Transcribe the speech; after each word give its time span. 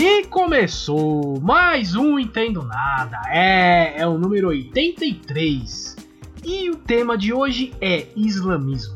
E 0.00 0.24
começou 0.26 1.40
mais 1.40 1.96
um 1.96 2.20
Entendo 2.20 2.62
Nada. 2.62 3.20
É, 3.32 4.00
é 4.00 4.06
o 4.06 4.16
número 4.16 4.46
83. 4.46 5.96
E 6.44 6.70
o 6.70 6.76
tema 6.76 7.18
de 7.18 7.32
hoje 7.32 7.74
é 7.80 8.06
islamismo. 8.14 8.94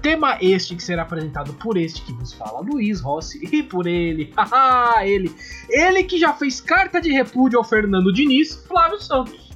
Tema 0.00 0.38
este 0.40 0.76
que 0.76 0.84
será 0.84 1.02
apresentado 1.02 1.52
por 1.54 1.76
este 1.76 2.00
que 2.02 2.12
vos 2.12 2.32
fala, 2.32 2.60
Luiz 2.60 3.00
Rossi, 3.00 3.40
e 3.52 3.60
por 3.60 3.88
ele, 3.88 4.32
ele, 5.02 5.34
ele 5.68 6.04
que 6.04 6.16
já 6.16 6.32
fez 6.32 6.60
carta 6.60 7.00
de 7.00 7.10
repúdio 7.10 7.58
ao 7.58 7.64
Fernando 7.64 8.12
Diniz, 8.12 8.54
Flávio 8.68 9.00
Santos. 9.00 9.50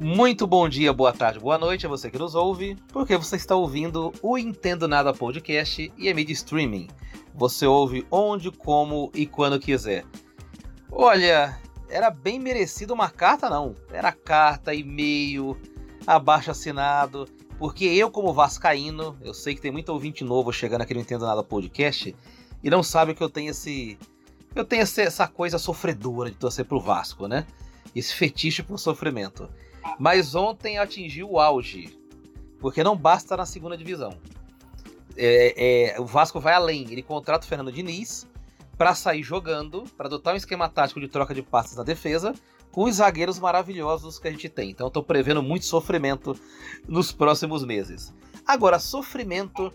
Muito 0.00 0.48
bom 0.48 0.68
dia, 0.68 0.92
boa 0.92 1.12
tarde, 1.12 1.38
boa 1.38 1.56
noite 1.56 1.86
a 1.86 1.88
você 1.88 2.10
que 2.10 2.18
nos 2.18 2.34
ouve, 2.34 2.76
porque 2.88 3.16
você 3.16 3.36
está 3.36 3.54
ouvindo 3.54 4.12
o 4.20 4.36
Entendo 4.36 4.88
Nada 4.88 5.14
Podcast 5.14 5.92
e 5.96 6.10
a 6.10 6.14
mídia 6.14 6.32
streaming. 6.32 6.88
Você 7.36 7.66
ouve 7.66 8.04
onde, 8.10 8.50
como 8.50 9.12
e 9.14 9.26
quando 9.26 9.60
quiser. 9.60 10.04
Olha, 10.96 11.58
era 11.88 12.08
bem 12.08 12.38
merecido 12.38 12.94
uma 12.94 13.10
carta, 13.10 13.50
não. 13.50 13.74
Era 13.90 14.12
carta, 14.12 14.72
e-mail, 14.72 15.58
abaixo 16.06 16.52
assinado. 16.52 17.28
Porque 17.58 17.84
eu, 17.84 18.08
como 18.12 18.32
Vascaíno, 18.32 19.18
eu 19.20 19.34
sei 19.34 19.56
que 19.56 19.60
tem 19.60 19.72
muito 19.72 19.88
ouvinte 19.88 20.22
novo 20.22 20.52
chegando 20.52 20.82
aqui 20.82 20.94
no 20.94 21.00
Entendo 21.00 21.26
Nada 21.26 21.42
Podcast 21.42 22.14
e 22.62 22.70
não 22.70 22.80
sabe 22.80 23.12
que 23.12 23.22
eu 23.22 23.28
tenho 23.28 23.50
esse. 23.50 23.98
Eu 24.54 24.64
tenho 24.64 24.82
essa 24.82 25.26
coisa 25.26 25.58
sofredora 25.58 26.30
de 26.30 26.36
torcer 26.36 26.64
pro 26.64 26.78
Vasco, 26.78 27.26
né? 27.26 27.44
Esse 27.94 28.14
fetiche 28.14 28.62
por 28.62 28.78
sofrimento. 28.78 29.48
Mas 29.98 30.36
ontem 30.36 30.78
atingiu 30.78 31.32
o 31.32 31.40
auge. 31.40 31.98
Porque 32.60 32.84
não 32.84 32.96
basta 32.96 33.36
na 33.36 33.44
segunda 33.44 33.76
divisão. 33.76 34.16
É, 35.16 35.94
é, 35.96 36.00
o 36.00 36.06
Vasco 36.06 36.38
vai 36.38 36.54
além. 36.54 36.82
Ele 36.88 37.02
contrata 37.02 37.44
o 37.44 37.48
Fernando 37.48 37.72
Diniz 37.72 38.28
para 38.76 38.94
sair 38.94 39.22
jogando, 39.22 39.84
para 39.96 40.06
adotar 40.06 40.34
um 40.34 40.36
esquema 40.36 40.68
tático 40.68 41.00
de 41.00 41.08
troca 41.08 41.34
de 41.34 41.42
passes 41.42 41.76
na 41.76 41.82
defesa, 41.82 42.34
com 42.72 42.84
os 42.84 42.96
zagueiros 42.96 43.38
maravilhosos 43.38 44.18
que 44.18 44.26
a 44.26 44.30
gente 44.30 44.48
tem. 44.48 44.70
Então 44.70 44.90
tô 44.90 45.02
prevendo 45.02 45.42
muito 45.42 45.64
sofrimento 45.64 46.36
nos 46.88 47.12
próximos 47.12 47.64
meses. 47.64 48.12
Agora, 48.46 48.78
sofrimento 48.78 49.72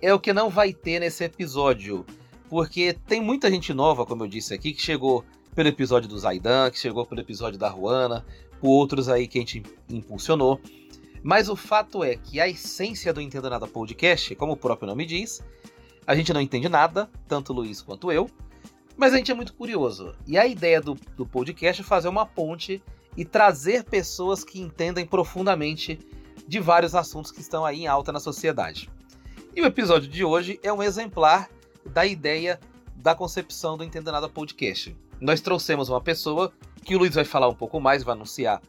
é 0.00 0.12
o 0.14 0.18
que 0.18 0.32
não 0.32 0.48
vai 0.48 0.72
ter 0.72 0.98
nesse 0.98 1.24
episódio, 1.24 2.06
porque 2.48 2.94
tem 3.06 3.20
muita 3.20 3.50
gente 3.50 3.74
nova, 3.74 4.06
como 4.06 4.24
eu 4.24 4.28
disse 4.28 4.54
aqui, 4.54 4.72
que 4.72 4.80
chegou 4.80 5.24
pelo 5.54 5.68
episódio 5.68 6.08
do 6.08 6.18
Zaidan, 6.18 6.70
que 6.70 6.78
chegou 6.78 7.04
pelo 7.04 7.20
episódio 7.20 7.58
da 7.58 7.68
Ruana, 7.68 8.24
por 8.60 8.70
outros 8.70 9.08
aí 9.08 9.28
que 9.28 9.38
a 9.38 9.40
gente 9.42 9.62
impulsionou. 9.88 10.60
Mas 11.22 11.48
o 11.48 11.56
fato 11.56 12.02
é 12.02 12.16
que 12.16 12.40
a 12.40 12.48
essência 12.48 13.12
do 13.12 13.20
Entendo 13.20 13.50
Nada 13.50 13.66
Podcast, 13.66 14.34
como 14.36 14.52
o 14.52 14.56
próprio 14.56 14.88
nome 14.88 15.04
diz, 15.04 15.42
a 16.08 16.14
gente 16.14 16.32
não 16.32 16.40
entende 16.40 16.70
nada, 16.70 17.06
tanto 17.28 17.52
o 17.52 17.56
Luiz 17.56 17.82
quanto 17.82 18.10
eu, 18.10 18.30
mas 18.96 19.12
a 19.12 19.18
gente 19.18 19.30
é 19.30 19.34
muito 19.34 19.52
curioso. 19.52 20.14
E 20.26 20.38
a 20.38 20.46
ideia 20.46 20.80
do, 20.80 20.94
do 21.14 21.26
podcast 21.26 21.82
é 21.82 21.84
fazer 21.84 22.08
uma 22.08 22.24
ponte 22.24 22.82
e 23.14 23.26
trazer 23.26 23.84
pessoas 23.84 24.42
que 24.42 24.58
entendem 24.58 25.04
profundamente 25.04 25.98
de 26.46 26.60
vários 26.60 26.94
assuntos 26.94 27.30
que 27.30 27.42
estão 27.42 27.62
aí 27.62 27.80
em 27.82 27.86
alta 27.86 28.10
na 28.10 28.20
sociedade. 28.20 28.88
E 29.54 29.60
o 29.60 29.66
episódio 29.66 30.08
de 30.08 30.24
hoje 30.24 30.58
é 30.62 30.72
um 30.72 30.82
exemplar 30.82 31.50
da 31.84 32.06
ideia 32.06 32.58
da 32.96 33.14
concepção 33.14 33.76
do 33.76 33.84
Entenda 33.84 34.10
Nada 34.10 34.30
Podcast. 34.30 34.96
Nós 35.20 35.42
trouxemos 35.42 35.90
uma 35.90 36.00
pessoa 36.00 36.50
que 36.86 36.96
o 36.96 36.98
Luiz 36.98 37.14
vai 37.14 37.24
falar 37.26 37.48
um 37.48 37.54
pouco 37.54 37.78
mais, 37.78 38.02
vai 38.02 38.14
anunciar 38.14 38.62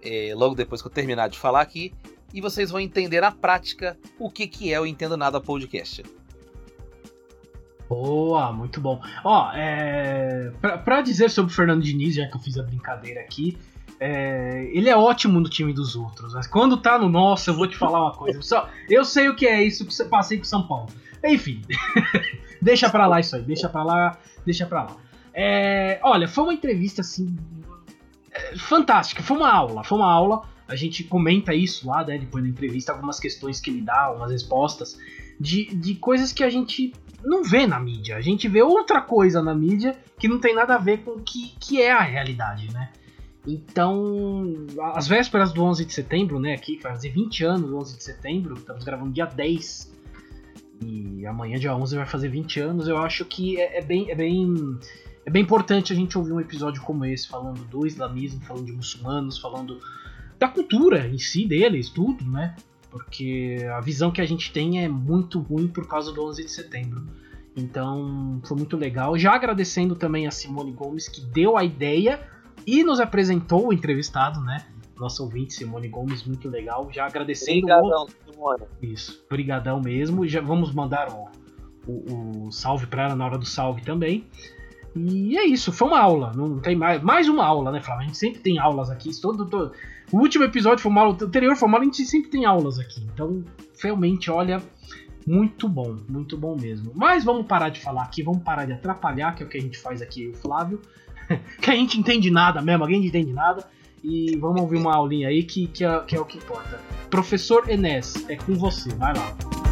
é, 0.00 0.32
logo 0.34 0.54
depois 0.54 0.80
que 0.80 0.88
eu 0.88 0.92
terminar 0.92 1.28
de 1.28 1.38
falar 1.38 1.60
aqui, 1.60 1.92
e 2.32 2.40
vocês 2.40 2.70
vão 2.70 2.80
entender 2.80 3.20
na 3.20 3.30
prática 3.30 3.98
o 4.18 4.30
que, 4.30 4.46
que 4.46 4.72
é 4.72 4.80
o 4.80 4.86
Entenda 4.86 5.18
Nada 5.18 5.38
Podcast. 5.38 6.02
Boa, 7.88 8.52
muito 8.52 8.80
bom. 8.80 9.00
Ó, 9.24 9.50
é, 9.54 10.52
pra, 10.84 11.00
dizer 11.00 11.30
sobre 11.30 11.50
o 11.52 11.54
Fernando 11.54 11.82
Diniz, 11.82 12.14
já 12.14 12.26
que 12.26 12.36
eu 12.36 12.40
fiz 12.40 12.58
a 12.58 12.62
brincadeira 12.62 13.20
aqui, 13.20 13.56
é, 13.98 14.70
ele 14.72 14.90
é 14.90 14.96
ótimo 14.96 15.40
no 15.40 15.48
time 15.48 15.72
dos 15.72 15.96
outros. 15.96 16.34
Mas 16.34 16.46
quando 16.46 16.76
tá 16.76 16.98
no 16.98 17.08
nosso, 17.08 17.50
eu 17.50 17.54
vou 17.54 17.66
te 17.66 17.76
falar 17.76 18.02
uma 18.02 18.12
coisa. 18.12 18.42
Só, 18.42 18.68
eu 18.88 19.04
sei 19.04 19.28
o 19.28 19.34
que 19.34 19.46
é 19.46 19.62
isso 19.64 19.86
que 19.86 19.94
você 19.94 20.04
passei 20.04 20.36
com 20.36 20.44
São 20.44 20.66
Paulo. 20.66 20.88
Enfim, 21.24 21.62
deixa 22.60 22.90
pra 22.90 23.06
lá 23.06 23.20
isso 23.20 23.34
aí, 23.34 23.42
deixa 23.42 23.68
pra 23.68 23.82
lá, 23.82 24.18
deixa 24.44 24.66
pra 24.66 24.84
lá. 24.84 24.96
É, 25.32 25.98
olha, 26.02 26.28
foi 26.28 26.44
uma 26.44 26.54
entrevista 26.54 27.00
assim. 27.00 27.36
É, 28.30 28.56
fantástica, 28.58 29.22
foi 29.22 29.36
uma 29.36 29.50
aula, 29.50 29.82
foi 29.82 29.96
uma 29.96 30.12
aula. 30.12 30.42
A 30.68 30.76
gente 30.76 31.02
comenta 31.04 31.54
isso 31.54 31.88
lá, 31.88 32.04
né, 32.04 32.18
depois 32.18 32.44
da 32.44 32.50
entrevista, 32.50 32.92
algumas 32.92 33.18
questões 33.18 33.58
que 33.58 33.70
ele 33.70 33.80
dá, 33.80 34.02
algumas 34.02 34.30
respostas, 34.30 34.98
de, 35.38 35.74
de 35.74 35.94
coisas 35.94 36.32
que 36.32 36.42
a 36.42 36.50
gente 36.50 36.92
não 37.24 37.42
vê 37.42 37.66
na 37.66 37.78
mídia. 37.78 38.16
A 38.16 38.20
gente 38.20 38.48
vê 38.48 38.62
outra 38.62 39.00
coisa 39.00 39.42
na 39.42 39.54
mídia 39.54 39.96
que 40.18 40.28
não 40.28 40.38
tem 40.38 40.54
nada 40.54 40.74
a 40.74 40.78
ver 40.78 40.98
com 40.98 41.12
o 41.12 41.20
que, 41.20 41.54
que 41.60 41.80
é 41.80 41.92
a 41.92 42.02
realidade, 42.02 42.72
né? 42.72 42.90
Então, 43.46 44.66
as 44.94 45.08
vésperas 45.08 45.52
do 45.52 45.62
11 45.62 45.84
de 45.84 45.92
setembro, 45.92 46.38
né, 46.38 46.52
aqui, 46.52 46.78
fazer 46.78 47.08
20 47.10 47.44
anos 47.44 47.70
do 47.70 47.78
11 47.78 47.96
de 47.96 48.04
setembro, 48.04 48.54
estamos 48.54 48.84
gravando 48.84 49.10
dia 49.10 49.24
10, 49.24 49.90
e 50.84 51.26
amanhã, 51.26 51.58
dia 51.58 51.74
11, 51.74 51.96
vai 51.96 52.06
fazer 52.06 52.28
20 52.28 52.60
anos, 52.60 52.88
eu 52.88 52.98
acho 52.98 53.24
que 53.24 53.58
é, 53.58 53.78
é, 53.78 53.82
bem, 53.82 54.10
é, 54.10 54.14
bem, 54.14 54.78
é 55.24 55.30
bem 55.30 55.42
importante 55.42 55.92
a 55.92 55.96
gente 55.96 56.18
ouvir 56.18 56.32
um 56.32 56.40
episódio 56.40 56.82
como 56.82 57.04
esse, 57.06 57.26
falando 57.26 57.64
do 57.64 57.86
islamismo, 57.86 58.40
falando 58.42 58.66
de 58.66 58.72
muçulmanos, 58.72 59.38
falando 59.38 59.80
da 60.38 60.48
cultura 60.48 61.06
em 61.08 61.18
si 61.18 61.46
deles, 61.46 61.88
tudo, 61.88 62.24
né? 62.30 62.54
Porque 62.90 63.58
a 63.74 63.80
visão 63.80 64.10
que 64.10 64.20
a 64.20 64.26
gente 64.26 64.52
tem 64.52 64.82
é 64.82 64.88
muito 64.88 65.40
ruim 65.40 65.68
por 65.68 65.86
causa 65.86 66.12
do 66.12 66.24
11 66.24 66.44
de 66.44 66.50
setembro. 66.50 67.06
Então 67.56 68.40
foi 68.44 68.56
muito 68.56 68.76
legal. 68.76 69.18
Já 69.18 69.34
agradecendo 69.34 69.94
também 69.94 70.26
a 70.26 70.30
Simone 70.30 70.72
Gomes 70.72 71.08
que 71.08 71.20
deu 71.20 71.56
a 71.56 71.64
ideia 71.64 72.20
e 72.66 72.84
nos 72.84 73.00
apresentou 73.00 73.68
o 73.68 73.72
entrevistado, 73.72 74.40
né? 74.40 74.66
Nosso 74.96 75.22
ouvinte 75.22 75.54
Simone 75.54 75.88
Gomes, 75.88 76.24
muito 76.24 76.48
legal. 76.48 76.88
Já 76.92 77.06
agradecendo. 77.06 77.66
Obrigadão, 77.66 78.04
o... 78.04 78.32
Simone. 78.32 78.62
Isso, 78.82 79.24
brigadão 79.28 79.80
mesmo. 79.80 80.26
Já 80.26 80.40
vamos 80.40 80.72
mandar 80.72 81.08
o, 81.12 81.28
o, 81.86 82.46
o 82.46 82.52
salve 82.52 82.86
para 82.86 83.04
ela 83.04 83.16
na 83.16 83.24
hora 83.24 83.38
do 83.38 83.46
salve 83.46 83.82
também. 83.82 84.26
E 84.96 85.36
é 85.38 85.44
isso, 85.44 85.70
foi 85.70 85.88
uma 85.88 86.00
aula. 86.00 86.32
Não 86.34 86.58
tem 86.58 86.74
mais, 86.74 87.02
mais 87.02 87.28
uma 87.28 87.44
aula, 87.44 87.70
né, 87.70 87.80
Flávio? 87.80 88.04
A 88.04 88.06
gente 88.06 88.18
sempre 88.18 88.40
tem 88.40 88.58
aulas 88.58 88.90
aqui. 88.90 89.10
Todo, 89.20 89.46
todo, 89.46 89.72
o 90.12 90.18
último 90.18 90.44
episódio 90.44 90.82
foi 90.82 90.90
uma 90.90 91.02
aula, 91.02 91.16
o 91.20 91.24
anterior 91.24 91.56
foi 91.56 91.68
uma 91.68 91.76
aula, 91.76 91.84
a 91.84 91.92
gente 91.92 92.04
sempre 92.06 92.30
tem 92.30 92.44
aulas 92.44 92.78
aqui. 92.78 93.00
Então, 93.12 93.44
realmente, 93.82 94.30
olha, 94.30 94.62
muito 95.26 95.68
bom, 95.68 95.98
muito 96.08 96.36
bom 96.36 96.56
mesmo. 96.56 96.92
Mas 96.94 97.24
vamos 97.24 97.46
parar 97.46 97.68
de 97.68 97.80
falar 97.80 98.02
aqui, 98.02 98.22
vamos 98.22 98.42
parar 98.42 98.64
de 98.64 98.72
atrapalhar, 98.72 99.34
que 99.34 99.42
é 99.42 99.46
o 99.46 99.48
que 99.48 99.58
a 99.58 99.60
gente 99.60 99.78
faz 99.78 100.00
aqui, 100.00 100.28
o 100.28 100.34
Flávio. 100.34 100.80
que 101.60 101.70
a 101.70 101.74
gente 101.74 101.98
entende 101.98 102.30
nada 102.30 102.62
mesmo, 102.62 102.84
alguém 102.84 103.04
entende 103.04 103.32
nada. 103.32 103.68
E 104.02 104.36
vamos 104.36 104.60
ouvir 104.60 104.78
uma 104.78 104.94
aulinha 104.94 105.28
aí 105.28 105.42
que, 105.42 105.66
que, 105.66 105.84
é, 105.84 106.00
que 106.00 106.16
é 106.16 106.20
o 106.20 106.24
que 106.24 106.38
importa. 106.38 106.80
Professor 107.10 107.68
Enes, 107.68 108.28
é 108.28 108.36
com 108.36 108.54
você, 108.54 108.88
vai 108.94 109.12
lá. 109.14 109.67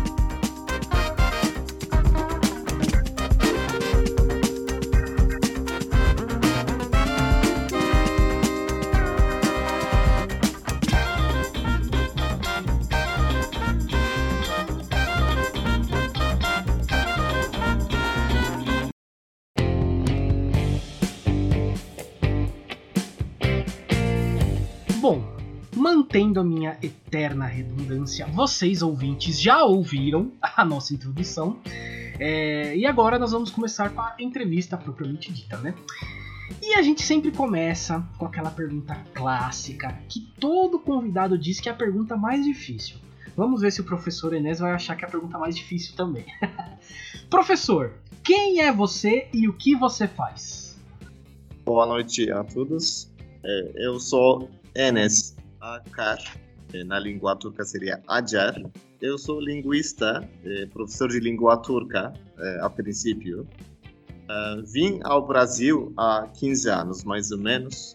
Mantendo 26.37 26.41
a 26.41 26.45
minha 26.45 26.79
eterna 26.83 27.47
redundância, 27.47 28.27
vocês 28.27 28.83
ouvintes 28.83 29.41
já 29.41 29.65
ouviram 29.65 30.33
a 30.41 30.65
nossa 30.65 30.95
introdução. 30.95 31.59
É, 32.19 32.77
e 32.77 32.87
agora 32.87 33.19
nós 33.19 33.33
vamos 33.33 33.51
começar 33.51 33.91
com 33.91 34.01
a 34.01 34.15
entrevista 34.19 34.77
propriamente 34.77 35.33
dita, 35.33 35.57
né? 35.59 35.75
E 36.63 36.75
a 36.75 36.83
gente 36.83 37.03
sempre 37.03 37.31
começa 37.31 38.07
com 38.19 38.27
aquela 38.27 38.51
pergunta 38.51 38.95
clássica 39.13 39.99
que 40.09 40.21
todo 40.39 40.79
convidado 40.79 41.37
diz 41.37 41.61
que 41.61 41.69
é 41.69 41.73
a 41.73 41.75
pergunta 41.75 42.17
mais 42.17 42.45
difícil. 42.45 42.97
Vamos 43.37 43.61
ver 43.61 43.71
se 43.71 43.81
o 43.81 43.85
professor 43.85 44.33
Enes 44.33 44.61
vai 44.61 44.73
achar 44.73 44.97
que 44.97 45.05
é 45.05 45.09
a 45.09 45.11
pergunta 45.11 45.39
mais 45.39 45.55
difícil 45.55 45.95
também. 45.95 46.25
professor, 47.29 47.95
quem 48.25 48.61
é 48.61 48.73
você 48.73 49.29
e 49.33 49.49
o 49.49 49.53
que 49.53 49.75
você 49.75 50.09
faz? 50.09 50.77
Boa 51.65 51.85
noite 51.85 52.31
a 52.31 52.45
todos. 52.45 53.11
É, 53.45 53.73
eu 53.77 54.01
sou 54.01 54.49
Enes, 54.75 55.36
Akar, 55.75 56.19
eh, 56.73 56.85
na 56.85 56.99
língua 56.99 57.35
turca 57.35 57.65
seria 57.65 58.01
Ajar. 58.07 58.55
Eu 59.01 59.19
sou 59.19 59.41
linguista, 59.41 60.29
eh, 60.45 60.67
professor 60.67 61.09
de 61.09 61.19
língua 61.19 61.57
turca, 61.57 62.13
eh, 62.39 62.59
a 62.63 62.71
princípio. 62.71 63.47
Vim 64.73 64.99
ao 65.05 65.25
Brasil 65.25 65.93
há 65.97 66.27
15 66.35 66.69
anos, 66.69 67.05
mais 67.05 67.31
ou 67.31 67.39
menos, 67.39 67.95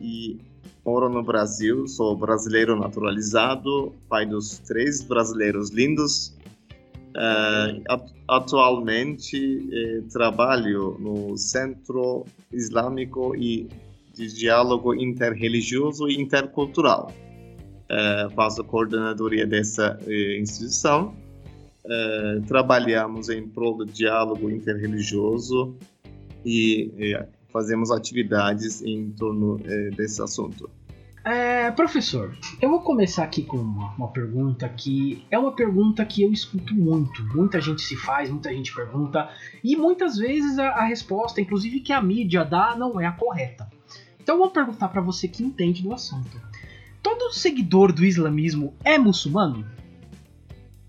e 0.00 0.38
moro 0.84 1.08
no 1.08 1.24
Brasil. 1.24 1.88
Sou 1.88 2.16
brasileiro 2.16 2.78
naturalizado, 2.78 3.92
pai 4.08 4.26
dos 4.26 4.60
três 4.60 5.02
brasileiros 5.02 5.70
lindos. 5.70 6.36
Atualmente 8.28 10.06
trabalho 10.12 10.96
no 11.00 11.36
Centro 11.36 12.24
Islâmico 12.52 13.34
e 13.34 13.68
de 14.20 14.34
Diálogo 14.34 14.94
Interreligioso 14.94 16.08
e 16.08 16.20
Intercultural. 16.20 17.10
Uh, 17.90 18.30
faço 18.34 18.62
coordenadoria 18.62 19.46
dessa 19.46 19.98
eh, 20.06 20.38
instituição. 20.38 21.14
Uh, 21.84 22.40
trabalhamos 22.46 23.28
em 23.30 23.48
prol 23.48 23.78
do 23.78 23.86
diálogo 23.86 24.48
interreligioso 24.50 25.74
e 26.44 26.92
eh, 26.98 27.26
fazemos 27.52 27.90
atividades 27.90 28.82
em 28.82 29.10
torno 29.10 29.58
desse 29.96 30.22
assunto. 30.22 30.70
É, 31.24 31.70
professor, 31.72 32.34
eu 32.62 32.70
vou 32.70 32.80
começar 32.80 33.24
aqui 33.24 33.42
com 33.42 33.58
uma, 33.58 33.94
uma, 33.94 34.08
pergunta 34.08 34.66
que 34.68 35.26
é 35.30 35.38
uma 35.38 35.54
pergunta 35.54 36.04
que 36.04 36.22
eu 36.22 36.32
escuto 36.32 36.74
muito. 36.74 37.22
Muita 37.34 37.60
gente 37.60 37.82
se 37.82 37.94
faz, 37.94 38.30
muita 38.30 38.50
gente 38.50 38.74
pergunta, 38.74 39.28
e 39.62 39.76
muitas 39.76 40.16
vezes 40.16 40.58
a, 40.58 40.68
a 40.68 40.84
resposta, 40.84 41.40
inclusive 41.40 41.80
que 41.80 41.92
a 41.92 42.00
mídia 42.00 42.44
dá, 42.44 42.74
não 42.74 42.98
é 42.98 43.06
a 43.06 43.12
correta. 43.12 43.68
Então 44.22 44.38
vou 44.38 44.50
perguntar 44.50 44.88
para 44.88 45.00
você 45.00 45.26
que 45.26 45.42
entende 45.42 45.82
do 45.82 45.92
assunto. 45.92 46.40
Todo 47.02 47.32
seguidor 47.32 47.92
do 47.92 48.04
islamismo 48.04 48.74
é 48.84 48.98
muçulmano? 48.98 49.64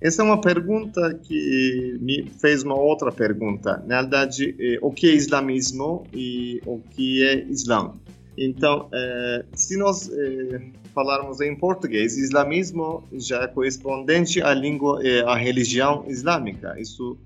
Essa 0.01 0.23
é 0.23 0.25
uma 0.25 0.41
pergunta 0.41 1.13
que 1.23 1.97
me 2.01 2.27
fez 2.39 2.63
uma 2.63 2.75
outra 2.75 3.11
pergunta. 3.11 3.83
Na 3.85 4.01
verdade, 4.01 4.55
eh, 4.59 4.79
o 4.81 4.91
que 4.91 5.07
é 5.07 5.13
islamismo 5.13 6.07
e 6.11 6.59
o 6.65 6.79
que 6.79 7.23
é 7.23 7.45
islã? 7.45 7.93
Então, 8.35 8.89
é, 8.91 9.45
se 9.53 9.77
nós 9.77 10.09
é, 10.09 10.61
falarmos 10.95 11.39
em 11.41 11.55
português, 11.55 12.17
islamismo 12.17 13.03
já 13.13 13.43
é 13.43 13.47
correspondente 13.47 14.41
à 14.41 14.53
língua, 14.53 14.99
à 15.27 15.35
religião 15.35 16.03
islâmica. 16.07 16.75
Isso 16.79 17.17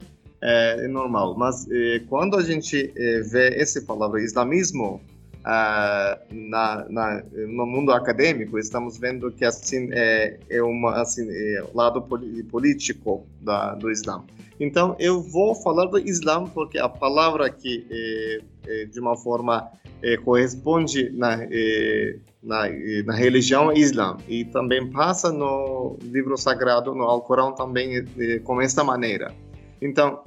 é, 0.42 0.88
normal. 0.90 1.38
Mas 1.38 1.66
quando 2.10 2.36
a 2.36 2.44
gente 2.44 2.92
vê 3.32 3.56
essa 3.56 3.82
palavra 3.82 4.22
islamismo 4.22 5.00
na, 5.46 6.86
na, 6.90 7.24
no 7.48 7.66
mundo 7.66 7.92
acadêmico, 7.92 8.58
estamos 8.58 8.98
vendo 8.98 9.32
que 9.32 9.46
assim 9.46 9.90
é, 9.92 10.40
é 10.50 10.60
assim 10.96 11.28
é, 11.30 11.64
lado 11.74 12.02
político 12.50 13.28
da, 13.42 13.76
do 13.76 13.92
Islã. 13.92 14.24
Então, 14.60 14.96
eu 15.00 15.22
vou 15.22 15.54
falar 15.54 15.86
do 15.86 16.00
Islã 16.00 16.46
porque 16.46 16.78
a 16.80 16.88
palavra 16.88 17.50
que 17.50 17.86
é, 17.90 18.40
é, 18.68 18.86
de 18.86 19.00
uma 19.00 19.16
forma 19.16 19.70
é, 20.02 20.18
corresponde 20.18 21.10
na, 21.12 21.44
é, 21.44 22.18
na, 22.42 22.68
é, 22.68 23.04
na, 23.04 23.14
religião 23.14 23.72
Islã 23.74 24.18
e 24.28 24.46
também 24.46 24.90
passa 24.90 25.32
no 25.32 25.98
livro 26.02 26.38
sagrado, 26.38 26.96
no 26.96 27.04
Alcorão 27.04 27.54
também 27.54 28.06
com 28.44 28.62
esta 28.62 28.84
maneira. 28.84 29.34
Então, 29.82 30.24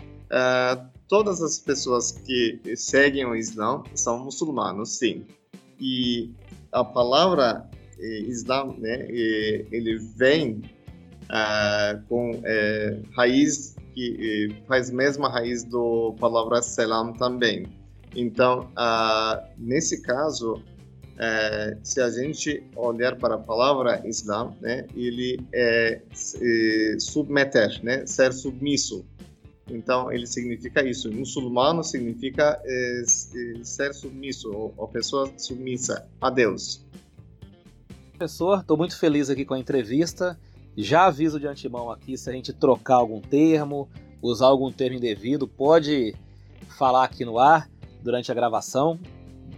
todas 1.09 1.43
as 1.43 1.59
pessoas 1.59 2.13
que 2.13 2.61
seguem 2.77 3.25
o 3.25 3.35
Islã 3.35 3.83
são 3.95 4.25
muçulmanos, 4.25 4.99
sim. 4.99 5.25
E 5.81 6.31
a 6.73 6.85
palavra 6.85 7.69
Islã, 7.99 8.75
né, 8.79 9.07
ele 9.11 9.99
vem 10.17 10.63
com 12.09 12.41
raiz 13.17 13.75
que 13.95 14.55
faz 14.69 14.91
mesma 14.91 15.29
raiz 15.29 15.65
do 15.65 16.15
palavra 16.21 16.63
selam 16.63 17.13
também. 17.15 17.67
Então, 18.15 18.71
uh, 18.73 19.47
nesse 19.59 20.03
caso, 20.03 20.55
uh, 20.55 21.79
se 21.83 22.01
a 22.01 22.09
gente 22.11 22.63
olhar 22.77 23.17
para 23.17 23.35
a 23.35 23.39
palavra 23.39 24.03
Islã, 24.07 24.53
né, 24.61 24.87
ele 24.95 25.41
é, 25.53 26.01
é 26.41 26.97
submeter, 26.99 27.83
né, 27.83 28.07
ser 28.07 28.33
submisso. 28.33 29.05
Então, 29.71 30.11
ele 30.11 30.27
significa 30.27 30.83
isso. 30.83 31.13
Muçulmano 31.13 31.85
significa 31.85 32.61
é, 32.65 33.03
ser 33.63 33.93
submisso, 33.95 34.51
ou, 34.53 34.75
ou 34.77 34.89
pessoa 34.89 35.31
submissa 35.37 36.09
a 36.21 36.31
Deus. 36.31 36.85
Professor, 38.17 38.61
estou 38.61 38.77
muito 38.77 38.99
feliz 38.99 39.31
aqui 39.31 39.45
com 39.45 39.55
a 39.55 39.59
entrevista. 39.59 40.39
Já 40.77 41.07
aviso 41.07 41.39
de 41.39 41.47
antemão 41.47 41.91
aqui, 41.91 42.17
se 42.17 42.31
a 42.31 42.33
gente 42.33 42.53
trocar 42.53 42.97
algum 42.97 43.21
termo, 43.21 43.89
usar 44.23 44.47
algum 44.47 44.71
termo 44.71 44.97
indevido, 44.97 45.47
pode 45.47 46.15
falar 46.79 47.05
aqui 47.05 47.25
no 47.25 47.39
ar 47.39 47.69
durante 48.03 48.31
a 48.31 48.35
gravação. 48.35 48.99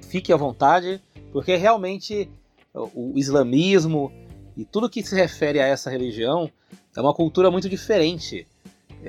Fique 0.03 0.33
à 0.33 0.37
vontade, 0.37 1.01
porque 1.33 1.57
realmente 1.57 2.29
o 2.75 3.13
islamismo 3.17 4.13
e 4.57 4.65
tudo 4.65 4.91
que 4.91 5.03
se 5.03 5.15
refere 5.15 5.61
a 5.61 5.67
essa 5.67 5.91
religião 5.91 6.51
é 6.97 7.01
uma 7.01 7.15
cultura 7.15 7.51
muito 7.51 7.69
diferente 7.69 8.47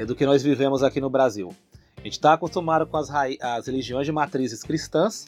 do 0.06 0.16
que 0.16 0.26
nós 0.26 0.42
vivemos 0.42 0.84
aqui 0.84 1.00
no 1.02 1.10
Brasil. 1.10 1.54
A 1.98 2.02
gente 2.02 2.14
está 2.14 2.34
acostumado 2.34 2.88
com 2.88 2.98
as, 2.98 3.10
as 3.10 3.68
religiões 3.68 4.06
de 4.06 4.12
matrizes 4.12 4.64
cristãs 4.64 5.28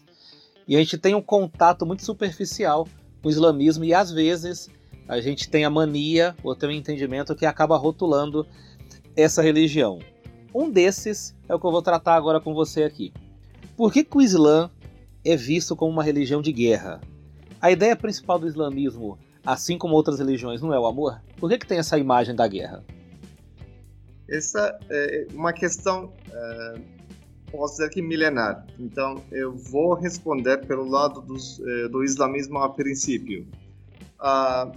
e 0.68 0.76
a 0.76 0.80
gente 0.80 0.98
tem 0.98 1.14
um 1.14 1.22
contato 1.22 1.86
muito 1.86 2.04
superficial 2.04 2.88
com 3.22 3.28
o 3.28 3.32
islamismo 3.32 3.84
e 3.84 3.94
às 3.94 4.12
vezes 4.12 4.70
a 5.08 5.20
gente 5.20 5.50
tem 5.50 5.66
a 5.66 5.70
mania 5.70 6.36
ou 6.44 6.56
tem 6.56 6.70
um 6.70 6.72
entendimento 6.72 7.36
que 7.36 7.46
acaba 7.46 7.78
rotulando 7.78 8.48
essa 9.16 9.42
religião. 9.42 10.00
Um 10.54 10.70
desses 10.70 11.36
é 11.48 11.54
o 11.54 11.60
que 11.60 11.66
eu 11.66 11.72
vou 11.72 11.82
tratar 11.82 12.16
agora 12.16 12.40
com 12.40 12.54
você 12.54 12.84
aqui. 12.84 13.14
Por 13.76 13.92
que, 13.92 14.04
que 14.04 14.18
o 14.18 14.22
Islã 14.22 14.70
é 15.26 15.36
visto 15.36 15.76
como 15.76 15.92
uma 15.92 16.04
religião 16.04 16.42
de 16.42 16.52
guerra? 16.52 17.02
A 17.60 17.72
ideia 17.72 17.96
principal 17.96 18.38
do 18.38 18.48
islamismo, 18.48 19.18
assim 19.46 19.78
como 19.78 19.96
outras 19.96 20.20
religiões, 20.20 20.62
não 20.62 20.74
é 20.74 20.80
o 20.80 20.86
amor? 20.86 21.22
Por 21.38 21.50
que, 21.50 21.60
que 21.60 21.68
tem 21.68 21.80
essa 21.80 21.98
imagem 21.98 22.36
da 22.36 22.48
guerra? 22.48 22.84
Essa 24.30 24.80
é 24.90 25.28
uma 25.34 25.52
questão, 25.52 26.14
é, 26.32 26.82
posso 27.52 27.78
dizer 27.78 27.90
que 27.90 28.02
milenar. 28.02 28.66
Então, 28.80 29.24
eu 29.32 29.54
vou 29.56 29.94
responder 29.94 30.66
pelo 30.66 30.88
lado 30.88 31.22
dos, 31.22 31.60
é, 31.60 31.88
do 31.88 32.04
islamismo 32.04 32.60
a 32.60 32.70
princípio. 32.70 33.48
Ah, 34.20 34.72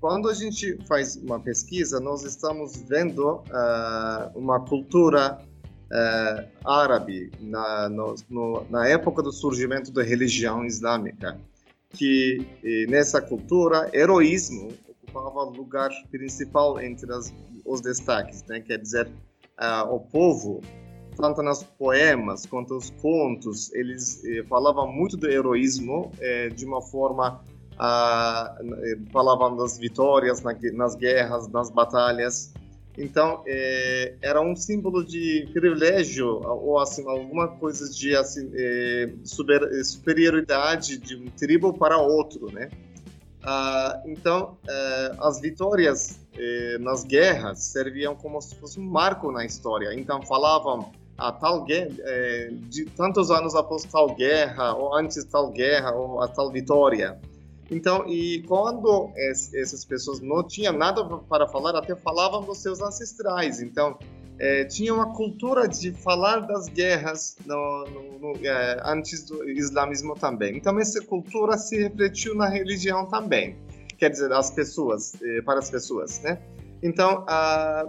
quando 0.00 0.30
a 0.30 0.34
gente 0.34 0.78
faz 0.86 1.16
uma 1.16 1.38
pesquisa, 1.38 2.00
nós 2.00 2.24
estamos 2.24 2.82
vendo 2.88 3.36
uh, 3.36 4.38
uma 4.38 4.58
cultura 4.60 5.38
uh, 5.38 6.68
árabe 6.68 7.30
na, 7.38 7.90
no, 7.90 8.14
no, 8.30 8.66
na 8.70 8.88
época 8.88 9.22
do 9.22 9.30
surgimento 9.30 9.92
da 9.92 10.02
religião 10.02 10.64
islâmica, 10.64 11.38
que 11.90 12.46
nessa 12.88 13.20
cultura 13.20 13.90
heroísmo 13.92 14.72
ocupava 15.10 15.42
lugar 15.44 15.90
principal 16.10 16.80
entre 16.80 17.12
as, 17.12 17.32
os 17.64 17.80
destaques, 17.80 18.44
né? 18.44 18.60
quer 18.60 18.78
dizer, 18.78 19.08
uh, 19.58 19.92
o 19.92 20.00
povo 20.00 20.60
tanto 21.16 21.42
nos 21.42 21.62
poemas 21.62 22.46
quanto 22.46 22.74
nos 22.74 22.90
contos, 22.90 23.70
eles 23.74 24.24
eh, 24.24 24.42
falavam 24.48 24.90
muito 24.90 25.18
do 25.18 25.28
heroísmo 25.28 26.10
eh, 26.18 26.48
de 26.48 26.64
uma 26.64 26.80
forma 26.80 27.44
ah, 27.78 28.56
falavam 29.12 29.54
das 29.56 29.76
vitórias 29.76 30.40
nas 30.40 30.94
guerras, 30.94 31.46
nas 31.48 31.68
batalhas. 31.68 32.54
Então, 32.96 33.42
é, 33.46 34.14
era 34.22 34.40
um 34.40 34.54
símbolo 34.56 35.04
de 35.04 35.46
privilégio 35.52 36.26
ou 36.26 36.78
assim 36.78 37.06
alguma 37.06 37.48
coisa 37.48 37.90
de 37.90 38.16
assim, 38.16 38.50
é, 38.54 39.10
super, 39.24 39.62
superioridade 39.84 40.96
de 40.96 41.16
um 41.16 41.26
tribo 41.26 41.76
para 41.76 41.98
outro, 41.98 42.50
né? 42.52 42.70
Ah, 43.42 44.00
então, 44.04 44.56
é, 44.68 45.14
as 45.20 45.40
vitórias 45.40 46.20
é, 46.36 46.78
nas 46.78 47.04
guerras 47.04 47.60
serviam 47.60 48.14
como 48.14 48.40
se 48.40 48.54
fosse 48.56 48.78
um 48.78 48.84
marco 48.84 49.32
na 49.32 49.44
história. 49.44 49.94
Então, 49.94 50.22
falavam 50.22 50.92
a 51.16 51.32
tal 51.32 51.64
guerra, 51.64 51.94
é, 52.00 52.50
de 52.52 52.84
tantos 52.86 53.30
anos 53.30 53.54
após 53.54 53.84
tal 53.84 54.14
guerra, 54.14 54.74
ou 54.74 54.94
antes 54.94 55.24
tal 55.24 55.50
guerra, 55.50 55.92
ou 55.92 56.22
a 56.22 56.28
tal 56.28 56.50
vitória. 56.50 57.18
Então, 57.70 58.04
e 58.06 58.42
quando 58.48 59.10
essas 59.16 59.84
pessoas 59.84 60.20
não 60.20 60.42
tinham 60.42 60.72
nada 60.72 61.04
para 61.04 61.46
falar, 61.46 61.76
até 61.76 61.94
falavam 61.94 62.42
dos 62.42 62.58
seus 62.58 62.80
ancestrais. 62.80 63.60
Então, 63.60 63.96
é, 64.40 64.64
tinha 64.64 64.94
uma 64.94 65.12
cultura 65.12 65.68
de 65.68 65.92
falar 65.92 66.40
das 66.40 66.66
guerras 66.66 67.36
no, 67.44 67.84
no, 67.84 68.18
no, 68.18 68.46
é, 68.46 68.80
antes 68.84 69.26
do 69.26 69.46
islamismo 69.50 70.14
também. 70.14 70.56
Então, 70.56 70.80
essa 70.80 71.00
cultura 71.02 71.58
se 71.58 71.76
refletiu 71.76 72.34
na 72.34 72.48
religião 72.48 73.04
também. 73.04 73.58
Quer 73.98 74.08
dizer, 74.08 74.32
as 74.32 74.50
pessoas, 74.50 75.14
é, 75.22 75.42
para 75.42 75.58
as 75.58 75.70
pessoas, 75.70 76.22
né? 76.22 76.40
Então, 76.82 77.22
a, 77.28 77.86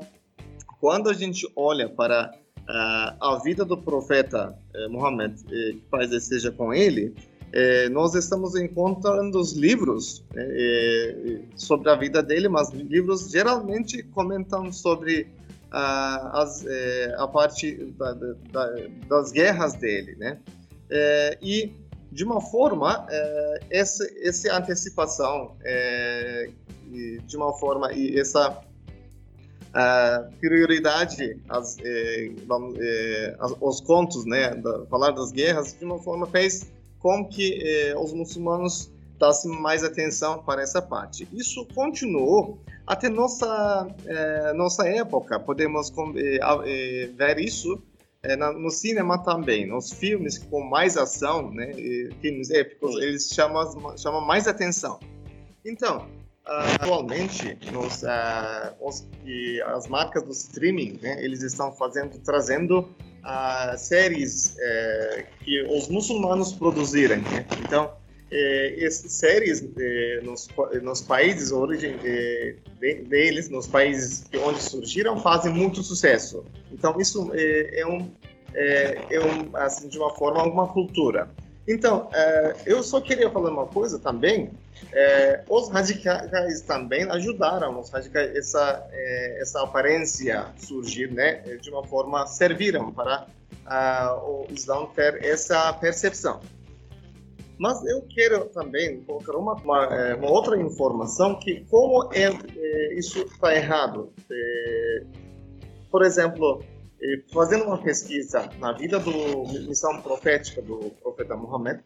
quando 0.81 1.09
a 1.09 1.13
gente 1.13 1.49
olha 1.55 1.87
para 1.87 2.33
a, 2.67 3.15
a 3.21 3.39
vida 3.41 3.63
do 3.63 3.77
profeta 3.77 4.53
é, 4.75 4.87
Muhammad, 4.89 5.33
é, 5.49 5.71
que 5.71 5.83
paz 5.89 6.11
seja 6.25 6.51
com 6.51 6.73
ele, 6.73 7.15
é, 7.53 7.89
nós 7.89 8.15
estamos 8.15 8.55
encontrando 8.55 9.39
os 9.39 9.53
livros 9.53 10.23
é, 10.35 10.41
é, 10.41 11.41
sobre 11.55 11.89
a 11.89 11.95
vida 11.95 12.23
dele, 12.23 12.47
mas 12.47 12.69
livros 12.71 13.29
geralmente 13.29 14.03
comentam 14.03 14.71
sobre 14.71 15.27
a, 15.71 16.41
as, 16.41 16.65
é, 16.65 17.15
a 17.17 17.27
parte 17.27 17.75
da, 17.97 18.13
da, 18.13 18.75
das 19.07 19.31
guerras 19.31 19.73
dele, 19.73 20.15
né? 20.15 20.37
É, 20.89 21.37
e 21.41 21.73
de 22.11 22.25
uma 22.25 22.41
forma 22.41 23.07
é, 23.09 23.59
essa, 23.69 24.05
essa 24.21 24.55
antecipação 24.55 25.55
de 27.25 27.37
uma 27.37 27.53
forma 27.53 27.93
e 27.93 28.19
essa 28.19 28.61
uh, 29.71 30.31
prioridade 30.39 31.39
as, 31.49 31.77
eh, 31.79 32.31
eh, 32.79 33.35
as, 33.39 33.55
os 33.59 33.81
contos, 33.81 34.25
né, 34.25 34.55
da, 34.55 34.85
falar 34.87 35.11
das 35.11 35.31
guerras 35.31 35.73
de 35.77 35.85
uma 35.85 35.99
forma 35.99 36.27
fez 36.27 36.71
com 36.99 37.25
que 37.25 37.93
os 37.97 38.13
muçulmanos 38.13 38.91
dessem 39.21 39.51
mais 39.51 39.83
atenção 39.83 40.43
para 40.43 40.61
essa 40.61 40.81
parte. 40.81 41.27
Isso 41.31 41.65
continuou 41.75 42.59
até 42.87 43.07
nossa 43.07 43.87
eh, 44.05 44.53
nossa 44.53 44.87
época. 44.87 45.39
Podemos 45.39 45.93
eh, 46.15 46.39
eh, 46.65 47.09
ver 47.15 47.39
isso 47.39 47.81
no 48.59 48.69
cinema 48.69 49.17
também, 49.17 49.65
nos 49.65 49.91
filmes 49.91 50.37
com 50.37 50.61
mais 50.61 50.95
ação, 50.95 51.49
né, 51.49 51.73
filmes 52.21 52.51
épicos, 52.51 52.95
eles 53.01 53.27
chamam 53.33 53.97
chamam 53.97 54.21
mais 54.21 54.47
atenção. 54.47 54.99
Então, 55.65 56.07
atualmente 56.45 57.57
nos, 57.71 58.03
uh, 58.03 58.75
os, 58.79 59.07
as 59.73 59.87
marcas 59.87 60.23
do 60.23 60.31
streaming 60.31 60.99
né, 61.01 61.23
eles 61.23 61.41
estão 61.41 61.71
fazendo 61.71 62.17
trazendo 62.19 62.79
uh, 62.79 63.77
séries 63.77 64.55
uh, 64.55 65.23
que 65.43 65.63
os 65.63 65.87
muçulmanos 65.87 66.53
produzirem 66.53 67.19
né? 67.19 67.45
então 67.63 67.91
essas 68.31 69.11
séries 69.11 69.63
eh, 69.77 70.21
nos, 70.23 70.47
nos 70.81 71.01
países 71.01 71.51
origem 71.51 71.95
eh, 72.03 72.55
deles 72.79 73.49
nos 73.49 73.67
países 73.67 74.23
onde 74.45 74.61
surgiram 74.63 75.19
fazem 75.19 75.51
muito 75.53 75.83
sucesso. 75.83 76.45
Então 76.71 76.99
isso 76.99 77.29
é 77.33 77.85
um 77.85 78.09
é, 78.53 79.19
um 79.19 79.55
assim 79.55 79.87
de 79.87 79.97
uma 79.97 80.13
forma 80.15 80.43
uma 80.43 80.67
cultura. 80.67 81.29
Então 81.67 82.09
eu 82.65 82.81
só 82.81 83.01
queria 83.01 83.29
falar 83.29 83.51
uma 83.51 83.67
coisa 83.67 83.99
também. 83.99 84.49
É, 84.93 85.43
os 85.47 85.69
radicais 85.69 86.61
também 86.61 87.03
ajudaram 87.11 87.79
os 87.79 87.89
radicais, 87.89 88.35
essa, 88.35 88.87
é, 88.91 89.41
essa 89.41 89.61
aparência 89.61 90.47
surgir, 90.57 91.11
né, 91.11 91.35
de 91.61 91.69
uma 91.69 91.83
forma, 91.83 92.25
serviram 92.25 92.91
para 92.91 93.27
uh, 93.67 94.17
o 94.25 94.47
Islã 94.49 94.87
ter 94.87 95.23
essa 95.23 95.71
percepção. 95.73 96.41
Mas 97.61 97.85
eu 97.85 98.01
quero 98.09 98.45
também 98.45 99.03
colocar 99.03 99.37
uma, 99.37 99.53
uma, 99.53 99.85
é, 99.85 100.15
uma 100.15 100.31
outra 100.31 100.59
informação 100.59 101.37
que 101.37 101.63
como 101.69 102.11
é, 102.11 102.23
é 102.23 102.97
isso 102.97 103.21
está 103.21 103.55
errado. 103.55 104.11
É, 104.31 105.03
por 105.91 106.03
exemplo, 106.03 106.63
é, 106.99 107.21
fazendo 107.31 107.65
uma 107.65 107.77
pesquisa 107.77 108.49
na 108.57 108.71
vida 108.71 108.99
do 108.99 109.43
missão 109.67 110.01
profética 110.01 110.59
do 110.59 110.89
profeta 111.03 111.37
Muhammad, 111.37 111.81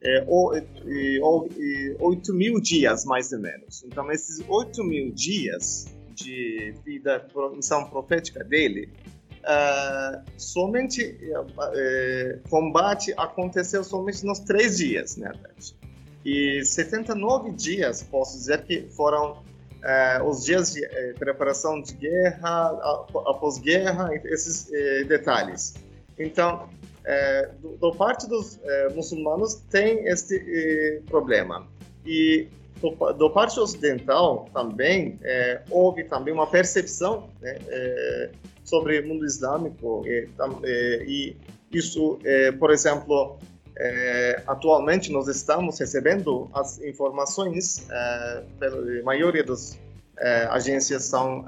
é, 0.00 0.24
8 0.28 2.32
mil 2.32 2.60
dias, 2.60 3.04
mais 3.04 3.32
ou 3.32 3.40
menos. 3.40 3.82
Então, 3.82 4.08
esses 4.12 4.44
8 4.48 4.84
mil 4.84 5.12
dias 5.12 5.86
de 6.14 6.72
vida, 6.84 7.26
missão 7.52 7.90
profética 7.90 8.44
dele, 8.44 8.92
uh, 9.46 10.22
somente 10.36 11.16
uh, 11.30 12.48
combate 12.50 13.14
aconteceu 13.16 13.84
somente 13.84 14.24
nos 14.26 14.40
três 14.40 14.76
dias, 14.78 15.16
né, 15.16 15.32
E 16.24 16.64
79 16.64 17.52
dias, 17.52 18.02
posso 18.02 18.36
dizer 18.36 18.64
que 18.64 18.88
foram 18.90 19.32
uh, 19.32 20.24
os 20.24 20.44
dias 20.44 20.72
de 20.72 20.86
preparação 21.18 21.80
de 21.80 21.94
guerra, 21.94 22.70
após 23.26 23.58
guerra, 23.58 24.10
esses 24.24 24.66
detalhes. 25.06 25.74
Então, 26.18 26.68
do, 27.60 27.76
do, 27.76 27.94
parte 27.94 28.28
dos 28.28 28.58
muçulmanos 28.94 29.54
tem 29.70 30.08
este 30.08 31.02
problema. 31.06 31.68
E 32.04 32.48
do, 32.80 32.90
do, 33.12 33.30
parte 33.30 33.60
ocidental 33.60 34.48
também 34.52 35.20
houve 35.70 36.02
também 36.04 36.34
uma 36.34 36.46
percepção 36.46 37.30
né, 37.40 37.54
sobre 38.66 39.00
o 39.00 39.08
mundo 39.08 39.24
islâmico 39.24 40.02
e, 40.06 40.28
é, 40.64 41.04
e 41.06 41.36
isso, 41.72 42.18
por 42.58 42.70
exemplo, 42.70 43.38
atualmente 44.46 45.10
nós 45.12 45.28
estamos 45.28 45.78
recebendo 45.78 46.48
as 46.54 46.80
informações 46.80 47.86
pela 48.58 49.02
maioria 49.02 49.44
das 49.44 49.78
agências 50.50 51.04
são 51.04 51.44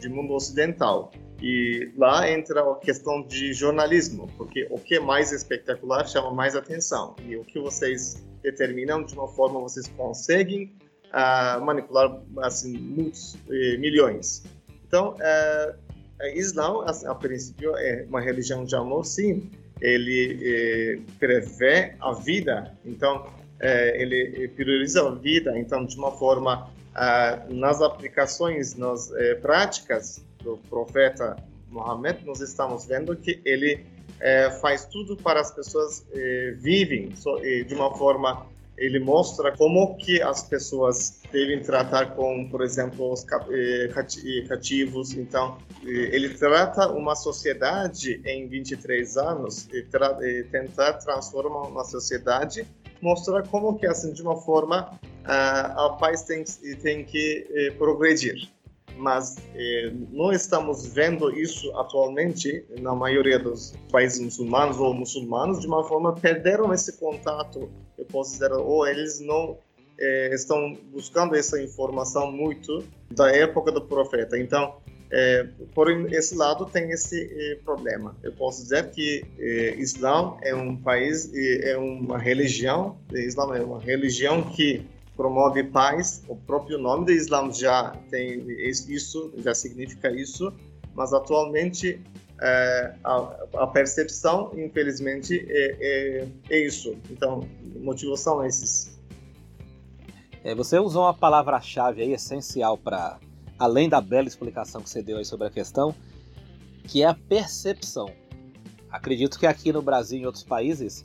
de 0.00 0.08
mundo 0.08 0.34
ocidental 0.34 1.10
e 1.40 1.92
lá 1.96 2.30
entra 2.30 2.60
a 2.60 2.74
questão 2.76 3.22
de 3.22 3.52
jornalismo, 3.52 4.28
porque 4.36 4.66
o 4.70 4.78
que 4.78 4.96
é 4.96 5.00
mais 5.00 5.32
espetacular 5.32 6.08
chama 6.08 6.30
mais 6.30 6.56
atenção. 6.56 7.14
E 7.24 7.36
o 7.36 7.44
que 7.44 7.58
vocês 7.60 8.24
determinam 8.42 9.04
de 9.04 9.14
uma 9.14 9.28
forma, 9.28 9.60
vocês 9.60 9.86
conseguem 9.88 10.74
uh, 11.12 11.62
manipular 11.62 12.20
assim, 12.38 12.76
muitos 12.78 13.36
milhões. 13.78 14.44
Então, 14.86 15.14
uh, 15.14 15.85
Islã, 16.34 16.84
a, 16.84 17.10
a, 17.10 17.14
princípio, 17.14 17.76
é 17.76 18.04
uma 18.08 18.20
religião 18.20 18.64
de 18.64 18.74
amor, 18.74 19.04
sim. 19.04 19.50
Ele 19.80 20.38
eh, 20.42 20.98
prevê 21.18 21.92
a 22.00 22.12
vida, 22.12 22.72
então, 22.84 23.26
eh, 23.60 24.02
ele 24.02 24.48
prioriza 24.48 25.06
a 25.06 25.10
vida. 25.10 25.58
Então, 25.58 25.84
de 25.84 25.96
uma 25.96 26.10
forma, 26.12 26.70
uh, 26.94 27.54
nas 27.54 27.82
aplicações, 27.82 28.74
nas 28.74 29.12
eh, 29.12 29.34
práticas, 29.34 30.24
do 30.46 30.56
profeta 30.70 31.36
Muhammad, 31.68 32.24
nós 32.24 32.40
estamos 32.40 32.86
vendo 32.86 33.16
que 33.16 33.40
ele 33.44 33.84
é, 34.20 34.48
faz 34.60 34.86
tudo 34.86 35.16
para 35.16 35.40
as 35.40 35.50
pessoas 35.50 36.06
é, 36.12 36.52
vivem 36.56 37.14
so, 37.16 37.38
é, 37.42 37.64
de 37.64 37.74
uma 37.74 37.92
forma 37.96 38.46
ele 38.78 38.98
mostra 38.98 39.56
como 39.56 39.96
que 39.96 40.20
as 40.20 40.42
pessoas 40.42 41.20
devem 41.32 41.60
tratar 41.60 42.14
com, 42.14 42.48
por 42.48 42.62
exemplo, 42.62 43.12
os 43.12 43.24
é, 43.50 43.88
cativos. 44.48 45.14
Então, 45.14 45.58
é, 45.84 45.88
ele 45.88 46.30
trata 46.30 46.88
uma 46.92 47.14
sociedade 47.14 48.20
em 48.24 48.46
23 48.46 49.16
anos 49.16 49.68
e, 49.72 49.82
tra 49.82 50.16
tentar 50.50 50.94
transformar 50.94 51.68
uma 51.68 51.84
sociedade, 51.84 52.66
mostrar 53.00 53.46
como 53.48 53.78
que 53.78 53.86
assim 53.86 54.12
de 54.12 54.22
uma 54.22 54.36
forma 54.36 54.98
a, 55.24 55.86
a 55.86 55.90
paz 55.90 56.22
tem, 56.22 56.44
tem 56.82 57.04
que 57.04 57.46
é, 57.50 57.70
progredir 57.72 58.55
mas 58.96 59.36
eh, 59.54 59.92
não 60.10 60.32
estamos 60.32 60.86
vendo 60.86 61.30
isso 61.30 61.70
atualmente 61.76 62.64
na 62.80 62.94
maioria 62.94 63.38
dos 63.38 63.74
países 63.90 64.18
muçulmanos 64.18 64.78
ou 64.78 64.94
muçulmanos 64.94 65.60
de 65.60 65.66
uma 65.66 65.84
forma 65.84 66.14
perderam 66.14 66.72
esse 66.72 66.98
contato 66.98 67.68
eu 67.98 68.04
posso 68.06 68.32
dizer 68.32 68.52
ou 68.52 68.86
eles 68.86 69.20
não 69.20 69.58
eh, 69.98 70.30
estão 70.32 70.76
buscando 70.92 71.34
essa 71.36 71.60
informação 71.62 72.30
muito 72.30 72.84
da 73.10 73.30
época 73.30 73.70
do 73.70 73.82
profeta 73.82 74.38
então 74.38 74.76
é, 75.10 75.46
por 75.74 75.88
esse 76.12 76.34
lado 76.34 76.66
tem 76.66 76.90
esse 76.90 77.30
é, 77.32 77.54
problema. 77.64 78.16
Eu 78.22 78.32
posso 78.32 78.62
dizer 78.62 78.90
que 78.90 79.24
é, 79.38 79.76
Islã 79.76 80.36
é 80.42 80.54
um 80.54 80.76
país, 80.76 81.30
é 81.32 81.76
uma 81.76 82.18
religião, 82.18 82.98
Islã 83.12 83.56
é 83.56 83.62
uma 83.62 83.80
religião 83.80 84.42
que 84.42 84.84
promove 85.16 85.64
paz. 85.64 86.22
O 86.28 86.36
próprio 86.36 86.78
nome 86.78 87.06
do 87.06 87.12
Islã 87.12 87.50
já 87.50 87.96
tem 88.10 88.44
isso, 88.58 89.32
já 89.38 89.54
significa 89.54 90.10
isso, 90.10 90.52
mas 90.94 91.12
atualmente 91.12 92.00
é, 92.40 92.94
a, 93.02 93.16
a, 93.54 93.66
percepção, 93.66 94.52
infelizmente, 94.54 95.44
é, 95.48 95.76
é, 95.80 96.28
é, 96.50 96.66
isso. 96.66 96.96
Então, 97.10 97.48
motivação 97.76 98.42
é 98.42 98.48
esses. 98.48 98.98
É, 100.44 100.54
você 100.54 100.78
usou 100.78 101.04
uma 101.04 101.14
palavra-chave 101.14 102.02
aí 102.02 102.12
essencial 102.12 102.76
para, 102.76 103.18
além 103.58 103.88
da 103.88 104.00
bela 104.00 104.28
explicação 104.28 104.82
que 104.82 104.90
você 104.90 105.02
deu 105.02 105.18
aí 105.18 105.24
sobre 105.24 105.46
a 105.46 105.50
questão, 105.50 105.94
que 106.84 107.02
é 107.02 107.06
a 107.06 107.14
percepção. 107.14 108.10
Acredito 108.90 109.38
que 109.38 109.46
aqui 109.46 109.72
no 109.72 109.82
Brasil 109.82 110.18
e 110.18 110.22
em 110.22 110.26
outros 110.26 110.44
países 110.44 111.04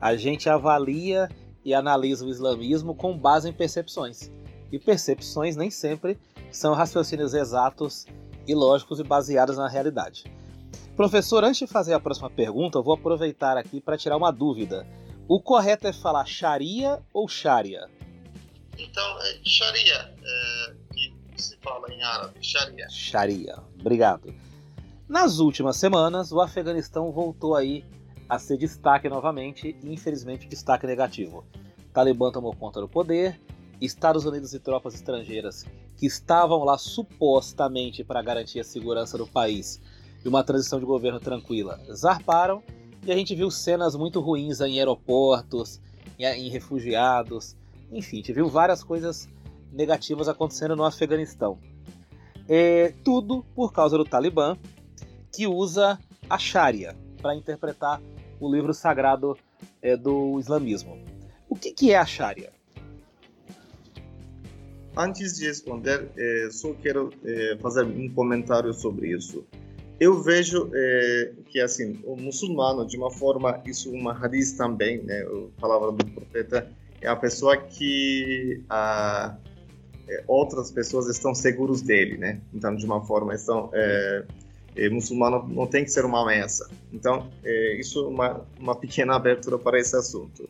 a 0.00 0.14
gente 0.14 0.48
avalia 0.48 1.28
e 1.66 1.74
analisa 1.74 2.24
o 2.24 2.30
islamismo 2.30 2.94
com 2.94 3.18
base 3.18 3.48
em 3.48 3.52
percepções. 3.52 4.30
E 4.70 4.78
percepções 4.78 5.56
nem 5.56 5.68
sempre 5.68 6.16
são 6.48 6.74
raciocínios 6.74 7.34
exatos 7.34 8.06
e 8.46 8.54
lógicos 8.54 9.00
e 9.00 9.02
baseados 9.02 9.56
na 9.56 9.68
realidade. 9.68 10.30
Professor, 10.94 11.42
antes 11.42 11.58
de 11.58 11.66
fazer 11.66 11.92
a 11.92 11.98
próxima 11.98 12.30
pergunta, 12.30 12.78
eu 12.78 12.84
vou 12.84 12.94
aproveitar 12.94 13.56
aqui 13.56 13.80
para 13.80 13.98
tirar 13.98 14.16
uma 14.16 14.30
dúvida. 14.30 14.86
O 15.26 15.40
correto 15.40 15.88
é 15.88 15.92
falar 15.92 16.24
Sharia 16.24 17.02
ou 17.12 17.26
Sharia? 17.26 17.90
Então, 18.78 19.20
é 19.22 19.40
Sharia, 19.44 20.14
é, 20.22 20.74
que 20.94 21.42
se 21.42 21.56
fala 21.56 21.92
em 21.92 22.00
árabe, 22.00 22.38
Sharia. 22.40 22.88
Sharia, 22.88 23.58
obrigado. 23.80 24.32
Nas 25.08 25.40
últimas 25.40 25.76
semanas, 25.78 26.30
o 26.30 26.40
Afeganistão 26.40 27.10
voltou 27.10 27.56
aí 27.56 27.84
a 28.28 28.38
ser 28.38 28.56
destaque 28.56 29.08
novamente 29.08 29.76
e 29.82 29.92
infelizmente 29.92 30.48
destaque 30.48 30.86
negativo. 30.86 31.44
Talibã 31.92 32.30
tomou 32.30 32.54
conta 32.54 32.80
do 32.80 32.88
poder, 32.88 33.40
Estados 33.80 34.24
Unidos 34.24 34.54
e 34.54 34.58
tropas 34.58 34.94
estrangeiras 34.94 35.64
que 35.96 36.06
estavam 36.06 36.64
lá 36.64 36.76
supostamente 36.76 38.04
para 38.04 38.22
garantir 38.22 38.60
a 38.60 38.64
segurança 38.64 39.16
do 39.16 39.26
país 39.26 39.80
e 40.24 40.28
uma 40.28 40.44
transição 40.44 40.78
de 40.78 40.84
governo 40.84 41.20
tranquila 41.20 41.80
zarparam 41.92 42.62
e 43.04 43.12
a 43.12 43.16
gente 43.16 43.34
viu 43.34 43.50
cenas 43.50 43.94
muito 43.94 44.20
ruins 44.20 44.60
em 44.60 44.78
aeroportos, 44.78 45.80
em 46.18 46.48
refugiados, 46.48 47.56
enfim, 47.92 48.16
a 48.16 48.18
gente 48.18 48.32
viu 48.32 48.48
várias 48.48 48.82
coisas 48.82 49.28
negativas 49.72 50.28
acontecendo 50.28 50.74
no 50.74 50.84
Afeganistão. 50.84 51.58
É, 52.48 52.92
tudo 53.04 53.44
por 53.54 53.72
causa 53.72 53.96
do 53.96 54.04
Talibã, 54.04 54.56
que 55.32 55.46
usa 55.46 55.98
a 56.28 56.38
Sharia 56.38 56.96
para 57.20 57.34
interpretar 57.34 58.00
o 58.40 58.52
livro 58.52 58.72
sagrado 58.74 59.36
é, 59.82 59.96
do 59.96 60.38
islamismo. 60.38 60.98
O 61.48 61.56
que, 61.56 61.70
que 61.72 61.92
é 61.92 61.98
a 61.98 62.06
Sharia? 62.06 62.52
Antes 64.96 65.36
de 65.36 65.46
responder, 65.46 66.08
é, 66.16 66.48
só 66.50 66.72
quero 66.74 67.12
é, 67.24 67.56
fazer 67.60 67.84
um 67.84 68.08
comentário 68.08 68.72
sobre 68.72 69.08
isso. 69.08 69.44
Eu 70.00 70.22
vejo 70.22 70.70
é, 70.74 71.32
que 71.48 71.60
assim 71.60 72.00
o 72.04 72.16
muçulmano, 72.16 72.86
de 72.86 72.96
uma 72.96 73.10
forma, 73.10 73.62
isso 73.66 73.90
uma 73.90 74.12
raiz 74.12 74.52
também, 74.52 75.02
né, 75.02 75.22
a 75.22 75.60
palavra 75.60 75.92
do 75.92 76.04
profeta, 76.06 76.70
é 77.00 77.08
a 77.08 77.16
pessoa 77.16 77.56
que 77.56 78.62
a, 78.68 79.36
é, 80.08 80.24
outras 80.26 80.70
pessoas 80.70 81.08
estão 81.08 81.34
seguros 81.34 81.82
dele, 81.82 82.16
né? 82.16 82.40
Então, 82.52 82.74
de 82.74 82.84
uma 82.84 83.04
forma, 83.04 83.34
estão 83.34 83.70
é, 84.76 84.88
muçulmano 84.88 85.46
não 85.48 85.66
tem 85.66 85.84
que 85.84 85.90
ser 85.90 86.04
uma 86.04 86.22
ameaça. 86.22 86.68
Então, 86.92 87.30
é, 87.44 87.76
isso 87.78 88.04
é 88.04 88.08
uma, 88.08 88.46
uma 88.58 88.74
pequena 88.74 89.14
abertura 89.14 89.58
para 89.58 89.78
esse 89.78 89.96
assunto. 89.96 90.48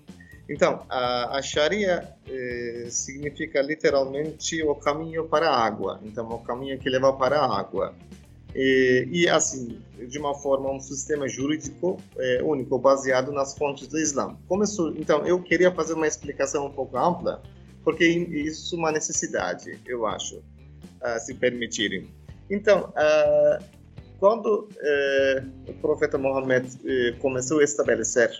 Então, 0.48 0.84
a, 0.88 1.38
a 1.38 1.42
Sharia 1.42 2.08
é, 2.28 2.86
significa 2.90 3.60
literalmente 3.60 4.62
o 4.62 4.74
caminho 4.74 5.24
para 5.24 5.50
a 5.50 5.64
água. 5.64 6.00
Então, 6.04 6.28
o 6.28 6.38
caminho 6.38 6.78
que 6.78 6.88
leva 6.88 7.12
para 7.12 7.40
a 7.40 7.58
água. 7.58 7.94
E, 8.54 9.08
e 9.10 9.28
assim, 9.28 9.80
de 10.08 10.18
uma 10.18 10.34
forma, 10.34 10.70
um 10.70 10.80
sistema 10.80 11.28
jurídico 11.28 12.00
único, 12.44 12.78
baseado 12.78 13.32
nas 13.32 13.56
fontes 13.56 13.86
do 13.88 13.98
Islã. 13.98 14.36
Começou, 14.48 14.90
então, 14.96 15.26
eu 15.26 15.42
queria 15.42 15.70
fazer 15.72 15.94
uma 15.94 16.06
explicação 16.06 16.66
um 16.66 16.70
pouco 16.70 16.96
ampla, 16.96 17.42
porque 17.86 18.04
isso 18.04 18.74
é 18.74 18.78
uma 18.78 18.90
necessidade, 18.90 19.78
eu 19.86 20.04
acho, 20.06 20.38
uh, 20.38 21.20
se 21.20 21.32
permitirem. 21.34 22.08
Então, 22.50 22.90
uh, 22.90 23.64
quando 24.18 24.68
uh, 24.68 25.70
o 25.70 25.74
profeta 25.74 26.16
Mohammed 26.18 26.66
começou 27.18 27.60
a 27.60 27.64
estabelecer 27.64 28.30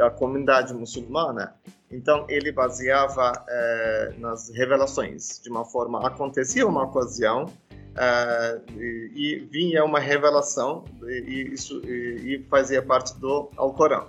a 0.00 0.10
comunidade 0.10 0.72
muçulmana, 0.74 1.54
então 1.90 2.26
ele 2.28 2.52
baseava 2.52 3.32
nas 4.18 4.50
revelações. 4.50 5.40
De 5.42 5.50
uma 5.50 5.64
forma, 5.64 6.06
acontecia 6.06 6.66
uma 6.66 6.84
ocasião 6.84 7.46
e, 8.76 9.10
e, 9.14 9.38
vinha 9.50 9.84
uma 9.84 9.98
revelação 9.98 10.84
e 11.02 11.50
isso 11.52 11.80
e, 11.84 12.34
e 12.34 12.46
fazia 12.48 12.82
parte 12.82 13.18
do 13.18 13.50
Alcorão. 13.56 14.08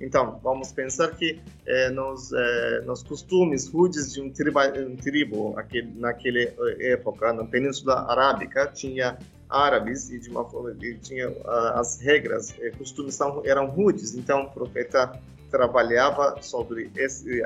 Então, 0.00 0.40
vamos 0.42 0.72
pensar 0.72 1.08
que 1.14 1.38
é, 1.66 1.90
nos, 1.90 2.32
é, 2.32 2.80
nos 2.86 3.02
costumes 3.02 3.68
rudes 3.68 4.14
de 4.14 4.22
um, 4.22 4.28
um 4.28 4.96
tribo 4.96 5.58
aquele, 5.58 5.92
naquela 5.98 6.38
eh, 6.38 6.92
época, 6.92 7.32
na 7.34 7.44
Península 7.44 8.10
Arábica, 8.10 8.66
tinha 8.68 9.18
árabes 9.48 10.10
e 10.10 10.18
de 10.18 10.30
uma 10.30 10.48
forma 10.48 10.74
tinha 11.02 11.28
uh, 11.28 11.50
as 11.74 12.00
regras, 12.00 12.54
costumes 12.78 13.14
são, 13.14 13.42
eram 13.44 13.66
rudes. 13.66 14.14
Então, 14.14 14.44
o 14.44 14.50
profeta 14.50 15.20
trabalhava 15.50 16.40
sobre 16.40 16.90
esse, 16.96 17.42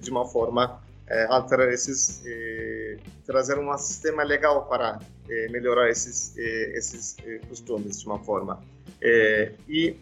de 0.00 0.10
uma 0.10 0.26
forma 0.26 0.78
alterar 1.28 1.68
esses, 1.70 2.22
trazer 3.24 3.58
um 3.58 3.76
sistema 3.78 4.22
legal 4.22 4.66
para 4.66 4.98
melhorar 5.50 5.88
esses 5.88 6.36
esses 6.36 7.16
costumes 7.48 8.00
de 8.00 8.06
uma 8.06 8.18
forma. 8.18 8.60
e 9.66 9.96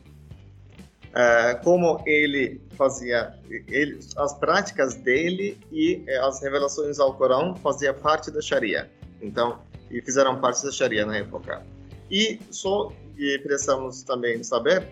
uh, 1.14 1.62
como 1.62 2.02
ele 2.06 2.60
fazia, 2.76 3.34
ele, 3.48 3.98
as 4.16 4.34
práticas 4.34 4.94
dele 4.94 5.58
e 5.72 6.02
eh, 6.06 6.18
as 6.18 6.42
revelações 6.42 6.98
ao 6.98 7.14
Corão 7.14 7.54
fazia 7.56 7.94
parte 7.94 8.30
da 8.30 8.40
Sharia. 8.40 8.90
Então, 9.22 9.60
e 9.90 10.02
fizeram 10.02 10.40
parte 10.40 10.64
da 10.64 10.72
Sharia 10.72 11.06
na 11.06 11.16
época. 11.18 11.62
E 12.10 12.38
só 12.50 12.92
e 13.16 13.38
precisamos 13.38 14.02
também 14.02 14.42
saber, 14.42 14.86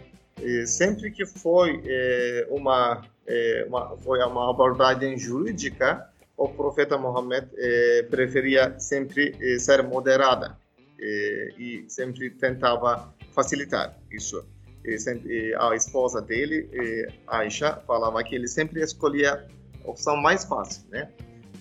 sempre 0.66 1.10
que 1.10 1.26
foi 1.26 1.82
eh, 1.86 2.46
uma, 2.50 3.02
eh, 3.26 3.64
uma, 3.68 3.96
foi 3.98 4.18
uma 4.20 4.50
abordagem 4.50 5.18
jurídica, 5.18 6.08
o 6.36 6.48
profeta 6.48 6.96
Muhammad 6.96 7.46
eh, 7.56 8.06
preferia 8.10 8.78
sempre 8.78 9.58
ser 9.58 9.82
moderada 9.82 10.56
e 11.58 11.84
sempre 11.88 12.30
tentava 12.30 13.12
facilitar 13.32 13.98
isso 14.08 14.44
sempre, 14.98 15.54
a 15.54 15.74
esposa 15.74 16.20
dele, 16.20 16.68
Aisha, 17.26 17.80
falava 17.86 18.22
que 18.22 18.34
ele 18.34 18.48
sempre 18.48 18.82
escolhia 18.82 19.46
a 19.84 19.90
opção 19.90 20.16
mais 20.16 20.44
fácil, 20.44 20.82
né? 20.90 21.08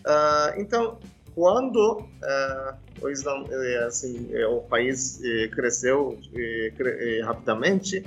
Uh, 0.05 0.60
então, 0.60 0.97
quando 1.36 1.99
uh, 1.99 2.75
o 3.01 3.10
eh, 3.10 3.84
assim, 3.86 4.29
eh, 4.31 4.45
o 4.45 4.62
país 4.62 5.21
eh, 5.23 5.47
cresceu 5.47 6.17
cre 6.77 7.21
rapidamente, 7.21 8.03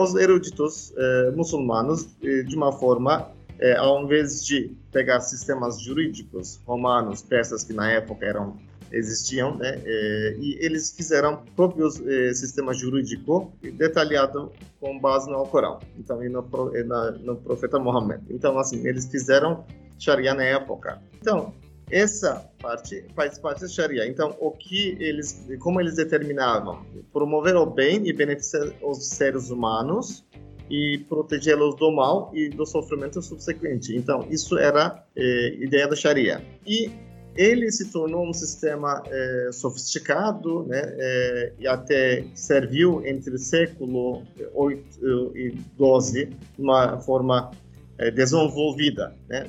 os 0.00 0.14
eruditos 0.16 0.92
muçulmanos, 1.36 2.08
de 2.20 2.56
uma 2.56 2.72
forma, 2.72 3.30
ao 3.78 4.02
invés 4.02 4.44
de 4.44 4.76
pegar 4.90 5.20
sistemas 5.20 5.80
jurídicos 5.80 6.60
romanos, 6.66 7.22
persas 7.22 7.62
que 7.62 7.72
na 7.72 7.92
época 7.92 8.26
eram 8.26 8.58
existiam, 8.92 9.56
né? 9.56 9.80
É, 9.84 10.36
e 10.38 10.58
eles 10.64 10.92
fizeram 10.92 11.44
próprios 11.54 12.00
é, 12.06 12.32
sistema 12.34 12.72
jurídico 12.72 13.52
detalhado 13.62 14.52
com 14.80 14.98
base 14.98 15.28
no 15.28 15.36
Alcorão, 15.36 15.78
então 15.98 16.22
e 16.22 16.28
no, 16.28 16.46
e 16.74 16.84
na, 16.84 17.10
no 17.12 17.36
profeta 17.36 17.78
Muhammad. 17.78 18.20
Então 18.30 18.58
assim 18.58 18.86
eles 18.86 19.06
fizeram 19.06 19.64
Sharia 19.98 20.34
na 20.34 20.44
época. 20.44 21.00
Então 21.20 21.54
essa 21.90 22.50
parte 22.60 23.04
faz 23.14 23.38
parte 23.38 23.62
da 23.62 23.68
Sharia. 23.68 24.06
Então 24.06 24.36
o 24.40 24.50
que 24.50 24.96
eles, 25.00 25.46
como 25.60 25.80
eles 25.80 25.96
determinavam, 25.96 26.84
promover 27.12 27.56
o 27.56 27.66
bem 27.66 28.06
e 28.06 28.12
beneficiar 28.12 28.72
os 28.82 29.08
seres 29.08 29.50
humanos 29.50 30.24
e 30.70 30.98
protegê-los 31.08 31.76
do 31.76 31.90
mal 31.90 32.30
e 32.34 32.48
do 32.48 32.66
sofrimento 32.66 33.22
subsequente. 33.22 33.96
Então, 33.96 34.26
isso 34.30 34.58
era 34.58 35.02
é, 35.16 35.54
ideia 35.60 35.88
da 35.88 35.96
Sharia. 35.96 36.44
E 36.66 36.90
ele 37.38 37.70
se 37.70 37.92
tornou 37.92 38.28
um 38.28 38.32
sistema 38.32 39.00
é, 39.06 39.50
sofisticado, 39.52 40.64
né, 40.64 40.82
é, 40.98 41.52
e 41.60 41.68
até 41.68 42.24
serviu 42.34 43.06
entre 43.06 43.32
o 43.32 43.38
século 43.38 44.24
8 44.52 45.36
e 45.36 45.54
12 45.76 46.26
de 46.26 46.36
uma 46.58 46.98
forma 46.98 47.52
é, 47.96 48.10
desenvolvida. 48.10 49.14
Né? 49.28 49.46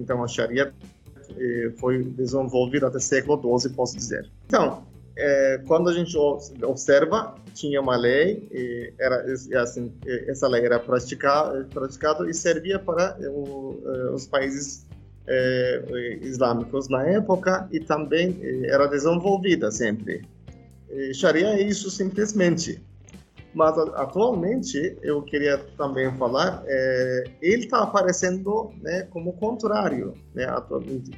Então, 0.00 0.24
a 0.24 0.26
Sharia 0.26 0.74
foi 1.78 2.02
desenvolvida 2.02 2.88
até 2.88 2.96
o 2.96 3.00
século 3.00 3.36
12, 3.36 3.70
posso 3.70 3.96
dizer. 3.96 4.28
Então, 4.46 4.84
quando 5.68 5.88
a 5.88 5.92
gente 5.92 6.16
observa, 6.16 7.36
tinha 7.54 7.80
uma 7.80 7.96
lei, 7.96 8.48
era 8.98 9.24
assim, 9.62 9.92
essa 10.26 10.48
lei 10.48 10.64
era 10.64 10.80
praticada, 10.80 11.66
praticada 11.72 12.28
e 12.28 12.34
servia 12.34 12.78
para 12.78 13.16
os 14.12 14.26
países 14.26 14.84
islâmicos 16.22 16.88
na 16.88 17.06
época 17.06 17.68
e 17.70 17.80
também 17.80 18.38
é, 18.42 18.70
era 18.70 18.86
desenvolvida 18.86 19.70
sempre. 19.70 20.22
E 20.90 21.14
Sharia 21.14 21.48
é 21.48 21.62
isso 21.62 21.90
simplesmente. 21.90 22.82
Mas 23.54 23.76
atualmente 23.76 24.96
eu 25.02 25.22
queria 25.22 25.58
também 25.76 26.10
falar, 26.16 26.62
é, 26.66 27.24
ele 27.40 27.64
está 27.64 27.82
aparecendo 27.82 28.72
né, 28.80 29.02
como 29.10 29.34
contrário. 29.34 30.14
Né? 30.34 30.46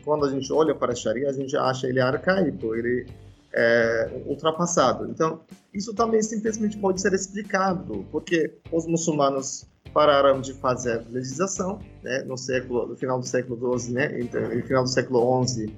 Quando 0.04 0.26
a 0.26 0.30
gente 0.30 0.52
olha 0.52 0.74
para 0.74 0.94
Sharia, 0.94 1.28
a 1.28 1.32
gente 1.32 1.56
acha 1.56 1.86
ele 1.86 2.00
arcaico, 2.00 2.74
ele 2.74 3.06
é 3.54 4.22
ultrapassado. 4.26 5.08
Então, 5.08 5.40
isso 5.72 5.94
também 5.94 6.22
simplesmente 6.22 6.76
pode 6.78 7.00
ser 7.00 7.12
explicado, 7.12 8.04
porque 8.10 8.58
os 8.72 8.86
muçulmanos 8.86 9.66
pararam 9.92 10.40
de 10.40 10.52
fazer 10.54 11.04
legislação, 11.08 11.78
né, 12.02 12.24
no 12.24 12.36
século, 12.36 12.86
no 12.86 12.96
final 12.96 13.20
do 13.20 13.26
século 13.26 13.78
XII, 13.78 13.94
né, 13.94 14.20
então, 14.20 14.42
no 14.42 14.62
final 14.62 14.82
do 14.82 14.88
século 14.88 15.46
XI, 15.46 15.72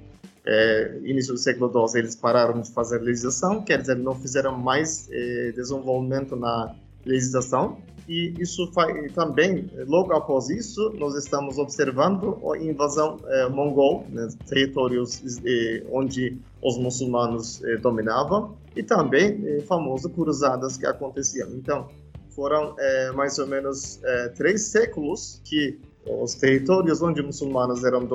é, 0.46 1.00
início 1.04 1.34
do 1.34 1.38
século 1.38 1.70
XII, 1.88 2.00
eles 2.00 2.16
pararam 2.16 2.60
de 2.60 2.72
fazer 2.72 2.98
legislação, 3.00 3.62
quer 3.62 3.80
dizer, 3.80 3.96
não 3.96 4.14
fizeram 4.14 4.56
mais 4.56 5.08
é, 5.10 5.52
desenvolvimento 5.52 6.34
na 6.34 6.74
legislação, 7.04 7.78
e 8.08 8.34
isso 8.38 8.70
faz, 8.72 9.12
também, 9.12 9.70
logo 9.86 10.12
após 10.12 10.48
isso, 10.48 10.92
nós 10.98 11.14
estamos 11.16 11.58
observando 11.58 12.38
a 12.52 12.58
invasão 12.58 13.18
é, 13.26 13.48
mongol, 13.48 14.06
né, 14.08 14.28
territórios 14.46 15.22
é, 15.44 15.82
onde 15.90 16.38
os 16.62 16.78
muçulmanos 16.78 17.62
é, 17.64 17.76
dominavam, 17.76 18.56
e 18.76 18.82
também 18.82 19.60
famosas 19.62 20.12
cruzadas 20.12 20.76
que 20.76 20.86
aconteciam. 20.86 21.48
Então, 21.54 21.88
foram 22.34 22.76
mais 23.14 23.38
ou 23.38 23.46
menos 23.46 23.98
três 24.36 24.66
séculos 24.66 25.40
que 25.42 25.80
os 26.04 26.34
territórios 26.34 27.00
onde 27.00 27.22
muçulmanos 27.22 27.82
eram 27.82 28.06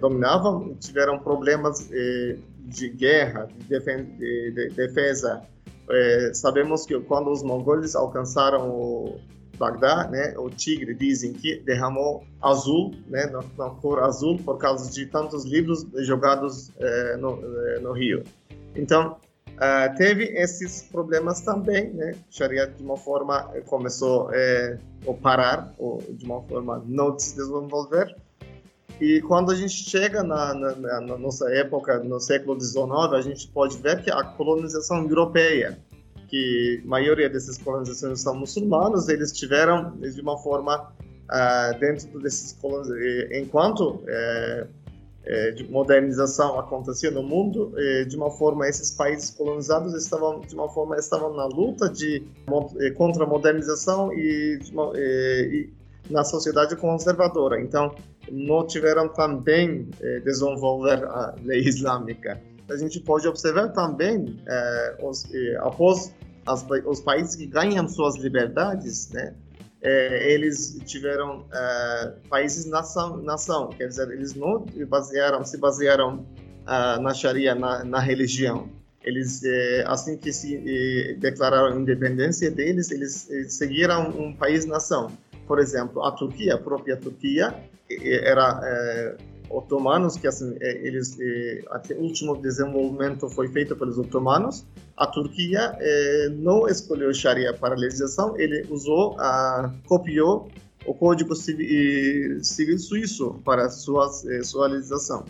dominavam 0.00 0.76
tiveram 0.78 1.18
problemas 1.18 1.90
de 2.60 2.88
guerra, 2.90 3.48
de 3.68 4.70
defesa. 4.76 5.42
É, 5.90 6.30
sabemos 6.32 6.86
que 6.86 6.98
quando 7.00 7.30
os 7.30 7.42
mongoles 7.42 7.94
alcançaram 7.94 8.70
o, 8.70 9.20
Bagdá, 9.58 10.08
né, 10.08 10.34
o 10.36 10.50
tigre 10.50 10.94
dizem 10.94 11.32
que 11.32 11.60
derramou 11.60 12.24
azul, 12.40 12.92
né, 13.06 13.26
na, 13.26 13.42
na 13.56 13.70
cor 13.70 14.02
azul 14.02 14.38
por 14.38 14.58
causa 14.58 14.90
de 14.90 15.06
tantos 15.06 15.44
livros 15.44 15.86
jogados 15.98 16.72
é, 16.78 17.16
no, 17.16 17.40
é, 17.68 17.80
no 17.80 17.92
rio. 17.92 18.22
Então 18.74 19.16
Uh, 19.54 19.96
teve 19.96 20.24
esses 20.36 20.82
problemas 20.82 21.40
também, 21.40 21.88
né? 21.92 22.16
Sharia 22.28 22.66
de 22.66 22.82
uma 22.82 22.96
forma 22.96 23.52
começou 23.66 24.28
é, 24.34 24.76
a 25.08 25.12
parar, 25.14 25.72
ou 25.78 25.98
de 25.98 26.24
uma 26.24 26.42
forma 26.42 26.82
não 26.84 27.16
se 27.16 27.36
desenvolver. 27.36 28.16
E 29.00 29.20
quando 29.22 29.50
a 29.50 29.54
gente 29.54 29.74
chega 29.74 30.22
na, 30.22 30.54
na, 30.54 31.00
na, 31.00 31.18
nossa 31.18 31.50
época, 31.52 31.98
no 31.98 32.20
século 32.20 32.60
XIX, 32.60 33.12
a 33.12 33.20
gente 33.20 33.48
pode 33.48 33.76
ver 33.78 34.02
que 34.02 34.10
a 34.10 34.22
colonização 34.22 35.02
europeia, 35.02 35.78
que 36.28 36.80
a 36.84 36.88
maioria 36.88 37.28
dessas 37.28 37.58
colonizações 37.58 38.20
são 38.20 38.36
muçulmanos, 38.36 39.08
eles 39.08 39.32
tiveram 39.32 39.96
de 39.98 40.20
uma 40.20 40.38
forma 40.38 40.92
uh, 41.30 41.78
dentro 41.80 42.20
desses 42.20 42.52
colonizações, 42.52 43.32
enquanto 43.32 44.02
é, 45.26 45.52
de 45.52 45.64
modernização 45.70 46.58
acontecia 46.58 47.10
no 47.10 47.22
mundo, 47.22 47.72
é, 47.76 48.04
de 48.04 48.14
uma 48.14 48.30
forma 48.30 48.68
esses 48.68 48.90
países 48.90 49.30
colonizados 49.30 49.94
estavam 49.94 50.40
de 50.40 50.54
uma 50.54 50.68
forma 50.68 50.96
estavam 50.96 51.32
na 51.34 51.46
luta 51.46 51.88
de 51.88 52.22
contra 52.94 53.24
a 53.24 53.26
modernização 53.26 54.12
e, 54.12 54.58
uma, 54.70 54.92
e 54.96 55.70
na 56.10 56.24
sociedade 56.24 56.76
conservadora. 56.76 57.58
Então 57.58 57.94
não 58.30 58.66
tiveram 58.66 59.08
também 59.08 59.88
desenvolver 60.24 61.04
a 61.04 61.34
lei 61.42 61.60
islâmica. 61.60 62.40
A 62.70 62.76
gente 62.76 63.00
pode 63.00 63.28
observar 63.28 63.68
também 63.72 64.38
os, 65.02 65.26
após 65.60 66.14
as, 66.46 66.64
os 66.86 67.00
países 67.00 67.36
que 67.36 67.46
ganham 67.46 67.86
suas 67.88 68.16
liberdades, 68.16 69.10
né? 69.10 69.34
eles 69.82 70.78
tiveram 70.86 71.46
países 72.30 72.64
nação, 72.64 73.18
nação, 73.18 73.68
quer 73.68 73.88
dizer, 73.88 74.10
eles 74.10 74.34
não 74.34 74.64
basearam, 74.88 75.44
se 75.44 75.58
basearam 75.58 76.26
é, 76.66 76.98
na 76.98 77.12
Sharia, 77.12 77.54
na, 77.54 77.84
na 77.84 78.00
religião. 78.00 78.68
Eles, 79.02 79.42
assim 79.84 80.16
que 80.16 80.32
se 80.32 81.14
declararam 81.20 81.74
a 81.74 81.78
independência 81.78 82.50
deles, 82.50 82.90
eles 82.90 83.28
seguiram 83.48 84.08
um 84.08 84.34
país-nação. 84.34 85.12
Por 85.46 85.58
exemplo, 85.58 86.02
a 86.02 86.10
Turquia, 86.12 86.54
a 86.54 86.58
própria 86.58 86.96
Turquia, 86.96 87.54
era 88.02 89.16
otomanos, 89.50 90.16
que 90.16 90.26
assim, 90.26 90.56
eles, 90.60 91.16
até 91.70 91.94
o 91.94 92.00
último 92.00 92.36
desenvolvimento 92.36 93.28
foi 93.28 93.48
feito 93.48 93.76
pelos 93.76 93.98
otomanos, 93.98 94.66
a 94.96 95.06
Turquia 95.06 95.76
eh, 95.78 96.28
não 96.36 96.68
escolheu 96.68 97.12
Sharia 97.12 97.52
para 97.52 97.74
a 97.74 97.78
legislação, 97.78 98.38
ele 98.38 98.66
usou, 98.70 99.16
ah, 99.18 99.72
copiou 99.86 100.48
o 100.86 100.94
Código 100.94 101.34
Civil, 101.34 102.42
civil 102.44 102.78
Suíço 102.78 103.40
para 103.44 103.68
sua, 103.70 104.08
sua 104.42 104.68
legislação. 104.68 105.24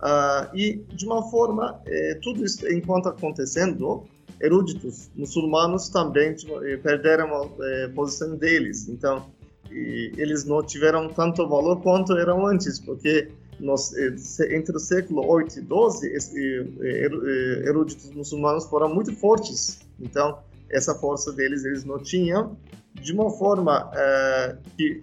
Ah, 0.00 0.50
e, 0.54 0.84
de 0.92 1.06
uma 1.06 1.28
forma, 1.30 1.80
tudo 2.22 2.44
isso 2.44 2.66
enquanto 2.68 3.08
acontecendo, 3.08 4.04
eruditos 4.40 5.10
muçulmanos 5.14 5.88
também 5.88 6.34
tipo, 6.34 6.60
perderam 6.82 7.42
a 7.42 7.88
posição 7.94 8.36
deles. 8.36 8.88
Então, 8.88 9.26
eles 9.70 10.44
não 10.44 10.62
tiveram 10.62 11.08
tanto 11.08 11.48
valor 11.48 11.80
quanto 11.82 12.16
eram 12.16 12.46
antes, 12.46 12.78
porque 12.78 13.28
nos, 13.60 13.94
eh, 13.96 14.56
entre 14.56 14.76
o 14.76 14.80
século 14.80 15.26
8 15.26 15.58
e 15.58 15.62
12, 15.62 16.06
eh, 16.06 16.64
eh, 16.80 17.68
eruditos 17.68 18.10
muçulmanos 18.10 18.66
foram 18.66 18.92
muito 18.94 19.14
fortes. 19.16 19.80
Então, 20.00 20.38
essa 20.70 20.94
força 20.94 21.32
deles 21.32 21.64
eles 21.64 21.84
não 21.84 21.98
tinham, 21.98 22.56
de 22.94 23.12
uma 23.12 23.30
forma 23.30 23.90
é, 23.94 24.56
que 24.76 25.02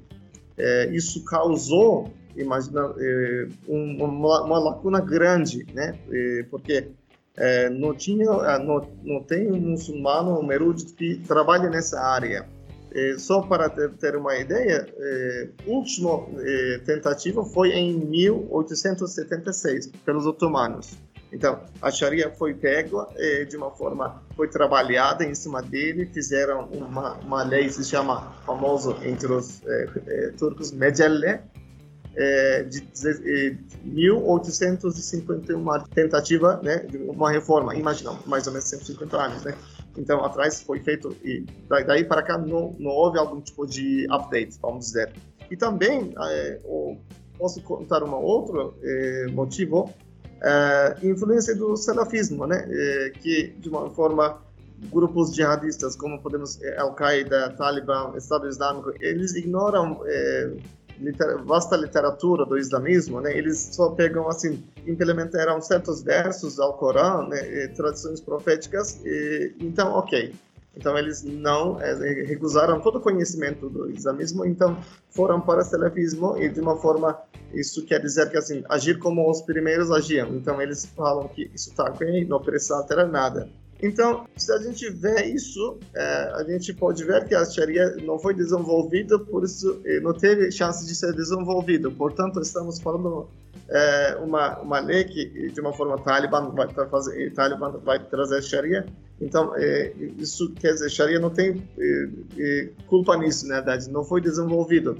é, 0.58 0.90
isso 0.94 1.24
causou, 1.26 2.12
imagina, 2.36 2.94
é, 2.98 3.48
uma, 3.68 4.44
uma, 4.44 4.60
lacuna 4.60 5.02
grande, 5.02 5.66
né? 5.74 5.98
porque 6.50 6.90
não 7.78 7.94
tinha, 7.96 8.60
não, 8.60 8.88
não 9.04 9.24
tem 9.24 9.52
um 9.52 9.60
muçulmano, 9.60 10.40
um 10.40 10.52
erudito 10.52 10.94
que 10.94 11.18
trabalha 11.28 11.70
nessa 11.70 12.00
área. 12.00 12.48
É, 12.96 13.18
só 13.18 13.42
para 13.42 13.70
ter, 13.70 14.16
uma 14.16 14.38
ideia, 14.38 14.88
é, 14.98 15.50
última 15.68 16.26
é, 16.40 16.80
tentativa 16.86 17.44
foi 17.44 17.74
em 17.74 17.94
1876 17.94 19.88
pelos 20.06 20.26
otomanos. 20.26 20.98
Então, 21.30 21.60
a 21.82 21.92
Sharia 21.92 22.32
foi 22.32 22.54
pega 22.54 23.06
de 23.50 23.58
uma 23.58 23.70
forma, 23.72 24.24
foi 24.38 24.48
trabalhada 24.48 25.26
em 25.26 25.36
cima 25.36 25.62
dele, 25.62 26.06
fizeram 26.06 26.70
uma, 26.70 27.16
uma 27.16 27.44
lei 27.44 27.66
que 27.66 27.74
se 27.74 27.84
chama, 27.84 28.34
famoso 28.46 28.96
entre 29.04 29.34
os 29.34 29.62
turcos, 30.38 30.72
Mecelle, 30.72 31.42
de, 32.70 32.80
de 32.80 33.58
1851, 33.84 35.84
tentativa 35.94 36.62
né, 36.64 36.78
de 36.78 37.00
uma 37.00 37.30
reforma, 37.30 37.76
imagina, 37.76 38.18
mais 38.26 38.48
ou 38.48 38.54
menos 38.54 38.70
150 38.70 39.18
anos, 39.18 39.44
né? 39.44 39.54
Então 39.98 40.24
atrás 40.24 40.62
foi 40.62 40.80
feito 40.80 41.16
e 41.24 41.46
daí 41.70 42.04
para 42.04 42.22
cá 42.22 42.38
não, 42.38 42.76
não 42.80 42.92
houve 42.92 43.18
algum 43.18 43.42
tipo 43.42 43.66
de 43.66 44.08
update, 44.12 44.58
vamos 44.62 44.86
dizer. 44.88 45.14
E 45.50 45.56
também 45.56 46.14
é, 46.18 46.60
posso 47.38 47.62
contar 47.62 48.04
um 48.04 48.14
outro 48.16 48.76
é, 48.82 49.28
motivo, 49.32 49.94
é, 50.42 50.98
influência 51.04 51.56
do 51.56 51.76
salafismo, 51.76 52.48
né, 52.48 52.68
é, 52.70 53.10
que 53.12 53.54
de 53.60 53.70
uma 53.70 53.90
forma 53.90 54.42
grupos 54.92 55.34
jihadistas 55.34 55.96
como 55.96 56.22
podemos 56.22 56.60
Al-Qaeda, 56.78 57.52
Talibã, 57.58 58.14
Estado 58.18 58.48
Islâmico, 58.48 58.92
eles 59.00 59.34
ignoram 59.34 60.02
liter, 61.00 61.44
vasta 61.44 61.76
literatura 61.76 62.46
do 62.46 62.58
islamismo, 62.58 63.22
né? 63.22 63.38
Eles 63.38 63.70
só 63.72 63.90
pegam 63.92 64.28
assim, 64.28 64.64
implementaram 64.86 65.62
certos 65.62 66.02
versos 66.02 66.60
ao 66.60 66.74
Corão, 66.74 67.28
né? 67.28 67.68
tradições 67.76 68.22
proféticas. 68.22 69.00
E, 69.06 69.54
então, 69.60 69.94
ok. 69.94 70.34
Então 70.78 70.98
eles 70.98 71.24
não 71.24 71.80
é, 71.80 71.94
recusaram 72.24 72.82
todo 72.82 72.98
o 72.98 73.02
conhecimento 73.02 73.70
do 73.70 73.90
islamismo, 73.90 74.46
então 74.46 74.78
foram 75.10 75.40
para 75.40 75.62
o 75.62 75.64
salafismo 75.64 76.38
e 76.38 76.50
de 76.50 76.60
uma 76.60 76.76
forma 76.76 77.18
isso 77.54 77.86
quer 77.86 78.02
dizer 78.02 78.30
que 78.30 78.38
assim 78.38 78.64
agir 78.70 79.00
como 79.00 79.30
os 79.30 79.42
primeiros 79.42 79.90
agiam. 79.90 80.36
Então 80.36 80.62
eles 80.62 80.86
falam 80.86 81.28
que 81.30 81.50
isso 81.54 81.70
está 81.70 81.86
ok, 81.86 82.26
não 82.26 82.42
precisa 82.42 82.76
alterar 82.76 83.08
nada. 83.08 83.50
Então, 83.82 84.26
se 84.38 84.52
a 84.54 84.58
gente 84.58 84.90
vê 84.90 85.26
isso, 85.26 85.78
é, 85.94 86.32
a 86.36 86.44
gente 86.44 86.74
pode 86.74 87.04
ver 87.04 87.28
que 87.28 87.36
a 87.36 87.44
Sharia 87.46 87.98
não 88.04 88.18
foi 88.18 88.34
desenvolvida, 88.34 89.20
por 89.20 89.44
isso 89.44 89.82
não 90.02 90.14
teve 90.14 90.50
chance 90.52 90.86
de 90.86 90.96
ser 90.96 91.14
desenvolvida. 91.14 91.92
Portanto, 91.92 92.40
estamos 92.40 92.80
falando 92.80 93.28
é, 93.70 94.16
uma 94.22 94.60
uma 94.60 94.80
lei 94.80 95.04
que 95.04 95.50
de 95.52 95.60
uma 95.60 95.74
forma 95.74 95.98
Talibã 96.00 96.50
vai 96.50 96.68
fazer, 96.90 97.34
Talibã 97.34 97.72
vai 97.84 98.00
trazer 98.00 98.42
Sharia. 98.42 98.86
Então, 99.20 99.54
é, 99.56 99.94
isso 100.18 100.52
quer 100.54 100.74
dizer, 100.74 100.90
Sharia 100.90 101.20
não 101.20 101.30
tem 101.30 101.64
é, 101.78 102.10
é, 102.38 102.70
culpa 102.88 103.18
nisso, 103.18 103.48
na 103.48 103.56
verdade, 103.56 103.90
não 103.90 104.04
foi 104.04 104.22
desenvolvido. 104.22 104.98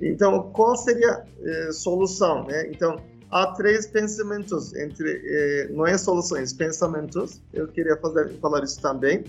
Então, 0.00 0.50
qual 0.52 0.74
seria 0.76 1.10
a 1.10 1.24
é, 1.44 1.72
solução, 1.72 2.44
né? 2.46 2.68
Então, 2.70 2.96
há 3.32 3.46
três 3.54 3.86
pensamentos 3.86 4.74
entre 4.74 5.22
eh, 5.24 5.68
não 5.70 5.86
é 5.86 5.96
soluções 5.96 6.52
pensamentos. 6.52 7.42
Eu 7.52 7.66
queria 7.66 7.96
fazer, 7.96 8.30
falar 8.40 8.62
isso 8.62 8.80
também. 8.80 9.24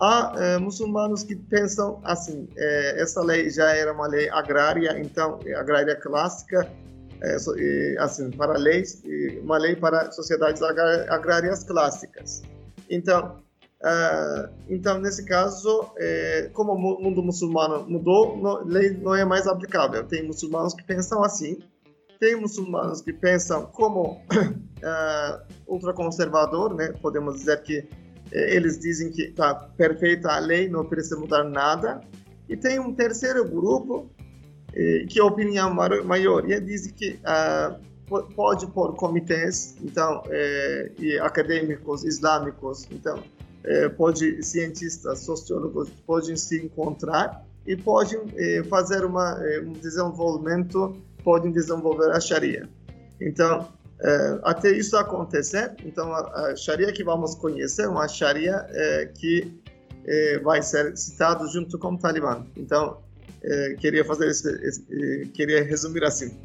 Há 0.00 0.32
eh, 0.36 0.58
muçulmanos 0.58 1.24
que 1.24 1.34
pensam 1.34 2.00
assim 2.04 2.48
eh, 2.56 3.02
essa 3.02 3.20
lei 3.22 3.50
já 3.50 3.74
era 3.74 3.92
uma 3.92 4.06
lei 4.06 4.28
agrária 4.30 4.98
então 4.98 5.38
agrária 5.56 5.96
clássica 5.96 6.70
assim 8.00 8.32
para 8.32 8.58
leis 8.58 9.00
uma 9.44 9.56
lei 9.56 9.76
para 9.76 10.10
sociedades 10.10 10.60
agrárias 10.60 11.62
clássicas. 11.62 12.42
Então 12.90 13.40
então 14.68 14.98
nesse 14.98 15.24
caso 15.24 15.92
como 16.52 16.72
o 16.72 17.00
mundo 17.00 17.22
muçulmano 17.22 17.88
mudou 17.88 18.44
a 18.48 18.64
lei 18.64 18.90
não 18.90 19.14
é 19.14 19.24
mais 19.24 19.46
aplicável. 19.46 20.02
Tem 20.02 20.26
muçulmanos 20.26 20.74
que 20.74 20.82
pensam 20.82 21.22
assim 21.22 21.58
tem 22.22 22.36
muçulmanos 22.36 23.02
que 23.02 23.12
pensam 23.12 23.66
como 23.66 24.12
uh, 24.12 25.42
ultraconservador, 25.66 26.72
né? 26.72 26.94
Podemos 27.02 27.34
dizer 27.34 27.60
que 27.64 27.78
eh, 28.30 28.54
eles 28.54 28.78
dizem 28.78 29.10
que 29.10 29.22
está 29.22 29.52
perfeita 29.76 30.30
a 30.30 30.38
lei, 30.38 30.68
não 30.68 30.84
precisa 30.84 31.18
mudar 31.18 31.42
nada. 31.42 32.00
E 32.48 32.56
tem 32.56 32.78
um 32.78 32.94
terceiro 32.94 33.44
grupo 33.44 34.08
eh, 34.72 35.04
que 35.08 35.18
a 35.18 35.24
opinião 35.24 35.74
maioria 35.74 36.60
diz 36.60 36.86
que 36.92 37.18
uh, 37.24 37.76
pode 38.36 38.68
pôr 38.68 38.94
comitês, 38.94 39.76
então 39.82 40.22
eh, 40.28 40.92
e 40.98 41.18
acadêmicos 41.18 42.04
islâmicos, 42.04 42.86
então 42.92 43.20
eh, 43.64 43.88
pode 43.88 44.42
cientistas, 44.42 45.20
sociólogos 45.20 45.90
podem 46.06 46.36
se 46.36 46.64
encontrar 46.64 47.44
e 47.66 47.76
podem 47.76 48.20
eh, 48.36 48.62
fazer 48.64 49.04
uma, 49.04 49.38
um 49.64 49.72
desenvolvimento 49.72 50.96
podem 51.22 51.50
desenvolver 51.52 52.10
a 52.10 52.20
Sharia. 52.20 52.68
Então, 53.20 53.68
é, 54.00 54.38
até 54.42 54.70
isso 54.72 54.96
acontecer, 54.96 55.74
então 55.84 56.12
a, 56.12 56.48
a 56.48 56.56
Sharia 56.56 56.92
que 56.92 57.04
vamos 57.04 57.34
conhecer, 57.34 57.88
uma 57.88 58.08
Sharia 58.08 58.66
é, 58.70 59.06
que 59.06 59.60
é, 60.04 60.38
vai 60.40 60.62
ser 60.62 60.96
citado 60.96 61.48
junto 61.48 61.78
com 61.78 61.94
o 61.94 61.98
Talibã. 61.98 62.44
Então, 62.56 62.98
é, 63.42 63.74
queria 63.78 64.04
fazer 64.04 64.28
esse, 64.28 64.50
esse, 64.66 65.30
queria 65.32 65.62
resumir 65.62 66.04
assim. 66.04 66.36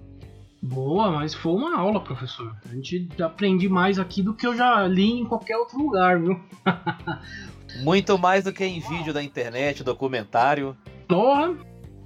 Boa, 0.62 1.12
mas 1.12 1.34
foi 1.34 1.54
uma 1.54 1.78
aula, 1.78 2.04
professor. 2.04 2.56
A 2.70 2.74
gente 2.74 3.08
aprende 3.22 3.70
mais 3.70 4.00
aqui 4.00 4.24
do 4.24 4.34
que 4.34 4.46
eu 4.46 4.56
já 4.56 4.88
li 4.88 5.12
em 5.20 5.26
qualquer 5.26 5.58
outro 5.58 5.78
lugar, 5.78 6.20
viu? 6.20 6.40
Muito 7.84 8.18
mais 8.18 8.44
do 8.44 8.52
que 8.52 8.63
em 8.63 8.80
vídeo 8.80 9.13
da 9.13 9.22
internet, 9.22 9.84
documentário. 9.84 10.76
Porra! 11.08 11.56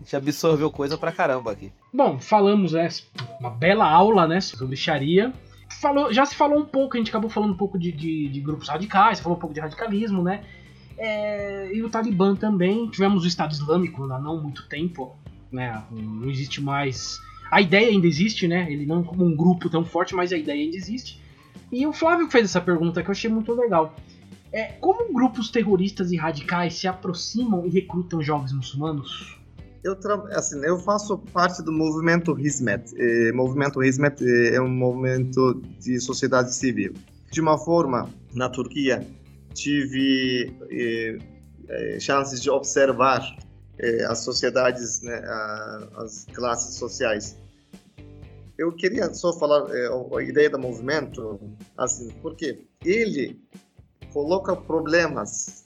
A 0.02 0.04
gente 0.04 0.16
absorveu 0.16 0.72
coisa 0.72 0.98
pra 0.98 1.12
caramba 1.12 1.52
aqui. 1.52 1.72
Bom, 1.94 2.20
falamos, 2.20 2.74
é, 2.74 2.88
uma 3.40 3.52
bela 3.52 3.88
aula, 3.88 4.28
né, 4.28 4.42
sobre 4.42 4.76
Sharia. 4.76 5.32
Falou, 5.80 6.12
já 6.12 6.26
se 6.26 6.36
falou 6.36 6.58
um 6.58 6.66
pouco, 6.66 6.98
a 6.98 7.00
gente 7.00 7.10
acabou 7.10 7.30
falando 7.30 7.54
um 7.54 7.58
pouco 7.58 7.78
de, 7.78 7.92
de, 7.92 8.28
de 8.28 8.42
grupos 8.42 8.68
radicais, 8.68 9.20
falou 9.20 9.38
um 9.38 9.40
pouco 9.40 9.54
de 9.54 9.62
radicalismo, 9.62 10.24
né? 10.24 10.44
É, 10.98 11.72
e 11.74 11.84
o 11.84 11.90
Talibã 11.90 12.36
também. 12.36 12.90
Tivemos 12.90 13.24
o 13.24 13.28
Estado 13.28 13.52
Islâmico 13.52 14.04
há 14.12 14.20
não 14.20 14.42
muito 14.42 14.68
tempo, 14.68 15.16
né? 15.52 15.84
Não 15.92 16.30
existe 16.30 16.62
mais. 16.62 17.20
A 17.52 17.62
ideia 17.62 17.90
ainda 17.90 18.08
existe, 18.08 18.48
né? 18.48 18.72
Ele 18.72 18.88
não 18.88 19.04
como 19.04 19.24
um 19.24 19.36
grupo 19.36 19.70
tão 19.70 19.86
forte, 19.86 20.16
mas 20.16 20.34
a 20.34 20.38
ideia 20.38 20.64
ainda 20.64 20.76
existe. 20.76 21.22
E 21.72 21.86
o 21.86 21.94
Flávio 21.94 22.30
fez 22.30 22.46
essa 22.46 22.60
pergunta 22.60 23.04
que 23.04 23.10
eu 23.10 23.12
achei 23.12 23.30
muito 23.30 23.54
legal. 23.54 23.96
É, 24.52 24.64
como 24.74 25.14
grupos 25.14 25.50
terroristas 25.50 26.12
e 26.12 26.18
radicais 26.18 26.74
se 26.74 26.88
aproximam 26.88 27.66
e 27.66 27.70
recrutam 27.70 28.22
jovens 28.22 28.52
muçulmanos? 28.52 29.41
Eu, 29.84 29.98
assim, 30.32 30.63
eu 30.63 30.78
faço 30.78 31.17
parte 31.17 31.63
do 31.63 31.72
movimento 31.72 32.39
Hizmet. 32.39 32.94
O 33.32 33.36
movimento 33.36 33.84
Hizmet 33.84 34.24
é 34.54 34.62
um 34.62 34.70
movimento 34.70 35.60
de 35.80 36.00
sociedade 36.00 36.54
civil. 36.54 36.94
De 37.32 37.41
uma 37.41 37.58
forma, 37.58 38.08
na 38.34 38.48
Turquia, 38.48 39.08
tive 39.54 40.54
eh, 40.70 41.17
eh, 41.67 42.00
chances 42.00 42.41
de 42.41 42.50
observar 42.50 43.22
eh, 43.80 44.06
as 44.06 44.20
sociedades, 44.20 45.02
né, 45.02 45.15
a, 45.26 45.89
as 45.98 46.26
classes 46.26 46.76
sociais. 46.76 47.38
Eu 48.58 48.72
queria 48.74 49.12
só 49.13 49.34
falar 49.34 49.65
a 50.15 50.24
ideia 50.24 50.50
do 50.50 50.60
movimento, 50.60 51.39
assim, 51.76 52.12
porque 52.22 52.67
ele 52.86 53.41
coloca 54.13 54.56
problemas 54.56 55.65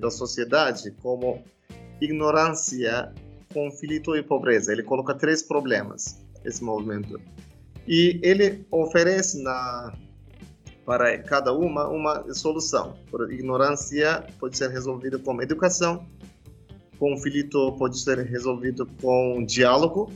da 0.00 0.10
sociedade 0.10 0.90
como 1.02 1.44
ignorância, 2.00 3.12
conflito 3.52 4.16
e 4.16 4.22
pobreza. 4.22 4.72
Ele 4.72 4.82
coloca 4.82 5.14
três 5.14 5.42
problemas 5.42 6.22
esse 6.44 6.62
movimento 6.62 7.20
e 7.86 8.20
ele 8.22 8.66
oferece 8.70 9.42
na 9.42 9.92
para 10.84 11.18
cada 11.22 11.52
uma 11.52 11.88
uma 11.88 12.34
solução. 12.34 12.94
Por 13.10 13.32
ignorância 13.32 14.26
pode 14.38 14.58
ser 14.58 14.70
resolvida 14.70 15.18
com 15.18 15.40
educação, 15.40 16.06
conflito 16.98 17.72
pode 17.78 17.98
ser 17.98 18.18
resolvido 18.18 18.86
com 19.00 19.44
diálogo 19.46 20.12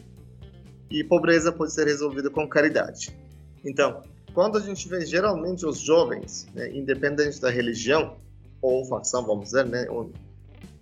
e 0.90 1.02
pobreza 1.02 1.50
pode 1.50 1.72
ser 1.72 1.86
resolvida 1.86 2.30
com 2.30 2.46
caridade. 2.46 3.16
Então, 3.64 4.02
quando 4.34 4.58
a 4.58 4.60
gente 4.60 4.88
vê 4.88 5.04
geralmente 5.04 5.66
os 5.66 5.78
jovens, 5.78 6.46
né, 6.54 6.70
independente 6.74 7.40
da 7.40 7.50
religião 7.50 8.16
ou 8.60 8.84
facção, 8.84 9.24
vamos 9.26 9.46
dizer, 9.46 9.66
né, 9.66 9.86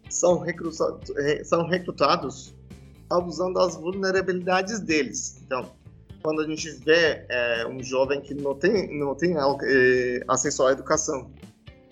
são 0.08 0.38
recrutados, 0.38 1.12
são 1.44 1.66
recrutados 1.66 2.54
abusando 3.10 3.54
das 3.54 3.76
vulnerabilidades 3.76 4.80
deles. 4.80 5.40
Então, 5.44 5.70
quando 6.22 6.40
a 6.40 6.46
gente 6.46 6.70
vê 6.84 7.24
é, 7.28 7.66
um 7.68 7.82
jovem 7.82 8.20
que 8.20 8.34
não 8.34 8.54
tem, 8.54 8.98
não 8.98 9.14
tem 9.14 9.36
é, 9.36 10.20
acesso 10.26 10.66
à 10.66 10.72
educação. 10.72 11.30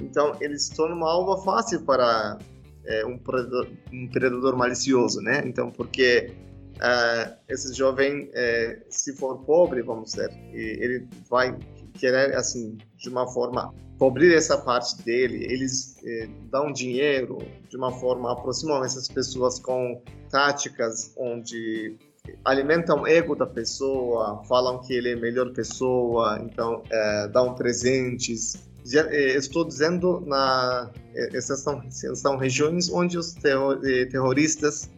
Então, 0.01 0.37
ele 0.41 0.59
se 0.59 0.75
torna 0.75 0.95
uma 0.95 1.09
alva 1.09 1.43
fácil 1.45 1.83
para 1.83 2.39
é, 2.85 3.07
um, 3.07 3.17
predador, 3.17 3.69
um, 3.93 4.09
predador, 4.09 4.57
malicioso, 4.57 5.21
né? 5.21 5.43
Então, 5.47 5.71
porque 5.71 6.33
é, 6.81 7.35
esse 7.49 7.73
jovem, 7.75 8.29
é, 8.35 8.83
se 8.89 9.15
for 9.15 9.39
pobre, 9.45 9.83
vamos 9.83 10.13
dizer, 10.13 10.31
ele 10.53 11.07
vai 11.31 11.57
querer, 11.95 12.35
assim, 12.35 12.77
de 12.97 13.09
uma 13.09 13.27
forma, 13.29 13.73
cobrir 13.99 14.35
essa 14.35 14.59
parte 14.59 15.03
dele. 15.03 15.45
Eles 15.45 15.97
é, 16.05 16.29
dão 16.51 16.73
dinheiro 16.73 17.39
de 17.69 17.77
uma 17.77 17.93
forma, 17.93 18.33
aproximam 18.33 18.85
essas 18.85 19.09
pessoas 19.09 19.59
com 19.59 20.03
táticas 20.31 21.13
onde 21.17 21.97
alimentam 22.45 23.03
o 23.03 23.07
ego 23.07 23.35
da 23.35 23.47
pessoa, 23.47 24.43
falam 24.49 24.81
que 24.81 24.95
ele 24.95 25.11
é 25.11 25.13
a 25.13 25.17
melhor 25.17 25.53
pessoa, 25.53 26.41
então 26.43 26.83
é, 26.91 27.29
dão 27.29 27.55
presentes. 27.55 28.57
É, 28.93 29.37
estou 29.37 29.65
dizendo 29.67 30.23
na 30.27 30.91
é, 31.15 31.37
essas 31.37 31.61
são, 31.61 31.83
são 31.91 32.37
regiões 32.37 32.91
onde 32.91 33.17
os 33.17 33.33
terror, 33.35 33.81
é, 33.85 34.07
terroristas 34.07 34.91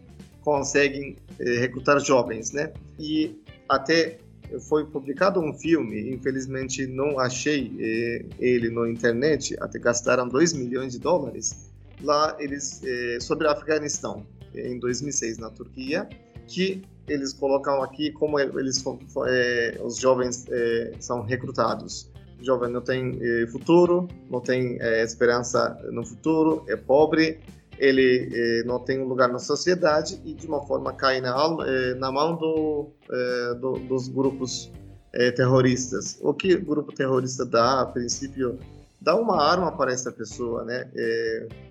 conseguem 0.43 1.17
recrutar 1.39 1.99
jovens, 1.99 2.53
né? 2.53 2.73
E 3.01 3.37
até 3.69 4.19
foi 4.69 4.85
publicado 4.87 5.41
um 5.41 5.53
filme, 5.53 6.11
infelizmente 6.13 6.87
não 6.87 7.19
achei 7.19 7.73
ele 8.39 8.71
na 8.71 8.89
internet, 8.89 9.57
até 9.61 9.79
gastaram 9.79 10.29
2 10.29 10.53
milhões 10.55 10.93
de 10.93 10.99
dólares 10.99 11.71
lá 12.03 12.37
eles 12.39 12.83
sobre 13.21 13.47
o 13.47 13.51
Afeganistão 13.51 14.27
em 14.55 14.79
2006 14.79 15.39
na 15.39 15.51
Turquia, 15.51 16.09
que 16.47 16.83
eles 17.09 17.33
colocam 17.33 17.83
aqui 17.83 18.11
como 18.13 18.39
eles 18.39 18.85
é, 19.27 19.79
os 19.83 19.97
jovens 19.99 20.47
é, 20.51 20.93
são 20.99 21.23
recrutados. 21.23 22.11
O 22.41 22.45
jovem 22.45 22.71
não 22.71 22.81
tem 22.81 23.19
é, 23.21 23.47
futuro, 23.47 24.09
não 24.31 24.41
tem 24.41 24.77
é, 24.81 25.03
esperança 25.03 25.79
no 25.91 26.05
futuro, 26.05 26.65
é 26.69 26.77
pobre, 26.77 27.39
ele 27.79 28.31
é, 28.33 28.65
não 28.65 28.79
tem 28.79 29.01
um 29.01 29.07
lugar 29.07 29.29
na 29.29 29.39
sociedade 29.39 30.21
e 30.25 30.35
de 30.35 30.47
uma 30.47 30.63
forma 30.67 30.93
cai 30.93 31.21
na, 31.21 31.35
é, 31.67 31.95
na 31.95 32.11
mão 32.11 32.37
do, 32.37 32.91
do, 33.61 33.73
dos 33.81 34.09
grupos 34.09 34.71
terroristas. 35.35 36.19
O 36.21 36.35
que 36.35 36.55
o 36.55 36.65
grupo 36.65 36.93
terrorista 36.93 37.47
dá, 37.47 37.81
a 37.81 37.87
princípio, 37.87 38.59
dá 39.01 39.17
uma 39.17 39.43
arma 39.43 39.73
para 39.73 39.91
essa 39.91 40.13
pessoa, 40.13 40.63
né? 40.65 40.91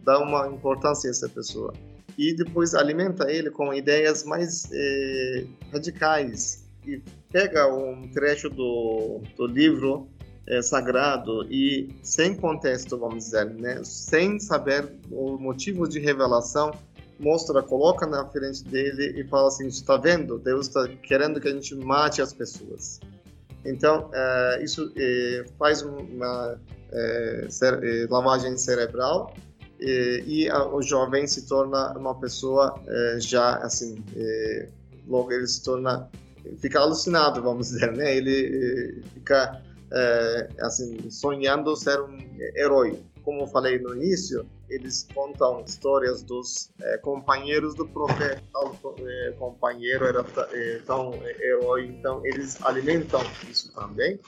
dá 0.04 0.18
uma 0.20 0.48
importância 0.48 1.08
a 1.08 1.12
essa 1.12 1.30
pessoa 1.30 1.72
e 2.18 2.34
depois 2.34 2.74
alimenta 2.74 3.30
ele 3.32 3.50
com 3.50 3.74
ideias 3.74 4.24
mais 4.24 4.70
eh, 4.72 5.46
radicais 5.72 6.66
e 6.86 7.02
pega 7.32 7.68
um 7.68 8.08
trecho 8.10 8.50
do, 8.50 9.22
do 9.36 9.48
livro 9.48 10.08
eh, 10.48 10.62
sagrado 10.62 11.44
e 11.52 11.90
sem 12.04 12.36
contexto, 12.36 12.98
vamos 12.98 13.26
dizer, 13.26 13.46
né, 13.46 13.82
sem 13.84 14.40
saber 14.40 14.92
o 15.12 15.38
motivo 15.38 15.88
de 15.88 16.00
revelação, 16.00 16.72
mostra, 17.20 17.62
coloca 17.64 18.06
na 18.06 18.26
frente 18.28 18.64
dele 18.64 19.20
e 19.20 19.24
fala 19.28 19.48
assim: 19.48 19.68
está 19.68 19.98
vendo? 19.98 20.38
Deus 20.38 20.68
está 20.68 20.88
querendo 20.88 21.40
que 21.40 21.48
a 21.48 21.52
gente 21.52 21.76
mate 21.76 22.22
as 22.22 22.34
pessoas. 22.34 23.00
Então, 23.64 24.10
eh, 24.14 24.60
isso 24.64 24.94
faz 25.58 25.82
uma 25.82 26.60
lavagem 28.10 28.58
cerebral 28.58 29.34
e, 29.80 30.24
e 30.26 30.50
a, 30.50 30.66
o 30.68 30.82
jovem 30.82 31.28
se 31.28 31.48
torna 31.48 31.92
uma 31.98 32.16
pessoa 32.16 32.82
é, 32.88 33.18
já 33.20 33.58
assim 33.58 34.04
é, 34.16 34.70
logo 35.08 35.32
ele 35.32 35.48
se 35.48 35.64
torna 35.64 36.10
fica 36.60 36.80
alucinado 36.80 37.42
vamos 37.42 37.70
dizer 37.70 37.92
né 37.92 38.16
ele 38.16 39.02
é, 39.04 39.10
fica 39.14 39.62
é, 39.92 40.50
assim 40.60 41.10
sonhando 41.10 41.76
ser 41.76 42.02
um 42.02 42.18
herói. 42.56 43.00
Como 43.24 43.42
eu 43.42 43.48
falei 43.48 43.80
no 43.80 43.96
início 43.96 44.46
eles 44.70 45.08
contam 45.14 45.62
histórias 45.62 46.24
dos 46.24 46.72
é, 46.82 46.98
companheiros 46.98 47.76
do 47.76 47.88
profeta 47.88 48.42
o 48.56 48.96
é, 49.08 49.32
companheiro 49.38 50.06
era 50.06 50.24
tão 50.86 51.14
herói 51.40 51.86
então 51.86 52.26
eles 52.26 52.62
alimentam 52.64 53.22
isso 53.50 53.74
também. 53.74 54.20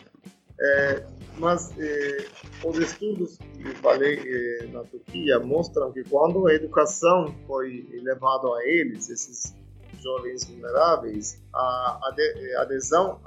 É, 0.60 1.04
mas 1.38 1.72
é, 1.78 2.26
os 2.64 2.80
estudos 2.80 3.38
que 3.38 3.76
falei 3.76 4.20
é, 4.26 4.68
na 4.68 4.84
Turquia 4.84 5.40
mostram 5.40 5.92
que 5.92 6.04
quando 6.04 6.48
a 6.48 6.54
educação 6.54 7.34
foi 7.46 7.88
levada 8.02 8.48
a 8.48 8.66
eles, 8.66 9.08
esses 9.08 9.56
jovens 10.02 10.46
vulneráveis, 10.46 11.40
a 11.54 12.00
adesão 12.58 13.20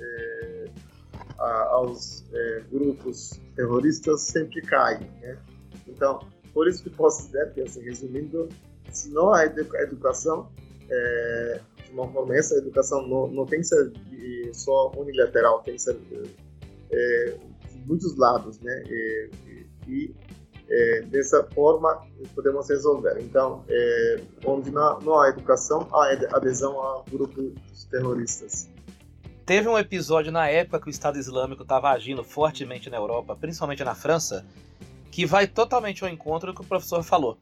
é, 0.00 0.66
a, 1.40 1.62
aos 1.72 2.24
é, 2.32 2.62
grupos 2.70 3.40
terroristas 3.56 4.22
sempre 4.22 4.62
cai. 4.62 5.00
Né? 5.20 5.38
Então, 5.88 6.20
por 6.52 6.68
isso 6.68 6.82
que 6.82 6.90
posso 6.90 7.26
dizer 7.26 7.52
assim, 7.64 7.82
resumindo, 7.82 8.48
se 8.90 9.10
não 9.10 9.32
há 9.32 9.44
educação, 9.44 10.50
é, 10.88 11.60
de 11.86 11.92
uma 11.92 12.08
forma, 12.08 12.36
essa 12.36 12.56
educação 12.56 13.06
não, 13.06 13.26
não 13.28 13.46
tem 13.46 13.60
que 13.60 13.66
ser 13.66 13.92
só 14.52 14.92
unilateral, 14.96 15.62
tem 15.62 15.74
que 15.74 15.82
ser 15.82 15.96
é, 16.90 17.36
de 17.70 17.78
muitos 17.86 18.16
lados, 18.16 18.58
né? 18.60 18.82
E, 18.88 19.30
e 19.88 20.14
é, 20.68 21.02
dessa 21.02 21.42
forma 21.52 22.06
podemos 22.34 22.68
resolver. 22.68 23.18
Então, 23.20 23.64
é, 23.68 24.20
onde 24.44 24.70
não, 24.70 25.00
não 25.00 25.20
há 25.20 25.28
educação, 25.28 25.88
há 25.92 26.12
adesão 26.36 26.80
a 26.80 27.04
grupos 27.10 27.84
terroristas. 27.90 28.68
Teve 29.50 29.68
um 29.68 29.76
episódio 29.76 30.30
na 30.30 30.48
época 30.48 30.78
que 30.78 30.86
o 30.86 30.90
Estado 30.90 31.18
Islâmico 31.18 31.62
estava 31.62 31.90
agindo 31.90 32.22
fortemente 32.22 32.88
na 32.88 32.96
Europa, 32.96 33.34
principalmente 33.34 33.82
na 33.82 33.96
França, 33.96 34.46
que 35.10 35.26
vai 35.26 35.48
totalmente 35.48 36.04
ao 36.04 36.08
encontro 36.08 36.52
do 36.52 36.54
que 36.54 36.60
o 36.60 36.68
professor 36.68 37.02
falou, 37.02 37.36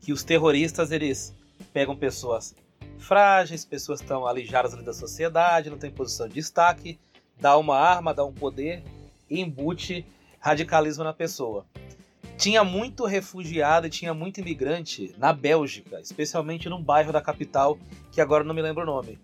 que 0.00 0.10
os 0.10 0.24
terroristas 0.24 0.90
eles 0.90 1.36
pegam 1.70 1.94
pessoas 1.94 2.54
frágeis, 2.96 3.62
pessoas 3.62 4.00
estão 4.00 4.26
alijadas 4.26 4.72
ali 4.72 4.82
da 4.82 4.94
sociedade, 4.94 5.68
não 5.68 5.76
tem 5.76 5.90
posição 5.90 6.26
de 6.26 6.32
destaque, 6.32 6.98
dá 7.38 7.58
uma 7.58 7.76
arma, 7.76 8.14
dá 8.14 8.24
um 8.24 8.32
poder 8.32 8.82
embute 9.28 10.06
radicalismo 10.40 11.04
na 11.04 11.12
pessoa. 11.12 11.66
Tinha 12.38 12.64
muito 12.64 13.04
refugiado 13.04 13.86
e 13.86 13.90
tinha 13.90 14.14
muito 14.14 14.40
imigrante 14.40 15.14
na 15.18 15.30
Bélgica, 15.30 16.00
especialmente 16.00 16.70
num 16.70 16.82
bairro 16.82 17.12
da 17.12 17.20
capital 17.20 17.78
que 18.10 18.22
agora 18.22 18.42
não 18.42 18.54
me 18.54 18.62
lembro 18.62 18.84
o 18.84 18.86
nome. 18.86 19.18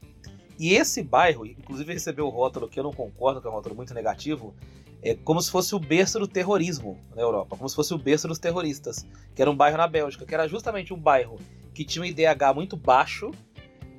E 0.60 0.74
esse 0.74 1.02
bairro, 1.02 1.46
inclusive 1.46 1.94
recebeu 1.94 2.26
o 2.26 2.28
rótulo 2.28 2.68
que 2.68 2.78
eu 2.78 2.84
não 2.84 2.92
concordo, 2.92 3.40
que 3.40 3.46
é 3.46 3.50
um 3.50 3.54
rótulo 3.54 3.74
muito 3.74 3.94
negativo, 3.94 4.54
é 5.00 5.14
como 5.14 5.40
se 5.40 5.50
fosse 5.50 5.74
o 5.74 5.78
berço 5.78 6.18
do 6.18 6.28
terrorismo 6.28 6.98
na 7.16 7.22
Europa, 7.22 7.56
como 7.56 7.66
se 7.66 7.74
fosse 7.74 7.94
o 7.94 7.98
berço 7.98 8.28
dos 8.28 8.38
terroristas, 8.38 9.06
que 9.34 9.40
era 9.40 9.50
um 9.50 9.56
bairro 9.56 9.78
na 9.78 9.88
Bélgica, 9.88 10.26
que 10.26 10.34
era 10.34 10.46
justamente 10.46 10.92
um 10.92 10.98
bairro 10.98 11.38
que 11.72 11.82
tinha 11.82 12.02
um 12.02 12.04
IDH 12.04 12.52
muito 12.54 12.76
baixo, 12.76 13.30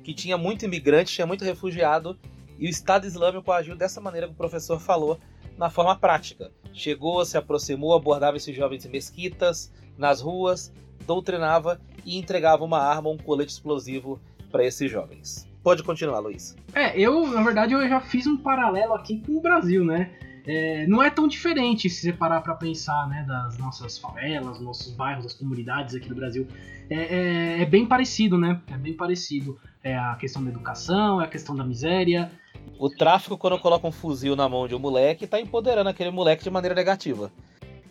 que 0.04 0.14
tinha 0.14 0.38
muito 0.38 0.64
imigrante, 0.64 1.12
tinha 1.12 1.26
muito 1.26 1.44
refugiado, 1.44 2.16
e 2.56 2.68
o 2.68 2.70
Estado 2.70 3.08
Islâmico 3.08 3.50
agiu 3.50 3.74
dessa 3.74 4.00
maneira 4.00 4.28
que 4.28 4.34
o 4.34 4.36
professor 4.36 4.78
falou, 4.78 5.18
na 5.58 5.68
forma 5.68 5.96
prática. 5.96 6.52
Chegou, 6.72 7.24
se 7.24 7.36
aproximou, 7.36 7.92
abordava 7.92 8.36
esses 8.36 8.54
jovens 8.54 8.86
em 8.86 8.88
mesquitas, 8.88 9.72
nas 9.98 10.20
ruas, 10.20 10.72
doutrinava 11.08 11.80
e 12.04 12.16
entregava 12.16 12.62
uma 12.62 12.78
arma 12.78 13.10
um 13.10 13.18
colete 13.18 13.50
explosivo 13.50 14.20
para 14.48 14.64
esses 14.64 14.88
jovens. 14.88 15.50
Pode 15.62 15.82
continuar, 15.82 16.18
Luiz. 16.18 16.56
É, 16.74 16.98
eu, 16.98 17.26
na 17.28 17.42
verdade, 17.42 17.72
eu 17.72 17.88
já 17.88 18.00
fiz 18.00 18.26
um 18.26 18.36
paralelo 18.36 18.94
aqui 18.94 19.22
com 19.24 19.36
o 19.36 19.40
Brasil, 19.40 19.84
né? 19.84 20.10
É, 20.44 20.86
não 20.88 21.00
é 21.00 21.08
tão 21.08 21.28
diferente 21.28 21.88
se 21.88 22.00
você 22.00 22.12
parar 22.12 22.40
para 22.40 22.54
pensar, 22.54 23.08
né, 23.08 23.24
das 23.28 23.56
nossas 23.58 23.96
favelas, 23.96 24.58
nossos 24.60 24.92
bairros, 24.92 25.22
das 25.22 25.34
comunidades 25.34 25.94
aqui 25.94 26.08
do 26.08 26.16
Brasil. 26.16 26.48
É, 26.90 26.94
é, 26.96 27.62
é, 27.62 27.64
bem 27.64 27.86
parecido, 27.86 28.36
né? 28.36 28.60
É 28.68 28.76
bem 28.76 28.94
parecido. 28.94 29.58
É 29.84 29.96
a 29.96 30.16
questão 30.16 30.42
da 30.42 30.50
educação, 30.50 31.20
é 31.20 31.24
a 31.24 31.28
questão 31.28 31.54
da 31.54 31.64
miséria. 31.64 32.30
O 32.78 32.90
tráfico, 32.90 33.38
quando 33.38 33.58
coloca 33.58 33.86
um 33.86 33.92
fuzil 33.92 34.34
na 34.34 34.48
mão 34.48 34.66
de 34.66 34.74
um 34.74 34.78
moleque, 34.78 35.26
tá 35.26 35.40
empoderando 35.40 35.88
aquele 35.88 36.10
moleque 36.10 36.42
de 36.42 36.50
maneira 36.50 36.74
negativa. 36.74 37.30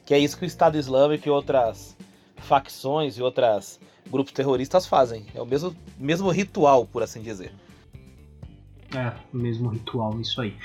Que 0.06 0.14
é 0.14 0.20
isso 0.20 0.38
que 0.38 0.44
o 0.44 0.48
Estado 0.48 0.78
Islâmico 0.78 1.28
e 1.28 1.32
outras 1.32 1.98
facções 2.36 3.18
e 3.18 3.22
outras 3.22 3.80
grupos 4.10 4.34
terroristas 4.34 4.86
fazem. 4.86 5.26
É 5.34 5.42
o 5.42 5.46
mesmo, 5.46 5.76
mesmo 5.98 6.30
ritual, 6.30 6.86
por 6.86 7.04
assim 7.04 7.22
dizer. 7.22 7.52
É, 8.96 9.14
o 9.34 9.38
mesmo 9.38 9.70
ritual, 9.70 10.20
isso 10.20 10.42
aí. 10.42 10.56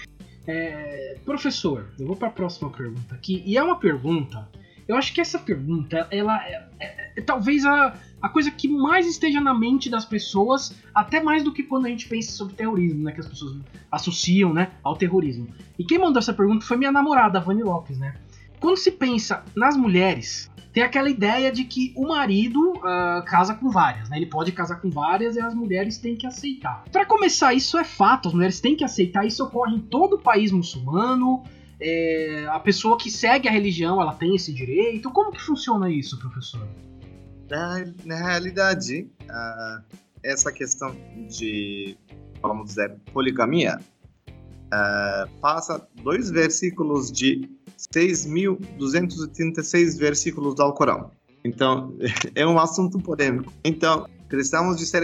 É, 0.47 1.19
professor, 1.25 1.93
eu 1.99 2.07
vou 2.07 2.17
para 2.17 2.29
a 2.29 2.31
próxima 2.31 2.71
pergunta 2.71 3.15
aqui. 3.15 3.43
E 3.45 3.57
é 3.57 3.63
uma 3.63 3.79
pergunta. 3.79 4.49
Eu 4.87 4.97
acho 4.97 5.13
que 5.13 5.21
essa 5.21 5.39
pergunta, 5.39 6.07
ela 6.11 6.41
é, 6.47 6.69
é, 6.79 7.13
é, 7.17 7.21
talvez 7.21 7.65
a, 7.65 7.99
a 8.23 8.29
coisa 8.29 8.51
que 8.53 8.69
mais 8.69 9.07
esteja 9.07 9.41
na 9.41 9.53
mente 9.53 9.91
das 9.91 10.05
pessoas, 10.05 10.77
até 10.95 11.21
mais 11.21 11.43
do 11.43 11.53
que 11.53 11.65
quando 11.65 11.87
a 11.87 11.89
gente 11.89 12.09
pensa 12.09 12.31
sobre 12.31 12.55
terrorismo, 12.55 13.03
né? 13.03 13.13
Que 13.13 13.21
as 13.21 13.27
pessoas 13.27 13.59
associam, 13.91 14.53
né, 14.53 14.71
ao 14.85 14.97
terrorismo. 14.97 15.49
E 15.77 15.85
quem 15.85 15.99
mandou 15.99 16.21
essa 16.21 16.33
pergunta 16.33 16.65
foi 16.65 16.77
minha 16.77 16.93
namorada, 16.93 17.39
a 17.39 17.43
Vani 17.43 17.65
Lopes, 17.65 17.99
né? 17.99 18.15
Quando 18.61 18.77
se 18.77 18.93
pensa 18.93 19.45
nas 19.57 19.77
mulheres, 19.77 20.51
tem 20.77 20.83
aquela 20.83 21.09
ideia 21.09 21.51
de 21.51 21.65
que 21.65 21.91
o 21.97 22.07
marido 22.07 22.75
uh, 22.75 23.25
casa 23.25 23.55
com 23.55 23.71
várias, 23.71 24.11
né? 24.11 24.19
Ele 24.19 24.27
pode 24.27 24.53
casar 24.53 24.77
com 24.77 24.91
várias 24.91 25.35
e 25.35 25.41
as 25.41 25.55
mulheres 25.55 25.97
têm 25.97 26.15
que 26.15 26.27
aceitar. 26.27 26.85
Para 26.93 27.07
começar, 27.07 27.55
isso 27.55 27.79
é 27.79 27.85
fato, 27.85 28.29
as 28.29 28.35
mulheres 28.35 28.61
têm 28.61 28.77
que 28.77 28.85
aceitar, 28.85 29.25
isso 29.25 29.43
ocorre 29.43 29.75
em 29.75 29.81
todo 29.81 30.17
o 30.17 30.19
país 30.19 30.53
muçulmano. 30.53 31.43
É, 31.81 32.47
a 32.51 32.61
pessoa 32.61 32.99
que 32.99 33.11
segue 33.11 33.49
a 33.49 33.51
religião, 33.51 34.03
ela 34.03 34.13
tem 34.13 34.37
esse 34.37 34.53
direito. 34.53 35.11
Como 35.11 35.33
que 35.33 35.41
funciona 35.41 35.91
isso, 35.91 36.19
professor? 36.19 36.69
Na, 37.49 37.83
na 38.05 38.17
realidade, 38.17 39.09
uh, 39.23 39.83
essa 40.23 40.53
questão 40.53 40.95
de, 41.27 41.97
vamos 42.43 42.67
dizer, 42.67 42.95
poligamia, 43.15 43.81
uh, 44.29 45.41
passa 45.41 45.89
dois 46.03 46.31
versículos 46.31 47.11
de 47.11 47.49
6.236 47.77 49.99
versículos 49.99 50.55
do 50.55 50.63
Alcorão. 50.63 51.11
Então, 51.45 51.95
é 52.35 52.47
um 52.47 52.59
assunto 52.59 52.99
polêmico. 52.99 53.53
Então, 53.65 54.07
precisamos 54.29 54.77
de 54.77 54.85
ser 54.87 55.03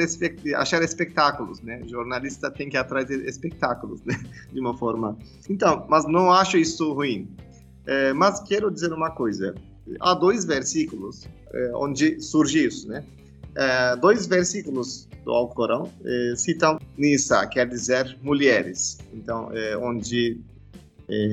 achar 0.57 0.83
espetáculos, 0.83 1.61
né? 1.61 1.81
Jornalista 1.87 2.51
tem 2.51 2.69
que 2.69 2.77
atrás 2.77 3.07
de 3.07 3.15
espetáculos, 3.29 4.03
né? 4.05 4.21
De 4.53 4.59
uma 4.61 4.77
forma. 4.77 5.17
Então, 5.49 5.87
mas 5.89 6.05
não 6.07 6.33
acho 6.33 6.59
isso 6.59 6.93
ruim. 6.93 7.29
É, 7.87 8.13
mas 8.13 8.41
quero 8.41 8.71
dizer 8.71 8.93
uma 8.93 9.11
coisa. 9.11 9.55
Há 10.01 10.15
dois 10.15 10.45
versículos 10.45 11.29
é, 11.53 11.73
onde 11.75 12.21
surge 12.21 12.67
isso, 12.67 12.89
né? 12.89 13.05
É, 13.55 13.97
dois 13.97 14.27
versículos 14.27 15.09
do 15.25 15.31
Alcorão 15.31 15.91
é, 16.05 16.35
citam 16.37 16.79
Nisa, 16.97 17.47
quer 17.47 17.69
dizer 17.69 18.19
mulheres. 18.23 18.99
Então, 19.13 19.51
é, 19.53 19.77
onde 19.77 20.41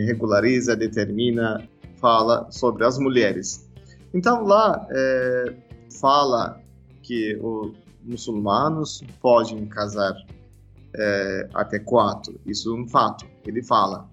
regulariza, 0.06 0.76
determina, 0.76 1.68
fala 1.96 2.50
sobre 2.52 2.86
as 2.86 2.98
mulheres. 2.98 3.70
Então 4.14 4.44
lá 4.44 4.88
é, 4.90 5.54
fala 6.00 6.62
que 7.04 7.38
os 7.42 7.74
muçulmanos 8.04 9.04
podem 9.22 9.66
casar 9.68 10.14
é, 10.96 11.50
até 11.54 11.80
quatro, 11.80 12.40
isso 12.46 12.76
é 12.76 12.80
um 12.80 12.88
fato, 12.88 13.26
ele 13.46 13.64
fala. 13.64 14.10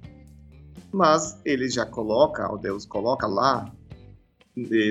Mas 0.93 1.41
ele 1.45 1.69
já 1.69 1.87
coloca, 1.87 2.53
o 2.53 2.59
Deus 2.59 2.87
coloca 2.87 3.27
lá, 3.27 3.71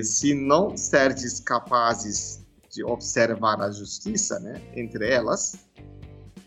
se 0.04 0.34
não 0.34 0.76
serdes 0.76 1.40
capazes 1.40 2.46
de 2.72 2.84
observar 2.84 3.62
a 3.62 3.72
justiça 3.72 4.40
né, 4.40 4.62
entre 4.76 5.10
elas, 5.10 5.66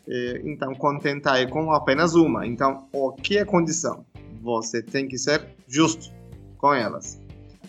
é, 0.06 0.40
então 0.44 0.74
contentai 0.74 1.46
com 1.48 1.72
apenas 1.72 2.14
uma. 2.14 2.46
Então, 2.46 2.88
o 2.92 3.12
que 3.12 3.38
é 3.38 3.44
condição? 3.44 4.04
Você 4.40 4.82
tem 4.82 5.08
que 5.08 5.18
ser 5.18 5.46
justo 5.66 6.12
com 6.56 6.74
elas. 6.74 7.20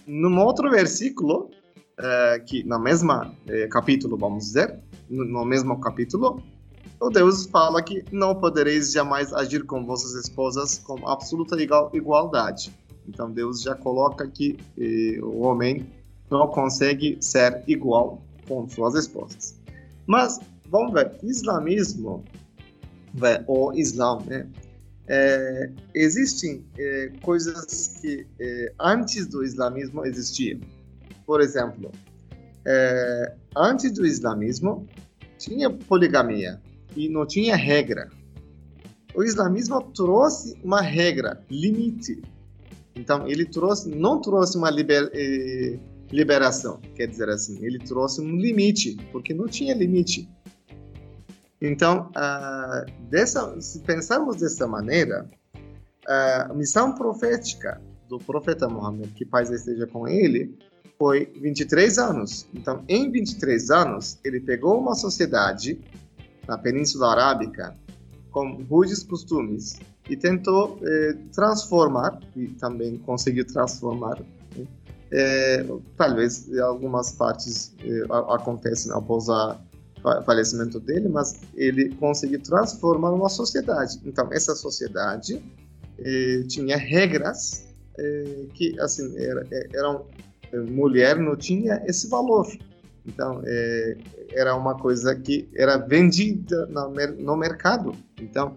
Num 0.05 0.39
outro 0.39 0.69
versículo, 0.69 1.49
é, 1.97 2.39
que 2.39 2.63
na 2.63 2.79
mesma 2.79 3.33
é, 3.47 3.67
capítulo, 3.67 4.17
vamos 4.17 4.45
dizer, 4.45 4.79
no, 5.09 5.25
no, 5.25 5.45
mesmo 5.45 5.79
capítulo, 5.79 6.41
o 6.99 7.09
Deus 7.09 7.45
fala 7.45 7.81
que 7.81 8.03
não 8.11 8.35
podereis 8.35 8.91
jamais 8.91 9.33
agir 9.33 9.63
com 9.65 9.85
vossas 9.85 10.13
esposas 10.15 10.79
com 10.79 11.07
absoluta 11.07 11.61
igual, 11.61 11.89
igualdade. 11.93 12.73
Então 13.07 13.31
Deus 13.31 13.61
já 13.61 13.75
coloca 13.75 14.27
que 14.27 14.57
eh, 14.77 15.19
o 15.21 15.41
homem 15.41 15.87
não 16.29 16.47
consegue 16.47 17.17
ser 17.21 17.63
igual 17.67 18.21
com 18.47 18.67
suas 18.67 18.95
esposas. 18.95 19.59
Mas 20.05 20.39
vamos 20.69 20.93
ver, 20.93 21.11
islamismo, 21.23 22.23
o 23.47 23.73
Islã, 23.73 24.19
né? 24.25 24.47
É, 25.09 25.71
existem 25.95 26.63
é, 26.77 27.11
coisas 27.21 27.99
que 27.99 28.27
é, 28.39 28.73
antes 28.79 29.25
do 29.25 29.43
islamismo 29.43 30.05
existiam. 30.05 30.59
Por 31.25 31.41
exemplo, 31.41 31.91
é, 32.65 33.33
antes 33.57 33.91
do 33.91 34.05
islamismo 34.05 34.87
tinha 35.39 35.69
poligamia 35.69 36.61
e 36.95 37.09
não 37.09 37.25
tinha 37.25 37.55
regra. 37.55 38.07
O 39.15 39.23
islamismo 39.23 39.81
trouxe 39.93 40.55
uma 40.63 40.81
regra, 40.81 41.43
limite. 41.49 42.21
Então 42.95 43.27
ele 43.27 43.45
trouxe, 43.45 43.89
não 43.89 44.21
trouxe 44.21 44.57
uma 44.57 44.69
liber, 44.69 45.09
é, 45.13 45.79
liberação, 46.11 46.79
quer 46.95 47.07
dizer 47.07 47.29
assim, 47.29 47.63
ele 47.65 47.79
trouxe 47.79 48.21
um 48.21 48.35
limite, 48.35 48.95
porque 49.11 49.33
não 49.33 49.47
tinha 49.47 49.73
limite. 49.73 50.29
Então, 51.61 52.09
uh, 52.11 52.91
dessa, 53.09 53.59
se 53.59 53.79
pensarmos 53.79 54.37
dessa 54.37 54.67
maneira, 54.67 55.29
a 56.07 56.53
missão 56.55 56.95
profética 56.95 57.79
do 58.07 58.17
profeta 58.17 58.67
Muhammad, 58.67 59.11
que 59.13 59.23
paz 59.23 59.51
esteja 59.51 59.85
com 59.85 60.07
ele, 60.07 60.57
foi 60.99 61.31
23 61.39 61.97
anos. 61.97 62.47
Então, 62.53 62.83
em 62.89 63.09
23 63.09 63.71
anos, 63.71 64.19
ele 64.23 64.41
pegou 64.41 64.77
uma 64.79 64.95
sociedade 64.95 65.79
na 66.47 66.57
Península 66.57 67.11
Arábica 67.11 67.77
com 68.31 68.61
rudes 68.69 69.03
costumes 69.03 69.79
e 70.09 70.17
tentou 70.17 70.79
eh, 70.83 71.15
transformar, 71.31 72.19
e 72.35 72.47
também 72.47 72.97
conseguiu 72.97 73.45
transformar. 73.45 74.19
Né? 74.57 74.67
Eh, 75.11 75.65
talvez 75.95 76.51
algumas 76.59 77.13
partes 77.13 77.75
eh, 77.83 78.03
acontecem 78.09 78.91
após 78.91 79.29
a 79.29 79.59
falecimento 80.01 80.79
dele, 80.79 81.09
mas 81.09 81.39
ele 81.55 81.89
conseguiu 81.95 82.41
transformar 82.41 83.11
uma 83.11 83.29
sociedade. 83.29 83.99
Então, 84.05 84.29
essa 84.31 84.55
sociedade 84.55 85.41
eh, 85.99 86.43
tinha 86.47 86.77
regras 86.77 87.65
eh, 87.97 88.45
que, 88.53 88.79
assim, 88.79 89.17
era, 89.17 89.45
eh, 89.51 89.67
eram 89.73 90.05
eh, 90.51 90.59
mulher 90.59 91.17
não 91.17 91.35
tinha 91.35 91.83
esse 91.85 92.07
valor. 92.07 92.47
Então, 93.05 93.41
eh, 93.45 93.97
era 94.31 94.55
uma 94.55 94.77
coisa 94.77 95.15
que 95.15 95.49
era 95.55 95.77
vendida 95.77 96.65
no, 96.67 96.93
no 97.17 97.35
mercado. 97.35 97.93
Então, 98.21 98.55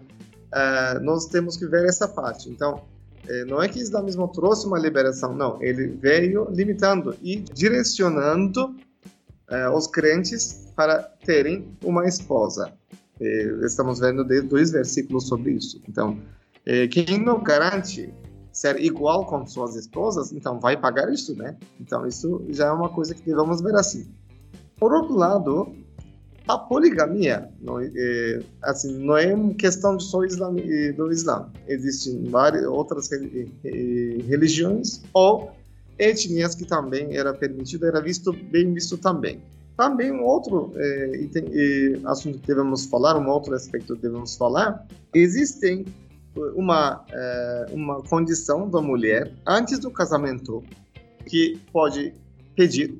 uh, 0.53 0.99
nós 1.01 1.25
temos 1.25 1.57
que 1.57 1.65
ver 1.65 1.85
essa 1.85 2.07
parte. 2.07 2.49
Então, 2.49 2.83
não 3.47 3.63
é 3.63 3.69
que 3.69 3.79
o 3.79 3.81
islamismo 3.81 4.27
trouxe 4.27 4.67
uma 4.67 4.77
liberação, 4.77 5.33
não. 5.33 5.57
Ele 5.63 5.87
veio 5.87 6.45
limitando 6.51 7.15
e 7.23 7.37
direcionando 7.37 8.75
os 9.75 9.87
crentes 9.87 10.71
para 10.75 11.03
terem 11.25 11.67
uma 11.83 12.07
esposa. 12.07 12.73
estamos 13.65 13.99
vendo 13.99 14.23
dois 14.43 14.71
versículos 14.71 15.27
sobre 15.27 15.51
isso. 15.51 15.81
Então, 15.87 16.19
quem 16.91 17.23
não 17.23 17.43
garante 17.43 18.13
ser 18.51 18.79
igual 18.79 19.25
com 19.25 19.45
suas 19.47 19.75
esposas, 19.75 20.31
então 20.31 20.59
vai 20.59 20.79
pagar 20.79 21.11
isso, 21.11 21.35
né? 21.35 21.57
Então 21.79 22.05
isso 22.05 22.45
já 22.49 22.67
é 22.67 22.71
uma 22.71 22.89
coisa 22.89 23.15
que 23.15 23.23
devemos 23.23 23.61
ver 23.61 23.75
assim. 23.75 24.07
Por 24.77 24.93
outro 24.93 25.15
lado, 25.15 25.75
a 26.47 26.57
poligamia 26.57 27.49
não 27.61 27.79
é, 27.79 28.43
assim 28.61 28.99
não 28.99 29.17
é 29.17 29.33
uma 29.33 29.53
questão 29.55 29.97
de 29.97 30.03
só 30.03 30.23
islam, 30.23 30.55
do 30.95 31.11
Islã. 31.11 31.49
Existem 31.67 32.23
várias 32.25 32.65
outras 32.65 33.09
religiões 34.27 35.01
ou 35.13 35.51
etnias 35.97 36.55
que 36.55 36.65
também 36.65 37.15
era 37.15 37.33
permitido, 37.33 37.85
era 37.85 38.01
visto 38.01 38.33
bem 38.33 38.73
visto 38.73 38.97
também. 38.97 39.41
Também 39.77 40.11
um 40.11 40.23
outro 40.23 40.71
é, 40.75 41.17
item, 41.17 41.45
é, 41.51 41.99
assunto 42.05 42.39
que 42.39 42.47
devemos 42.47 42.85
falar, 42.85 43.17
um 43.17 43.27
outro 43.27 43.53
aspecto 43.55 43.95
que 43.95 44.03
devemos 44.03 44.35
falar, 44.35 44.85
existem 45.13 45.85
uma, 46.55 47.03
é, 47.09 47.65
uma 47.71 48.01
condição 48.03 48.69
da 48.69 48.81
mulher 48.81 49.31
antes 49.47 49.79
do 49.79 49.89
casamento 49.89 50.63
que 51.25 51.59
pode 51.71 52.13
pedir 52.55 52.95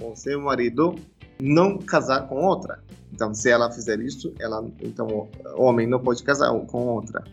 ao 0.00 0.14
seu 0.14 0.40
marido 0.40 0.96
não 1.40 1.78
casar 1.78 2.28
com 2.28 2.44
outra. 2.44 2.82
Então, 3.12 3.34
se 3.34 3.50
ela 3.50 3.70
fizer 3.70 4.00
isso, 4.00 4.32
ela, 4.38 4.64
então 4.80 5.28
o 5.56 5.62
homem 5.62 5.86
não 5.86 5.98
pode 5.98 6.22
casar 6.22 6.50
com 6.66 6.86
outra. 6.86 7.24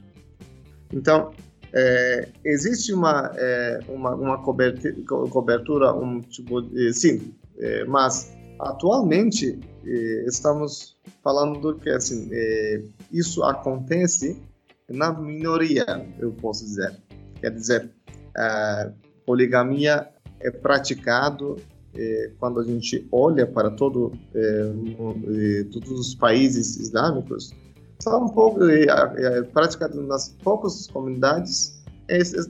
Então, 0.92 1.32
é, 1.74 2.28
existe 2.44 2.94
uma, 2.94 3.32
é, 3.36 3.80
uma, 3.88 4.16
uma 4.16 4.44
cobertura, 4.44 5.94
um 5.94 6.22
tipo 6.22 6.62
de, 6.62 6.94
sim, 6.94 7.34
é, 7.58 7.86
mas 7.86 8.32
atualmente 8.60 9.60
é, 9.86 10.26
estamos 10.28 10.98
falando 11.24 11.76
que 11.76 11.90
assim, 11.90 12.30
é, 12.32 12.82
isso 13.12 13.44
acontece 13.44 14.42
na 14.90 15.14
minoria, 15.14 15.86
eu 16.20 16.32
posso 16.32 16.66
dizer. 16.66 16.96
Quer 17.40 17.52
dizer, 17.52 17.90
a 18.36 18.92
poligamia 19.26 20.10
é 20.40 20.50
praticado 20.50 21.58
é, 21.94 22.32
quando 22.40 22.60
a 22.60 22.64
gente 22.64 23.08
olha 23.12 23.46
para 23.46 23.70
todo, 23.70 24.12
é, 24.34 25.64
todos 25.72 25.92
os 25.92 26.16
países 26.16 26.78
islâmicos, 26.78 27.54
são 28.02 28.26
um 28.26 28.30
pouco 28.30 28.64
é, 28.64 28.86
é, 28.86 29.42
praticado 29.44 30.02
nas 30.02 30.30
poucas 30.44 30.88
comunidades. 30.88 31.80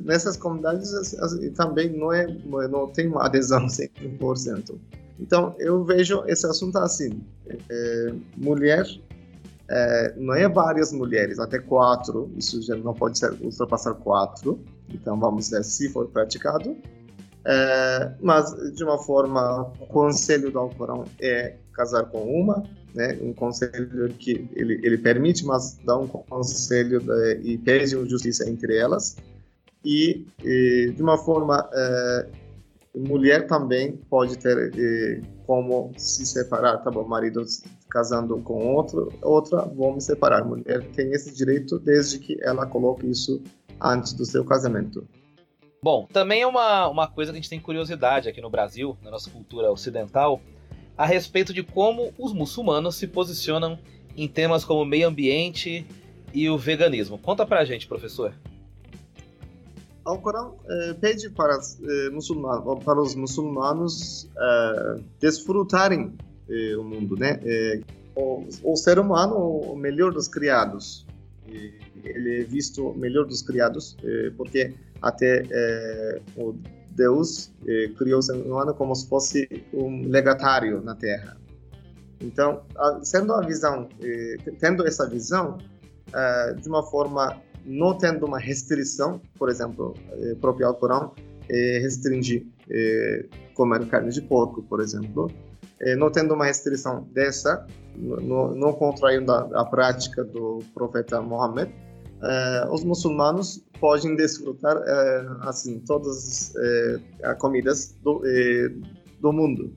Nessas 0.06 0.38
comunidades 0.38 0.92
também 1.56 1.90
não 1.90 2.14
é 2.14 2.26
não 2.70 2.88
tem 2.88 3.08
uma 3.08 3.26
adesão 3.26 3.66
100%. 3.68 4.76
Então 5.20 5.54
eu 5.60 5.84
vejo 5.84 6.24
esse 6.28 6.46
assunto 6.46 6.78
assim: 6.78 7.22
é, 7.70 8.14
mulher 8.38 8.86
é, 9.70 10.14
não 10.18 10.34
é 10.34 10.50
várias 10.50 10.92
mulheres, 10.92 11.40
até 11.40 11.60
quatro, 11.60 12.32
isso 12.36 12.62
já 12.62 12.76
não 12.76 12.94
pode 12.94 13.20
ser, 13.20 13.32
ultrapassar 13.42 13.94
quatro, 13.94 14.60
então 14.90 15.20
vamos 15.20 15.50
ver 15.50 15.64
se 15.64 15.90
for 15.90 16.08
praticado. 16.08 16.76
É, 17.46 18.12
mas, 18.20 18.52
de 18.74 18.84
uma 18.84 18.98
forma, 18.98 19.72
o 19.80 19.86
conselho 19.86 20.52
do 20.52 20.60
Alcorão 20.60 21.06
é 21.22 21.56
casar 21.80 22.04
com 22.08 22.22
uma, 22.24 22.62
né, 22.94 23.18
um 23.22 23.32
conselho 23.34 24.14
que 24.20 24.50
ele, 24.54 24.82
ele 24.84 24.98
permite, 24.98 25.46
mas 25.46 25.80
dá 25.86 25.98
um 25.98 26.08
conselho 26.08 27.02
e 27.42 27.58
pede 27.58 27.92
justiça 28.10 28.50
entre 28.50 28.76
elas. 28.78 29.16
E, 29.86 30.26
e 30.44 30.92
de 30.94 31.02
uma 31.02 31.18
forma, 31.18 31.70
é, 31.72 32.28
mulher 32.94 33.48
também 33.48 33.96
pode 34.10 34.38
ter 34.38 34.74
é, 34.78 35.22
como 35.48 35.94
se 35.96 36.26
separar, 36.26 36.80
tá 36.80 36.92
bom, 36.92 37.08
marido 37.08 37.46
casando 37.90 38.38
com 38.42 38.76
outro, 38.76 39.08
outra, 39.22 39.62
vão 39.62 39.94
me 39.94 40.02
separar. 40.02 40.44
Mulher 40.44 40.84
tem 40.92 41.12
esse 41.14 41.34
direito 41.34 41.80
desde 41.80 42.20
que 42.20 42.38
ela 42.42 42.66
coloque 42.68 43.10
isso 43.10 43.42
antes 43.80 44.12
do 44.12 44.26
seu 44.26 44.44
casamento. 44.44 45.08
Bom, 45.82 46.06
também 46.12 46.42
é 46.42 46.48
uma, 46.48 46.90
uma 46.90 47.08
coisa 47.08 47.32
que 47.32 47.38
a 47.38 47.42
gente 47.42 47.50
tem 47.50 47.60
curiosidade 47.60 48.28
aqui 48.28 48.42
no 48.42 48.50
Brasil, 48.50 48.98
na 49.02 49.10
nossa 49.10 49.30
cultura 49.30 49.72
ocidental, 49.72 50.42
a 51.00 51.06
respeito 51.06 51.54
de 51.54 51.64
como 51.64 52.14
os 52.20 52.34
muçulmanos 52.34 52.96
se 52.96 53.08
posicionam 53.08 53.80
em 54.18 54.28
temas 54.28 54.66
como 54.66 54.84
meio 54.84 55.08
ambiente 55.08 55.88
e 56.34 56.50
o 56.50 56.58
veganismo. 56.58 57.18
Conta 57.18 57.46
pra 57.46 57.64
gente, 57.64 57.88
professor. 57.88 58.34
O 60.06 60.18
Corão 60.18 60.58
eh, 60.68 60.94
pede 61.00 61.30
para, 61.30 61.56
eh, 61.56 62.80
para 62.84 63.02
os 63.02 63.16
muçulmanos 63.16 64.30
eh, 64.38 64.96
desfrutarem 65.22 66.18
eh, 66.50 66.76
o 66.76 66.84
mundo, 66.84 67.16
né? 67.16 67.40
Eh, 67.46 67.80
o, 68.14 68.46
o, 68.62 68.76
ser 68.76 69.00
humano 69.00 69.38
o 69.38 69.78
melhor 69.78 70.12
dos 70.12 70.28
criados. 70.28 71.08
ele 71.48 72.42
é 72.42 72.44
visto 72.44 72.94
melhor 72.96 73.26
dos 73.26 73.42
criados 73.42 73.96
eh, 74.04 74.34
porque 74.36 74.74
até 75.02 75.44
o 76.36 76.56
Deus 77.00 77.52
criou 77.98 78.20
o 78.20 78.22
ser 78.22 78.34
humano 78.34 78.74
como 78.74 78.94
se 78.94 79.08
fosse 79.08 79.48
um 79.74 80.08
legatário 80.08 80.82
na 80.82 80.96
Terra. 80.96 81.38
Então, 82.22 82.64
sendo 83.02 83.34
a 83.34 83.42
visão, 83.42 83.88
tendo 84.60 84.86
essa 84.86 85.08
visão, 85.08 85.58
de 86.62 86.68
uma 86.68 86.84
forma 86.84 87.42
não 87.66 87.98
tendo 87.98 88.26
uma 88.26 88.40
restrição, 88.40 89.22
por 89.38 89.50
exemplo, 89.50 89.94
o 90.34 90.36
próprio 90.38 90.68
Alcorão 90.68 91.14
restringe 91.50 92.46
comer 93.54 93.88
carne 93.88 94.12
de 94.12 94.22
porco, 94.22 94.62
por 94.64 94.82
exemplo, 94.82 95.32
eh, 95.82 95.96
não 95.96 96.12
tendo 96.12 96.34
uma 96.34 96.46
restrição 96.46 97.08
dessa, 97.14 97.66
não, 97.96 98.54
não 98.54 98.74
contraindo 98.74 99.32
a, 99.32 99.50
a, 99.62 99.66
prática 99.66 100.24
do 100.24 100.60
profeta 100.74 101.22
Mohammed, 101.22 101.74
eh, 102.22 102.68
os 102.72 102.84
muçulmanos 102.84 103.64
podem 103.80 104.16
desfrutar 104.16 104.78
eh, 104.78 105.28
assim 105.42 105.80
todas 105.80 106.54
as 107.24 107.38
comidas 107.38 107.96
do, 108.04 108.22
do 109.20 109.32
mundo. 109.32 109.74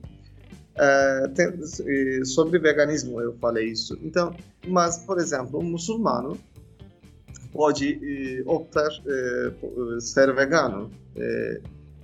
Tem, 1.35 2.25
sobre 2.25 2.57
veganismo 2.59 3.21
eu 3.21 3.33
falei 3.37 3.69
isso. 3.69 3.97
Então, 4.01 4.35
mas 4.67 4.97
por 5.05 5.19
exemplo, 5.19 5.59
um 5.59 5.63
muçulmano 5.63 6.37
pode 7.51 8.43
optar 8.45 8.89
ser 9.99 10.33
vegano. 10.33 10.89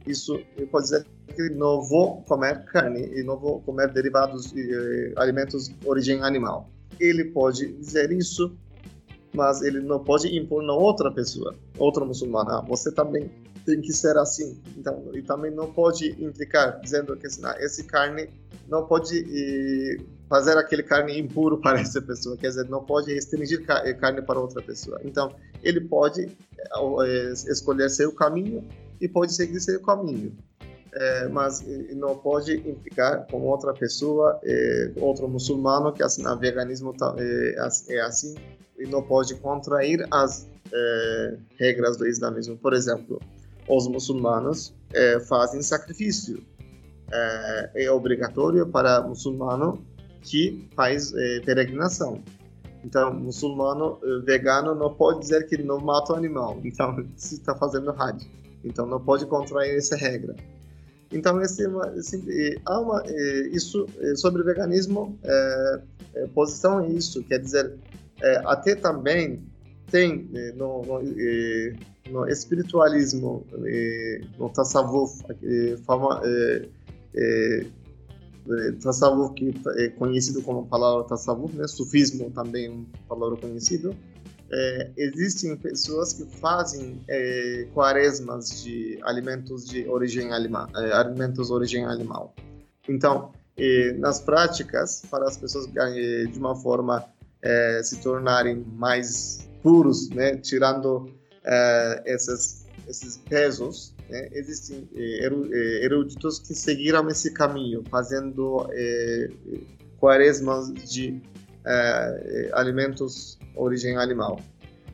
isso 0.05 0.39
pode 0.71 0.85
dizer 0.85 1.05
que 1.35 1.49
não 1.49 1.81
vou 1.81 2.21
comer 2.23 2.63
carne 2.65 3.09
e 3.13 3.23
não 3.23 3.37
vou 3.37 3.61
comer 3.61 3.91
derivados 3.91 4.51
e 4.53 5.13
alimentos 5.15 5.69
de 5.69 5.87
origem 5.87 6.21
animal. 6.21 6.69
Ele 6.99 7.25
pode 7.25 7.71
dizer 7.73 8.11
isso, 8.11 8.55
mas 9.33 9.61
ele 9.61 9.79
não 9.79 10.03
pode 10.03 10.35
impor 10.35 10.63
na 10.63 10.73
outra 10.73 11.11
pessoa, 11.11 11.55
outra 11.77 12.03
muçulmana. 12.05 12.61
Você 12.67 12.91
também 12.91 13.29
tem 13.65 13.81
que 13.81 13.93
ser 13.93 14.17
assim. 14.17 14.59
Então, 14.77 15.11
e 15.13 15.21
também 15.21 15.51
não 15.51 15.71
pode 15.71 16.11
implicar 16.23 16.79
dizendo 16.81 17.15
que 17.15 17.27
assim, 17.27 17.41
ah, 17.45 17.55
esse 17.59 17.83
carne 17.83 18.29
não 18.67 18.85
pode 18.85 19.15
e, 19.15 19.99
fazer 20.27 20.57
aquele 20.57 20.83
carne 20.83 21.19
impuro 21.19 21.57
para 21.61 21.79
essa 21.79 22.01
pessoa, 22.01 22.37
quer 22.37 22.49
dizer, 22.49 22.69
não 22.69 22.83
pode 22.83 23.13
restringir 23.13 23.63
eh, 23.67 23.93
carne 23.93 24.21
para 24.21 24.39
outra 24.39 24.61
pessoa. 24.61 24.99
Então, 25.03 25.31
ele 25.63 25.81
pode 25.81 26.25
é, 26.25 27.31
escolher 27.31 27.89
seu 27.89 28.11
caminho 28.11 28.67
e 28.99 29.07
pode 29.07 29.33
seguir 29.33 29.59
seu 29.59 29.81
caminho 29.81 30.35
é, 30.91 31.27
mas 31.27 31.63
não 31.95 32.17
pode 32.17 32.57
implicar 32.67 33.27
com 33.27 33.41
outra 33.41 33.73
pessoa, 33.73 34.39
é, 34.43 34.91
outro 34.97 35.27
muçulmano 35.27 35.93
que 35.93 36.01
assim, 36.01 36.25
o 36.25 36.37
veganismo 36.37 36.93
é, 37.17 37.99
assim 38.01 38.35
e 38.77 38.87
não 38.87 39.03
pode 39.03 39.35
contrair 39.35 40.07
as 40.09 40.47
regras 41.57 41.97
do 41.97 42.07
islamismo. 42.07 42.55
Por 42.55 42.73
exemplo, 42.73 43.19
os 43.67 43.87
muçulmanos 43.87 44.73
fazem 45.27 45.61
sacrifício. 45.63 46.41
É, 47.11 47.91
obrigatório 47.91 48.67
para 48.67 49.01
muçulmano 49.01 49.83
que 50.21 50.69
faz 50.75 51.11
peregrinação. 51.43 52.23
Então, 52.85 53.13
muçulmano 53.13 53.99
vegano 54.23 54.73
não 54.75 54.93
pode 54.93 55.21
dizer 55.21 55.45
que 55.47 55.57
não 55.61 55.79
mata 55.79 56.13
o 56.13 56.15
animal. 56.15 56.57
Então, 56.63 57.03
se 57.17 57.35
está 57.35 57.55
fazendo 57.55 57.91
hajj. 57.91 58.25
Então, 58.63 58.85
não 58.85 59.01
pode 59.01 59.25
contrair 59.25 59.75
essa 59.75 59.97
regra. 59.97 60.35
Então, 61.11 61.41
esse, 61.41 61.65
há 62.65 62.79
uma, 62.79 63.03
isso 63.51 63.87
sobre 64.15 64.43
veganismo, 64.43 65.17
é, 65.23 65.81
é, 66.15 66.27
posição 66.27 66.81
é 66.81 66.89
isso, 66.89 67.23
quer 67.23 67.39
dizer, 67.39 67.73
é, 68.21 68.41
até 68.45 68.75
também 68.75 69.43
tem 69.89 70.29
no, 70.55 70.83
no, 70.83 71.01
no 72.11 72.29
espiritualismo, 72.29 73.43
no 74.37 74.49
tasawuf, 74.49 75.23
fama, 75.83 76.21
que 79.33 79.51
é 79.77 79.89
conhecido 79.89 80.43
como 80.43 80.67
palavra 80.67 81.05
tasawuf, 81.05 81.55
né? 81.55 81.67
sufismo 81.67 82.29
também 82.29 82.67
é 82.67 82.69
uma 82.69 82.85
palavra 83.07 83.37
conhecido, 83.37 83.95
é, 84.51 84.91
existem 84.97 85.55
pessoas 85.55 86.13
que 86.13 86.25
fazem 86.39 87.01
é, 87.07 87.67
quaresmas 87.73 88.63
de 88.63 88.99
alimentos 89.03 89.65
de 89.65 89.87
origem 89.87 90.31
animal, 90.33 90.67
é, 90.75 90.93
alimentos 90.93 91.47
de 91.47 91.53
origem 91.53 91.85
animal. 91.85 92.33
Então, 92.87 93.31
nas 93.97 94.21
práticas, 94.21 95.03
para 95.11 95.25
as 95.25 95.35
pessoas 95.35 95.67
de 95.67 96.39
uma 96.39 96.55
forma 96.55 97.05
é, 97.41 97.81
se 97.83 98.01
tornarem 98.01 98.65
mais 98.73 99.47
puros, 99.61 100.09
né, 100.09 100.37
tirando 100.37 101.11
é, 101.43 102.03
esses, 102.05 102.65
pesos, 103.29 103.93
né, 104.09 104.29
existem 104.31 104.87
é, 104.95 105.85
eruditos 105.85 106.39
que 106.39 106.53
seguiram 106.53 107.07
esse 107.09 107.33
caminho, 107.33 107.83
fazendo 107.89 108.67
quaresmas 109.99 110.73
de 110.73 111.21
alimentos 112.53 113.37
origem 113.55 113.97
animal. 113.97 114.39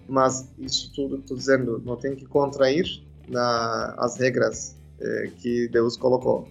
Mas 0.07 0.49
isso 0.59 0.91
tudo, 0.93 1.17
estou 1.17 1.37
dizendo, 1.37 1.81
não 1.83 1.95
tem 1.95 2.15
que 2.15 2.25
contrair 2.25 2.85
na, 3.27 3.95
as 3.97 4.17
regras 4.17 4.75
eh, 4.99 5.31
que 5.37 5.67
Deus 5.69 5.97
colocou. 5.97 6.47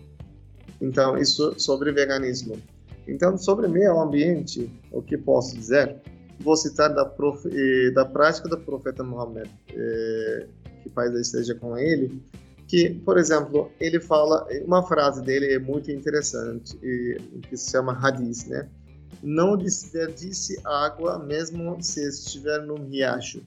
Então, 0.80 1.16
isso 1.16 1.54
sobre 1.58 1.92
veganismo. 1.92 2.60
Então, 3.06 3.38
sobre 3.38 3.68
meio 3.68 4.00
ambiente, 4.00 4.70
o 4.90 5.00
que 5.00 5.16
posso 5.16 5.56
dizer? 5.56 5.96
Vou 6.40 6.56
citar 6.56 6.92
da, 6.92 7.04
prof, 7.04 7.48
da 7.92 8.04
prática 8.04 8.48
do 8.48 8.58
profeta 8.58 9.04
Muhammad, 9.04 9.48
eh, 9.70 10.46
que 10.82 10.90
paz 10.90 11.14
esteja 11.14 11.54
com 11.54 11.78
ele, 11.78 12.20
que, 12.66 12.90
por 12.90 13.18
exemplo, 13.18 13.70
ele 13.78 14.00
fala, 14.00 14.46
uma 14.64 14.82
frase 14.82 15.22
dele 15.22 15.52
é 15.52 15.58
muito 15.58 15.92
interessante, 15.92 16.76
que 16.76 17.56
se 17.56 17.70
chama 17.70 17.96
hadith, 18.02 18.48
né? 18.48 18.68
Não 19.22 19.56
desperdice 19.56 20.60
água 20.64 21.18
mesmo 21.18 21.76
se 21.82 22.06
estiver 22.08 22.62
num 22.62 22.86
riacho. 22.88 23.42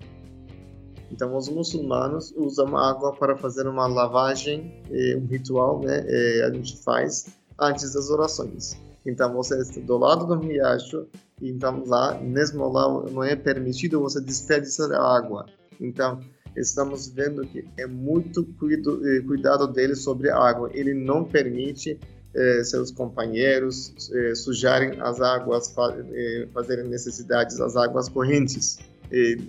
Então, 1.12 1.36
os 1.38 1.48
muçulmanos 1.48 2.34
usam 2.36 2.76
água 2.76 3.14
para 3.14 3.38
fazer 3.38 3.68
uma 3.68 3.88
lavagem, 3.88 4.84
um 5.18 5.26
ritual, 5.26 5.80
né? 5.80 6.06
a 6.46 6.54
gente 6.54 6.78
faz 6.84 7.28
antes 7.60 7.94
das 7.94 8.10
orações. 8.10 8.78
Então, 9.06 9.34
você 9.34 9.58
está 9.62 9.80
do 9.80 9.98
lado 9.98 10.26
do 10.26 10.38
riacho, 10.38 11.08
então 11.42 11.84
lá, 11.86 12.20
mesmo 12.20 12.68
lá, 12.70 13.10
não 13.10 13.24
é 13.24 13.38
permitido 13.38 14.02
você 14.02 14.20
desperdiçar 14.20 14.92
água. 14.92 15.46
Então, 15.80 16.20
estamos 16.58 17.08
vendo 17.08 17.48
que 17.48 17.64
é 17.78 17.88
muito 17.88 18.44
cuido, 18.60 19.00
cuidado 19.26 19.66
dele 19.68 19.96
sobre 19.96 20.30
a 20.30 20.38
água. 20.38 20.70
Ele 20.74 20.94
não 20.94 21.24
permite 21.24 21.98
eh, 22.38 22.64
seus 22.64 22.92
companheiros 22.92 24.12
eh, 24.14 24.36
sujarem 24.36 25.02
as 25.02 25.20
águas, 25.20 25.74
eh, 26.14 26.48
fazerem 26.54 26.88
necessidades 26.88 27.60
as 27.60 27.76
águas 27.76 28.08
correntes. 28.10 28.78
E, 29.12 29.40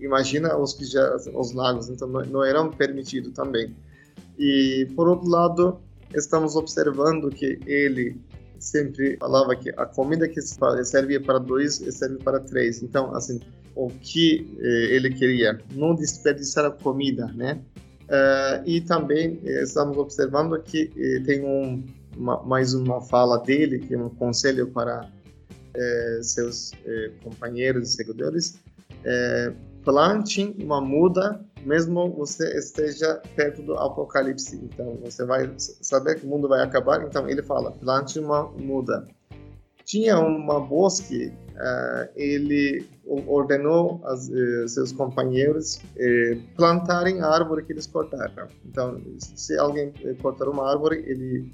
imagina 0.00 0.56
os 0.56 0.74
que 0.74 0.84
já 0.84 1.14
os 1.14 1.52
lagos, 1.52 1.88
então 1.88 2.08
não, 2.08 2.22
não 2.22 2.44
eram 2.44 2.72
permitidos 2.72 3.32
também. 3.34 3.72
E 4.36 4.88
por 4.96 5.06
outro 5.06 5.28
lado, 5.28 5.80
estamos 6.12 6.56
observando 6.56 7.30
que 7.30 7.60
ele 7.64 8.20
sempre 8.58 9.16
falava 9.18 9.54
que 9.54 9.70
a 9.76 9.86
comida 9.86 10.26
que 10.26 10.40
serve 10.42 11.20
para 11.20 11.38
dois 11.38 11.74
serve 11.74 12.16
para 12.16 12.40
três. 12.40 12.82
Então, 12.82 13.14
assim, 13.14 13.38
o 13.76 13.90
que 13.90 14.58
ele 14.58 15.10
queria, 15.10 15.60
não 15.72 15.94
desperdiçar 15.94 16.64
a 16.64 16.70
comida, 16.72 17.26
né? 17.28 17.60
Uh, 18.08 18.64
e 18.66 18.80
também 18.80 19.38
estamos 19.44 19.98
observando 19.98 20.58
que 20.62 20.88
tem 21.26 21.44
um 21.44 21.84
uma, 22.18 22.42
mais 22.42 22.74
uma 22.74 23.00
fala 23.00 23.38
dele, 23.38 23.78
que 23.78 23.94
é 23.94 23.98
um 23.98 24.10
conselho 24.10 24.68
para 24.68 25.08
é, 25.74 26.20
seus 26.22 26.72
é, 26.84 27.12
companheiros 27.22 27.90
e 27.90 27.96
seguidores. 27.96 28.58
É, 29.04 29.52
plante 29.84 30.56
uma 30.60 30.80
muda, 30.80 31.40
mesmo 31.64 32.10
você 32.10 32.58
esteja 32.58 33.22
perto 33.36 33.62
do 33.62 33.74
apocalipse. 33.74 34.56
Então, 34.56 34.98
você 35.02 35.24
vai 35.24 35.50
saber 35.56 36.18
que 36.18 36.26
o 36.26 36.28
mundo 36.28 36.48
vai 36.48 36.62
acabar. 36.62 37.02
Então, 37.02 37.28
ele 37.28 37.42
fala: 37.42 37.70
plante 37.70 38.18
uma 38.18 38.44
muda. 38.50 39.06
Tinha 39.84 40.18
uma 40.18 40.60
bosque, 40.60 41.32
ele 42.14 42.86
ordenou 43.26 44.02
as, 44.04 44.28
uh, 44.28 44.68
seus 44.68 44.92
companheiros 44.92 45.76
uh, 45.76 46.42
plantarem 46.54 47.22
a 47.22 47.26
árvore 47.26 47.64
que 47.64 47.72
eles 47.72 47.86
cortaram. 47.86 48.48
Então, 48.66 49.00
se 49.18 49.56
alguém 49.58 49.94
cortar 50.20 50.46
uma 50.46 50.70
árvore, 50.70 51.02
ele 51.06 51.50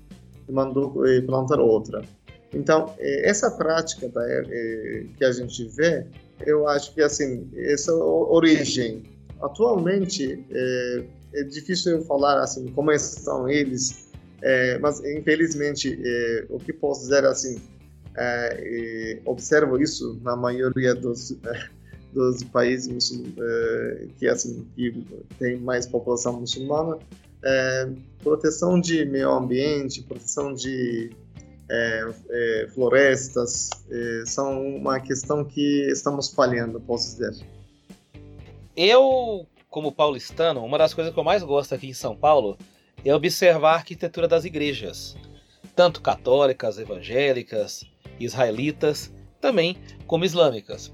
e 0.48 0.52
mandou 0.52 0.94
plantar 1.26 1.60
outra. 1.60 2.02
Então, 2.54 2.94
eh, 2.98 3.28
essa 3.28 3.50
prática 3.50 4.08
da, 4.08 4.22
eh, 4.26 5.06
que 5.16 5.24
a 5.24 5.32
gente 5.32 5.68
vê, 5.76 6.06
eu 6.46 6.68
acho 6.68 6.94
que, 6.94 7.02
assim, 7.02 7.50
essa 7.56 7.92
origem, 7.94 9.02
atualmente, 9.42 10.44
é, 10.50 11.04
é 11.34 11.42
difícil 11.44 11.98
eu 11.98 12.04
falar, 12.04 12.40
assim, 12.40 12.66
como 12.68 12.92
estão 12.92 13.48
eles, 13.48 14.08
é, 14.40 14.78
mas, 14.78 15.00
infelizmente, 15.04 16.00
é, 16.02 16.46
o 16.48 16.58
que 16.58 16.72
posso 16.72 17.02
dizer, 17.02 17.24
assim, 17.24 17.60
observo 19.24 19.76
isso 19.82 20.20
na 20.22 20.36
maioria 20.36 20.94
dos 20.94 21.36
dos 22.12 22.44
países 22.44 23.10
que 24.20 24.28
assim 24.28 24.64
que 24.76 25.04
tem 25.36 25.58
mais 25.58 25.84
população 25.84 26.38
muçulmana 26.38 26.96
é, 27.44 27.90
proteção 28.22 28.80
de 28.80 29.04
meio 29.04 29.30
ambiente, 29.30 30.02
proteção 30.02 30.54
de 30.54 31.10
é, 31.70 32.14
é, 32.30 32.68
florestas, 32.74 33.70
é, 33.90 34.22
são 34.26 34.76
uma 34.76 34.98
questão 35.00 35.44
que 35.44 35.88
estamos 35.90 36.32
falhando, 36.32 36.80
posso 36.80 37.10
dizer. 37.12 37.46
Eu, 38.76 39.46
como 39.68 39.92
paulistano, 39.92 40.64
uma 40.64 40.78
das 40.78 40.94
coisas 40.94 41.12
que 41.12 41.18
eu 41.18 41.24
mais 41.24 41.42
gosto 41.42 41.74
aqui 41.74 41.88
em 41.88 41.94
São 41.94 42.16
Paulo 42.16 42.58
é 43.04 43.14
observar 43.14 43.72
a 43.72 43.76
arquitetura 43.76 44.26
das 44.26 44.44
igrejas, 44.44 45.16
tanto 45.76 46.00
católicas, 46.00 46.78
evangélicas, 46.78 47.84
israelitas, 48.18 49.12
também 49.40 49.76
como 50.06 50.24
islâmicas. 50.24 50.92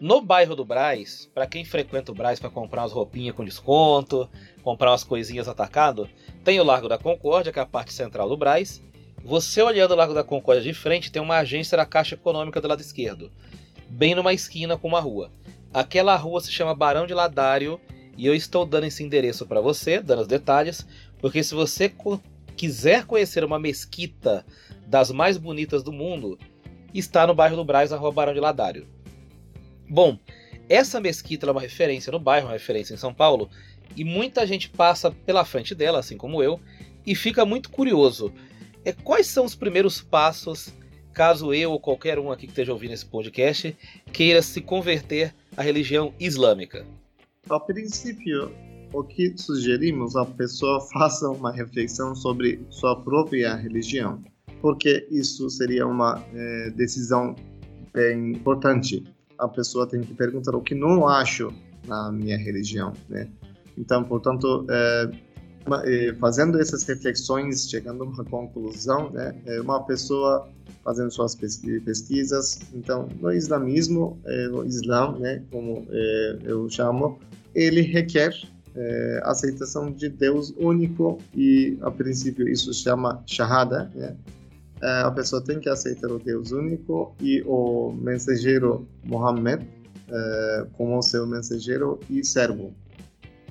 No 0.00 0.22
bairro 0.22 0.54
do 0.54 0.64
Braz, 0.64 1.28
para 1.34 1.46
quem 1.46 1.64
frequenta 1.64 2.12
o 2.12 2.14
Braz 2.14 2.38
para 2.38 2.50
comprar 2.50 2.82
umas 2.82 2.92
roupinhas 2.92 3.34
com 3.34 3.44
desconto, 3.44 4.30
comprar 4.62 4.90
umas 4.90 5.04
coisinhas 5.04 5.48
atacado, 5.48 6.08
tem 6.44 6.60
o 6.60 6.64
Largo 6.64 6.88
da 6.88 6.98
Concórdia, 6.98 7.52
que 7.52 7.58
é 7.58 7.62
a 7.62 7.66
parte 7.66 7.92
central 7.92 8.28
do 8.28 8.36
Braz. 8.36 8.82
Você 9.24 9.62
olhando 9.62 9.92
o 9.92 9.96
Largo 9.96 10.14
da 10.14 10.24
Concórdia 10.24 10.62
de 10.62 10.72
frente, 10.72 11.10
tem 11.10 11.20
uma 11.20 11.38
agência 11.38 11.76
da 11.76 11.86
Caixa 11.86 12.14
Econômica 12.14 12.60
do 12.60 12.68
lado 12.68 12.80
esquerdo, 12.80 13.30
bem 13.88 14.14
numa 14.14 14.32
esquina 14.32 14.76
com 14.76 14.88
uma 14.88 15.00
rua. 15.00 15.30
Aquela 15.72 16.16
rua 16.16 16.40
se 16.40 16.50
chama 16.50 16.74
Barão 16.74 17.06
de 17.06 17.14
Ladário 17.14 17.80
e 18.16 18.26
eu 18.26 18.34
estou 18.34 18.64
dando 18.64 18.84
esse 18.84 19.02
endereço 19.02 19.46
para 19.46 19.60
você, 19.60 20.00
dando 20.00 20.22
os 20.22 20.28
detalhes, 20.28 20.86
porque 21.20 21.42
se 21.42 21.54
você 21.54 21.92
quiser 22.56 23.04
conhecer 23.04 23.44
uma 23.44 23.58
mesquita 23.58 24.44
das 24.86 25.10
mais 25.10 25.36
bonitas 25.36 25.82
do 25.82 25.92
mundo, 25.92 26.38
está 26.94 27.26
no 27.26 27.34
bairro 27.34 27.56
do 27.56 27.64
Braz, 27.64 27.90
na 27.90 27.96
rua 27.96 28.10
Barão 28.10 28.34
de 28.34 28.40
Ladário. 28.40 28.88
Bom, 29.88 30.18
essa 30.68 31.00
mesquita 31.00 31.46
é 31.46 31.50
uma 31.50 31.60
referência 31.60 32.10
no 32.10 32.18
bairro, 32.18 32.46
uma 32.46 32.52
referência 32.52 32.92
em 32.94 32.98
São 32.98 33.14
Paulo, 33.14 33.48
e 33.96 34.04
muita 34.04 34.46
gente 34.46 34.68
passa 34.68 35.10
pela 35.10 35.44
frente 35.44 35.74
dela, 35.74 35.98
assim 35.98 36.16
como 36.16 36.42
eu, 36.42 36.60
e 37.06 37.14
fica 37.14 37.44
muito 37.44 37.70
curioso. 37.70 38.32
É, 38.84 38.92
quais 38.92 39.26
são 39.26 39.44
os 39.44 39.54
primeiros 39.54 40.00
passos, 40.00 40.72
caso 41.12 41.52
eu 41.52 41.72
ou 41.72 41.80
qualquer 41.80 42.18
um 42.18 42.30
aqui 42.30 42.46
que 42.46 42.52
esteja 42.52 42.72
ouvindo 42.72 42.94
esse 42.94 43.06
podcast 43.06 43.76
queira 44.12 44.40
se 44.40 44.60
converter 44.60 45.34
à 45.56 45.62
religião 45.62 46.12
islâmica? 46.18 46.86
A 47.48 47.58
princípio, 47.58 48.52
o 48.92 49.02
que 49.02 49.36
sugerimos 49.36 50.16
a 50.16 50.24
pessoa 50.24 50.80
faça 50.92 51.28
uma 51.28 51.52
reflexão 51.52 52.14
sobre 52.14 52.60
sua 52.70 52.94
própria 52.96 53.54
religião, 53.56 54.22
porque 54.60 55.06
isso 55.10 55.48
seria 55.50 55.86
uma 55.86 56.24
é, 56.32 56.70
decisão 56.70 57.34
bem 57.92 58.32
importante 58.32 59.02
a 59.38 59.48
pessoa 59.48 59.86
tem 59.86 60.00
que 60.00 60.12
perguntar 60.14 60.54
o 60.54 60.60
que 60.60 60.74
não 60.74 61.06
acho 61.06 61.52
na 61.86 62.10
minha 62.10 62.36
religião, 62.36 62.92
né? 63.08 63.28
Então, 63.78 64.02
portanto, 64.04 64.66
é, 64.68 65.10
é, 65.84 66.14
fazendo 66.14 66.60
essas 66.60 66.82
reflexões, 66.84 67.68
chegando 67.68 68.02
a 68.02 68.06
uma 68.06 68.24
conclusão, 68.24 69.10
né? 69.10 69.34
É 69.46 69.60
uma 69.60 69.82
pessoa 69.84 70.48
fazendo 70.82 71.10
suas 71.10 71.34
pesquisas. 71.34 72.60
Então, 72.74 73.08
no 73.20 73.32
islamismo, 73.32 74.18
é, 74.24 74.48
no 74.48 74.64
Islã, 74.64 75.16
né? 75.18 75.42
Como 75.50 75.86
é, 75.90 76.38
eu 76.44 76.68
chamo, 76.70 77.18
ele 77.54 77.82
requer 77.82 78.32
é, 78.74 79.20
aceitação 79.24 79.92
de 79.92 80.08
Deus 80.08 80.54
único 80.58 81.18
e, 81.34 81.76
a 81.82 81.90
princípio, 81.90 82.48
isso 82.48 82.72
chama 82.72 83.22
shahada, 83.26 83.90
né? 83.94 84.16
É, 84.80 85.00
a 85.02 85.10
pessoa 85.10 85.42
tem 85.42 85.58
que 85.58 85.68
aceitar 85.68 86.08
o 86.08 86.20
Deus 86.20 86.52
único 86.52 87.12
e 87.20 87.42
o 87.44 87.92
mensageiro 87.92 88.86
Muhammad 89.04 89.62
como 90.72 91.02
seu 91.02 91.26
mensageiro 91.26 92.00
e 92.08 92.24
servo. 92.24 92.72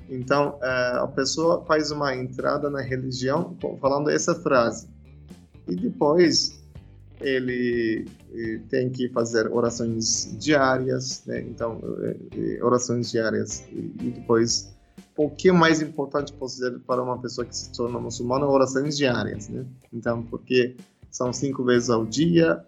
Então, 0.08 0.58
é, 0.62 0.98
a 0.98 1.06
pessoa 1.06 1.64
faz 1.66 1.90
uma 1.90 2.14
entrada 2.14 2.70
na 2.70 2.80
religião 2.80 3.56
falando 3.80 4.10
essa 4.10 4.34
frase. 4.34 4.88
E 5.66 5.76
depois, 5.76 6.62
ele 7.20 8.06
tem 8.68 8.90
que 8.90 9.08
fazer 9.08 9.50
orações 9.50 10.36
diárias, 10.38 11.24
né? 11.26 11.40
então 11.40 11.80
orações 12.62 13.10
diárias 13.10 13.64
e 13.72 14.10
depois 14.10 14.72
o 15.18 15.28
que 15.28 15.48
é 15.48 15.52
mais 15.52 15.82
importante 15.82 16.32
dizer 16.32 16.78
para 16.86 17.02
uma 17.02 17.18
pessoa 17.18 17.44
que 17.44 17.54
se 17.56 17.72
torna 17.72 17.98
muçulmana 17.98 18.46
orações 18.46 18.96
diárias, 18.96 19.48
né? 19.48 19.66
Então, 19.92 20.22
porque 20.22 20.76
são 21.10 21.32
cinco 21.32 21.64
vezes 21.64 21.90
ao 21.90 22.06
dia. 22.06 22.64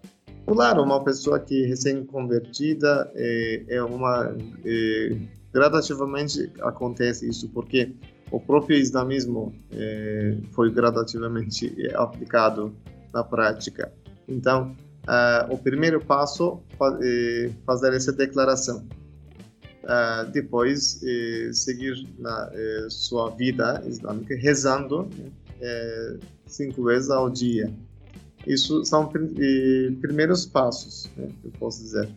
Claro, 0.46 0.82
uma 0.82 1.02
pessoa 1.04 1.38
que 1.38 1.64
recém-convertida 1.66 3.10
é, 3.14 3.64
é, 3.68 3.82
uma 3.84 4.36
é, 4.64 5.16
gradativamente 5.52 6.52
acontece 6.60 7.28
isso, 7.28 7.48
porque 7.48 7.92
o 8.30 8.38
próprio 8.38 8.76
islamismo 8.76 9.52
é, 9.72 10.36
foi 10.52 10.70
gradativamente 10.70 11.74
aplicado 11.94 12.74
na 13.12 13.24
prática. 13.24 13.92
Então, 14.28 14.76
uh, 15.02 15.52
o 15.52 15.58
primeiro 15.58 16.00
passo 16.00 16.60
é 17.02 17.50
fazer 17.66 17.92
essa 17.94 18.12
declaração. 18.12 18.86
Depois, 20.32 21.00
seguir 21.52 22.06
na 22.18 22.48
sua 22.90 23.30
vida 23.30 23.82
islâmica 23.86 24.36
rezando 24.36 25.08
cinco 26.46 26.84
vezes 26.84 27.10
ao 27.10 27.28
dia. 27.28 27.72
Isso 28.46 28.84
são 28.84 29.08
primeiros 29.08 30.46
passos, 30.46 31.10
né, 31.16 31.28
eu 31.42 31.50
posso 31.58 31.82
dizer. 31.82 32.08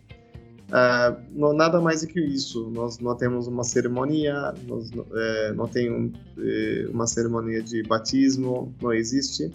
Uh, 0.73 1.21
não, 1.31 1.53
nada 1.53 1.79
mais 1.79 2.01
do 2.01 2.07
que 2.07 2.19
isso. 2.19 2.67
Nós 2.71 2.97
não 2.97 3.15
temos 3.15 3.45
uma 3.45 3.63
cerimônia, 3.63 4.55
nós, 4.65 4.89
é, 5.13 5.53
não 5.53 5.67
tem 5.67 5.91
um, 5.91 6.11
é, 6.39 6.87
uma 6.89 7.05
cerimônia 7.05 7.61
de 7.61 7.83
batismo, 7.83 8.73
não 8.81 8.91
existe. 8.91 9.51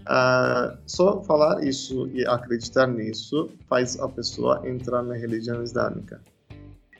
Uh, 0.00 0.76
só 0.86 1.22
falar 1.22 1.64
isso 1.64 2.06
e 2.08 2.26
acreditar 2.26 2.86
nisso 2.86 3.50
faz 3.66 3.98
a 3.98 4.08
pessoa 4.08 4.62
entrar 4.68 5.02
na 5.02 5.14
religião 5.14 5.62
islâmica. 5.62 6.20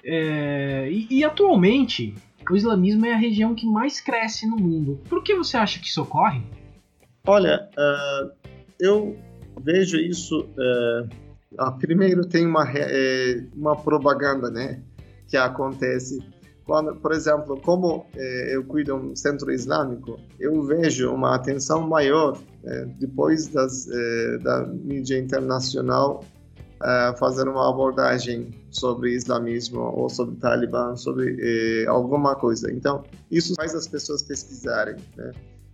É, 0.03 0.91
e, 0.91 1.07
e, 1.11 1.25
atualmente, 1.25 2.15
o 2.51 2.57
islamismo 2.57 3.05
é 3.05 3.13
a 3.13 3.19
região 3.19 3.55
que 3.55 3.67
mais 3.67 4.01
cresce 4.01 4.49
no 4.49 4.57
mundo. 4.57 4.99
Por 5.11 5.23
que 5.23 5.35
você 5.35 5.59
acha 5.59 5.79
que 5.79 5.89
isso 5.89 6.01
ocorre? 6.01 6.43
Olha, 7.27 7.69
uh, 7.77 8.33
eu 8.81 9.15
vejo 9.61 9.99
isso. 9.99 10.49
Primeiro, 11.79 12.25
tem 12.27 12.47
uma, 12.47 12.65
uma 13.55 13.77
propaganda 13.77 14.51
né, 14.51 14.81
que 15.27 15.37
acontece 15.37 16.19
quando, 16.69 16.95
por 16.97 17.13
exemplo, 17.13 17.59
como 17.63 18.05
eh, 18.15 18.55
eu 18.55 18.63
cuido 18.63 18.95
um 18.95 19.17
centro 19.17 19.51
islâmico, 19.51 20.21
eu 20.39 20.63
vejo 20.65 21.11
uma 21.11 21.35
atenção 21.35 21.89
maior 21.89 22.39
eh, 22.63 22.85
depois 23.01 23.49
das, 23.49 23.89
eh, 23.89 24.39
da 24.43 24.67
mídia 24.67 25.19
internacional 25.19 26.23
fazer 27.19 27.49
uma 27.49 27.69
abordagem 27.69 28.55
sobre 28.71 29.13
islamismo 29.13 29.81
ou 29.81 30.09
sobre 30.09 30.37
Talibã, 30.37 30.95
sobre 30.95 31.85
alguma 31.89 32.37
coisa. 32.37 32.71
Então, 32.71 33.03
isso 33.33 33.53
faz 33.57 33.75
as 33.75 33.89
pessoas 33.89 34.23
pesquisarem. 34.23 34.95
Né? 35.17 35.33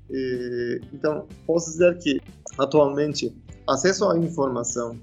E, 0.09 0.81
então, 0.95 1.27
posso 1.47 1.73
dizer 1.73 1.99
que 1.99 2.23
atualmente 2.57 3.37
acesso 3.69 4.09
à 4.09 4.17
informação 4.17 4.97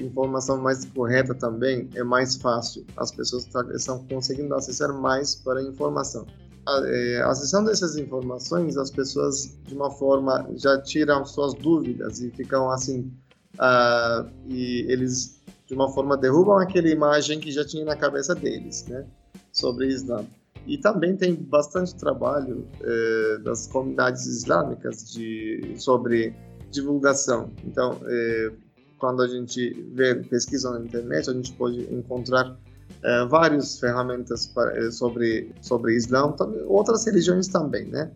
informação 0.00 0.58
mais 0.58 0.84
correta 0.84 1.34
também 1.34 1.88
é 1.94 2.02
mais 2.02 2.36
fácil. 2.36 2.84
As 2.96 3.10
pessoas 3.10 3.44
tá, 3.46 3.64
estão 3.74 4.04
conseguindo 4.06 4.54
acessar 4.54 4.92
mais 4.92 5.34
para 5.34 5.60
a 5.60 5.62
informação. 5.62 6.26
É, 6.68 7.22
acessando 7.24 7.70
essas 7.70 7.96
informações, 7.96 8.76
as 8.76 8.90
pessoas 8.90 9.56
de 9.64 9.74
uma 9.74 9.90
forma 9.90 10.46
já 10.56 10.78
tiram 10.82 11.24
suas 11.24 11.54
dúvidas 11.54 12.20
e 12.20 12.30
ficam 12.30 12.70
assim, 12.70 13.10
uh, 13.54 14.28
e 14.46 14.84
eles 14.86 15.40
de 15.66 15.74
uma 15.74 15.90
forma 15.90 16.16
derrubam 16.16 16.58
aquela 16.58 16.88
imagem 16.88 17.40
que 17.40 17.50
já 17.50 17.64
tinha 17.64 17.84
na 17.84 17.96
cabeça 17.96 18.34
deles, 18.34 18.86
né, 18.86 19.06
sobre 19.52 19.86
Islã. 19.86 20.24
E 20.66 20.76
também 20.76 21.16
tem 21.16 21.34
bastante 21.34 21.94
trabalho 21.94 22.66
é, 22.82 23.38
das 23.38 23.66
comunidades 23.66 24.26
islâmicas 24.26 25.10
de, 25.10 25.74
sobre 25.76 26.34
divulgação. 26.70 27.50
Então, 27.64 27.98
é, 28.04 28.52
quando 28.98 29.22
a 29.22 29.26
gente 29.26 29.72
vê 29.94 30.14
pesquisa 30.14 30.70
na 30.70 30.84
internet, 30.84 31.30
a 31.30 31.32
gente 31.32 31.52
pode 31.54 31.82
encontrar 31.92 32.56
é, 33.02 33.24
várias 33.26 33.78
ferramentas 33.78 34.46
para, 34.46 34.76
é, 34.76 34.90
sobre 34.90 35.52
sobre 35.62 35.94
Islã, 35.94 36.34
outras 36.66 37.06
religiões 37.06 37.48
também, 37.48 37.86
né? 37.86 38.10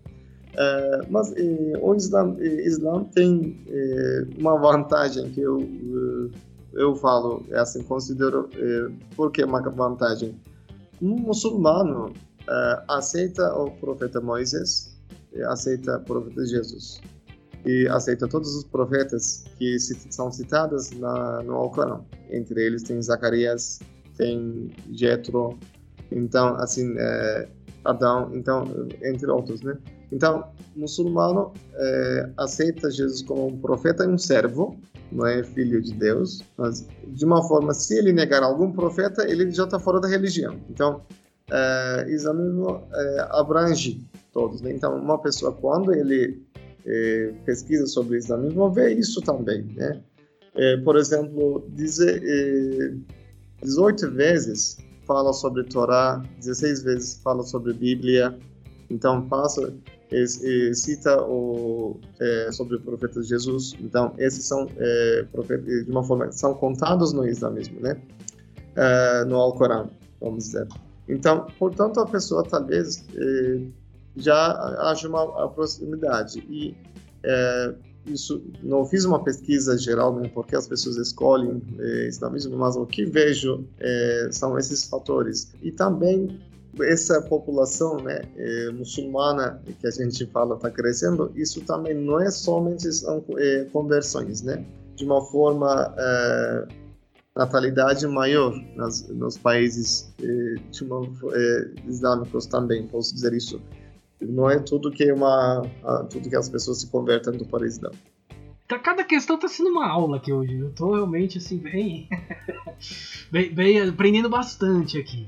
É, 0.54 1.00
mas 1.08 1.32
o 1.80 1.94
Islã, 1.94 2.36
Islã 2.40 3.04
tem 3.04 3.58
uma 4.38 4.58
vantagem 4.58 5.30
que 5.30 5.40
eu 5.40 5.60
eu 6.74 6.96
falo, 6.96 7.44
é 7.50 7.58
assim, 7.58 7.82
considero, 7.82 8.48
por 9.14 9.30
que 9.30 9.44
uma 9.44 9.60
vantagem? 9.60 10.40
Um 11.02 11.16
muçulmano 11.16 12.12
aceita 12.88 13.54
o 13.54 13.70
profeta 13.72 14.22
Moisés, 14.22 14.96
aceita 15.48 15.98
o 15.98 16.00
profeta 16.00 16.46
Jesus 16.46 17.00
e 17.64 17.86
aceita 17.88 18.28
todos 18.28 18.54
os 18.56 18.64
profetas 18.64 19.44
que 19.56 19.78
são 19.78 20.30
citados 20.30 20.90
na, 20.92 21.42
no 21.42 21.54
Alcorão. 21.54 22.04
Entre 22.30 22.64
eles 22.64 22.82
tem 22.82 23.00
Zacarias, 23.00 23.80
tem 24.16 24.70
Jetro, 24.90 25.58
então 26.10 26.56
assim 26.56 26.94
é, 26.98 27.48
Adão, 27.84 28.30
então 28.34 28.64
entre 29.02 29.30
outros, 29.30 29.62
né? 29.62 29.76
Então, 30.12 30.44
muçulmano 30.76 31.52
é, 31.74 32.30
aceita 32.36 32.90
Jesus 32.90 33.22
como 33.22 33.46
um 33.46 33.58
profeta 33.58 34.04
e 34.04 34.08
um 34.08 34.18
servo, 34.18 34.78
não 35.10 35.26
é 35.26 35.42
filho 35.42 35.80
de 35.80 35.94
Deus, 35.94 36.42
mas 36.56 36.86
de 37.06 37.24
uma 37.24 37.42
forma, 37.48 37.72
se 37.72 37.96
ele 37.96 38.12
negar 38.12 38.42
algum 38.42 38.70
profeta, 38.70 39.26
ele 39.26 39.50
já 39.50 39.64
está 39.64 39.78
fora 39.78 40.00
da 40.00 40.08
religião. 40.08 40.60
Então, 40.68 41.02
é, 41.50 42.06
islamismo 42.10 42.82
é, 42.92 43.26
abrange 43.30 44.06
todos. 44.32 44.60
Né? 44.60 44.72
Então, 44.72 44.96
uma 44.96 45.18
pessoa, 45.18 45.52
quando 45.52 45.94
ele 45.94 46.42
é, 46.86 47.34
pesquisa 47.44 47.86
sobre 47.86 48.16
o 48.16 48.18
islamismo 48.18 48.70
vê 48.70 48.92
isso 48.94 49.20
também, 49.20 49.62
né? 49.74 50.02
É, 50.54 50.76
por 50.78 50.96
exemplo, 50.96 51.64
dizer, 51.70 52.22
é, 52.22 52.94
18 53.62 54.10
vezes 54.10 54.78
fala 55.06 55.32
sobre 55.32 55.64
Torá, 55.64 56.22
16 56.38 56.82
vezes 56.82 57.20
fala 57.22 57.42
sobre 57.42 57.72
Bíblia, 57.72 58.36
então 58.90 59.26
passa 59.28 59.72
cita 60.74 61.22
o, 61.22 61.98
é, 62.20 62.52
sobre 62.52 62.76
o 62.76 62.80
profeta 62.80 63.22
Jesus. 63.22 63.74
Então 63.80 64.12
esses 64.18 64.44
são 64.44 64.68
é, 64.76 65.26
profetas, 65.32 65.84
de 65.86 65.90
uma 65.90 66.02
forma 66.02 66.30
são 66.32 66.54
contados 66.54 67.12
no 67.12 67.26
islamismo, 67.26 67.80
né? 67.80 68.00
É, 68.76 69.24
no 69.24 69.36
Alcorão, 69.36 69.90
vamos 70.20 70.44
dizer. 70.44 70.68
Então, 71.08 71.46
portanto, 71.58 72.00
a 72.00 72.06
pessoa 72.06 72.44
talvez 72.44 73.04
é, 73.16 73.60
já 74.16 74.52
haja 74.90 75.08
uma 75.08 75.48
proximidade. 75.48 76.40
E 76.48 76.76
é, 77.24 77.74
isso 78.06 78.42
não 78.62 78.84
fiz 78.84 79.04
uma 79.04 79.22
pesquisa 79.22 79.78
geral, 79.78 80.14
né, 80.14 80.30
porque 80.32 80.56
as 80.56 80.66
pessoas 80.66 80.96
escolhem 80.96 81.62
é, 81.78 82.08
islamismo, 82.08 82.56
mas 82.56 82.76
o 82.76 82.84
que 82.84 83.04
vejo 83.04 83.64
é, 83.78 84.28
são 84.30 84.58
esses 84.58 84.84
fatores. 84.84 85.52
E 85.62 85.70
também 85.70 86.40
essa 86.80 87.20
população 87.22 87.98
né, 87.98 88.22
é, 88.36 88.70
muçulmana 88.70 89.62
que 89.80 89.86
a 89.86 89.90
gente 89.90 90.26
fala 90.26 90.56
está 90.56 90.70
crescendo, 90.70 91.30
isso 91.36 91.60
também 91.62 91.94
não 91.94 92.20
é 92.20 92.30
somente 92.30 92.90
são, 92.92 93.22
é, 93.36 93.66
conversões, 93.72 94.42
né? 94.42 94.64
De 94.96 95.04
uma 95.04 95.20
forma 95.26 95.94
é, 95.98 96.68
natalidade 97.36 98.06
maior 98.06 98.54
nas, 98.74 99.06
nos 99.08 99.36
países 99.36 100.12
é, 100.22 100.82
uma, 100.82 101.06
é, 101.34 101.70
islâmicos 101.86 102.46
também, 102.46 102.86
posso 102.88 103.14
dizer 103.14 103.32
isso 103.34 103.60
não 104.28 104.50
é 104.50 104.58
tudo 104.58 104.90
que 104.90 105.10
uma 105.12 105.62
tudo 106.10 106.28
que 106.28 106.36
as 106.36 106.48
pessoas 106.48 106.80
se 106.80 106.90
convertem 106.90 107.36
do 107.36 107.44
para 107.44 107.66
Islã. 107.66 107.90
Tá, 108.66 108.78
cada 108.78 109.04
questão 109.04 109.38
tá 109.38 109.48
sendo 109.48 109.70
uma 109.70 109.86
aula 109.86 110.16
aqui 110.16 110.32
hoje. 110.32 110.58
Eu 110.58 110.70
tô 110.70 110.94
realmente 110.94 111.38
assim 111.38 111.58
bem, 111.58 112.08
bem, 113.30 113.52
bem 113.52 113.80
aprendendo 113.80 114.28
bastante 114.28 114.98
aqui. 114.98 115.26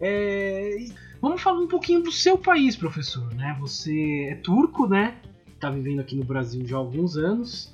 É, 0.00 0.84
vamos 1.20 1.40
falar 1.40 1.60
um 1.60 1.68
pouquinho 1.68 2.02
do 2.02 2.12
seu 2.12 2.36
país, 2.36 2.76
professor, 2.76 3.32
né? 3.34 3.56
Você 3.60 4.28
é 4.30 4.34
turco, 4.34 4.86
né? 4.86 5.16
Tá 5.58 5.70
vivendo 5.70 6.00
aqui 6.00 6.14
no 6.16 6.24
Brasil 6.24 6.66
já 6.66 6.76
há 6.76 6.78
alguns 6.78 7.16
anos. 7.16 7.72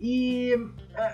E 0.00 0.52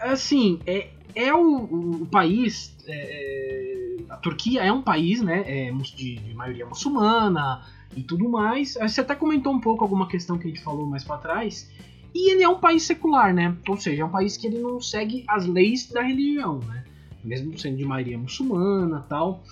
assim, 0.03 0.61
é, 0.67 0.89
é 1.15 1.35
o, 1.35 2.03
o 2.03 2.07
país. 2.07 2.75
É, 2.87 3.97
a 4.09 4.17
Turquia 4.17 4.63
é 4.63 4.73
um 4.73 4.81
país, 4.81 5.21
né? 5.21 5.43
É, 5.47 5.73
de, 5.73 6.17
de 6.17 6.35
maioria 6.35 6.65
muçulmana 6.65 7.63
e 7.97 8.03
tudo 8.03 8.29
mais. 8.29 8.75
Você 8.75 9.01
até 9.01 9.15
comentou 9.15 9.53
um 9.53 9.61
pouco 9.61 9.83
alguma 9.83 10.07
questão 10.07 10.39
que 10.39 10.47
a 10.47 10.49
gente 10.49 10.63
falou 10.63 10.87
mais 10.87 11.03
para 11.03 11.19
trás. 11.19 11.71
E 12.15 12.31
ele 12.31 12.43
é 12.43 12.49
um 12.49 12.59
país 12.59 12.83
secular, 12.83 13.35
né? 13.35 13.57
Ou 13.69 13.77
seja, 13.77 14.03
é 14.03 14.05
um 14.05 14.11
país 14.11 14.37
que 14.37 14.47
ele 14.47 14.59
não 14.59 14.81
segue 14.81 15.25
as 15.29 15.47
leis 15.47 15.91
da 15.91 16.03
religião, 16.03 16.61
né? 16.61 16.85
Mesmo 17.25 17.59
sendo 17.59 17.77
de 17.77 17.85
maioria 17.85 18.17
muçulmana 18.17 19.05
tal. 19.09 19.43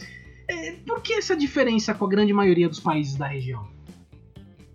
É, 0.48 0.72
por 0.86 1.02
que 1.02 1.14
essa 1.14 1.36
diferença 1.36 1.94
com 1.94 2.04
a 2.04 2.08
grande 2.08 2.32
maioria 2.32 2.68
dos 2.68 2.80
países 2.80 3.16
da 3.16 3.26
região? 3.26 3.66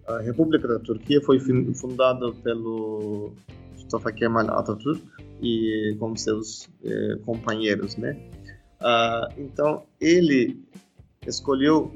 A 0.07 0.19
República 0.21 0.67
da 0.67 0.79
Turquia 0.79 1.21
foi 1.21 1.39
fundada 1.73 2.31
pelo 2.43 3.31
Mustafa 3.73 4.11
Kemal 4.11 4.49
Atatürk 4.49 5.01
e 5.41 5.95
com 5.99 6.15
seus 6.15 6.67
eh, 6.83 7.17
companheiros, 7.25 7.95
né? 7.95 8.19
Uh, 8.81 9.41
então 9.41 9.83
ele 9.99 10.59
escolheu 11.27 11.93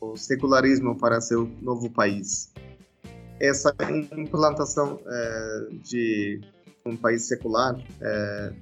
o 0.00 0.16
secularismo 0.16 0.98
para 0.98 1.20
seu 1.20 1.50
novo 1.60 1.90
país. 1.90 2.52
Essa 3.38 3.74
implantação 4.16 4.98
eh, 5.06 5.66
de 5.82 6.40
um 6.84 6.96
país 6.96 7.26
secular, 7.26 7.76
eh, 8.00 8.52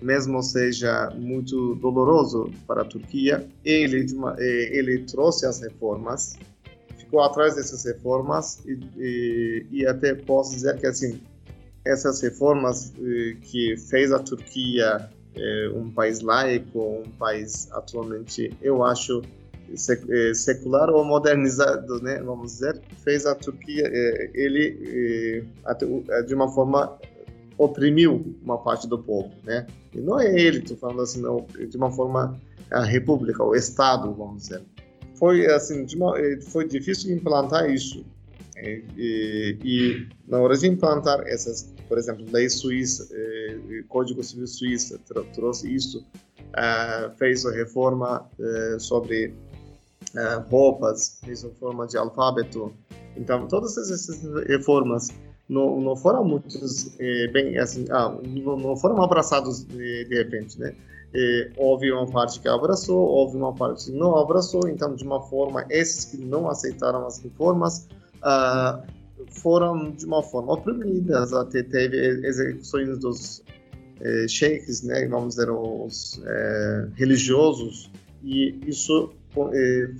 mesmo 0.00 0.42
seja 0.42 1.10
muito 1.16 1.74
doloroso 1.76 2.50
para 2.66 2.82
a 2.82 2.84
Turquia, 2.84 3.48
ele 3.64 4.06
eh, 4.38 4.78
ele 4.78 5.04
trouxe 5.04 5.46
as 5.46 5.60
reformas, 5.60 6.36
ficou 6.96 7.20
atrás 7.22 7.56
dessas 7.56 7.84
reformas 7.84 8.62
e, 8.64 8.78
e, 8.96 9.66
e 9.70 9.86
até 9.86 10.14
posso 10.14 10.54
dizer 10.54 10.78
que 10.78 10.86
assim 10.86 11.20
essas 11.84 12.20
reformas 12.22 12.92
eh, 12.98 13.36
que 13.42 13.76
fez 13.76 14.10
a 14.10 14.18
Turquia 14.18 15.10
eh, 15.36 15.70
um 15.74 15.90
país 15.90 16.20
laico, 16.20 17.02
um 17.04 17.10
país 17.10 17.70
atualmente, 17.72 18.50
eu 18.62 18.82
acho, 18.82 19.22
secular 19.76 20.90
ou 20.90 21.04
modernizado, 21.04 22.00
né, 22.02 22.20
vamos 22.22 22.52
dizer, 22.52 22.80
fez 23.02 23.26
a 23.26 23.34
Turquia, 23.34 23.90
ele 24.34 25.44
de 26.26 26.34
uma 26.34 26.48
forma 26.48 26.98
oprimiu 27.56 28.36
uma 28.42 28.58
parte 28.58 28.88
do 28.88 28.98
povo, 28.98 29.30
né? 29.44 29.66
E 29.92 30.00
não 30.00 30.18
é 30.18 30.28
ele, 30.36 30.58
estou 30.58 30.76
falando 30.76 31.02
assim, 31.02 31.20
não, 31.20 31.46
de 31.56 31.76
uma 31.76 31.90
forma 31.90 32.36
a 32.70 32.82
república, 32.82 33.44
o 33.44 33.54
Estado, 33.54 34.12
vamos 34.12 34.42
dizer. 34.42 34.62
Foi 35.14 35.46
assim, 35.46 35.86
uma, 35.94 36.14
foi 36.48 36.66
difícil 36.66 37.14
implantar 37.14 37.70
isso. 37.70 38.04
E, 38.56 38.84
e, 38.96 39.58
e, 39.62 40.08
na 40.26 40.38
hora 40.38 40.56
de 40.56 40.66
implantar 40.66 41.20
essas 41.28 41.72
por 41.88 41.98
exemplo, 41.98 42.24
lei 42.32 42.48
suíça, 42.48 43.08
Código 43.88 44.22
Civil 44.22 44.46
suíça 44.46 44.98
trouxe 45.34 45.72
isso, 45.72 46.04
eh, 46.56 47.10
fez 47.16 47.44
a 47.44 47.52
reforma 47.52 48.28
eh, 48.38 48.76
sobre 48.78 49.34
eh, 50.16 50.44
roupas, 50.50 51.20
a 51.22 51.26
reforma 51.26 51.86
de 51.86 51.96
alfabeto. 51.96 52.72
Então, 53.16 53.46
todas 53.46 53.76
essas 53.76 54.22
reformas 54.46 55.08
não, 55.48 55.80
não 55.80 55.96
foram 55.96 56.24
muitos 56.24 56.98
eh, 56.98 57.28
bem 57.28 57.58
assim, 57.58 57.86
ah, 57.90 58.16
não, 58.24 58.56
não, 58.56 58.76
foram 58.76 59.02
abraçados 59.02 59.64
de, 59.64 60.04
de 60.04 60.16
repente, 60.16 60.58
né? 60.58 60.74
houve 61.56 61.92
uma 61.92 62.10
parte 62.10 62.40
que 62.40 62.48
abraçou, 62.48 62.98
houve 62.98 63.36
uma 63.36 63.54
parte 63.54 63.84
que 63.84 63.92
não 63.92 64.16
abraçou, 64.16 64.62
então 64.68 64.96
de 64.96 65.04
uma 65.04 65.22
forma 65.22 65.64
esses 65.70 66.06
que 66.06 66.16
não 66.16 66.50
aceitaram 66.50 67.06
as 67.06 67.20
reformas 67.20 67.86
uh, 68.16 68.82
foram 69.28 69.92
de 69.92 70.04
uma 70.06 70.22
forma 70.22 70.54
oprimidas, 70.54 71.32
até 71.32 71.62
teve 71.62 71.96
execuções 72.26 72.98
dos 72.98 73.44
é, 74.00 74.26
sheiks, 74.28 74.82
né, 74.82 75.06
vamos 75.06 75.34
dizer, 75.34 75.50
os 75.50 76.20
é, 76.24 76.88
religiosos, 76.94 77.90
e 78.22 78.58
isso 78.66 79.12
é, 79.23 79.23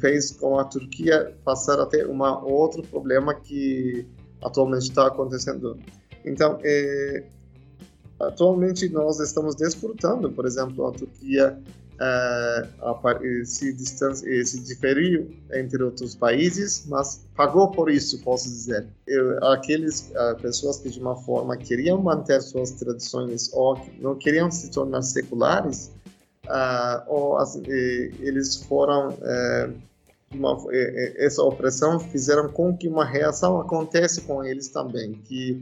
fez 0.01 0.31
com 0.33 0.59
a 0.59 0.65
Turquia 0.65 1.35
passar 1.45 1.81
até 1.81 2.07
um 2.07 2.21
outro 2.45 2.83
problema 2.83 3.35
que 3.35 4.07
atualmente 4.43 4.85
está 4.89 5.07
acontecendo. 5.07 5.79
Então, 6.25 6.59
é, 6.63 7.25
atualmente 8.21 8.89
nós 8.89 9.21
estamos 9.21 9.55
desfrutando, 9.55 10.31
por 10.31 10.47
exemplo, 10.47 10.87
a 10.87 10.93
Turquia 10.93 11.59
uh, 11.95 13.45
se, 13.45 13.73
distancia, 13.73 14.45
se 14.45 14.61
diferiu 14.61 15.35
entre 15.53 15.83
outros 15.83 16.15
países, 16.15 16.87
mas 16.87 17.27
pagou 17.35 17.71
por 17.71 17.91
isso, 17.91 18.23
posso 18.23 18.49
dizer. 18.49 18.87
Aqueles 19.43 20.13
uh, 20.13 20.41
pessoas 20.41 20.79
que 20.79 20.91
de 20.91 21.01
uma 21.01 21.17
forma 21.17 21.57
queriam 21.57 22.01
manter 22.01 22.41
suas 22.43 22.73
tradições 22.73 23.53
ou 23.53 23.79
não 24.01 24.17
queriam 24.17 24.51
se 24.51 24.71
tornar 24.71 25.03
seculares, 25.03 25.93
uh, 26.47 27.03
ou 27.07 27.39
eles 28.21 28.57
foram 28.57 29.17
uma, 30.33 30.57
essa 31.17 31.43
opressão 31.43 32.01
fizeram 32.01 32.49
com 32.49 32.77
que 32.77 32.89
uma 32.89 33.05
reação 33.05 33.61
acontece 33.61 34.23
com 34.23 34.43
eles 34.45 34.69
também, 34.69 35.13
que 35.13 35.61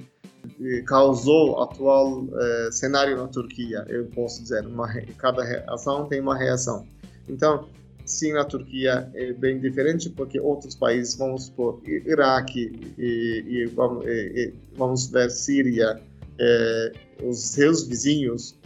causou 0.86 1.50
o 1.50 1.62
atual 1.62 2.26
eh, 2.34 2.70
cenário 2.72 3.16
na 3.16 3.28
Turquia, 3.28 3.84
eu 3.88 4.06
posso 4.06 4.42
dizer. 4.42 4.66
Uma, 4.66 4.88
cada 5.16 5.42
ação 5.72 6.06
tem 6.06 6.20
uma 6.20 6.36
reação. 6.36 6.86
Então, 7.28 7.68
sim, 8.04 8.32
na 8.32 8.44
Turquia 8.44 9.08
é 9.14 9.32
bem 9.32 9.60
diferente, 9.60 10.10
porque 10.10 10.40
outros 10.40 10.74
países, 10.74 11.16
vamos 11.16 11.44
supor, 11.44 11.80
Iraque 11.86 12.92
e, 12.98 13.44
e, 13.46 13.66
vamos, 13.66 14.04
e 14.06 14.52
vamos, 14.76 15.06
ver 15.06 15.30
Síria, 15.30 16.00
eh, 16.38 16.92
os 17.22 17.40
seus 17.50 17.86
vizinhos, 17.86 18.58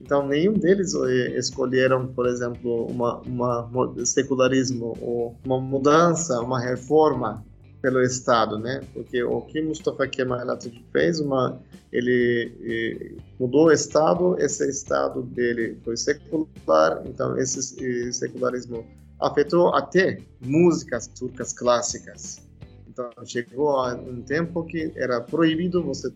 então 0.00 0.26
nenhum 0.26 0.54
deles 0.54 0.94
escolheram, 1.36 2.06
por 2.08 2.26
exemplo, 2.26 2.86
uma, 2.86 3.18
uma 3.20 4.04
secularismo 4.04 4.96
ou 5.00 5.36
uma 5.44 5.60
mudança, 5.60 6.40
uma 6.40 6.60
reforma 6.60 7.44
pelo 7.80 8.02
Estado, 8.02 8.58
né? 8.58 8.80
Porque 8.92 9.22
o 9.22 9.40
que 9.42 9.60
Mustafa 9.60 10.06
Kemal 10.06 10.40
Atatürk 10.40 10.84
fez, 10.92 11.20
uma, 11.20 11.60
ele, 11.92 13.16
mudou 13.38 13.66
o 13.66 13.72
Estado, 13.72 14.36
esse 14.38 14.68
Estado 14.68 15.22
dele 15.22 15.78
foi 15.84 15.96
secular, 15.96 17.02
então 17.06 17.38
esse 17.38 18.12
secularismo 18.12 18.84
afetou 19.20 19.74
até 19.74 20.18
músicas 20.40 21.06
turcas 21.08 21.52
clássicas. 21.52 22.48
Então 22.88 23.10
chegou 23.24 23.70
a 23.70 23.94
um 23.94 24.22
tempo 24.22 24.64
que 24.64 24.92
era 24.96 25.20
proibido 25.20 25.82
você 25.82 26.12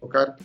tocar, 0.00 0.36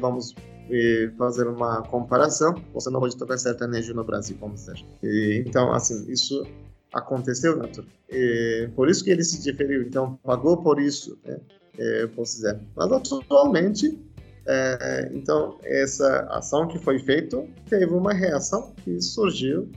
vamos 0.00 0.34
eh, 0.70 1.10
fazer 1.16 1.46
uma 1.46 1.82
comparação, 1.82 2.54
você 2.72 2.90
não 2.90 3.00
pode 3.00 3.16
tocar 3.16 3.38
sertanejo 3.38 3.94
no 3.94 4.04
Brasil, 4.04 4.36
vamos 4.40 4.60
dizer. 4.60 4.84
E, 5.02 5.42
então, 5.46 5.72
assim, 5.72 6.10
isso 6.10 6.46
aconteceu 6.92 7.56
na 7.56 7.68
Turquia. 7.68 7.92
E, 8.10 8.68
por 8.74 8.88
isso 8.88 9.04
que 9.04 9.10
ele 9.10 9.24
se 9.24 9.42
diferiu, 9.42 9.82
então 9.82 10.18
pagou 10.22 10.56
por 10.62 10.80
isso, 10.80 11.18
né? 11.24 11.38
É, 11.78 12.06
posso 12.08 12.36
dizer. 12.36 12.58
Mas 12.74 12.90
atualmente, 12.90 13.98
é, 14.46 15.10
então 15.12 15.58
essa 15.62 16.26
ação 16.30 16.66
que 16.66 16.78
foi 16.78 16.98
feita 16.98 17.46
teve 17.68 17.92
uma 17.92 18.12
reação 18.12 18.72
que 18.84 19.00
surgiu. 19.00 19.70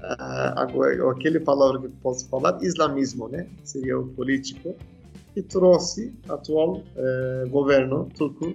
Agora, 0.00 1.12
aquele 1.12 1.38
palavra 1.38 1.80
que 1.80 1.88
posso 2.02 2.28
falar, 2.28 2.58
islamismo, 2.62 3.28
né? 3.28 3.46
Seria 3.62 4.00
o 4.00 4.08
político 4.08 4.74
que 5.32 5.42
trouxe 5.42 6.12
atual 6.28 6.78
uh, 6.78 7.48
governo 7.48 8.08
turco 8.16 8.54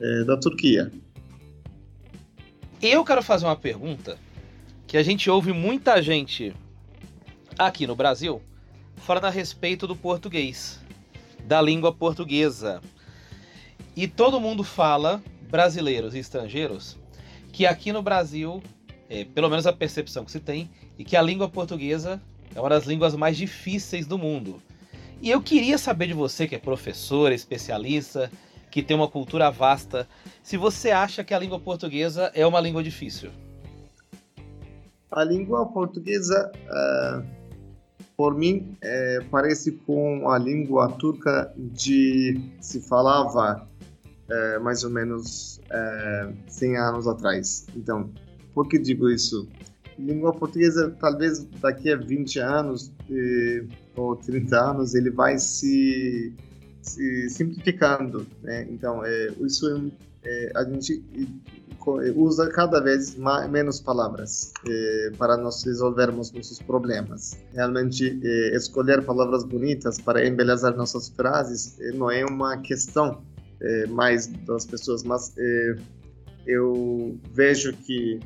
uh, 0.00 0.24
da 0.24 0.36
Turquia. 0.36 0.90
Eu 2.82 3.04
quero 3.04 3.22
fazer 3.22 3.44
uma 3.44 3.56
pergunta 3.56 4.18
que 4.86 4.96
a 4.96 5.02
gente 5.02 5.30
ouve 5.30 5.52
muita 5.52 6.02
gente 6.02 6.54
aqui 7.58 7.86
no 7.86 7.94
Brasil 7.94 8.42
falando 8.96 9.26
a 9.26 9.30
respeito 9.30 9.86
do 9.86 9.96
português, 9.96 10.80
da 11.44 11.60
língua 11.60 11.92
portuguesa. 11.92 12.80
E 13.96 14.06
todo 14.06 14.40
mundo 14.40 14.62
fala, 14.62 15.22
brasileiros 15.50 16.14
e 16.14 16.18
estrangeiros, 16.18 16.98
que 17.52 17.66
aqui 17.66 17.92
no 17.92 18.02
Brasil, 18.02 18.62
é, 19.08 19.24
pelo 19.24 19.48
menos 19.48 19.66
a 19.66 19.72
percepção 19.72 20.24
que 20.24 20.30
se 20.30 20.40
tem, 20.40 20.70
e 20.98 21.04
que 21.04 21.16
a 21.16 21.22
língua 21.22 21.48
portuguesa 21.48 22.20
é 22.54 22.60
uma 22.60 22.68
das 22.68 22.84
línguas 22.84 23.14
mais 23.14 23.36
difíceis 23.36 24.06
do 24.06 24.18
mundo. 24.18 24.62
E 25.20 25.30
eu 25.30 25.42
queria 25.42 25.76
saber 25.76 26.06
de 26.06 26.14
você, 26.14 26.46
que 26.46 26.54
é 26.54 26.58
professor, 26.58 27.30
especialista, 27.32 28.30
que 28.70 28.82
tem 28.82 28.96
uma 28.96 29.08
cultura 29.08 29.50
vasta, 29.50 30.06
se 30.42 30.56
você 30.56 30.90
acha 30.90 31.24
que 31.24 31.34
a 31.34 31.38
língua 31.38 31.58
portuguesa 31.58 32.30
é 32.34 32.46
uma 32.46 32.60
língua 32.60 32.82
difícil. 32.82 33.30
A 35.10 35.24
língua 35.24 35.66
portuguesa, 35.66 36.52
uh, 36.54 37.26
por 38.16 38.34
mim, 38.34 38.76
é, 38.80 39.20
parece 39.30 39.72
com 39.72 40.30
a 40.30 40.38
língua 40.38 40.88
turca 40.92 41.52
de 41.56 42.40
se 42.60 42.80
falava 42.80 43.68
é, 44.30 44.58
mais 44.60 44.84
ou 44.84 44.90
menos 44.90 45.60
é, 45.70 46.32
100 46.46 46.76
anos 46.76 47.08
atrás. 47.08 47.66
Então, 47.74 48.10
por 48.54 48.68
que 48.68 48.78
digo 48.78 49.10
isso? 49.10 49.48
Língua 49.98 50.32
portuguesa, 50.32 50.96
talvez 51.00 51.44
daqui 51.60 51.92
a 51.92 51.96
20 51.96 52.38
anos 52.38 52.92
ou 53.96 54.16
30 54.16 54.56
anos, 54.56 54.94
ele 54.94 55.10
vai 55.10 55.36
se, 55.38 56.32
se 56.32 56.49
simplificando. 56.82 58.26
Né? 58.42 58.66
Então, 58.70 59.04
é, 59.04 59.28
isso 59.40 59.90
é, 60.22 60.52
a 60.54 60.64
gente 60.64 61.02
usa 62.14 62.48
cada 62.50 62.80
vez 62.80 63.16
mais, 63.16 63.50
menos 63.50 63.80
palavras 63.80 64.52
eh, 64.68 65.12
para 65.16 65.36
nós 65.36 65.64
resolvermos 65.64 66.30
nossos 66.32 66.58
problemas. 66.60 67.38
Realmente, 67.54 68.20
eh, 68.22 68.54
escolher 68.54 69.02
palavras 69.04 69.44
bonitas 69.44 69.98
para 69.98 70.26
embelezar 70.26 70.76
nossas 70.76 71.08
frases 71.08 71.80
eh, 71.80 71.92
não 71.92 72.10
é 72.10 72.24
uma 72.24 72.58
questão 72.58 73.22
mais 73.90 74.26
das 74.46 74.64
pessoas, 74.64 75.02
mas 75.02 75.34
eu 76.46 77.18
vejo 77.34 77.74
que 77.74 78.18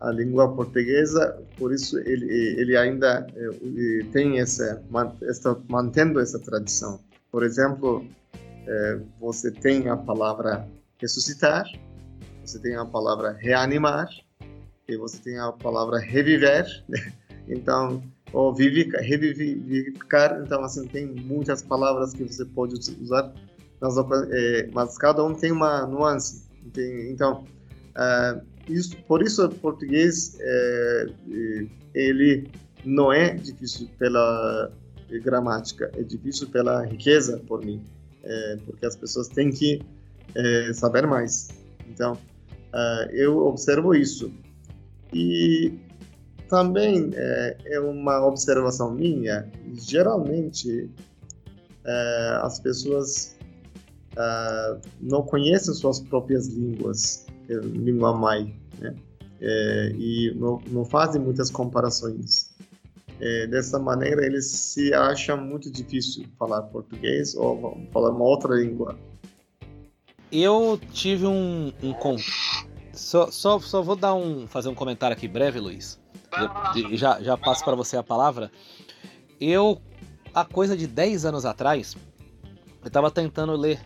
a 0.00 0.10
língua 0.10 0.54
portuguesa, 0.54 1.42
por 1.56 1.72
isso 1.72 1.98
ele, 1.98 2.26
ele 2.58 2.76
ainda 2.76 3.26
tem 4.12 4.38
essa, 4.38 4.82
está 5.22 5.56
mantendo 5.68 6.20
essa 6.20 6.38
tradição. 6.38 7.00
Por 7.30 7.42
exemplo, 7.42 8.06
é, 8.66 9.00
você 9.20 9.50
tem 9.50 9.88
a 9.88 9.96
palavra 9.96 10.68
ressuscitar, 10.98 11.64
você 12.44 12.58
tem 12.58 12.76
a 12.76 12.84
palavra 12.84 13.32
reanimar 13.32 14.08
e 14.88 14.96
você 14.96 15.18
tem 15.18 15.38
a 15.38 15.52
palavra 15.52 15.98
reviver. 15.98 16.66
Então, 17.50 18.02
ou 18.32 18.54
vivificar, 18.54 19.00
revivificar. 19.00 20.42
Então, 20.44 20.62
assim, 20.62 20.86
tem 20.86 21.06
muitas 21.06 21.62
palavras 21.62 22.12
que 22.12 22.22
você 22.24 22.44
pode 22.44 22.74
usar, 22.74 23.32
mas, 24.72 24.98
cada 24.98 25.24
um 25.24 25.34
tem 25.34 25.50
uma 25.52 25.86
nuance. 25.86 26.46
Então, 27.10 27.44
uh, 27.96 28.42
isso, 28.68 28.96
por 29.04 29.22
isso 29.22 29.44
o 29.44 29.48
português 29.48 30.36
é, 30.40 31.06
ele 31.94 32.48
não 32.84 33.12
é 33.12 33.34
difícil 33.34 33.88
pela 33.98 34.70
gramática, 35.22 35.90
é 35.94 36.02
difícil 36.02 36.48
pela 36.48 36.84
riqueza 36.84 37.38
por 37.46 37.64
mim, 37.64 37.82
é, 38.22 38.58
porque 38.64 38.84
as 38.84 38.96
pessoas 38.96 39.28
têm 39.28 39.50
que 39.50 39.80
é, 40.34 40.72
saber 40.72 41.06
mais. 41.06 41.48
Então, 41.88 42.12
uh, 42.12 43.10
eu 43.12 43.38
observo 43.46 43.94
isso. 43.94 44.30
E 45.12 45.72
também 46.48 47.10
é, 47.14 47.56
é 47.66 47.80
uma 47.80 48.26
observação 48.26 48.92
minha, 48.92 49.50
geralmente 49.74 50.90
é, 51.84 52.38
as 52.42 52.60
pessoas 52.60 53.36
é, 54.16 54.78
não 55.00 55.22
conhecem 55.22 55.72
suas 55.74 56.00
próprias 56.00 56.48
línguas, 56.48 57.26
é, 57.26 57.37
língua 57.54 58.16
mãe, 58.16 58.54
né? 58.78 58.94
É, 59.40 59.92
e 59.96 60.34
não, 60.34 60.60
não, 60.68 60.84
fazem 60.84 61.20
muitas 61.20 61.50
comparações. 61.50 62.50
É, 63.20 63.46
dessa 63.46 63.78
maneira, 63.78 64.24
eles 64.24 64.46
se 64.46 64.92
acham 64.92 65.36
muito 65.36 65.70
difícil 65.70 66.24
falar 66.38 66.62
português 66.62 67.34
ou 67.34 67.80
falar 67.92 68.10
uma 68.10 68.24
outra 68.24 68.54
língua. 68.54 68.98
Eu 70.30 70.78
tive 70.92 71.26
um, 71.26 71.72
um 71.82 71.94
só, 72.92 73.30
só, 73.30 73.58
só 73.60 73.82
vou 73.82 73.96
dar 73.96 74.14
um 74.14 74.46
fazer 74.46 74.68
um 74.68 74.74
comentário 74.74 75.16
aqui 75.16 75.26
breve, 75.26 75.58
Luiz 75.58 75.98
já, 76.92 77.20
já 77.20 77.36
passo 77.36 77.64
para 77.64 77.74
você 77.74 77.96
a 77.96 78.02
palavra. 78.02 78.50
Eu, 79.40 79.80
há 80.34 80.44
coisa 80.44 80.76
de 80.76 80.86
10 80.86 81.24
anos 81.24 81.44
atrás, 81.44 81.96
eu 82.82 82.88
estava 82.88 83.10
tentando 83.10 83.52
ler 83.52 83.80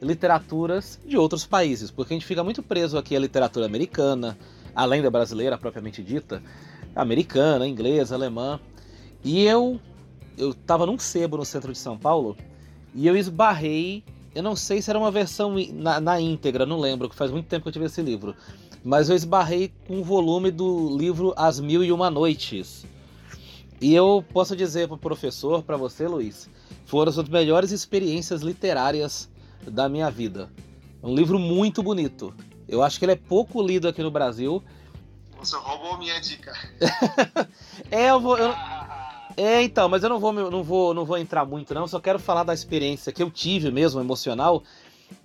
literaturas 0.00 1.00
de 1.06 1.16
outros 1.16 1.46
países, 1.46 1.90
porque 1.90 2.12
a 2.12 2.16
gente 2.16 2.26
fica 2.26 2.44
muito 2.44 2.62
preso 2.62 2.98
aqui 2.98 3.16
à 3.16 3.18
literatura 3.18 3.66
americana, 3.66 4.36
além 4.74 5.02
da 5.02 5.10
brasileira 5.10 5.56
propriamente 5.56 6.02
dita, 6.02 6.42
americana, 6.94 7.66
inglesa, 7.66 8.14
alemã. 8.14 8.60
E 9.24 9.42
eu 9.44 9.80
eu 10.38 10.50
estava 10.50 10.84
num 10.84 10.98
sebo 10.98 11.38
no 11.38 11.44
centro 11.46 11.72
de 11.72 11.78
São 11.78 11.96
Paulo 11.96 12.36
e 12.94 13.06
eu 13.06 13.16
esbarrei, 13.16 14.04
eu 14.34 14.42
não 14.42 14.54
sei 14.54 14.82
se 14.82 14.90
era 14.90 14.98
uma 14.98 15.10
versão 15.10 15.54
na, 15.72 15.98
na 15.98 16.20
íntegra, 16.20 16.66
não 16.66 16.78
lembro, 16.78 17.08
que 17.08 17.14
faz 17.16 17.30
muito 17.30 17.46
tempo 17.46 17.62
que 17.62 17.68
eu 17.68 17.72
tive 17.72 17.86
esse 17.86 18.02
livro 18.02 18.36
mas 18.86 19.10
eu 19.10 19.16
esbarrei 19.16 19.72
com 19.88 19.98
o 19.98 20.04
volume 20.04 20.48
do 20.52 20.96
livro 20.96 21.34
As 21.36 21.58
Mil 21.58 21.82
e 21.82 21.90
Uma 21.90 22.08
Noites. 22.08 22.86
E 23.80 23.92
eu 23.92 24.24
posso 24.32 24.54
dizer 24.54 24.86
para 24.86 24.94
o 24.94 24.98
professor, 24.98 25.60
para 25.64 25.76
você, 25.76 26.06
Luiz, 26.06 26.48
foram 26.84 27.10
as 27.10 27.28
melhores 27.28 27.72
experiências 27.72 28.42
literárias 28.42 29.28
da 29.62 29.88
minha 29.88 30.10
vida. 30.10 30.50
É 31.02 31.06
um 31.06 31.14
livro 31.14 31.38
muito 31.38 31.82
bonito. 31.82 32.34
Eu 32.68 32.82
acho 32.82 32.98
que 32.98 33.04
ele 33.04 33.12
é 33.12 33.16
pouco 33.16 33.62
lido 33.62 33.88
aqui 33.88 34.02
no 34.02 34.10
Brasil. 34.10 34.62
Você 35.38 35.56
roubou 35.56 35.98
minha 35.98 36.20
dica. 36.20 36.52
é, 37.90 38.10
eu 38.10 38.20
vou. 38.20 38.36
Eu... 38.36 38.52
É, 39.38 39.62
então, 39.62 39.86
mas 39.86 40.02
eu 40.02 40.08
não 40.08 40.18
vou, 40.18 40.32
não 40.32 40.62
vou, 40.62 40.94
não 40.94 41.04
vou 41.04 41.18
entrar 41.18 41.44
muito, 41.44 41.74
não. 41.74 41.86
Só 41.86 42.00
quero 42.00 42.18
falar 42.18 42.42
da 42.42 42.54
experiência 42.54 43.12
que 43.12 43.22
eu 43.22 43.30
tive 43.30 43.70
mesmo, 43.70 44.00
emocional, 44.00 44.62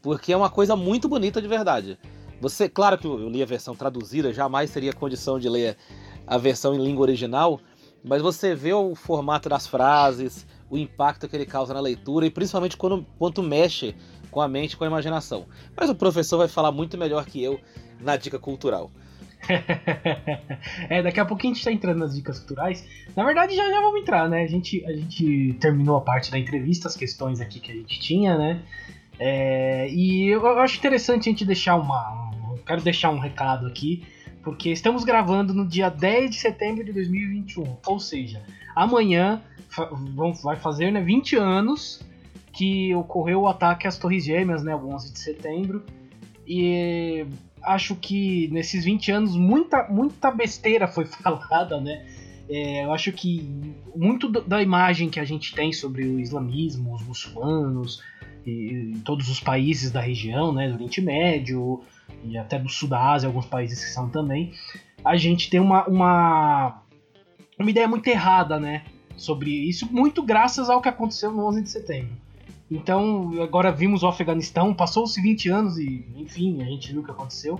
porque 0.01 0.33
é 0.33 0.37
uma 0.37 0.49
coisa 0.49 0.75
muito 0.75 1.07
bonita 1.07 1.41
de 1.41 1.47
verdade. 1.47 1.97
Você, 2.41 2.67
claro 2.67 2.97
que 2.97 3.07
eu 3.07 3.29
li 3.29 3.41
a 3.41 3.45
versão 3.45 3.73
traduzida, 3.73 4.33
jamais 4.33 4.69
teria 4.69 4.91
condição 4.91 5.39
de 5.39 5.47
ler 5.47 5.77
a 6.27 6.37
versão 6.37 6.73
em 6.73 6.83
língua 6.83 7.03
original, 7.03 7.61
mas 8.03 8.21
você 8.21 8.53
vê 8.53 8.73
o 8.73 8.95
formato 8.95 9.47
das 9.47 9.65
frases, 9.65 10.45
o 10.69 10.77
impacto 10.77 11.29
que 11.29 11.35
ele 11.35 11.45
causa 11.45 11.73
na 11.73 11.79
leitura 11.79 12.25
e 12.25 12.31
principalmente 12.31 12.75
quando, 12.75 13.05
quando 13.17 13.41
mexe 13.41 13.95
com 14.31 14.41
a 14.41 14.47
mente, 14.47 14.77
com 14.77 14.83
a 14.83 14.87
imaginação. 14.87 15.45
Mas 15.75 15.89
o 15.89 15.95
professor 15.95 16.37
vai 16.37 16.47
falar 16.47 16.71
muito 16.71 16.97
melhor 16.97 17.25
que 17.25 17.43
eu 17.43 17.59
na 17.99 18.15
dica 18.15 18.39
cultural. 18.39 18.89
é, 20.89 21.01
daqui 21.01 21.19
a 21.19 21.25
pouquinho 21.25 21.53
a 21.53 21.55
gente 21.55 21.65
tá 21.65 21.71
entrando 21.71 21.99
nas 21.99 22.15
dicas 22.15 22.39
culturais. 22.39 22.87
Na 23.15 23.25
verdade, 23.25 23.55
já, 23.55 23.69
já 23.69 23.81
vamos 23.81 24.01
entrar, 24.01 24.29
né? 24.29 24.43
A 24.43 24.47
gente, 24.47 24.83
a 24.85 24.93
gente 24.93 25.53
terminou 25.59 25.97
a 25.97 26.01
parte 26.01 26.31
da 26.31 26.39
entrevista, 26.39 26.87
as 26.87 26.95
questões 26.95 27.41
aqui 27.41 27.59
que 27.59 27.71
a 27.71 27.75
gente 27.75 27.99
tinha, 27.99 28.37
né? 28.37 28.63
É, 29.19 29.89
e 29.89 30.27
eu 30.27 30.47
acho 30.59 30.77
interessante 30.77 31.29
a 31.29 31.31
gente 31.31 31.45
deixar 31.45 31.75
uma. 31.75 32.31
quero 32.65 32.81
deixar 32.81 33.11
um 33.11 33.19
recado 33.19 33.67
aqui, 33.67 34.03
porque 34.43 34.69
estamos 34.69 35.03
gravando 35.03 35.53
no 35.53 35.67
dia 35.67 35.89
10 35.89 36.31
de 36.31 36.37
setembro 36.37 36.83
de 36.83 36.93
2021. 36.93 37.77
Ou 37.85 37.99
seja, 37.99 38.41
amanhã 38.75 39.41
vai 40.43 40.55
fazer 40.55 40.91
né, 40.91 41.01
20 41.01 41.35
anos 41.35 42.01
que 42.51 42.93
ocorreu 42.95 43.41
o 43.41 43.47
ataque 43.47 43.87
às 43.87 43.97
Torres 43.97 44.25
Gêmeas, 44.25 44.63
né, 44.63 44.75
o 44.75 44.87
11 44.93 45.13
de 45.13 45.19
setembro. 45.19 45.83
E 46.45 47.25
acho 47.63 47.95
que 47.95 48.47
nesses 48.51 48.83
20 48.83 49.11
anos 49.11 49.35
muita, 49.35 49.87
muita 49.89 50.31
besteira 50.31 50.87
foi 50.87 51.05
falada, 51.05 51.79
né? 51.79 52.05
É, 52.49 52.83
eu 52.83 52.91
acho 52.91 53.11
que 53.13 53.49
muito 53.95 54.27
da 54.27 54.61
imagem 54.61 55.09
que 55.09 55.19
a 55.19 55.23
gente 55.23 55.55
tem 55.55 55.71
sobre 55.71 56.03
o 56.03 56.19
islamismo, 56.19 56.93
os 56.93 57.01
muçulmanos, 57.01 58.03
em 58.45 58.99
todos 59.05 59.29
os 59.29 59.39
países 59.39 59.91
da 59.91 60.01
região, 60.01 60.51
né, 60.51 60.67
do 60.67 60.73
Oriente 60.73 60.99
Médio 60.99 61.81
e 62.25 62.37
até 62.37 62.59
do 62.59 62.67
Sul 62.67 62.89
da 62.89 63.11
Ásia, 63.11 63.27
alguns 63.27 63.45
países 63.45 63.83
que 63.83 63.91
são 63.91 64.09
também, 64.09 64.51
a 65.05 65.15
gente 65.15 65.49
tem 65.49 65.59
uma, 65.59 65.85
uma, 65.87 66.81
uma 67.57 67.69
ideia 67.69 67.87
muito 67.87 68.07
errada, 68.07 68.59
né, 68.59 68.83
sobre 69.15 69.51
isso, 69.51 69.87
muito 69.91 70.23
graças 70.23 70.69
ao 70.69 70.81
que 70.81 70.89
aconteceu 70.89 71.31
no 71.31 71.45
11 71.47 71.61
de 71.61 71.69
setembro. 71.69 72.17
Então, 72.71 73.33
agora 73.41 73.71
vimos 73.71 74.01
o 74.01 74.07
Afeganistão, 74.07 74.73
passou-se 74.73 75.21
20 75.21 75.49
anos 75.49 75.77
e, 75.77 76.07
enfim, 76.15 76.61
a 76.61 76.65
gente 76.65 76.91
viu 76.91 77.01
o 77.01 77.05
que 77.05 77.11
aconteceu. 77.11 77.59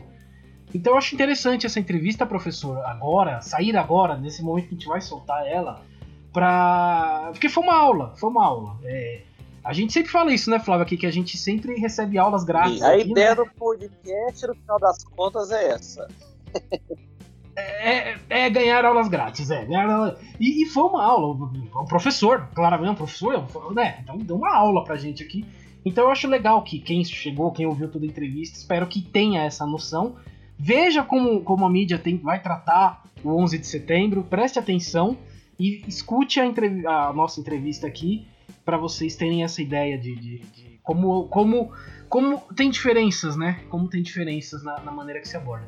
Então, 0.74 0.94
eu 0.94 0.98
acho 0.98 1.14
interessante 1.14 1.66
essa 1.66 1.80
entrevista, 1.80 2.26
professor, 2.26 2.78
agora, 2.86 3.42
sair 3.42 3.76
agora, 3.76 4.18
nesse 4.18 4.42
momento 4.42 4.70
que 4.70 4.76
a 4.76 4.78
gente 4.78 4.88
vai 4.88 5.02
soltar 5.02 5.46
ela, 5.46 5.82
pra. 6.32 7.30
Porque 7.34 7.50
foi 7.50 7.62
uma 7.62 7.76
aula, 7.76 8.14
foi 8.16 8.30
uma 8.30 8.46
aula. 8.46 8.80
É 8.86 9.24
a 9.64 9.74
gente 9.74 9.94
sempre 9.94 10.12
fala 10.12 10.34
isso, 10.34 10.50
né, 10.50 10.60
Flávio, 10.60 10.84
aqui, 10.84 10.98
que 10.98 11.06
a 11.06 11.12
gente 11.12 11.38
sempre 11.38 11.76
recebe 11.76 12.18
aulas 12.18 12.44
grátis. 12.44 12.82
a 12.82 12.94
aqui, 12.94 13.12
ideia 13.12 13.30
né? 13.30 13.36
do 13.36 13.46
podcast, 13.46 14.48
no 14.48 14.56
final 14.56 14.80
das 14.80 15.04
contas, 15.04 15.52
é 15.52 15.70
essa. 15.70 16.08
É, 17.62 18.18
é, 18.30 18.50
ganhar 18.50 18.86
aulas 18.86 19.08
grátis, 19.08 19.50
é. 19.50 19.68
E, 20.40 20.64
e, 20.64 20.66
foi 20.68 20.84
uma 20.84 21.04
aula. 21.04 21.50
O 21.76 21.86
professor, 21.86 22.48
claramente, 22.54 22.92
o 22.92 22.96
professor, 22.96 23.74
né? 23.74 24.00
Então 24.04 24.18
deu 24.18 24.36
uma 24.36 24.56
aula 24.56 24.84
pra 24.84 24.96
gente 24.96 25.24
aqui. 25.24 25.46
Então 25.84 26.06
eu 26.06 26.12
acho 26.12 26.28
legal 26.28 26.62
que 26.64 26.80
quem 26.80 27.04
chegou, 27.04 27.52
quem 27.52 27.66
ouviu 27.66 27.90
toda 27.90 28.06
a 28.06 28.08
entrevista, 28.08 28.58
espero 28.58 28.86
que 28.88 29.02
tenha 29.02 29.44
essa 29.44 29.66
noção. 29.66 30.16
Veja 30.58 31.04
como, 31.04 31.42
como 31.42 31.66
a 31.66 31.70
mídia 31.70 31.98
tem, 31.98 32.18
vai 32.18 32.40
tratar 32.40 33.04
o 33.24 33.36
11 33.36 33.58
de 33.58 33.68
setembro, 33.68 34.24
preste 34.24 34.60
atenção 34.60 35.18
e 35.60 35.84
escute 35.88 36.40
a, 36.40 36.46
a 37.08 37.14
nossa 37.14 37.40
entrevista 37.40 37.88
aqui 37.88 38.28
para 38.64 38.78
vocês 38.78 39.16
terem 39.16 39.44
essa 39.44 39.62
ideia 39.62 39.98
de, 39.98 40.16
de, 40.16 40.38
de, 40.40 40.80
como, 40.84 41.28
como, 41.30 41.72
como 42.08 42.40
tem 42.56 42.70
diferenças, 42.70 43.36
né? 43.36 43.64
Como 43.70 43.88
tem 43.88 44.04
diferenças 44.04 44.64
na, 44.64 44.80
na 44.82 44.92
maneira 44.92 45.20
que 45.20 45.28
se 45.28 45.36
aborda. 45.36 45.68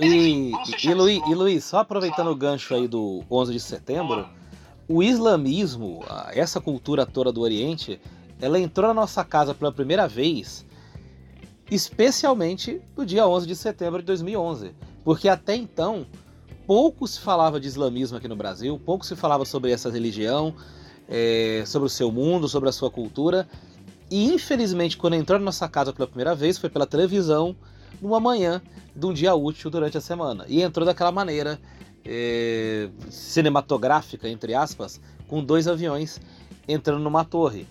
E, 0.00 0.52
e, 0.82 0.94
Luiz, 0.94 1.22
e 1.28 1.34
Luiz, 1.34 1.64
só 1.64 1.78
aproveitando 1.78 2.30
o 2.30 2.36
gancho 2.36 2.74
aí 2.74 2.88
do 2.88 3.22
11 3.30 3.52
de 3.52 3.60
setembro, 3.60 4.26
o 4.88 5.02
islamismo, 5.02 6.02
essa 6.32 6.60
cultura 6.60 7.04
toda 7.04 7.30
do 7.30 7.42
Oriente, 7.42 8.00
ela 8.40 8.58
entrou 8.58 8.88
na 8.88 8.94
nossa 8.94 9.22
casa 9.24 9.54
pela 9.54 9.70
primeira 9.70 10.08
vez, 10.08 10.64
especialmente 11.70 12.80
no 12.96 13.04
dia 13.04 13.26
11 13.26 13.46
de 13.46 13.54
setembro 13.54 14.00
de 14.00 14.06
2011, 14.06 14.74
porque 15.04 15.28
até 15.28 15.54
então 15.54 16.06
pouco 16.66 17.06
se 17.06 17.20
falava 17.20 17.60
de 17.60 17.68
islamismo 17.68 18.16
aqui 18.16 18.26
no 18.26 18.36
Brasil, 18.36 18.80
pouco 18.84 19.04
se 19.04 19.14
falava 19.14 19.44
sobre 19.44 19.70
essa 19.70 19.90
religião, 19.90 20.54
é, 21.08 21.62
sobre 21.66 21.86
o 21.86 21.90
seu 21.90 22.10
mundo, 22.10 22.48
sobre 22.48 22.68
a 22.68 22.72
sua 22.72 22.90
cultura. 22.90 23.48
E 24.10 24.32
infelizmente, 24.32 24.96
quando 24.96 25.14
entrou 25.14 25.38
na 25.38 25.44
nossa 25.44 25.68
casa 25.68 25.92
pela 25.92 26.06
primeira 26.06 26.34
vez, 26.34 26.58
foi 26.58 26.70
pela 26.70 26.86
televisão, 26.86 27.56
numa 28.00 28.20
manhã 28.20 28.62
de 28.94 29.06
um 29.06 29.12
dia 29.12 29.34
útil 29.34 29.70
durante 29.70 29.96
a 29.96 30.00
semana. 30.00 30.44
E 30.48 30.62
entrou 30.62 30.84
daquela 30.84 31.12
maneira 31.12 31.60
é, 32.04 32.88
cinematográfica, 33.10 34.28
entre 34.28 34.54
aspas, 34.54 35.00
com 35.28 35.42
dois 35.42 35.68
aviões 35.68 36.20
entrando 36.66 37.02
numa 37.02 37.24
torre. 37.24 37.66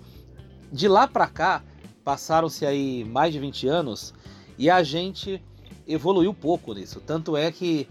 De 0.72 0.88
lá 0.88 1.08
para 1.08 1.28
cá, 1.28 1.64
passaram-se 2.04 2.66
aí 2.66 3.04
mais 3.04 3.34
de 3.34 3.40
20 3.40 3.68
anos 3.68 4.14
e 4.58 4.70
a 4.70 4.84
gente 4.84 5.42
evoluiu 5.88 6.34
pouco 6.34 6.74
nisso. 6.74 7.02
Tanto 7.06 7.36
é 7.36 7.52
que 7.52 7.88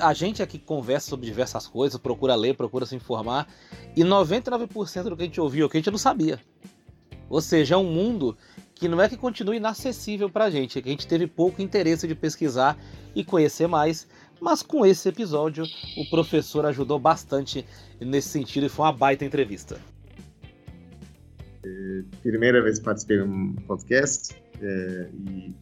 a 0.00 0.12
gente 0.12 0.42
aqui 0.42 0.58
conversa 0.58 1.10
sobre 1.10 1.26
diversas 1.26 1.66
coisas, 1.66 1.98
procura 1.98 2.34
ler, 2.34 2.54
procura 2.54 2.84
se 2.84 2.96
informar, 2.96 3.48
e 3.96 4.02
99% 4.02 5.04
do 5.04 5.16
que 5.16 5.22
a 5.22 5.26
gente 5.26 5.40
ouviu 5.40 5.66
aqui 5.66 5.76
a 5.76 5.80
gente 5.80 5.90
não 5.90 5.98
sabia. 5.98 6.40
Ou 7.30 7.40
seja, 7.40 7.74
é 7.74 7.78
um 7.78 7.84
mundo 7.84 8.36
que 8.84 8.88
não 8.88 9.00
é 9.00 9.08
que 9.08 9.16
continue 9.16 9.56
inacessível 9.56 10.28
para 10.28 10.44
a 10.44 10.50
gente, 10.50 10.78
é 10.78 10.82
que 10.82 10.90
a 10.90 10.92
gente 10.92 11.06
teve 11.06 11.26
pouco 11.26 11.62
interesse 11.62 12.06
de 12.06 12.14
pesquisar 12.14 12.78
e 13.14 13.24
conhecer 13.24 13.66
mais, 13.66 14.06
mas 14.38 14.62
com 14.62 14.84
esse 14.84 15.08
episódio 15.08 15.64
o 15.96 16.10
professor 16.10 16.66
ajudou 16.66 16.98
bastante 16.98 17.64
nesse 17.98 18.28
sentido 18.28 18.66
e 18.66 18.68
foi 18.68 18.84
uma 18.84 18.92
baita 18.92 19.24
entrevista. 19.24 19.80
É, 21.64 22.02
primeira 22.20 22.62
vez 22.62 22.78
participei 22.78 23.16
de 23.16 23.22
um 23.22 23.54
podcast 23.66 24.36
é, 24.60 25.08
e 25.14 25.54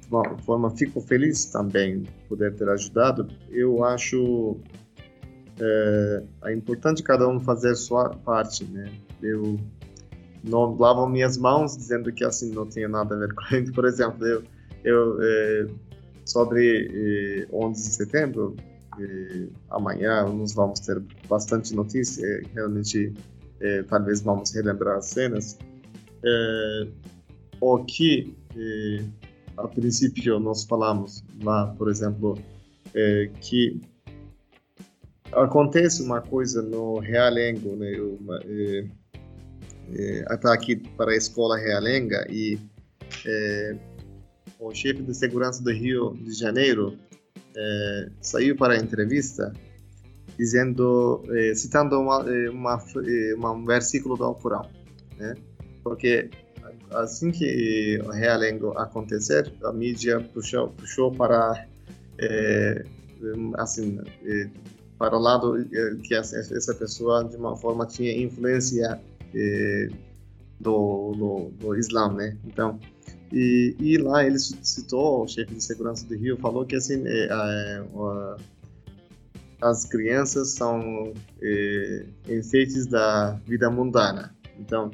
de 0.00 0.42
forma 0.42 0.70
fico 0.70 1.00
feliz 1.00 1.44
também 1.44 2.02
poder 2.28 2.56
ter 2.56 2.68
ajudado. 2.70 3.28
Eu 3.50 3.84
acho 3.84 4.56
é, 5.60 6.24
é 6.46 6.54
importante 6.54 7.04
cada 7.04 7.28
um 7.28 7.38
fazer 7.38 7.76
sua 7.76 8.10
parte, 8.10 8.64
né? 8.64 8.90
Eu 9.22 9.60
não 10.48 10.76
lavo 10.76 11.06
minhas 11.08 11.36
mãos 11.36 11.76
dizendo 11.76 12.12
que 12.12 12.24
assim 12.24 12.52
não 12.52 12.66
tinha 12.66 12.88
nada 12.88 13.14
a 13.14 13.18
ver 13.18 13.34
com 13.34 13.54
ele. 13.54 13.72
Por 13.72 13.84
exemplo, 13.84 14.26
eu, 14.26 14.42
eu 14.84 15.74
sobre 16.28 17.46
é, 17.50 17.54
11 17.54 17.82
de 17.82 17.94
setembro, 17.94 18.56
é, 19.00 19.46
amanhã 19.70 20.24
nós 20.28 20.52
vamos 20.52 20.80
ter 20.80 21.02
bastante 21.28 21.74
notícia, 21.74 22.24
é, 22.24 22.42
realmente 22.54 23.12
talvez 23.88 24.20
vamos 24.20 24.54
relembrar 24.54 24.98
as 24.98 25.06
cenas. 25.06 25.58
O 27.60 27.84
que 27.84 28.36
a 29.56 29.66
princípio 29.66 30.38
nós 30.38 30.62
falamos 30.62 31.24
lá, 31.42 31.66
por 31.76 31.90
exemplo, 31.90 32.38
que 33.40 33.80
acontece 35.32 36.04
uma 36.04 36.20
coisa 36.20 36.62
no 36.62 37.00
Realengo, 37.00 37.74
né? 37.74 38.00
Uma, 38.00 38.38
é, 39.94 40.24
ataque 40.28 40.76
para 40.76 41.12
a 41.12 41.16
escola 41.16 41.56
Realenga 41.56 42.26
e 42.30 42.58
é, 43.26 43.76
o 44.58 44.74
chefe 44.74 45.02
de 45.02 45.14
segurança 45.14 45.62
do 45.62 45.72
Rio 45.72 46.14
de 46.14 46.32
Janeiro 46.32 46.96
é, 47.56 48.08
saiu 48.20 48.56
para 48.56 48.74
a 48.74 48.76
entrevista 48.76 49.52
dizendo, 50.38 51.24
citando 51.56 51.98
uma, 51.98 52.20
uma, 52.52 52.84
uma, 53.36 53.52
um 53.52 53.64
versículo 53.64 54.16
do 54.16 54.22
Alcorão, 54.22 54.70
né? 55.16 55.34
Porque 55.82 56.30
assim 56.92 57.32
que 57.32 58.00
o 58.04 58.10
Realengo 58.10 58.70
acontecer, 58.78 59.52
a 59.64 59.72
mídia 59.72 60.20
puxou, 60.20 60.68
puxou 60.68 61.10
para 61.10 61.66
assim 63.54 63.98
para 64.96 65.16
o 65.16 65.20
lado 65.20 65.56
que 66.04 66.14
essa 66.14 66.74
pessoa 66.74 67.24
de 67.24 67.36
uma 67.36 67.56
forma 67.56 67.84
tinha 67.84 68.16
influência 68.16 69.00
é, 69.34 69.88
do, 70.60 71.12
do, 71.12 71.50
do 71.58 71.76
Islã, 71.76 72.12
né? 72.12 72.36
Então, 72.44 72.78
e, 73.32 73.76
e, 73.78 73.98
lá 73.98 74.24
ele 74.24 74.38
citou, 74.38 75.24
o 75.24 75.28
chefe 75.28 75.54
de 75.54 75.62
segurança 75.62 76.06
do 76.06 76.16
Rio 76.16 76.36
falou 76.38 76.64
que 76.64 76.76
assim, 76.76 77.06
é, 77.06 77.28
é, 77.30 77.84
as 79.60 79.84
crianças 79.84 80.54
são 80.54 81.12
é, 81.42 82.06
enfeites 82.28 82.86
da 82.86 83.32
vida 83.46 83.70
mundana. 83.70 84.34
Então, 84.58 84.90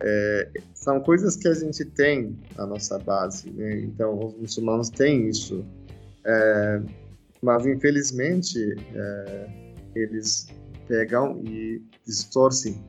é, 0.00 0.50
são 0.74 1.00
coisas 1.00 1.36
que 1.36 1.48
a 1.48 1.54
gente 1.54 1.84
tem 1.84 2.38
na 2.56 2.66
nossa 2.66 2.98
base, 2.98 3.50
né? 3.50 3.80
Então, 3.80 4.18
os 4.18 4.34
muçulmanos 4.34 4.90
têm 4.90 5.28
isso. 5.28 5.64
É, 6.24 6.82
mas, 7.42 7.66
infelizmente, 7.66 8.58
eles 9.96 10.46
pegam 10.86 11.40
e 11.44 11.82
distorcem 12.06 12.80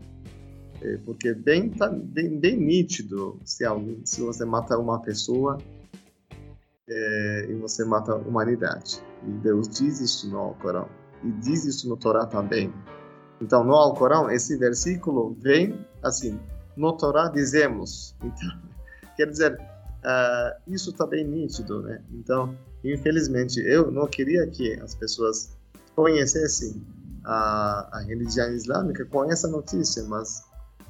porque 1.06 1.30
é 1.30 1.34
bem, 1.34 1.70
tá 1.70 1.88
bem, 1.88 2.40
bem 2.40 2.58
nítido 2.58 3.40
se, 3.46 3.64
alguém, 3.64 4.06
se 4.06 4.22
você 4.22 4.44
mata 4.44 4.78
uma 4.78 5.02
pessoa 5.02 5.58
é, 6.88 7.48
e 7.50 7.54
você 7.56 7.86
mata 7.86 8.12
a 8.12 8.16
humanidade. 8.16 9.02
E 9.26 9.32
Deus 9.32 9.68
diz 9.70 10.02
isso 10.02 10.30
no 10.30 10.38
Alcorão. 10.38 10.88
E 11.24 11.32
diz 11.32 11.66
isso 11.66 11.88
no 11.88 11.96
Torá 11.96 12.26
também. 12.26 12.74
Então, 13.42 13.64
no 13.64 13.74
Alcorão, 13.74 14.30
esse 14.30 14.58
versículo 14.58 15.36
vem 15.40 15.86
assim: 16.02 16.40
no 16.76 16.94
Torá 16.94 17.30
dizemos. 17.30 18.16
Então, 18.22 18.62
quer 19.16 19.28
dizer, 19.28 19.54
uh, 19.54 20.62
isso 20.68 20.90
está 20.90 21.08
bem 21.08 21.26
nítido, 21.26 21.82
né? 21.82 22.04
Então, 22.12 22.58
infelizmente, 22.84 23.60
eu 23.62 23.90
não 23.90 24.08
queria 24.08 24.46
que 24.48 24.74
as 24.82 24.94
pessoas 24.96 25.58
conhecessem 25.96 26.82
a, 27.24 28.00
a 28.00 28.02
religião 28.02 28.52
islâmica 28.54 29.06
com 29.06 29.24
essa 29.32 29.48
notícia, 29.48 30.04
mas 30.04 30.44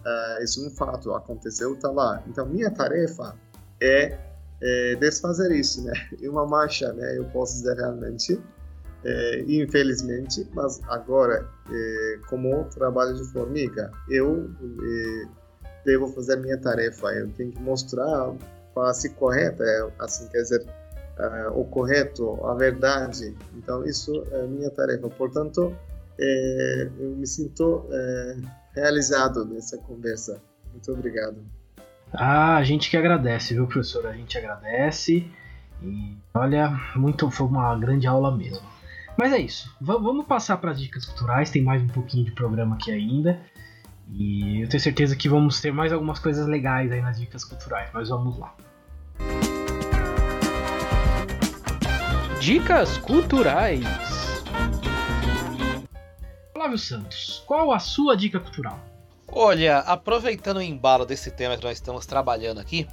uh, 0.06 0.44
isso 0.44 0.64
é 0.64 0.68
um 0.68 0.72
fato, 0.72 1.14
aconteceu, 1.14 1.74
está 1.74 1.90
lá. 1.90 2.24
Então, 2.28 2.46
minha 2.46 2.72
tarefa 2.72 3.36
é, 3.82 4.18
é, 4.62 4.96
desfazer 4.96 5.52
isso, 5.52 5.84
né? 5.84 5.94
Em 6.22 6.30
uma 6.30 6.46
marcha, 6.46 6.92
né? 6.94 7.18
Eu 7.18 7.26
posso 7.26 7.54
dizer 7.56 7.76
realmente, 7.76 8.42
é, 9.04 9.44
infelizmente, 9.48 10.48
mas 10.54 10.80
agora, 10.88 11.48
é, 11.70 12.20
como 12.30 12.64
trabalho 12.66 13.14
de 13.16 13.24
formiga, 13.32 13.92
eu 14.10 14.50
é, 14.82 15.28
devo 15.86 16.08
fazer 16.08 16.38
minha 16.38 16.58
tarefa. 16.58 17.08
Eu 17.14 17.30
tenho 17.34 17.52
que 17.52 17.62
mostrar 17.62 18.08
a 18.08 18.34
face 18.74 19.10
correta, 19.10 19.64
é, 19.64 19.92
assim, 20.00 20.28
quer 20.30 20.42
dizer, 20.42 20.66
uh, 21.20 21.60
o 21.60 21.66
correto, 21.66 22.40
a 22.46 22.54
verdade. 22.56 23.36
Então, 23.58 23.84
isso 23.84 24.26
é 24.32 24.48
minha 24.48 24.70
tarefa. 24.70 25.10
Portanto, 25.10 25.76
eu 26.18 27.10
me 27.18 27.28
sinto 27.28 27.86
realizado 28.76 29.46
nessa 29.46 29.78
conversa. 29.78 30.42
Muito 30.72 30.92
obrigado. 30.92 31.38
Ah, 32.12 32.58
a 32.58 32.64
gente 32.64 32.90
que 32.90 32.98
agradece, 32.98 33.54
viu, 33.54 33.68
professor? 33.68 34.06
A 34.06 34.14
gente 34.14 34.38
agradece. 34.38 35.28
E 35.82 36.18
olha, 36.34 36.70
muito 36.96 37.30
foi 37.30 37.48
uma 37.48 37.78
grande 37.78 38.08
aula 38.08 38.36
mesmo. 38.36 38.66
Mas 39.18 39.32
é 39.32 39.40
isso. 39.40 39.76
V 39.80 39.94
vamos 39.94 40.26
passar 40.26 40.58
para 40.58 40.72
as 40.72 40.80
dicas 40.80 41.06
culturais. 41.06 41.50
Tem 41.50 41.62
mais 41.62 41.82
um 41.82 41.88
pouquinho 41.88 42.26
de 42.26 42.32
programa 42.32 42.76
aqui 42.76 42.92
ainda. 42.92 43.40
E 44.10 44.62
eu 44.62 44.70
tenho 44.70 44.82
certeza 44.82 45.16
que 45.16 45.30
vamos 45.30 45.62
ter 45.62 45.72
mais 45.72 45.92
algumas 45.94 46.20
coisas 46.20 46.48
legais 46.48 46.92
aí 46.92 47.02
nas 47.02 47.20
dicas 47.20 47.44
culturais. 47.44 47.90
Mas 47.94 48.10
vamos 48.10 48.38
lá. 48.38 48.56
Dicas 52.40 52.98
culturais. 52.98 54.13
Flávio 56.64 56.80
Santos, 56.80 57.44
qual 57.46 57.74
a 57.74 57.80
sua 57.80 58.16
dica 58.16 58.40
cultural? 58.40 58.80
Olha, 59.28 59.80
aproveitando 59.80 60.58
o 60.58 60.62
embalo 60.62 61.06
desse 61.06 61.30
tema 61.30 61.58
que 61.58 61.64
nós 61.64 61.74
estamos 61.74 62.06
trabalhando 62.06 62.62
aqui, 62.62 62.88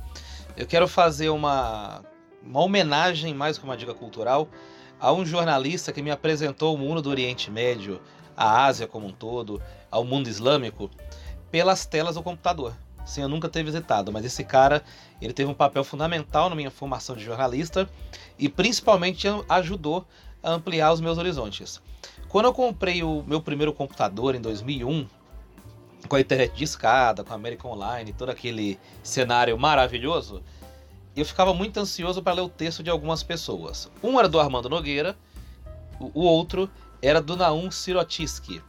eu 0.57 0.67
quero 0.67 0.89
fazer 0.89 1.29
uma, 1.29 2.05
uma 2.43 2.59
homenagem, 2.63 3.33
mais 3.33 3.59
que 3.59 3.63
uma 3.63 3.77
dica 3.77 3.95
cultural, 3.95 4.49
a 4.99 5.13
um 5.13 5.25
jornalista 5.25 5.93
que 5.93 6.03
me 6.03 6.11
apresentou 6.11 6.75
o 6.75 6.79
mundo 6.79 7.01
do 7.01 7.11
Oriente 7.11 7.49
Médio, 7.49 8.01
a 8.37 8.65
Ásia 8.65 8.89
como 8.89 9.07
um 9.07 9.13
todo, 9.13 9.63
ao 9.89 10.03
mundo 10.03 10.27
islâmico, 10.27 10.91
pelas 11.49 11.87
telas 11.87 12.17
do 12.17 12.25
computador. 12.25 12.75
Sim, 13.07 13.23
eu 13.23 13.29
nunca 13.29 13.49
ter 13.49 13.63
visitado, 13.63 14.11
mas 14.11 14.25
esse 14.25 14.43
cara, 14.43 14.83
ele 15.23 15.33
teve 15.33 15.49
um 15.49 15.55
papel 15.55 15.85
fundamental 15.85 16.51
na 16.51 16.57
minha 16.57 16.73
formação 16.73 17.15
de 17.15 17.23
jornalista 17.23 17.89
e 18.37 18.49
principalmente 18.49 19.29
ajudou 19.49 20.05
a 20.43 20.51
ampliar 20.51 20.93
os 20.93 21.01
meus 21.01 21.19
horizontes. 21.19 21.81
Quando 22.31 22.47
eu 22.47 22.55
comprei 22.55 23.03
o 23.03 23.25
meu 23.27 23.43
primeiro 23.43 23.73
computador 23.73 24.37
em 24.37 24.41
2001, 24.41 25.05
com 26.09 26.15
a 26.15 26.21
internet 26.21 26.55
de 26.55 26.63
escada, 26.63 27.25
com 27.25 27.33
a 27.33 27.35
American 27.35 27.73
Online, 27.73 28.13
todo 28.13 28.31
aquele 28.31 28.79
cenário 29.03 29.59
maravilhoso, 29.59 30.41
eu 31.17 31.25
ficava 31.25 31.53
muito 31.53 31.81
ansioso 31.81 32.23
para 32.23 32.35
ler 32.35 32.43
o 32.43 32.49
texto 32.49 32.85
de 32.85 32.91
algumas 32.91 33.25
pessoas. 33.25 33.91
Um 34.01 34.17
era 34.17 34.29
do 34.29 34.39
Armando 34.39 34.69
Nogueira, 34.69 35.17
o 35.99 36.21
outro 36.21 36.71
era 37.03 37.21
do 37.21 37.35
Naum 37.37 37.69
Sirotsky. 37.69 38.63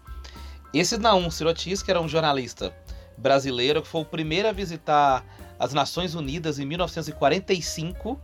Esse 0.73 0.97
Naum 0.97 1.29
Sirotsky 1.29 1.91
era 1.91 2.01
um 2.01 2.09
jornalista 2.09 2.75
brasileiro 3.15 3.83
que 3.83 3.87
foi 3.87 4.01
o 4.01 4.05
primeiro 4.05 4.47
a 4.47 4.51
visitar 4.51 5.23
as 5.59 5.71
Nações 5.71 6.15
Unidas 6.15 6.57
em 6.57 6.65
1945, 6.65 8.19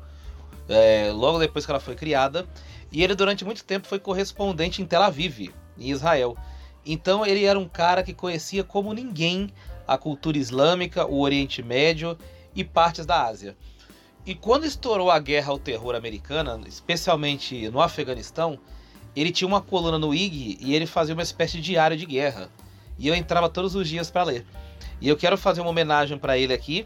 é, 0.70 1.12
logo 1.12 1.40
depois 1.40 1.66
que 1.66 1.72
ela 1.72 1.80
foi 1.80 1.96
criada, 1.96 2.48
e 2.92 3.04
ele 3.04 3.16
durante 3.16 3.46
muito 3.46 3.64
tempo 3.64 3.88
foi 3.88 4.00
correspondente 4.00 4.82
em 4.82 4.86
Tel 4.86 5.04
Aviv, 5.04 5.54
em 5.78 5.90
Israel. 5.90 6.38
Então 6.86 7.26
ele 7.26 7.44
era 7.44 7.60
um 7.60 7.68
cara 7.68 8.04
que 8.04 8.14
conhecia 8.14 8.64
como 8.64 8.94
ninguém 8.94 9.52
a 9.88 9.98
cultura 9.98 10.38
islâmica, 10.38 11.06
o 11.06 11.20
Oriente 11.22 11.62
Médio 11.62 12.18
e 12.56 12.64
partes 12.64 13.06
da 13.06 13.26
Ásia. 13.26 13.56
E 14.26 14.36
quando 14.36 14.66
estourou 14.66 15.10
a 15.10 15.20
guerra 15.20 15.52
ao 15.52 15.60
terror 15.60 15.96
americana, 15.96 16.60
especialmente 16.68 17.70
no 17.70 17.82
Afeganistão, 17.82 18.60
ele 19.16 19.32
tinha 19.32 19.48
uma 19.48 19.62
coluna 19.62 19.98
no 19.98 20.14
IG 20.14 20.58
e 20.60 20.76
ele 20.76 20.86
fazia 20.86 21.14
uma 21.14 21.24
espécie 21.24 21.58
de 21.58 21.64
diário 21.64 21.96
de 21.96 22.06
guerra. 22.06 22.50
E 23.00 23.08
eu 23.08 23.16
entrava 23.16 23.50
todos 23.50 23.74
os 23.74 23.88
dias 23.88 24.12
para 24.12 24.24
ler. 24.24 24.46
E 25.00 25.08
eu 25.08 25.16
quero 25.16 25.38
fazer 25.38 25.62
uma 25.62 25.70
homenagem 25.70 26.18
para 26.18 26.38
ele 26.38 26.54
aqui. 26.54 26.86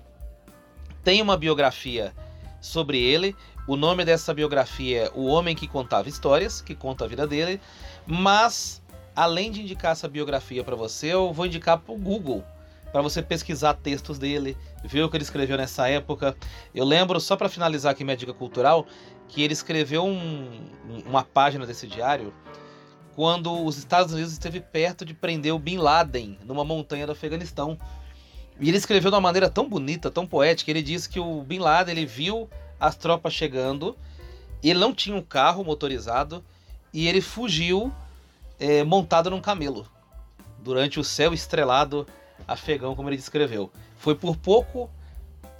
Tem 1.03 1.21
uma 1.21 1.35
biografia 1.35 2.13
sobre 2.61 2.99
ele 2.99 3.35
o 3.71 3.77
nome 3.77 4.03
dessa 4.03 4.33
biografia 4.33 5.03
é 5.03 5.11
O 5.15 5.27
Homem 5.27 5.55
que 5.55 5.65
Contava 5.65 6.09
Histórias, 6.09 6.59
que 6.59 6.75
conta 6.75 7.05
a 7.05 7.07
vida 7.07 7.25
dele. 7.25 7.57
Mas, 8.05 8.81
além 9.15 9.49
de 9.49 9.61
indicar 9.61 9.93
essa 9.93 10.09
biografia 10.09 10.61
para 10.61 10.75
você, 10.75 11.13
eu 11.13 11.31
vou 11.31 11.45
indicar 11.45 11.77
para 11.77 11.93
o 11.93 11.97
Google 11.97 12.43
para 12.91 13.01
você 13.01 13.21
pesquisar 13.21 13.75
textos 13.75 14.19
dele, 14.19 14.57
ver 14.83 15.03
o 15.03 15.09
que 15.09 15.15
ele 15.15 15.23
escreveu 15.23 15.55
nessa 15.55 15.87
época. 15.87 16.35
Eu 16.75 16.83
lembro, 16.83 17.17
só 17.21 17.37
para 17.37 17.47
finalizar 17.47 17.93
aqui 17.93 18.03
minha 18.03 18.17
dica 18.17 18.33
cultural, 18.33 18.85
que 19.29 19.41
ele 19.41 19.53
escreveu 19.53 20.05
um, 20.05 20.69
uma 21.05 21.23
página 21.23 21.65
desse 21.65 21.87
diário 21.87 22.33
quando 23.15 23.63
os 23.63 23.77
Estados 23.77 24.13
Unidos 24.13 24.33
esteve 24.33 24.59
perto 24.59 25.05
de 25.05 25.13
prender 25.13 25.53
o 25.53 25.59
Bin 25.59 25.77
Laden 25.77 26.37
numa 26.43 26.65
montanha 26.65 27.05
do 27.05 27.13
Afeganistão. 27.13 27.77
E 28.59 28.67
ele 28.67 28.77
escreveu 28.77 29.09
de 29.09 29.15
uma 29.15 29.21
maneira 29.21 29.49
tão 29.49 29.69
bonita, 29.69 30.11
tão 30.11 30.27
poética. 30.27 30.69
Ele 30.69 30.81
disse 30.81 31.07
que 31.07 31.21
o 31.21 31.41
Bin 31.41 31.59
Laden 31.59 31.95
ele 31.95 32.05
viu 32.05 32.49
as 32.81 32.95
tropas 32.95 33.31
chegando, 33.31 33.95
ele 34.63 34.79
não 34.79 34.91
tinha 34.91 35.15
um 35.15 35.21
carro 35.21 35.63
motorizado 35.63 36.43
e 36.91 37.07
ele 37.07 37.21
fugiu 37.21 37.93
é, 38.59 38.83
montado 38.83 39.29
num 39.29 39.39
camelo 39.39 39.87
durante 40.57 40.99
o 40.99 41.03
céu 41.03 41.31
estrelado 41.31 42.07
afegão, 42.47 42.95
como 42.95 43.07
ele 43.07 43.17
descreveu. 43.17 43.71
Foi 43.97 44.15
por 44.15 44.35
pouco, 44.35 44.89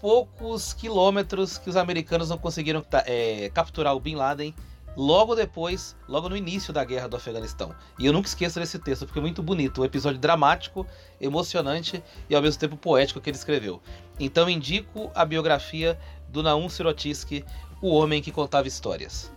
poucos 0.02 0.74
quilômetros 0.74 1.60
que 1.60 1.70
os 1.70 1.76
americanos 1.76 2.30
não 2.30 2.40
conseguiram 2.40 2.84
é, 3.06 3.52
capturar 3.54 3.96
o 3.96 4.00
Bin 4.00 4.16
Laden 4.16 4.54
logo 4.96 5.36
depois, 5.36 5.96
logo 6.08 6.28
no 6.28 6.36
início 6.36 6.74
da 6.74 6.84
guerra 6.84 7.08
do 7.08 7.16
Afeganistão. 7.16 7.74
E 7.98 8.06
eu 8.06 8.14
nunca 8.14 8.28
esqueço 8.28 8.60
desse 8.60 8.78
texto, 8.80 9.06
porque 9.06 9.20
é 9.20 9.22
muito 9.22 9.42
bonito, 9.42 9.82
um 9.82 9.86
episódio 9.86 10.20
dramático, 10.20 10.86
emocionante 11.20 12.04
e 12.30 12.36
ao 12.36 12.42
mesmo 12.42 12.60
tempo 12.60 12.76
poético 12.76 13.22
que 13.22 13.30
ele 13.30 13.38
escreveu. 13.38 13.82
Então 14.20 14.50
indico 14.50 15.12
a 15.16 15.24
biografia 15.24 15.98
do 16.32 16.42
Naum 16.42 16.70
Sirotsky, 16.70 17.46
o 17.82 17.90
homem 17.90 18.22
que 18.22 18.32
contava 18.32 18.68
histórias. 18.68 19.32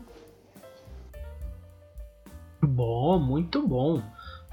Bom, 2.63 3.19
muito 3.19 3.67
bom. 3.67 4.03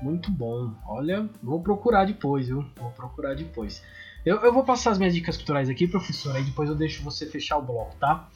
Muito 0.01 0.31
bom. 0.31 0.71
Olha, 0.87 1.29
vou 1.41 1.61
procurar 1.61 2.05
depois, 2.05 2.47
viu? 2.47 2.65
Vou 2.75 2.91
procurar 2.91 3.35
depois. 3.35 3.83
Eu, 4.25 4.37
eu 4.37 4.53
vou 4.53 4.63
passar 4.63 4.91
as 4.91 4.97
minhas 4.97 5.13
dicas 5.13 5.37
culturais 5.37 5.69
aqui, 5.69 5.87
professor, 5.87 6.35
aí 6.35 6.43
depois 6.43 6.69
eu 6.69 6.75
deixo 6.75 7.03
você 7.03 7.25
fechar 7.25 7.57
o 7.57 7.61
bloco, 7.61 7.95
tá? 7.99 8.27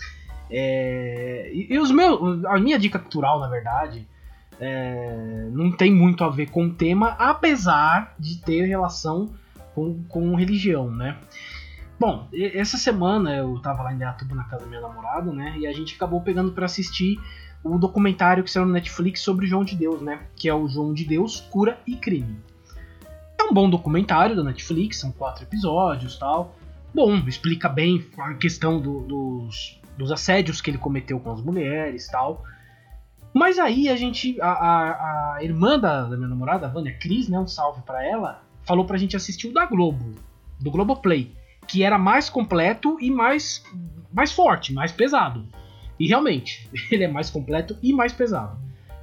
É, 0.49 1.51
e, 1.53 1.77
os 1.79 1.91
meus, 1.91 2.45
a 2.45 2.59
minha 2.59 2.77
dica 2.77 2.99
cultural, 2.99 3.39
na 3.39 3.47
verdade, 3.47 4.07
é, 4.59 5.47
não 5.51 5.71
tem 5.71 5.91
muito 5.91 6.23
a 6.23 6.29
ver 6.29 6.49
com 6.49 6.65
o 6.65 6.73
tema, 6.73 7.09
apesar 7.19 8.15
de 8.19 8.37
ter 8.37 8.65
relação 8.65 9.33
com, 9.73 10.03
com 10.03 10.35
religião, 10.35 10.89
né? 10.89 11.17
Bom, 11.99 12.27
essa 12.33 12.77
semana 12.77 13.35
eu 13.35 13.57
tava 13.59 13.83
lá 13.83 13.93
em 13.93 13.97
Deatuba 13.97 14.35
na 14.35 14.43
casa 14.43 14.63
da 14.63 14.67
minha 14.67 14.81
namorada, 14.81 15.31
né? 15.31 15.55
E 15.57 15.65
a 15.65 15.71
gente 15.71 15.95
acabou 15.95 16.19
pegando 16.21 16.51
para 16.51 16.65
assistir 16.65 17.19
o 17.63 17.77
documentário 17.77 18.43
que 18.43 18.51
saiu 18.51 18.65
no 18.65 18.73
Netflix 18.73 19.21
sobre 19.21 19.47
João 19.47 19.63
de 19.63 19.75
Deus, 19.75 20.01
né? 20.01 20.27
Que 20.35 20.49
é 20.49 20.53
o 20.53 20.67
João 20.67 20.93
de 20.93 21.05
Deus, 21.05 21.39
Cura 21.39 21.79
e 21.87 21.95
Crime. 21.95 22.37
É 23.39 23.43
um 23.43 23.53
bom 23.53 23.69
documentário 23.69 24.35
da 24.35 24.43
Netflix, 24.43 24.99
são 24.99 25.11
quatro 25.11 25.43
episódios 25.43 26.17
tal. 26.17 26.55
Bom, 26.93 27.17
explica 27.27 27.69
bem 27.69 28.05
a 28.17 28.33
questão 28.33 28.79
do, 28.79 29.01
dos, 29.01 29.79
dos 29.97 30.11
assédios 30.11 30.61
que 30.61 30.69
ele 30.69 30.77
cometeu 30.77 31.19
com 31.19 31.31
as 31.31 31.41
mulheres 31.41 32.07
tal. 32.07 32.43
Mas 33.33 33.57
aí 33.59 33.89
a 33.89 33.95
gente. 33.95 34.39
A, 34.39 34.47
a, 34.47 35.35
a 35.35 35.43
irmã 35.43 35.79
da, 35.79 36.03
da, 36.03 36.15
minha 36.15 36.29
namorada, 36.29 36.67
a 36.67 36.69
Vânia 36.69 36.97
Cris, 36.97 37.27
né? 37.27 37.39
Um 37.39 37.47
salve 37.47 37.81
para 37.81 38.05
ela, 38.05 38.43
falou 38.63 38.85
pra 38.85 38.97
gente 38.97 39.15
assistir 39.15 39.47
o 39.47 39.53
da 39.53 39.65
Globo, 39.65 40.15
do 40.59 40.71
Globoplay, 40.71 41.33
que 41.67 41.83
era 41.83 41.97
mais 41.97 42.29
completo 42.29 42.97
e 42.99 43.09
mais, 43.09 43.63
mais 44.13 44.31
forte, 44.31 44.73
mais 44.73 44.91
pesado. 44.91 45.47
E 45.99 46.07
realmente, 46.07 46.69
ele 46.91 47.03
é 47.03 47.07
mais 47.07 47.29
completo 47.29 47.77
e 47.81 47.93
mais 47.93 48.11
pesado. 48.11 48.57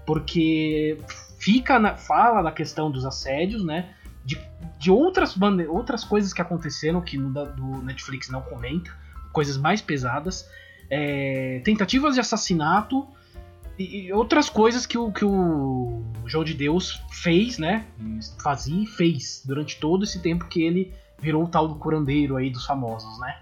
Porque 0.06 0.98
fica 1.38 1.78
na, 1.78 1.96
fala 1.96 2.42
da 2.42 2.52
questão 2.52 2.90
dos 2.90 3.04
assédios, 3.04 3.64
né? 3.64 3.94
De, 4.24 4.38
de 4.78 4.90
outras, 4.90 5.36
outras 5.68 6.04
coisas 6.04 6.32
que 6.32 6.40
aconteceram 6.40 7.00
que 7.00 7.16
no 7.16 7.30
do 7.30 7.82
Netflix 7.82 8.28
não 8.28 8.42
comenta, 8.42 8.90
coisas 9.32 9.56
mais 9.56 9.80
pesadas. 9.80 10.48
É, 10.90 11.60
tentativas 11.64 12.14
de 12.14 12.20
assassinato 12.20 13.08
e, 13.78 14.06
e, 14.06 14.12
outras 14.12 14.50
coisas 14.50 14.84
que 14.84 14.98
o, 14.98 15.10
que 15.10 15.24
o 15.24 16.02
João 16.26 16.44
de 16.44 16.54
Deus 16.54 17.02
fez, 17.10 17.58
né? 17.58 17.86
Fazia 18.42 18.82
e 18.82 18.86
fez 18.86 19.42
durante 19.44 19.78
todo 19.78 20.04
esse 20.04 20.20
tempo 20.20 20.46
que 20.46 20.62
ele 20.62 20.92
virou 21.22 21.44
o 21.44 21.48
tal 21.48 21.68
do 21.68 21.76
curandeiro 21.76 22.36
aí 22.36 22.50
dos 22.50 22.66
famosos, 22.66 23.18
né? 23.20 23.38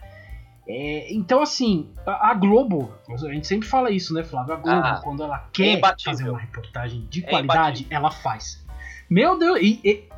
É, 0.69 1.13
então, 1.13 1.43
assim, 1.43 1.91
a, 2.07 2.31
a, 2.31 2.35
Globo, 2.35 2.95
a 3.09 3.17
gente 3.33 3.47
sempre 3.47 3.67
fala 3.67 3.91
isso, 3.91 4.15
né, 4.15 4.23
Flávio? 4.23 4.55
A 4.55 4.57
Globo, 4.57 4.87
ah, 4.87 5.01
quando 5.03 5.23
ela 5.25 5.49
quer 5.53 5.79
é 5.79 5.95
fazer 6.05 6.29
uma 6.29 6.39
reportagem 6.39 7.07
de 7.11 7.25
é 7.25 7.29
qualidade, 7.29 7.81
imbatível. 7.81 7.97
ela 7.97 8.11
faz. 8.13 8.65
Meu 9.09 9.37
Deus, 9.37 9.59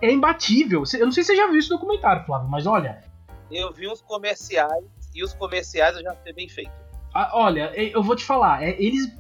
é 0.03 0.13
imbatível. 0.13 0.83
Eu 0.93 1.07
não 1.07 1.13
sei 1.13 1.23
se 1.23 1.29
você 1.29 1.37
já 1.37 1.47
viu 1.47 1.59
esse 1.59 1.71
documentário, 1.71 2.27
Flávio, 2.27 2.51
mas 2.51 2.67
olha. 2.67 3.03
Eu 3.51 3.73
vi 3.73 3.87
os 3.87 4.03
comerciais 4.03 4.85
e 5.15 5.25
os 5.25 5.33
comerciais 5.33 5.97
eu 5.97 6.03
já 6.03 6.15
sei 6.17 6.35
bem 6.35 6.49
feito. 6.49 6.73
Ah, 7.15 7.31
olha, 7.33 7.73
eu 7.75 8.03
vou 8.03 8.17
te 8.17 8.25
falar, 8.25 8.63
é, 8.63 8.77
eles. 8.79 9.11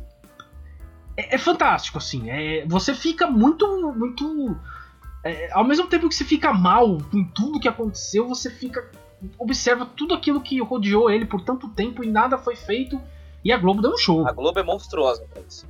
É, 1.16 1.34
é, 1.34 1.38
fantástico, 1.38 1.96
assim. 1.96 2.30
É, 2.30 2.66
você 2.66 2.94
fica 2.94 3.26
muito. 3.26 3.66
muito. 3.94 4.60
É, 5.24 5.52
ao 5.52 5.64
mesmo 5.64 5.86
tempo 5.86 6.08
que 6.08 6.14
você 6.14 6.24
fica 6.24 6.52
mal 6.52 6.98
com 7.10 7.24
tudo 7.24 7.60
que 7.60 7.68
aconteceu, 7.68 8.26
você 8.26 8.50
fica 8.50 8.90
observa 9.38 9.86
tudo 9.86 10.14
aquilo 10.14 10.40
que 10.40 10.60
rodeou 10.60 11.10
ele 11.10 11.24
por 11.24 11.42
tanto 11.42 11.68
tempo 11.68 12.02
e 12.02 12.10
nada 12.10 12.36
foi 12.38 12.56
feito. 12.56 13.00
E 13.44 13.52
a 13.52 13.56
Globo 13.56 13.82
deu 13.82 13.92
um 13.92 13.98
show. 13.98 14.26
A 14.26 14.32
Globo 14.32 14.58
é 14.58 14.62
monstruosa 14.62 15.24
pra 15.32 15.42
isso. 15.42 15.66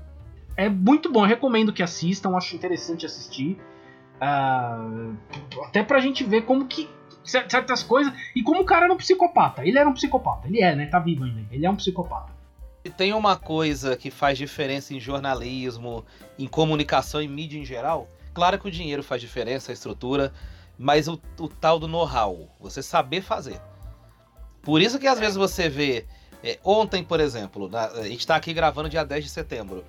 É 0.56 0.68
muito 0.68 1.10
bom, 1.10 1.24
eu 1.24 1.28
recomendo 1.28 1.72
que 1.72 1.82
assistam, 1.82 2.36
acho 2.36 2.54
interessante 2.54 3.06
assistir. 3.06 3.58
Uh, 4.20 5.16
até 5.64 5.82
pra 5.82 5.98
gente 5.98 6.22
ver 6.22 6.42
como 6.42 6.66
que. 6.66 6.88
certas 7.24 7.82
coisas. 7.82 8.12
E 8.36 8.42
como 8.42 8.60
o 8.60 8.64
cara 8.64 8.84
era 8.84 8.92
um 8.92 8.96
psicopata. 8.96 9.66
Ele 9.66 9.78
era 9.78 9.88
um 9.88 9.94
psicopata. 9.94 10.46
Ele 10.48 10.62
é, 10.62 10.74
né? 10.74 10.86
Tá 10.86 10.98
vivo 10.98 11.24
ainda. 11.24 11.42
Ele 11.50 11.64
é 11.64 11.70
um 11.70 11.76
psicopata. 11.76 12.30
E 12.84 12.90
tem 12.90 13.14
uma 13.14 13.36
coisa 13.36 13.96
que 13.96 14.10
faz 14.10 14.36
diferença 14.36 14.92
em 14.92 15.00
jornalismo, 15.00 16.04
em 16.38 16.46
comunicação 16.46 17.22
e 17.22 17.28
mídia 17.28 17.58
em 17.58 17.64
geral. 17.64 18.08
Claro 18.34 18.58
que 18.58 18.68
o 18.68 18.70
dinheiro 18.70 19.02
faz 19.02 19.20
diferença, 19.20 19.72
a 19.72 19.74
estrutura, 19.74 20.32
mas 20.78 21.06
o, 21.08 21.20
o 21.38 21.48
tal 21.48 21.78
do 21.78 21.86
know-how, 21.86 22.48
você 22.58 22.82
saber 22.82 23.22
fazer. 23.22 23.60
Por 24.62 24.80
isso 24.80 24.98
que 24.98 25.06
às 25.06 25.18
vezes 25.18 25.36
você 25.36 25.68
vê. 25.68 26.06
É, 26.42 26.58
ontem, 26.64 27.04
por 27.04 27.20
exemplo, 27.20 27.68
na, 27.68 27.86
a 27.86 28.08
gente 28.08 28.20
está 28.20 28.34
aqui 28.34 28.52
gravando 28.52 28.88
dia 28.88 29.04
10 29.04 29.24
de 29.24 29.30
setembro. 29.30 29.84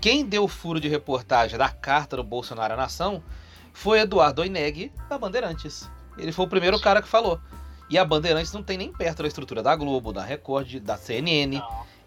Quem 0.00 0.24
deu 0.24 0.44
o 0.44 0.48
furo 0.48 0.80
de 0.80 0.88
reportagem 0.88 1.58
da 1.58 1.68
carta 1.68 2.16
do 2.16 2.24
Bolsonaro 2.24 2.74
à 2.74 2.76
nação 2.76 3.22
foi 3.72 4.00
Eduardo 4.00 4.42
Oineg, 4.42 4.92
da 5.08 5.18
Bandeirantes. 5.18 5.90
Ele 6.16 6.32
foi 6.32 6.44
o 6.44 6.48
primeiro 6.48 6.80
cara 6.80 7.02
que 7.02 7.08
falou. 7.08 7.40
E 7.90 7.98
a 7.98 8.04
Bandeirantes 8.04 8.52
não 8.52 8.62
tem 8.62 8.78
nem 8.78 8.92
perto 8.92 9.22
da 9.22 9.28
estrutura 9.28 9.62
da 9.62 9.74
Globo, 9.74 10.12
da 10.12 10.22
Record, 10.22 10.80
da 10.80 10.96
CNN. 10.96 11.60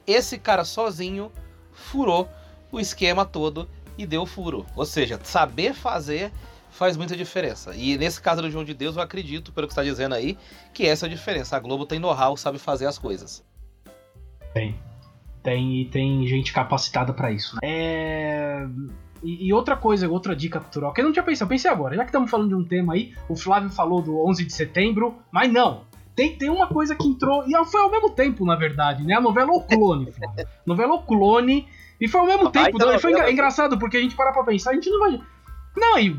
Esse 0.05 0.37
cara 0.37 0.63
sozinho 0.63 1.31
furou 1.71 2.29
o 2.71 2.79
esquema 2.79 3.25
todo 3.25 3.69
e 3.97 4.05
deu 4.05 4.25
furo. 4.25 4.65
Ou 4.75 4.85
seja, 4.85 5.19
saber 5.23 5.73
fazer 5.73 6.31
faz 6.69 6.95
muita 6.95 7.15
diferença. 7.15 7.75
E 7.75 7.97
nesse 7.97 8.21
caso 8.21 8.41
do 8.41 8.51
João 8.51 8.63
de 8.63 8.73
Deus, 8.73 8.95
eu 8.95 9.01
acredito, 9.01 9.51
pelo 9.51 9.67
que 9.67 9.73
está 9.73 9.83
dizendo 9.83 10.13
aí, 10.13 10.37
que 10.73 10.85
essa 10.85 11.05
é 11.05 11.09
a 11.09 11.11
diferença. 11.11 11.57
A 11.57 11.59
Globo 11.59 11.85
tem 11.85 11.99
know-how, 11.99 12.37
sabe 12.37 12.59
fazer 12.59 12.85
as 12.85 12.97
coisas. 12.97 13.43
Tem. 14.53 14.75
Tem 15.41 15.81
e 15.81 15.85
tem 15.85 16.27
gente 16.27 16.53
capacitada 16.53 17.13
para 17.13 17.31
isso. 17.31 17.55
Né? 17.55 17.59
É... 17.63 18.67
E, 19.23 19.47
e, 19.47 19.53
outra 19.53 19.75
coisa, 19.75 20.07
outra 20.07 20.35
dica 20.35 20.59
cultural, 20.59 20.93
que 20.93 21.01
eu 21.01 21.05
não 21.05 21.11
tinha 21.11 21.23
pensado, 21.23 21.49
pensei 21.49 21.71
agora, 21.71 21.95
já 21.95 22.03
que 22.03 22.09
estamos 22.09 22.29
falando 22.29 22.49
de 22.49 22.55
um 22.55 22.63
tema 22.63 22.93
aí, 22.93 23.15
o 23.27 23.35
Flávio 23.35 23.69
falou 23.71 23.99
do 23.99 24.23
11 24.27 24.45
de 24.45 24.53
setembro, 24.53 25.15
mas 25.31 25.51
não, 25.51 25.85
tem, 26.17 26.35
tem 26.35 26.49
uma 26.49 26.67
coisa 26.67 26.95
que 26.95 27.07
entrou, 27.07 27.43
e 27.47 27.65
foi 27.65 27.81
ao 27.81 27.91
mesmo 27.91 28.09
tempo, 28.11 28.43
na 28.43 28.55
verdade, 28.55 29.03
né? 29.03 29.13
A 29.13 29.21
novela 29.21 29.51
O 29.51 29.61
Clone, 29.61 30.11
Flávio. 30.11 30.47
novela 30.65 30.95
O 30.95 31.03
Clone, 31.03 31.67
e 31.99 32.07
foi 32.07 32.21
ao 32.21 32.27
mesmo 32.27 32.51
tempo, 32.51 32.75
então, 32.75 32.99
foi 32.99 33.11
engra, 33.11 33.31
engraçado, 33.31 33.77
porque 33.77 33.97
a 33.97 34.01
gente 34.01 34.15
para 34.15 34.31
pra 34.31 34.43
pensar, 34.43 34.71
a 34.71 34.73
gente 34.73 34.89
não 34.89 34.99
vai. 34.99 35.21
Não, 35.75 35.99
e 35.99 36.09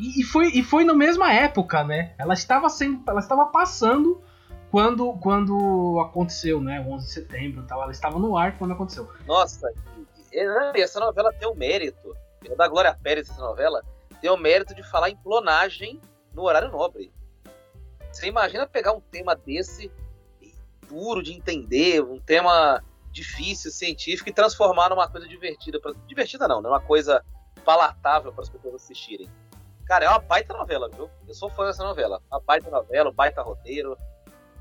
e, 0.00 0.22
foi, 0.22 0.46
e 0.48 0.62
foi 0.62 0.82
na 0.82 0.94
mesma 0.94 1.30
época, 1.32 1.84
né? 1.84 2.14
Ela 2.16 2.32
estava 2.32 2.68
sendo, 2.70 3.02
ela 3.06 3.20
estava 3.20 3.46
passando 3.46 4.22
quando, 4.70 5.12
quando 5.18 6.00
aconteceu, 6.00 6.60
né? 6.60 6.80
11 6.80 7.06
de 7.06 7.12
setembro, 7.12 7.64
tal. 7.66 7.82
Ela 7.82 7.92
estava 7.92 8.18
no 8.18 8.36
ar 8.36 8.56
quando 8.56 8.72
aconteceu. 8.72 9.10
Nossa, 9.26 9.70
essa 10.74 11.00
novela 11.00 11.32
tem 11.32 11.46
o 11.46 11.54
mérito. 11.54 12.16
Eu 12.42 12.56
da 12.56 12.66
Glória 12.66 12.96
Pérez 13.02 13.28
essa 13.28 13.42
novela 13.42 13.84
tem 14.22 14.30
o 14.30 14.38
mérito 14.38 14.74
de 14.74 14.82
falar 14.82 15.10
em 15.10 15.16
clonagem 15.16 16.00
no 16.32 16.42
horário 16.42 16.70
nobre. 16.70 17.12
Você 18.10 18.26
imagina 18.26 18.66
pegar 18.66 18.92
um 18.92 19.00
tema 19.00 19.36
desse 19.36 19.92
duro 20.88 21.22
de 21.22 21.32
entender, 21.32 22.02
um 22.02 22.18
tema 22.18 22.82
difícil, 23.10 23.70
científico 23.70 24.28
e 24.28 24.32
transformar 24.32 24.88
numa 24.88 25.08
coisa 25.08 25.26
divertida, 25.26 25.80
pra... 25.80 25.92
divertida 26.06 26.46
não, 26.46 26.60
né? 26.60 26.68
Uma 26.68 26.80
coisa 26.80 27.24
palatável 27.64 28.32
para 28.32 28.42
as 28.42 28.48
pessoas 28.48 28.74
assistirem. 28.76 29.28
Cara, 29.86 30.04
é 30.04 30.08
uma 30.08 30.20
baita 30.20 30.54
novela, 30.54 30.88
viu? 30.88 31.10
Eu 31.26 31.34
sou 31.34 31.50
fã 31.50 31.66
dessa 31.66 31.82
novela. 31.82 32.22
Uma 32.30 32.40
baita 32.40 32.70
novela, 32.70 33.10
um 33.10 33.12
baita 33.12 33.42
roteiro. 33.42 33.96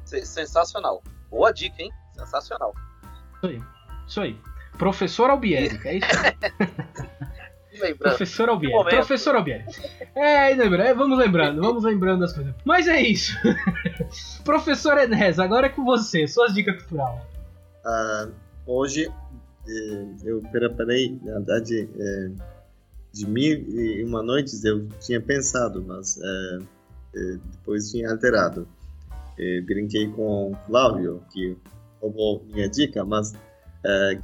Sensacional. 0.03 1.03
Boa 1.29 1.51
dica, 1.51 1.83
hein? 1.83 1.91
Sensacional. 2.13 2.73
Isso 3.37 3.45
aí. 3.45 3.63
Isso 4.07 4.21
aí. 4.21 4.41
Professor 4.77 5.29
Albieri, 5.29 5.79
é 5.85 5.97
isso? 5.97 6.07
Lembrando. 7.79 8.15
Professor 8.17 8.49
Albieri. 8.49 8.89
Professor 8.89 9.35
Albieri. 9.35 9.65
É, 10.15 10.49
lembra, 10.55 10.85
é, 10.85 10.93
vamos 10.93 11.17
lembrando, 11.17 11.61
vamos 11.61 11.83
lembrando 11.83 12.21
das 12.21 12.33
coisas. 12.33 12.53
Mas 12.65 12.87
é 12.87 12.99
isso. 12.99 13.33
Professor 14.43 14.97
Enes, 14.97 15.37
agora 15.39 15.67
é 15.67 15.69
com 15.69 15.85
você, 15.85 16.27
suas 16.27 16.53
dicas 16.53 16.77
cultural. 16.77 17.25
Ah, 17.85 18.29
hoje 18.65 19.11
eh, 19.67 20.05
eu 20.23 20.41
preparei, 20.51 21.17
na 21.23 21.33
verdade, 21.33 21.89
eh, 21.97 22.31
de 23.13 23.27
mil 23.27 23.57
e 23.69 24.03
uma 24.03 24.21
noites 24.21 24.63
eu 24.63 24.87
tinha 24.99 25.21
pensado, 25.21 25.83
mas 25.85 26.19
eh, 26.21 26.59
depois 27.51 27.89
tinha 27.91 28.11
alterado. 28.11 28.67
Brinquei 29.65 30.09
com 30.09 30.51
o 30.51 30.55
Flávio, 30.67 31.23
que 31.31 31.55
roubou 32.01 32.45
minha 32.51 32.67
dica, 32.67 33.05
mas 33.05 33.33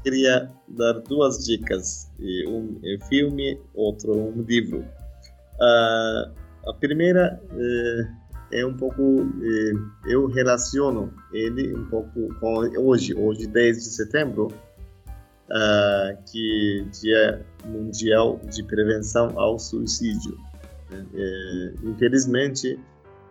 queria 0.03 0.51
dar 0.67 0.99
duas 0.99 1.45
dicas: 1.45 2.11
um 2.49 2.77
é 2.83 2.97
filme, 3.07 3.57
outro 3.73 4.13
um 4.13 4.41
livro. 4.41 4.85
Ah, 5.61 6.31
a 6.67 6.73
primeira 6.73 7.41
é 8.51 8.65
um 8.65 8.73
pouco 8.73 9.25
eh, 9.41 9.73
eu 10.05 10.27
relaciono 10.27 11.13
ele 11.33 11.75
um 11.75 11.85
pouco 11.85 12.33
com 12.39 12.59
hoje, 12.79 13.13
hoje 13.13 13.47
10 13.47 13.77
de 13.77 13.89
setembro, 13.89 14.47
ah, 15.49 16.15
que 16.31 16.85
Dia 17.01 17.45
Mundial 17.65 18.39
de 18.49 18.63
Prevenção 18.63 19.37
ao 19.39 19.59
Suicídio. 19.59 20.37
né? 20.89 21.05
Eh, 21.13 21.73
infelizmente, 21.83 22.79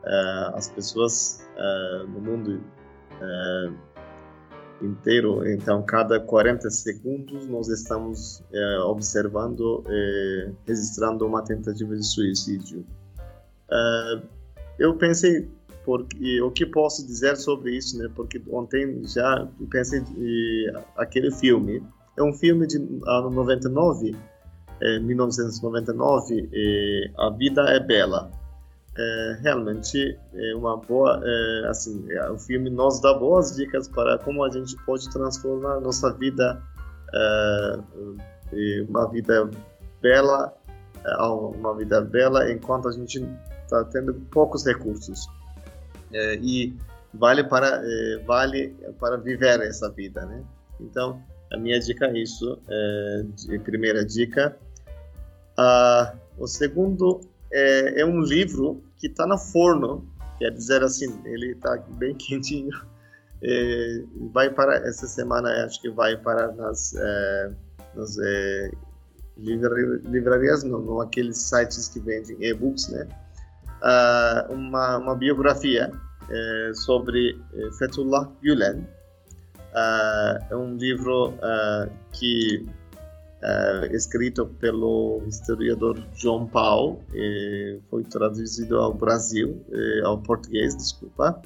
ah, 0.05 0.53
as 0.55 0.69
pessoas 0.69 1.47
ah, 1.57 2.05
no 2.09 2.21
mundo 2.21 2.61
inteiro, 4.83 5.49
então 5.49 5.83
cada 5.83 6.21
40 6.21 6.69
segundos 6.71 7.47
nós 7.47 7.69
estamos 7.69 8.43
eh, 8.53 8.79
observando, 8.81 9.83
eh, 9.89 10.53
registrando 10.67 11.27
uma 11.27 11.43
tentativa 11.43 11.95
de 11.95 12.05
suicídio. 12.05 12.85
Eu 14.79 14.97
pensei 14.97 15.49
porque 15.85 16.41
o 16.41 16.51
que 16.51 16.65
posso 16.65 17.07
dizer 17.07 17.37
sobre 17.37 17.77
isso, 17.77 17.99
né? 17.99 18.09
Porque 18.15 18.41
ontem 18.51 19.03
já 19.07 19.47
pensei 19.71 20.01
eh, 20.01 20.83
aquele 20.97 21.31
filme. 21.31 21.83
É 22.17 22.23
um 22.23 22.33
filme 22.33 22.67
de 22.67 22.79
ano 23.07 23.31
99, 23.31 24.17
eh, 24.81 24.99
1999, 25.01 26.49
eh, 26.53 27.11
A 27.19 27.31
Vida 27.31 27.63
é 27.69 27.81
Bela. 27.81 28.31
É, 28.97 29.39
realmente 29.43 30.17
é 30.33 30.55
uma 30.55 30.77
boa, 30.77 31.21
é, 31.25 31.69
assim, 31.69 32.07
é, 32.13 32.31
o 32.31 32.39
filme 32.39 32.71
nos 32.71 33.01
dá 33.01 33.13
boas 33.13 33.57
dicas 33.57 33.89
para 33.89 34.19
como 34.19 34.45
a 34.45 34.51
gente 34.51 34.77
pode 34.87 35.11
transformar 35.11 35.81
nossa 35.81 36.13
vida 36.13 36.63
é, 37.13 38.85
uma 38.89 39.11
vida 39.11 39.51
bela, 40.01 40.55
é, 41.05 41.23
uma 41.25 41.75
vida 41.77 42.01
bela 42.03 42.49
enquanto 42.53 42.87
a 42.87 42.93
gente 42.93 43.21
está 43.65 43.85
tendo 43.85 44.15
poucos 44.31 44.65
recursos. 44.65 45.29
É, 46.13 46.37
e 46.37 46.75
vale 47.13 47.45
para 47.45 47.83
é, 47.83 48.19
vale 48.25 48.75
para 49.01 49.17
viver 49.17 49.61
essa 49.61 49.91
vida, 49.91 50.25
né? 50.27 50.43
Então 50.81 51.21
a 51.53 51.57
minha 51.57 51.79
dica 51.81 52.07
é 52.07 52.19
isso. 52.19 52.59
É, 52.69 53.59
primeira 53.59 54.05
dica. 54.05 54.57
Ah, 55.57 56.15
o 56.39 56.47
segundo 56.47 57.21
é, 57.53 58.01
é 58.01 58.05
um 58.05 58.21
livro 58.21 58.83
que 58.99 59.07
está 59.07 59.27
no 59.27 59.39
forno, 59.39 60.05
quer 60.39 60.51
dizer 60.51 60.83
assim, 60.83 61.21
ele 61.25 61.53
está 61.53 61.77
bem 61.97 62.15
quentinho. 62.19 62.71
É, 63.43 64.03
vai 64.33 64.49
para 64.51 64.77
essa 64.77 65.07
semana, 65.07 65.65
acho 65.65 65.81
que 65.81 65.91
vai 65.91 66.17
para 66.17 66.51
nas, 66.53 66.95
é, 66.95 67.53
nas 67.95 68.19
é, 68.19 68.71
livra- 69.37 70.01
livrarias, 70.05 70.65
não, 70.65 70.81
não 70.81 71.01
aqueles 71.01 71.39
sites 71.39 71.89
que 71.89 72.01
vendem 72.01 72.37
e-books, 72.41 72.89
né? 72.89 73.07
Ah, 73.83 74.47
uma, 74.51 74.99
uma 74.99 75.15
biografia 75.15 75.91
é, 76.31 76.73
sobre 76.75 77.39
é, 77.55 77.71
Fethullah 77.73 78.31
Gülen. 78.43 78.87
Ah, 79.75 80.39
é 80.51 80.57
um 80.57 80.77
livro 80.77 81.35
ah, 81.43 81.89
que 82.13 82.67
escrito 83.93 84.47
pelo 84.47 85.23
historiador 85.27 86.03
João 86.15 86.47
Paulo, 86.47 87.01
eh, 87.15 87.79
foi 87.91 88.03
traduzido 88.05 88.79
ao 88.79 88.95
Brasil, 88.95 89.63
eh, 89.71 90.01
ao 90.03 90.19
português, 90.19 90.75
desculpa, 90.75 91.43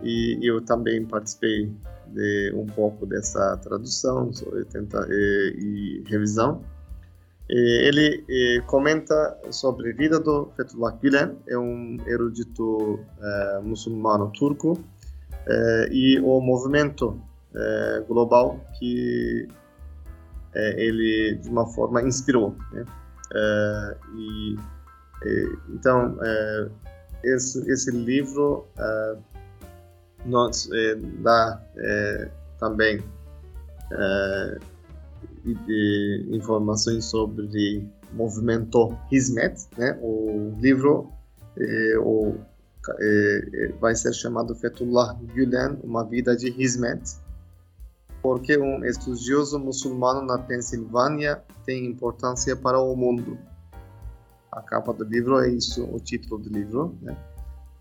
e 0.00 0.38
eu 0.42 0.60
também 0.60 1.04
participei 1.04 1.72
de 2.08 2.52
um 2.54 2.66
pouco 2.66 3.04
dessa 3.06 3.56
tradução 3.56 4.30
e 4.60 4.64
tenta- 4.66 5.06
eh, 5.10 5.54
e 5.56 6.04
revisão. 6.06 6.62
Ele 7.48 8.24
comenta 8.66 9.38
sobre 9.50 9.90
a 9.90 9.94
vida 9.94 10.18
do 10.18 10.50
Fethullah 10.56 10.92
Gülen, 10.92 11.36
é 11.46 11.58
um 11.58 11.98
erudito 12.06 13.00
eh, 13.20 13.60
muçulmano 13.62 14.32
turco, 14.32 14.82
eh, 15.46 15.88
e 15.90 16.20
o 16.20 16.40
movimento 16.40 17.20
eh, 17.54 18.02
global 18.08 18.58
que 18.78 19.46
ele 20.54 21.34
de 21.42 21.48
uma 21.48 21.66
forma 21.66 22.00
inspirou, 22.00 22.56
né? 22.72 22.84
E 24.16 24.56
então 25.68 26.16
esse 27.24 27.58
esse 27.70 27.90
livro 27.90 28.64
eh, 28.78 29.16
dá 31.22 31.60
também 32.60 33.02
e- 35.44 36.26
e 36.30 36.36
informações 36.36 37.04
sobre 37.06 37.86
movimento 38.12 38.96
Hizmet, 39.10 39.54
né? 39.76 39.98
O 40.02 40.54
livro 40.60 41.10
eh, 41.58 41.98
o, 41.98 42.34
eh, 43.00 43.72
vai 43.80 43.94
ser 43.94 44.12
chamado 44.12 44.54
Fethullah 44.54 45.16
Gülen, 45.34 45.78
uma 45.82 46.04
vida 46.04 46.36
de 46.36 46.48
Hizmet 46.48 47.24
porque 48.24 48.56
um 48.56 48.82
estudioso 48.86 49.58
muçulmano 49.58 50.22
na 50.22 50.38
Pensilvânia 50.38 51.42
tem 51.66 51.84
importância 51.84 52.56
para 52.56 52.80
o 52.80 52.96
mundo. 52.96 53.36
A 54.50 54.62
capa 54.62 54.94
do 54.94 55.04
livro 55.04 55.38
é 55.40 55.50
isso, 55.50 55.84
o 55.84 56.00
título 56.00 56.40
do 56.42 56.48
livro. 56.48 56.96
Né? 57.02 57.14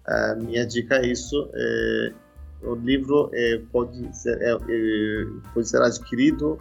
A 0.06 0.36
minha 0.36 0.66
dica 0.68 0.96
é 0.96 1.08
isso. 1.08 1.50
é, 1.54 2.14
o 2.62 2.76
livro 2.76 3.30
é, 3.34 3.62
pode, 3.72 4.14
ser, 4.18 4.38
é, 4.42 4.52
é, 4.52 5.26
pode 5.54 5.70
ser 5.70 5.82
adquirido 5.82 6.60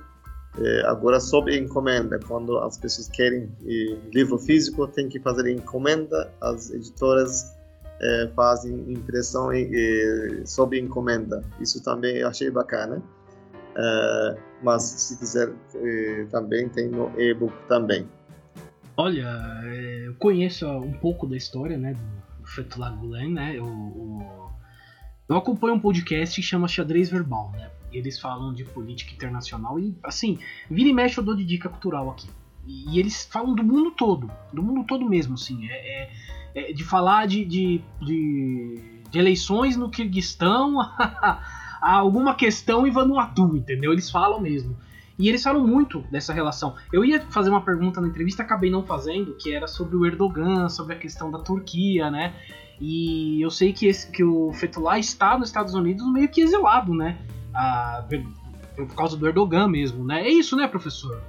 é, 0.59 0.83
agora 0.87 1.19
sob 1.21 1.57
encomenda. 1.57 2.19
Quando 2.27 2.59
as 2.59 2.77
pessoas 2.79 3.09
querem 3.09 3.51
é, 3.65 3.97
livro 4.13 4.39
físico, 4.39 4.87
tem 4.89 5.09
que 5.09 5.19
fazer 5.21 5.51
encomenda. 5.51 6.33
As 6.41 6.71
editoras 6.71 7.55
é, 8.01 8.31
fazem 8.35 8.75
impressão 8.93 9.51
é, 9.53 10.43
sob 10.45 10.79
encomenda. 10.79 11.43
Isso 11.61 11.83
também 11.83 12.17
eu 12.19 12.29
achei 12.29 12.51
bacana. 12.51 13.03
Uh, 13.75 14.39
mas 14.63 14.83
se 14.83 15.17
quiser 15.17 15.51
eh, 15.75 16.27
também 16.31 16.69
tem 16.69 16.91
no 16.91 17.11
e-book 17.19 17.55
também. 17.69 18.07
Olha, 18.99 19.27
é, 19.65 20.09
eu 20.09 20.15
conheço 20.17 20.67
um 20.69 20.93
pouco 20.93 21.27
da 21.27 21.39
história, 21.39 21.79
né, 21.79 21.95
do 21.95 22.47
Fethullah 22.47 22.91
Gulen, 22.91 23.33
né, 23.33 23.59
o- 23.59 24.51
eu 25.27 25.37
acompanho 25.39 25.73
um 25.73 25.81
podcast 25.81 26.39
que 26.39 26.47
chama 26.47 26.69
Xadrez 26.69 27.09
Verbal, 27.09 27.51
né, 27.53 27.71
e 27.71 27.72
eles 27.99 28.19
falam 28.19 28.53
de 28.53 28.65
política 28.65 29.13
internacional 29.15 29.79
e, 29.79 29.95
assim, 30.03 30.39
vira 30.71 30.89
e 30.89 30.93
mexe 30.93 31.19
eu 31.19 31.25
dou 31.25 31.35
de 31.35 31.45
dica 31.45 31.69
cultural 31.69 32.11
aqui. 32.11 32.29
E, 32.67 32.91
e 32.97 32.99
eles 32.99 33.29
falam 33.31 33.55
do 33.55 33.63
mundo 33.65 33.91
todo, 33.91 34.31
do 34.53 34.63
mundo 34.63 34.85
todo 34.87 35.09
mesmo, 35.09 35.35
assim, 35.35 35.67
é, 35.69 35.73
é- 35.75 36.11
é 36.55 36.73
de 36.73 36.85
falar 36.85 37.27
de, 37.27 37.45
de, 37.47 37.81
de, 38.01 39.03
de 39.11 39.19
eleições 39.19 39.77
no 39.77 39.89
Kirguistão 39.89 40.81
a 41.81 41.95
alguma 41.95 42.35
questão 42.35 42.87
em 42.87 42.91
Vanuatu, 42.91 43.57
entendeu? 43.57 43.93
Eles 43.93 44.11
falam 44.11 44.39
mesmo. 44.41 44.77
E 45.19 45.29
eles 45.29 45.43
falam 45.43 45.67
muito 45.67 46.01
dessa 46.11 46.33
relação. 46.33 46.75
Eu 46.93 47.05
ia 47.05 47.21
fazer 47.31 47.51
uma 47.51 47.61
pergunta 47.61 48.01
na 48.01 48.09
entrevista, 48.09 48.43
acabei 48.43 48.71
não 48.71 48.83
fazendo, 48.85 49.35
que 49.35 49.53
era 49.53 49.67
sobre 49.67 49.97
o 49.97 50.05
Erdogan, 50.07 50.69
sobre 50.69 50.95
a 50.95 50.99
questão 50.99 51.31
da 51.31 51.39
Turquia, 51.39 52.11
né? 52.11 52.35
E 52.81 53.41
eu 53.41 53.51
sei 53.51 53.73
que, 53.73 53.87
esse, 53.87 54.11
que 54.11 54.25
o 54.25 54.53
Fethullah 54.53 54.99
está 54.99 55.39
nos 55.39 55.49
Estados 55.49 55.75
Unidos 55.75 56.11
meio 56.11 56.29
que 56.29 56.41
exilado, 56.41 56.95
né? 56.95 57.19
Por, 58.09 58.87
por 58.87 58.95
causa 58.95 59.17
do 59.17 59.27
Erdogan 59.27 59.69
mesmo, 59.69 60.05
né? 60.05 60.23
É 60.23 60.31
isso, 60.31 60.57
né, 60.57 60.67
professor? 60.67 61.21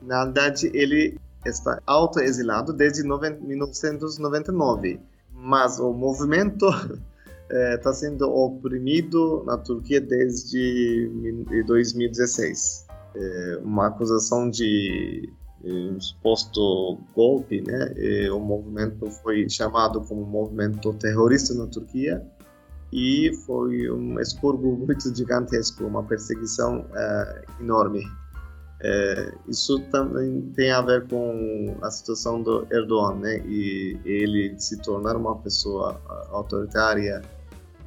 Na 0.00 0.24
verdade, 0.24 0.70
ele 0.74 1.18
está 1.44 1.80
autoexilado 1.86 2.72
desde 2.72 3.02
noven- 3.02 3.38
1999, 3.40 5.00
mas 5.32 5.78
o 5.78 5.92
movimento 5.92 6.66
está 7.76 7.92
sendo 7.92 8.30
oprimido 8.30 9.42
na 9.44 9.56
Turquia 9.58 10.00
desde 10.00 11.10
mi- 11.12 11.62
2016. 11.64 12.86
É, 13.14 13.60
uma 13.62 13.88
acusação 13.88 14.48
de 14.48 15.28
é, 15.64 15.70
um 15.70 16.00
suposto 16.00 16.98
golpe, 17.14 17.60
né? 17.60 17.92
É, 17.96 18.32
o 18.32 18.40
movimento 18.40 19.06
foi 19.22 19.48
chamado 19.48 20.00
como 20.02 20.24
movimento 20.24 20.92
terrorista 20.94 21.52
na 21.54 21.66
Turquia 21.66 22.24
e 22.92 23.32
foi 23.46 23.90
um 23.90 24.20
expurgo 24.20 24.76
muito 24.84 25.14
gigantesco, 25.14 25.84
uma 25.84 26.02
perseguição 26.02 26.84
é, 26.94 27.44
enorme. 27.60 28.04
É, 28.84 29.32
isso 29.48 29.78
também 29.90 30.42
tem 30.56 30.72
a 30.72 30.82
ver 30.82 31.06
com 31.06 31.76
a 31.82 31.90
situação 31.90 32.42
do 32.42 32.66
Erdogan, 32.70 33.14
né? 33.20 33.38
E 33.46 33.98
ele 34.04 34.58
se 34.58 34.76
tornar 34.82 35.16
uma 35.16 35.36
pessoa 35.36 36.00
autoritária, 36.30 37.22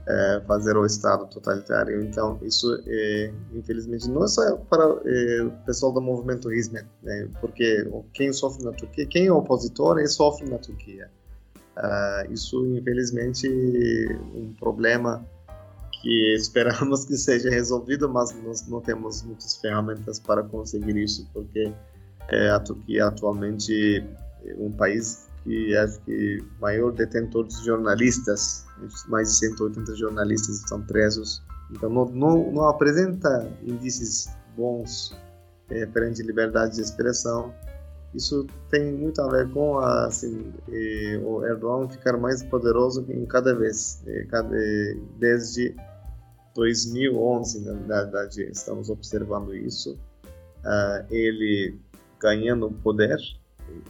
é, 0.07 0.41
fazer 0.47 0.77
o 0.77 0.85
Estado 0.85 1.27
totalitário. 1.27 2.01
Então, 2.01 2.39
isso, 2.41 2.81
é, 2.87 3.33
infelizmente, 3.53 4.09
não 4.09 4.23
é 4.23 4.27
só 4.27 4.55
para 4.55 4.87
o 4.87 5.65
pessoal 5.65 5.91
do 5.91 6.01
movimento 6.01 6.49
Hizmet, 6.49 6.87
né? 7.03 7.27
Porque 7.41 7.85
quem 8.13 8.31
sofre 8.31 8.63
na 8.63 8.71
Turquia, 8.71 9.05
quem 9.05 9.27
é 9.27 9.31
opositor, 9.33 9.99
sofre 10.07 10.49
na 10.49 10.57
Turquia. 10.59 11.11
Uh, 11.77 12.31
isso, 12.31 12.65
infelizmente, 12.67 13.47
um 14.33 14.53
problema 14.53 15.25
que 16.01 16.35
esperamos 16.35 17.05
que 17.05 17.17
seja 17.17 17.49
resolvido, 17.49 18.07
mas 18.09 18.33
nós 18.43 18.67
não 18.67 18.81
temos 18.81 19.23
muitas 19.23 19.57
ferramentas 19.57 20.19
para 20.19 20.43
conseguir 20.43 20.95
isso, 20.97 21.27
porque 21.33 21.73
é, 22.29 22.49
a 22.49 22.59
Turquia 22.59 23.07
atualmente 23.07 24.03
é 24.45 24.55
um 24.57 24.71
país 24.71 25.27
que 25.43 25.75
acho 25.75 25.99
que 26.01 26.43
maior 26.59 26.91
detentor 26.91 27.47
de 27.47 27.63
jornalistas, 27.63 28.65
mais 29.07 29.29
de 29.29 29.35
180 29.35 29.95
jornalistas 29.95 30.57
estão 30.57 30.81
presos, 30.81 31.43
então 31.71 31.89
não, 31.89 32.05
não, 32.05 32.51
não 32.51 32.67
apresenta 32.67 33.47
indícios 33.63 34.27
bons 34.57 35.15
é, 35.69 35.85
perante 35.85 36.21
liberdade 36.23 36.75
de 36.75 36.81
expressão. 36.81 37.53
Isso 38.15 38.47
tem 38.69 38.93
muito 38.93 39.21
a 39.21 39.29
ver 39.29 39.51
com 39.51 39.77
a, 39.77 40.05
assim, 40.05 40.53
o 41.23 41.43
Erdogan 41.45 41.89
ficar 41.89 42.17
mais 42.17 42.41
poderoso 42.43 43.05
em 43.09 43.25
cada 43.25 43.53
vez, 43.53 44.03
cada, 44.29 44.49
desde 45.19 45.75
2011, 46.55 47.65
na 47.65 47.73
verdade, 47.73 48.43
estamos 48.49 48.89
observando 48.89 49.53
isso. 49.53 49.99
Uh, 50.63 51.05
ele 51.11 51.77
ganhando 52.19 52.71
poder, 52.71 53.19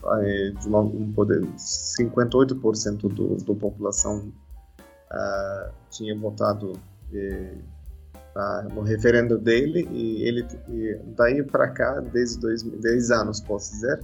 uh, 0.02 0.58
de 0.58 0.68
uma, 0.68 0.80
um 0.80 1.12
poder, 1.12 1.40
58% 1.40 3.08
do, 3.08 3.36
da 3.36 3.54
população 3.54 4.32
uh, 5.10 5.72
tinha 5.88 6.14
votado 6.18 6.72
no 8.74 8.82
referendo 8.82 9.38
dele 9.38 9.88
e 9.90 10.22
ele 10.28 10.46
e 10.68 11.00
daí 11.16 11.42
para 11.42 11.68
cá, 11.68 12.00
desde 12.00 12.38
dois, 12.38 12.62
10 12.62 13.10
anos, 13.10 13.40
posso 13.40 13.72
dizer, 13.72 13.98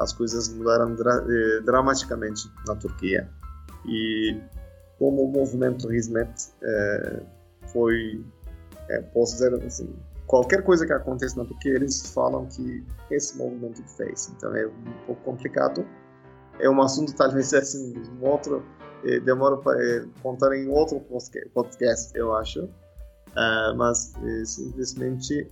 as 0.00 0.12
coisas 0.12 0.48
mudaram 0.48 0.94
dra 0.94 1.24
eh, 1.28 1.60
dramaticamente 1.60 2.50
na 2.66 2.74
Turquia. 2.74 3.28
E 3.86 4.36
como 4.98 5.24
o 5.24 5.28
movimento 5.28 5.92
Hizmet 5.92 6.30
eh, 6.62 7.22
foi, 7.72 8.24
é, 8.88 9.00
posso 9.00 9.34
dizer 9.34 9.54
assim, 9.64 9.94
qualquer 10.26 10.62
coisa 10.62 10.86
que 10.86 10.92
aconteça 10.92 11.36
na 11.36 11.44
Turquia, 11.44 11.74
eles 11.74 12.12
falam 12.12 12.46
que 12.46 12.84
esse 13.10 13.36
movimento 13.36 13.82
fez. 13.96 14.32
Então 14.36 14.54
é 14.54 14.66
um 14.66 15.06
pouco 15.06 15.22
complicado. 15.22 15.84
É 16.60 16.68
um 16.70 16.80
assunto 16.80 17.14
talvez 17.14 17.52
assim, 17.52 17.94
um 18.20 18.26
outro, 18.26 18.64
eh, 19.04 19.18
demora 19.20 19.56
para 19.56 19.82
eh, 19.82 20.04
contar 20.22 20.54
em 20.54 20.68
outro 20.68 21.00
podcast, 21.52 22.16
eu 22.16 22.34
acho. 22.34 22.64
Uh, 23.30 23.74
mas 23.76 24.12
eh, 24.24 24.44
simplesmente 24.44 25.48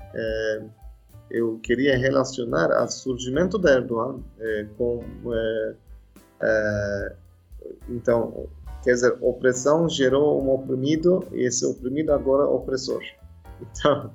eu 1.31 1.59
queria 1.63 1.97
relacionar 1.97 2.71
o 2.83 2.89
surgimento 2.89 3.59
da 3.59 3.73
Erdogan 3.73 4.21
eh, 4.41 4.67
com 4.77 5.05
então 7.89 8.49
Quer 8.83 8.93
dizer, 8.95 9.19
opressão 9.21 9.89
gerou 9.89 10.43
um 10.43 10.51
oprimido 10.51 11.27
e 11.33 11.43
esse 11.45 11.67
oprimido 11.67 12.13
agora 12.13 12.45
é 12.45 12.47
opressor. 12.47 13.03
Então, 13.61 14.13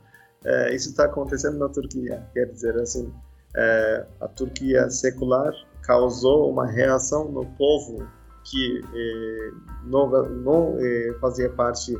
isso 0.74 0.90
está 0.90 1.06
acontecendo 1.06 1.58
na 1.58 1.68
Turquia. 1.70 2.26
Quer 2.34 2.46
dizer, 2.46 2.78
assim, 2.78 3.14
a 4.20 4.28
Turquia 4.30 4.90
secular 4.90 5.54
causou 5.82 6.50
uma 6.50 6.66
reação 6.66 7.30
no 7.30 7.46
povo 7.58 8.08
que 8.46 8.82
não, 9.86 10.10
não 10.30 10.78
fazia 11.20 11.50
parte 11.50 11.94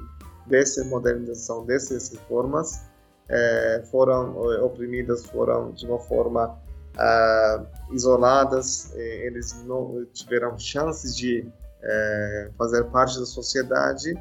dessa 0.48 0.86
modernização, 0.86 1.66
dessas 1.66 2.10
reformas, 2.10 2.82
é, 3.30 3.84
foram 3.90 4.38
oprimidas, 4.64 5.26
foram 5.26 5.72
de 5.72 5.86
uma 5.86 6.00
forma 6.00 6.58
ah, 6.98 7.66
isoladas, 7.92 8.94
eles 8.96 9.64
não 9.66 10.06
tiveram 10.14 10.58
chances 10.60 11.16
de 11.16 11.48
é, 11.82 12.50
fazer 12.58 12.84
parte 12.86 13.20
da 13.20 13.26
sociedade 13.26 14.14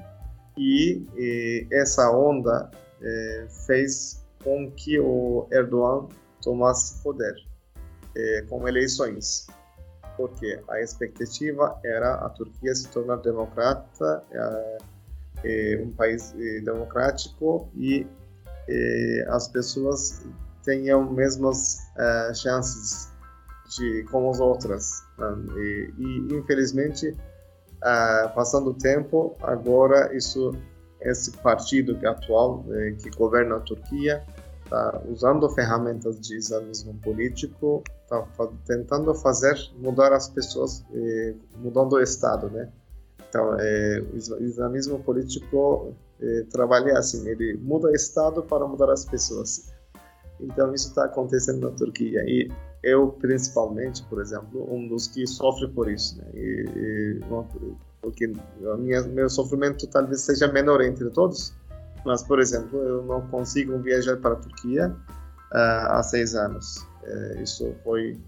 e, 0.56 1.04
e 1.16 1.66
essa 1.72 2.10
onda 2.10 2.70
fez 3.66 4.24
com 4.44 4.70
que 4.70 4.98
o 5.00 5.48
Erdogan 5.50 6.08
tomasse 6.40 7.02
poder 7.02 7.34
com 8.48 8.68
eleições, 8.68 9.48
porque 10.16 10.60
a 10.68 10.80
expectativa 10.80 11.80
era 11.84 12.14
a 12.14 12.28
Turquia 12.28 12.72
se 12.76 12.86
tornar 12.88 13.16
democrata, 13.16 14.22
um 15.82 15.90
país 15.92 16.32
democrático 16.62 17.68
e 17.74 18.06
as 19.28 19.48
pessoas 19.48 20.22
tenham 20.64 21.10
mesmas 21.12 21.78
chances 22.34 23.10
de 23.76 24.04
como 24.10 24.30
as 24.30 24.40
outras. 24.40 25.02
Né? 25.18 25.36
E, 25.56 25.94
e 25.98 26.34
infelizmente 26.34 27.16
ah, 27.82 28.30
passando 28.34 28.70
o 28.70 28.74
tempo, 28.74 29.36
agora 29.42 30.14
isso, 30.16 30.52
esse 31.00 31.32
partido 31.38 31.98
é 32.02 32.08
atual 32.08 32.64
que 33.02 33.10
governa 33.10 33.56
a 33.56 33.60
Turquia 33.60 34.24
está 34.72 35.02
usando 35.08 35.48
ferramentas 35.50 36.18
de 36.20 36.36
islamismo 36.36 36.94
político, 37.02 37.82
está 38.02 38.26
tentando 38.66 39.14
fazer 39.14 39.56
mudar 39.76 40.12
as 40.12 40.28
pessoas, 40.28 40.84
mudando 41.56 41.94
o 41.94 42.00
Estado, 42.00 42.48
né? 42.50 42.70
Então, 43.28 43.56
eh, 43.58 44.02
o 44.12 44.42
islamismo 44.42 44.98
político 45.00 45.94
eh, 46.22 46.98
assim, 46.98 47.28
ele 47.28 47.58
muda 47.58 47.88
o 47.88 47.94
Estado 47.94 48.42
para 48.42 48.66
mudar 48.66 48.90
as 48.90 49.04
pessoas. 49.04 49.72
Então, 50.40 50.74
isso 50.74 50.88
está 50.88 51.04
acontecendo 51.04 51.68
na 51.68 51.76
Turquia 51.76 52.22
e 52.26 52.50
eu 52.82 53.08
principalmente, 53.08 54.02
por 54.04 54.20
exemplo, 54.20 54.66
um 54.72 54.88
dos 54.88 55.06
que 55.06 55.26
sofre 55.26 55.68
por 55.68 55.90
isso, 55.90 56.18
né? 56.18 56.24
E, 56.34 56.64
e, 56.76 57.20
porque 58.00 58.32
minha, 58.78 59.02
meu 59.02 59.30
sofrimento 59.30 59.86
talvez 59.86 60.22
seja 60.22 60.48
menor 60.48 60.80
entre 60.80 61.08
todos, 61.10 61.54
mas 62.04 62.22
por 62.24 62.40
exemplo, 62.40 62.80
eu 62.82 63.02
não 63.04 63.20
consigo 63.28 63.78
viajar 63.78 64.16
para 64.16 64.32
a 64.32 64.36
Turquia 64.36 64.88
uh, 64.88 65.92
há 65.92 66.02
seis 66.02 66.34
anos. 66.34 66.78
Uh, 67.04 67.42
isso 67.42 67.72
foi 67.84 68.18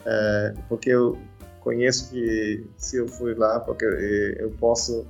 uh, 0.00 0.60
porque 0.68 0.90
eu 0.90 1.16
conheço 1.60 2.10
que 2.10 2.66
se 2.76 2.96
eu 2.96 3.06
fui 3.06 3.34
lá, 3.34 3.60
porque 3.60 3.84
eh, 3.84 4.42
eu 4.42 4.50
posso 4.58 5.06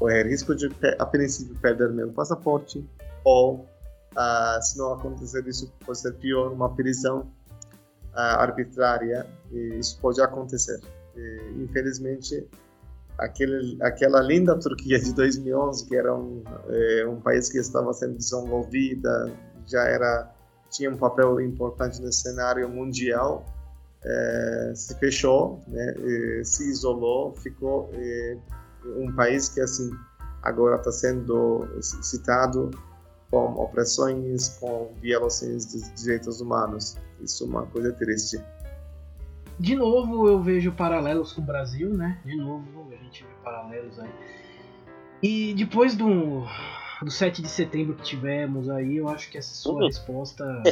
correr 0.00 0.26
risco 0.26 0.56
de, 0.56 0.68
a 0.98 1.06
princípio, 1.06 1.54
perder 1.60 1.90
meu 1.90 2.10
passaporte 2.10 2.84
ou 3.22 3.68
se 4.62 4.76
não 4.78 4.94
acontecer 4.94 5.46
isso, 5.46 5.72
pode 5.84 5.98
ser 5.98 6.12
pior, 6.14 6.52
uma 6.52 6.74
prisão 6.74 7.30
arbitrária, 8.12 9.26
e 9.52 9.78
isso 9.78 9.98
pode 10.00 10.20
acontecer. 10.20 10.80
E, 11.16 11.62
infelizmente, 11.62 12.48
aquele, 13.18 13.78
aquela 13.82 14.20
linda 14.20 14.58
Turquia 14.58 14.98
de 14.98 15.14
2011, 15.14 15.86
que 15.86 15.96
era 15.96 16.14
um, 16.14 16.42
é, 16.68 17.06
um 17.06 17.20
país 17.20 17.48
que 17.48 17.58
estava 17.58 17.92
sendo 17.92 18.16
desenvolvida, 18.16 19.32
já 19.66 19.84
era 19.84 20.28
tinha 20.70 20.90
um 20.90 20.96
papel 20.96 21.40
importante 21.40 22.00
no 22.00 22.12
cenário 22.12 22.68
mundial, 22.68 23.44
é, 24.04 24.72
se 24.74 24.94
fechou, 24.98 25.60
né, 25.66 25.94
se 26.44 26.70
isolou, 26.70 27.34
ficou 27.34 27.90
é, 27.92 28.38
um 28.84 29.12
país 29.12 29.48
que 29.48 29.60
assim 29.60 29.90
agora 30.42 30.76
está 30.76 30.90
sendo 30.90 31.66
citado 31.80 32.70
com 33.30 33.54
opressões, 33.54 34.48
com 34.58 34.92
violações 35.00 35.66
dos 35.66 36.02
direitos 36.02 36.40
humanos. 36.40 36.96
Isso 37.20 37.44
é 37.44 37.46
uma 37.46 37.66
coisa 37.66 37.92
triste. 37.92 38.40
De 39.58 39.76
novo 39.76 40.26
eu 40.26 40.42
vejo 40.42 40.72
paralelos 40.72 41.32
com 41.32 41.42
o 41.42 41.44
Brasil, 41.44 41.90
né? 41.90 42.18
De 42.24 42.36
novo 42.36 42.88
a 42.90 42.96
gente 42.96 43.22
vê 43.22 43.30
paralelos 43.44 43.98
aí. 43.98 44.10
E 45.22 45.54
depois 45.54 45.94
do, 45.94 46.44
do 47.02 47.10
7 47.10 47.42
de 47.42 47.48
setembro 47.48 47.94
que 47.94 48.02
tivemos 48.02 48.70
aí, 48.70 48.96
eu 48.96 49.08
acho 49.08 49.30
que 49.30 49.36
essa 49.36 49.54
sua 49.54 49.74
uhum. 49.74 49.86
resposta 49.86 50.62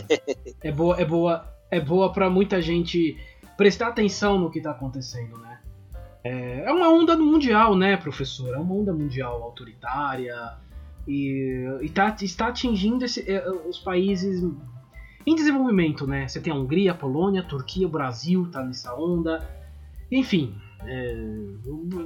é 0.63 0.73
boa, 0.73 0.99
é 0.99 1.05
boa, 1.05 1.55
é 1.71 1.81
boa 1.81 2.13
para 2.13 2.31
muita 2.31 2.63
gente 2.63 3.19
prestar 3.59 3.89
atenção 3.89 4.39
no 4.39 4.51
que 4.51 4.59
está 4.59 4.71
acontecendo, 4.71 5.37
né? 5.39 5.58
É, 6.24 6.65
é 6.65 6.73
uma 6.73 6.89
onda 6.90 7.16
mundial, 7.16 7.77
né, 7.77 7.97
professor? 7.97 8.55
É 8.55 8.59
uma 8.59 8.74
onda 8.74 8.93
mundial 8.93 9.43
autoritária, 9.43 10.35
e, 11.09 11.66
e 11.81 11.89
tá, 11.89 12.15
está 12.20 12.49
atingindo 12.49 13.03
esse, 13.03 13.28
é, 13.31 13.51
os 13.66 13.78
países 13.78 14.45
em 15.27 15.35
desenvolvimento, 15.35 16.07
né? 16.07 16.28
Você 16.28 16.39
tem 16.39 16.53
a 16.53 16.57
Hungria, 16.57 16.93
a 16.93 16.95
Polônia, 16.95 17.40
a 17.40 17.45
Turquia, 17.45 17.86
o 17.86 17.90
Brasil 17.90 18.47
tá 18.51 18.62
nessa 18.62 18.95
onda. 18.95 19.49
Enfim, 20.12 20.55
é, 20.85 21.15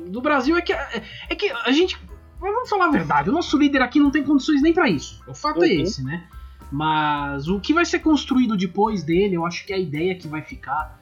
do 0.08 0.20
Brasil 0.20 0.56
é 0.56 0.62
que, 0.62 0.72
é, 0.72 1.02
é, 1.28 1.34
que 1.34 1.50
a 1.50 1.72
gente. 1.72 1.98
Vamos 2.38 2.68
falar 2.68 2.86
a 2.86 2.90
verdade, 2.90 3.30
o 3.30 3.32
nosso 3.32 3.56
líder 3.56 3.82
aqui 3.82 4.00
não 4.00 4.10
tem 4.10 4.22
condições 4.22 4.62
nem 4.62 4.72
para 4.72 4.88
isso. 4.88 5.22
O 5.28 5.34
fato 5.34 5.62
é 5.64 5.66
uhum. 5.66 5.72
é 5.72 5.74
esse, 5.74 6.02
né? 6.04 6.28
Mas 6.70 7.48
o 7.48 7.60
que 7.60 7.74
vai 7.74 7.84
ser 7.84 7.98
construído 7.98 8.56
depois 8.56 9.02
dele, 9.02 9.36
eu 9.36 9.44
acho 9.44 9.66
que 9.66 9.72
é 9.72 9.76
a 9.76 9.80
ideia 9.80 10.14
que 10.14 10.26
vai 10.26 10.42
ficar 10.42 11.01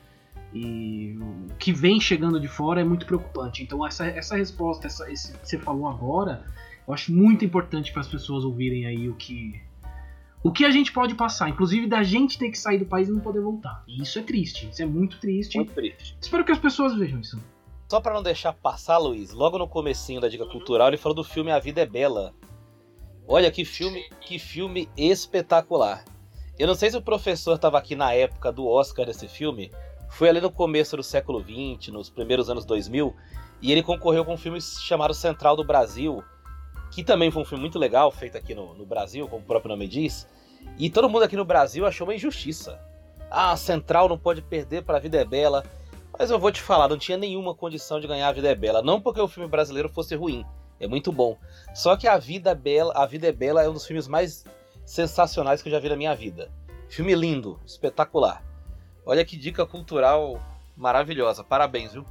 e 0.53 1.17
o 1.21 1.55
que 1.55 1.73
vem 1.73 2.01
chegando 2.01 2.41
de 2.41 2.49
fora 2.49 2.81
é 2.81 2.85
muito 2.85 3.07
preocupante. 3.07 3.63
Então 3.63 3.87
essa, 3.87 4.07
essa 4.07 4.37
resposta, 4.37 4.87
essa, 4.87 5.11
esse 5.11 5.33
que 5.33 5.49
você 5.49 5.59
falou 5.59 5.89
agora, 5.89 6.45
eu 6.87 6.95
acho 6.95 7.13
muito 7.13 7.45
importante 7.45 7.93
para 7.93 8.01
as 8.01 8.09
pessoas 8.09 8.45
ouvirem 8.45 8.87
aí 8.87 9.09
o 9.09 9.15
que 9.15 9.61
o 10.43 10.51
que 10.51 10.65
a 10.65 10.71
gente 10.71 10.91
pode 10.91 11.15
passar, 11.15 11.51
inclusive 11.51 11.87
da 11.87 12.03
gente 12.03 12.39
ter 12.39 12.51
que 12.51 12.59
sair 12.59 12.79
do 12.79 12.87
país 12.87 13.09
e 13.09 13.13
não 13.13 13.21
poder 13.21 13.41
voltar. 13.41 13.85
E 13.87 14.03
isso 14.03 14.19
é 14.19 14.23
triste, 14.23 14.71
isso 14.71 14.83
é 14.83 14.87
muito 14.87 15.21
triste. 15.21 15.57
Muito 15.57 15.75
triste. 15.75 16.17
Espero 16.19 16.45
que 16.45 16.53
as 16.53 16.59
pessoas 16.59 16.95
vejam 16.97 17.21
isso. 17.21 17.39
Só 17.91 18.01
para 18.01 18.15
não 18.15 18.23
deixar 18.23 18.55
passar, 18.55 18.97
Luiz, 18.99 19.33
logo 19.33 19.59
no 19.59 19.69
comecinho 19.69 20.21
da 20.21 20.29
dica 20.29 20.47
cultural 20.47 20.89
ele 20.89 20.97
falou 20.97 21.15
do 21.15 21.25
filme 21.25 21.51
A 21.51 21.59
Vida 21.59 21.83
é 21.83 21.87
Bela. 21.87 22.33
Olha 23.29 23.51
que 23.51 23.65
filme, 23.65 24.09
que 24.21 24.39
filme 24.39 24.89
espetacular. 24.97 26.05
Eu 26.59 26.67
não 26.67 26.75
sei 26.75 26.91
se 26.91 26.97
o 26.97 27.03
professor 27.03 27.57
estava 27.57 27.79
aqui 27.79 27.95
na 27.95 28.13
época 28.13 28.51
do 28.51 28.67
Oscar 28.67 29.07
desse 29.07 29.29
filme, 29.29 29.71
foi 30.11 30.28
ali 30.28 30.41
no 30.41 30.51
começo 30.51 30.97
do 30.97 31.03
século 31.03 31.41
XX, 31.41 31.93
nos 31.93 32.11
primeiros 32.11 32.51
anos 32.51 32.65
2000, 32.65 33.15
e 33.62 33.73
ele 33.73 33.82
concorreu 33.82 34.24
com 34.24 34.35
um 34.35 34.37
filme 34.37 34.61
chamado 34.61 35.15
Central 35.15 35.57
do 35.57 35.65
Brasil, 35.65 36.23
que 36.91 37.05
também 37.05 37.31
foi 37.31 37.43
um 37.43 37.45
filme 37.45 37.62
muito 37.62 37.78
legal, 37.78 38.11
feito 38.11 38.37
aqui 38.37 38.55
no, 38.55 38.74
no 38.74 38.85
Brasil, 38.85 39.28
como 39.28 39.43
o 39.43 39.47
próprio 39.47 39.70
nome 39.70 39.87
diz. 39.87 40.27
E 40.78 40.91
todo 40.91 41.09
mundo 41.09 41.23
aqui 41.23 41.37
no 41.37 41.45
Brasil 41.45 41.87
achou 41.87 42.07
uma 42.07 42.15
injustiça. 42.15 42.81
Ah, 43.31 43.57
Central 43.57 44.09
não 44.09 44.19
pode 44.19 44.43
perder 44.43 44.82
para 44.82 44.97
a 44.97 45.01
Vida 45.01 45.19
é 45.19 45.24
Bela. 45.24 45.65
Mas 46.19 46.31
eu 46.31 46.39
vou 46.39 46.51
te 46.51 46.61
falar, 46.61 46.89
não 46.89 46.99
tinha 46.99 47.16
nenhuma 47.16 47.55
condição 47.55 48.01
de 48.01 48.07
ganhar 48.07 48.28
a 48.28 48.32
Vida 48.32 48.49
é 48.49 48.55
Bela. 48.55 48.82
Não 48.82 49.01
porque 49.01 49.20
o 49.20 49.28
filme 49.28 49.49
brasileiro 49.49 49.89
fosse 49.89 50.16
ruim, 50.16 50.45
é 50.81 50.89
muito 50.89 51.12
bom. 51.12 51.39
Só 51.73 51.97
que 51.97 52.09
a 52.09 52.19
Vida 52.19 52.51
é 52.51 52.55
Bela, 52.55 52.93
a 52.97 53.07
Vida 53.07 53.28
é 53.28 53.32
Bela 53.32 53.62
é 53.62 53.69
um 53.69 53.73
dos 53.73 53.87
filmes 53.87 54.09
mais 54.09 54.45
sensacionais 54.85 55.62
que 55.62 55.69
eu 55.69 55.73
já 55.73 55.78
vi 55.78 55.89
na 55.89 55.97
minha 55.97 56.15
vida. 56.15 56.51
Filme 56.89 57.15
lindo, 57.15 57.61
espetacular. 57.65 58.50
Olha 59.05 59.25
que 59.25 59.37
dica 59.37 59.67
cultural 59.67 60.41
maravilhosa. 60.77 61.43
Parabéns, 61.43 61.93
viu? 61.93 62.05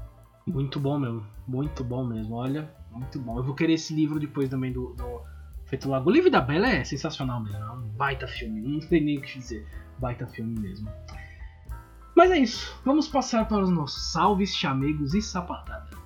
Muito 0.45 0.79
bom 0.79 0.99
mesmo. 0.99 1.25
Muito 1.47 1.83
bom 1.83 2.05
mesmo. 2.05 2.35
Olha, 2.35 2.69
muito 2.91 3.19
bom. 3.19 3.37
Eu 3.37 3.43
vou 3.43 3.55
querer 3.55 3.73
esse 3.73 3.93
livro 3.93 4.19
depois 4.19 4.49
também 4.49 4.71
do, 4.71 4.93
do 4.93 5.21
Feito 5.65 5.89
Lago. 5.89 6.09
O 6.09 6.13
livro 6.13 6.31
da 6.31 6.41
Bela 6.41 6.67
é 6.67 6.83
sensacional 6.83 7.41
mesmo. 7.41 7.57
É 7.57 7.71
um 7.71 7.81
baita 7.89 8.27
filme. 8.27 8.61
Não 8.61 8.81
sei 8.81 9.01
nem 9.01 9.17
o 9.17 9.21
que 9.21 9.37
dizer. 9.37 9.67
Baita 9.99 10.25
filme 10.27 10.59
mesmo. 10.59 10.91
Mas 12.15 12.31
é 12.31 12.37
isso. 12.39 12.75
Vamos 12.83 13.07
passar 13.07 13.47
para 13.47 13.59
os 13.59 13.69
nossos 13.69 14.11
salves, 14.11 14.55
chamegos 14.55 15.13
e 15.13 15.21
sapatadas. 15.21 15.97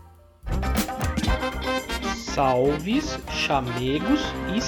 Salves, 2.15 3.19
chamegos 3.29 4.21
e 4.55 4.61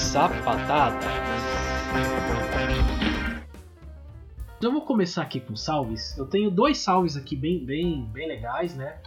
sapatadas. 4.65 4.71
Eu 4.71 4.71
vou 4.71 4.81
começar 4.81 5.21
aqui 5.21 5.39
com 5.39 5.55
salves. 5.55 6.17
Eu 6.17 6.25
tenho 6.25 6.49
dois 6.49 6.79
salves 6.79 7.15
aqui 7.15 7.35
bem, 7.35 7.63
bem, 7.63 8.09
bem 8.11 8.27
legais, 8.27 8.75
né? 8.75 8.97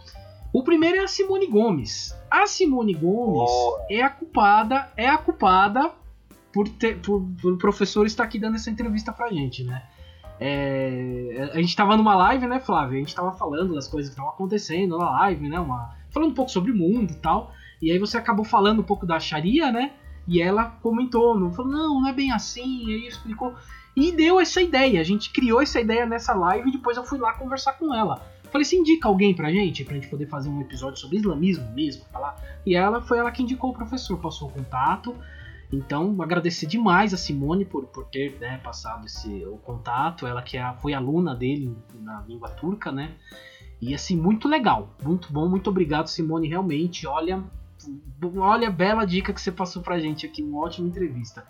O 0.53 0.63
primeiro 0.63 0.97
é 0.97 1.01
a 1.01 1.07
Simone 1.07 1.47
Gomes. 1.47 2.15
A 2.31 2.47
Simone 2.47 2.93
Gomes 2.93 3.51
Boa. 3.51 3.85
é 3.89 4.01
a 4.01 4.09
culpada, 4.09 4.91
é 4.97 5.07
a 5.07 5.17
culpada 5.17 5.91
por, 6.51 6.67
ter, 6.67 6.99
por, 6.99 7.21
por 7.39 7.53
o 7.53 7.57
professor 7.57 8.05
estar 8.07 8.23
aqui 8.23 8.39
dando 8.39 8.55
essa 8.55 8.69
entrevista 8.69 9.11
pra 9.11 9.29
gente, 9.29 9.63
né? 9.63 9.83
É, 10.39 11.51
a 11.53 11.57
gente 11.57 11.75
tava 11.75 11.97
numa 11.97 12.15
live, 12.15 12.47
né, 12.47 12.59
Flávio? 12.59 12.95
A 12.95 12.99
gente 12.99 13.13
tava 13.13 13.33
falando 13.33 13.75
das 13.75 13.87
coisas 13.87 14.09
que 14.09 14.13
estavam 14.13 14.31
acontecendo 14.31 14.97
na 14.97 15.11
live, 15.11 15.49
né? 15.49 15.59
Uma, 15.59 15.95
falando 16.09 16.31
um 16.31 16.33
pouco 16.33 16.49
sobre 16.49 16.71
o 16.71 16.75
mundo 16.75 17.11
e 17.11 17.15
tal. 17.15 17.53
E 17.81 17.91
aí 17.91 17.99
você 17.99 18.17
acabou 18.17 18.45
falando 18.45 18.79
um 18.79 18.83
pouco 18.83 19.05
da 19.05 19.19
Sharia, 19.19 19.71
né? 19.71 19.91
E 20.29 20.39
ela 20.39 20.65
comentou, 20.83 21.39
não 21.39 21.51
falou, 21.51 21.71
não, 21.71 22.01
não 22.01 22.07
é 22.07 22.13
bem 22.13 22.31
assim, 22.31 22.85
e 22.85 23.07
explicou. 23.07 23.55
E 23.95 24.11
deu 24.11 24.39
essa 24.39 24.61
ideia, 24.61 25.01
a 25.01 25.03
gente 25.03 25.33
criou 25.33 25.59
essa 25.59 25.81
ideia 25.81 26.05
nessa 26.05 26.35
live 26.35 26.69
e 26.69 26.71
depois 26.71 26.95
eu 26.95 27.03
fui 27.03 27.17
lá 27.17 27.33
conversar 27.33 27.73
com 27.73 27.93
ela. 27.93 28.21
Falei, 28.51 28.63
se 28.63 28.75
indica 28.75 29.07
alguém 29.07 29.33
pra 29.33 29.51
gente, 29.51 29.83
pra 29.83 29.95
gente 29.95 30.07
poder 30.07 30.27
fazer 30.27 30.49
um 30.49 30.61
episódio 30.61 30.99
sobre 30.99 31.17
islamismo 31.17 31.67
mesmo, 31.71 32.05
falar. 32.11 32.35
E 32.63 32.75
ela 32.75 33.01
foi 33.01 33.17
ela 33.17 33.31
que 33.31 33.41
indicou 33.41 33.71
o 33.71 33.73
professor, 33.73 34.19
passou 34.19 34.49
o 34.49 34.51
contato. 34.51 35.15
Então, 35.73 36.15
agradecer 36.21 36.67
demais 36.67 37.11
a 37.11 37.17
Simone 37.17 37.65
por, 37.65 37.85
por 37.87 38.05
ter 38.05 38.37
né, 38.39 38.59
passado 38.63 39.05
esse, 39.07 39.43
o 39.45 39.57
contato. 39.57 40.27
Ela 40.27 40.43
que 40.43 40.57
é, 40.57 40.73
foi 40.79 40.93
aluna 40.93 41.35
dele 41.35 41.75
na 41.95 42.21
língua 42.27 42.49
turca, 42.49 42.91
né? 42.91 43.15
E 43.81 43.95
assim, 43.95 44.15
muito 44.15 44.47
legal, 44.47 44.89
muito 45.03 45.31
bom, 45.31 45.47
muito 45.47 45.69
obrigado, 45.69 46.07
Simone. 46.07 46.47
Realmente, 46.47 47.07
olha, 47.07 47.43
olha, 48.37 48.69
bela 48.69 49.05
dica 49.05 49.33
que 49.33 49.41
você 49.41 49.51
passou 49.51 49.81
pra 49.81 49.99
gente 49.99 50.25
aqui, 50.25 50.41
uma 50.43 50.59
ótima 50.59 50.87
entrevista. 50.87 51.45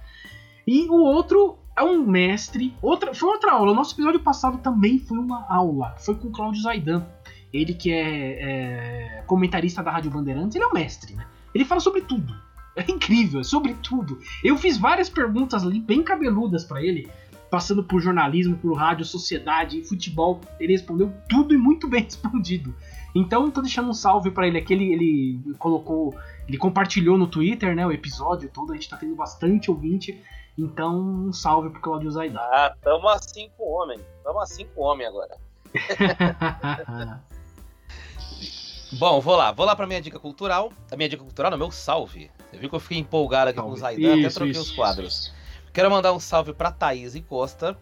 E 0.65 0.87
o 0.89 0.93
outro 0.93 1.57
é 1.75 1.83
um 1.83 2.05
mestre. 2.05 2.75
Outra, 2.81 3.13
foi 3.13 3.29
outra 3.29 3.53
aula. 3.53 3.71
O 3.71 3.75
nosso 3.75 3.95
episódio 3.95 4.19
passado 4.19 4.59
também 4.59 4.99
foi 4.99 5.17
uma 5.17 5.45
aula. 5.49 5.95
Foi 5.97 6.15
com 6.15 6.27
o 6.27 6.31
Cláudio 6.31 6.61
Zaidan. 6.61 7.05
Ele 7.51 7.73
que 7.73 7.91
é, 7.91 9.17
é, 9.19 9.23
comentarista 9.25 9.81
da 9.81 9.89
Rádio 9.89 10.11
Bandeirantes, 10.11 10.55
ele 10.55 10.63
é 10.63 10.67
um 10.67 10.73
mestre, 10.73 11.15
né? 11.15 11.25
Ele 11.55 11.65
fala 11.65 11.81
sobre 11.81 12.01
tudo. 12.01 12.35
É 12.75 12.91
incrível, 12.91 13.41
é 13.41 13.43
sobre 13.43 13.73
tudo. 13.73 14.19
Eu 14.43 14.55
fiz 14.57 14.77
várias 14.77 15.09
perguntas 15.09 15.65
ali, 15.65 15.79
bem 15.79 16.03
cabeludas 16.03 16.63
para 16.63 16.83
ele, 16.83 17.09
passando 17.49 17.83
por 17.83 17.99
jornalismo, 17.99 18.55
por 18.57 18.73
rádio, 18.73 19.03
sociedade, 19.03 19.83
futebol. 19.83 20.39
Ele 20.59 20.73
respondeu 20.73 21.11
tudo 21.27 21.53
e 21.53 21.57
muito 21.57 21.87
bem 21.87 22.03
respondido. 22.05 22.75
Então, 23.13 23.49
tô 23.49 23.61
deixando 23.61 23.89
um 23.89 23.93
salve 23.93 24.31
para 24.31 24.47
ele 24.47 24.57
aqui. 24.57 24.73
Ele, 24.73 24.93
ele 24.93 25.53
colocou, 25.57 26.15
ele 26.47 26.57
compartilhou 26.57 27.17
no 27.17 27.27
Twitter, 27.27 27.75
né, 27.75 27.85
o 27.85 27.91
episódio 27.91 28.49
todo. 28.49 28.71
A 28.71 28.75
gente 28.75 28.89
tá 28.89 28.97
tendo 28.97 29.15
bastante 29.15 29.71
ouvinte. 29.71 30.21
Então, 30.57 30.99
um 30.99 31.33
salve 31.33 31.69
pro 31.69 31.81
Claudio 31.81 32.11
Zaidan. 32.11 32.39
Ah, 32.39 32.75
tamo 32.81 33.07
assim 33.07 33.49
com 33.57 33.63
o 33.63 33.71
homem. 33.71 33.99
Tamo 34.23 34.39
assim 34.39 34.65
com 34.65 34.81
o 34.81 34.83
homem 34.83 35.07
agora. 35.07 35.37
Bom, 38.91 39.21
vou 39.21 39.35
lá, 39.35 39.51
vou 39.51 39.65
lá 39.65 39.75
pra 39.75 39.85
minha 39.85 40.01
dica 40.01 40.19
cultural. 40.19 40.73
A 40.91 40.95
minha 40.95 41.07
dica 41.07 41.23
cultural, 41.23 41.51
no 41.51 41.57
meu 41.57 41.71
salve. 41.71 42.31
Você 42.49 42.57
viu 42.57 42.69
que 42.69 42.75
eu 42.75 42.79
fiquei 42.79 42.97
empolgado 42.97 43.51
aqui 43.51 43.61
com 43.61 43.69
o 43.69 43.77
Zaidan, 43.77 44.13
até 44.13 44.21
Isso, 44.21 44.35
troquei 44.35 44.51
isso, 44.51 44.61
os 44.61 44.71
quadros. 44.71 45.31
Quero 45.71 45.91
mandar 45.91 46.11
um 46.11 46.19
salve 46.19 46.53
pra 46.53 46.71
Thaís 46.71 47.15
Costa. 47.27 47.77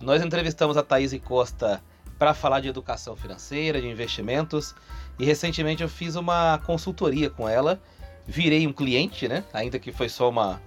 Nós 0.00 0.22
entrevistamos 0.22 0.76
a 0.76 0.82
Thaís 0.82 1.12
Costa 1.24 1.82
para 2.18 2.34
falar 2.34 2.60
de 2.60 2.68
educação 2.68 3.16
financeira, 3.16 3.80
de 3.80 3.88
investimentos. 3.88 4.74
E 5.18 5.24
recentemente 5.24 5.82
eu 5.82 5.88
fiz 5.88 6.16
uma 6.16 6.58
consultoria 6.64 7.30
com 7.30 7.48
ela. 7.48 7.80
Virei 8.26 8.66
um 8.66 8.72
cliente, 8.72 9.28
né? 9.28 9.44
Ainda 9.52 9.78
que 9.78 9.92
foi 9.92 10.08
só 10.08 10.28
uma, 10.28 10.60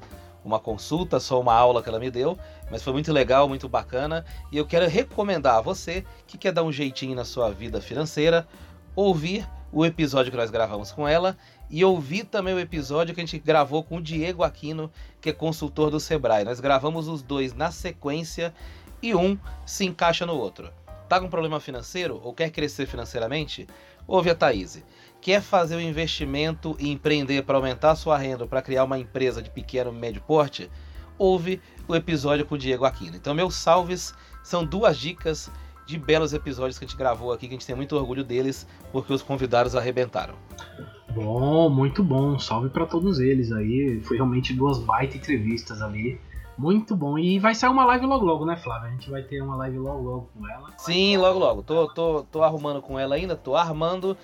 uma 0.44 0.60
consulta, 0.60 1.20
só 1.20 1.40
uma 1.40 1.54
aula 1.54 1.84
que 1.84 1.90
ela 1.90 2.00
me 2.00 2.10
deu. 2.10 2.38
Mas 2.72 2.84
foi 2.84 2.94
muito 2.94 3.12
legal, 3.12 3.50
muito 3.50 3.68
bacana. 3.68 4.26
E 4.52 4.58
eu 4.58 4.66
quero 4.66 4.88
recomendar 4.88 5.56
a 5.56 5.62
você 5.62 6.06
que 6.26 6.38
quer 6.38 6.52
dar 6.52 6.64
um 6.64 6.72
jeitinho 6.72 7.16
na 7.16 7.26
sua 7.26 7.50
vida 7.50 7.82
financeira, 7.82 8.48
ouvir 8.96 9.48
o 9.72 9.86
episódio 9.86 10.32
que 10.32 10.38
nós 10.38 10.50
gravamos 10.50 10.92
com 10.92 11.08
ela 11.08 11.38
e 11.70 11.86
ouvir 11.86 12.24
também 12.24 12.54
o 12.54 12.60
episódio 12.60 13.14
que 13.14 13.22
a 13.22 13.26
gente 13.26 13.38
gravou 13.38 13.84
com 13.84 13.98
o 13.98 14.02
Diego 14.02 14.44
Aquino, 14.44 14.92
que 15.22 15.30
é 15.30 15.34
consultor 15.34 15.92
do 15.92 16.00
Sebrae. 16.00 16.44
Nós 16.44 16.60
gravamos 16.60 17.08
os 17.08 17.22
dois 17.22 17.54
na 17.54 17.72
sequência 17.72 18.54
e 19.02 19.14
um 19.14 19.38
se 19.66 19.86
encaixa 19.86 20.26
no 20.26 20.36
outro. 20.36 20.72
Tá 21.10 21.19
com 21.19 21.27
problema 21.27 21.60
financeiro 21.60 22.22
ou 22.23 22.31
quer 22.36 22.52
crescer 22.52 22.86
financeiramente? 22.86 23.65
Ouve 24.07 24.30
a 24.30 24.36
Thaís. 24.36 24.86
Quer 25.19 25.41
fazer 25.41 25.76
um 25.76 25.81
investimento 25.81 26.77
e 26.80 26.91
empreender 26.91 27.41
para 27.41 27.57
aumentar 27.57 27.95
sua 27.95 28.15
renda, 28.15 28.45
para 28.45 28.61
criar 28.61 28.84
uma 28.84 28.99
empresa 28.99 29.41
de 29.41 29.49
pequeno 29.49 29.91
e 29.91 29.95
médio 29.95 30.22
porte? 30.22 30.69
Ouve 31.18 31.60
o 31.88 31.95
episódio 31.95 32.45
com 32.45 32.53
o 32.53 32.57
Diego 32.60 32.86
Aquino. 32.86 33.15
Então, 33.15 33.34
meus 33.34 33.56
salves 33.56 34.14
são 34.44 34.64
duas 34.64 34.99
dicas 34.99 35.52
de 35.88 35.98
belos 35.98 36.31
episódios 36.31 36.77
que 36.77 36.86
a 36.86 36.88
gente 36.88 36.95
gravou 36.95 37.34
aqui, 37.34 37.48
que 37.48 37.56
a 37.56 37.57
gente 37.57 37.65
tem 37.65 37.76
muito 37.76 37.95
orgulho 37.95 38.23
deles, 38.23 38.68
porque 38.91 39.11
os 39.11 39.23
convidados 39.23 39.76
arrebentaram. 39.76 40.36
Bom, 41.15 41.72
muito 41.72 42.03
bom. 42.03 42.38
Salve 42.38 42.69
para 42.69 42.86
todos 42.86 43.19
eles 43.19 43.52
aí. 43.52 43.99
Foi 44.03 44.18
realmente 44.18 44.53
duas 44.53 44.77
baita 44.77 45.18
entrevistas 45.18 45.81
ali. 45.81 46.22
Muito 46.60 46.94
bom. 46.94 47.18
E 47.18 47.40
vai 47.40 47.56
sair 47.56 47.69
uma 47.69 47.86
live 47.86 48.06
logo 48.06 48.26
logo, 48.26 48.45
né, 48.45 48.57
Flávio? 48.57 48.90
A 48.90 48.91
gente 48.91 49.10
vai 49.10 49.23
ter 49.23 49.41
uma 49.41 49.56
live 49.56 49.77
logo 49.77 50.03
logo 50.03 50.30
com 50.38 50.45
ela. 50.45 50.69
Sim, 50.77 51.15
logo 51.15 51.40
logo. 51.40 51.64
Tô, 51.64 51.88
tô, 51.88 52.23
tô 52.30 52.44
arrumando 52.44 52.81
com 52.81 52.99
ela 52.99 53.15
ainda, 53.15 53.34
tô 53.34 53.56
armando 53.56 54.18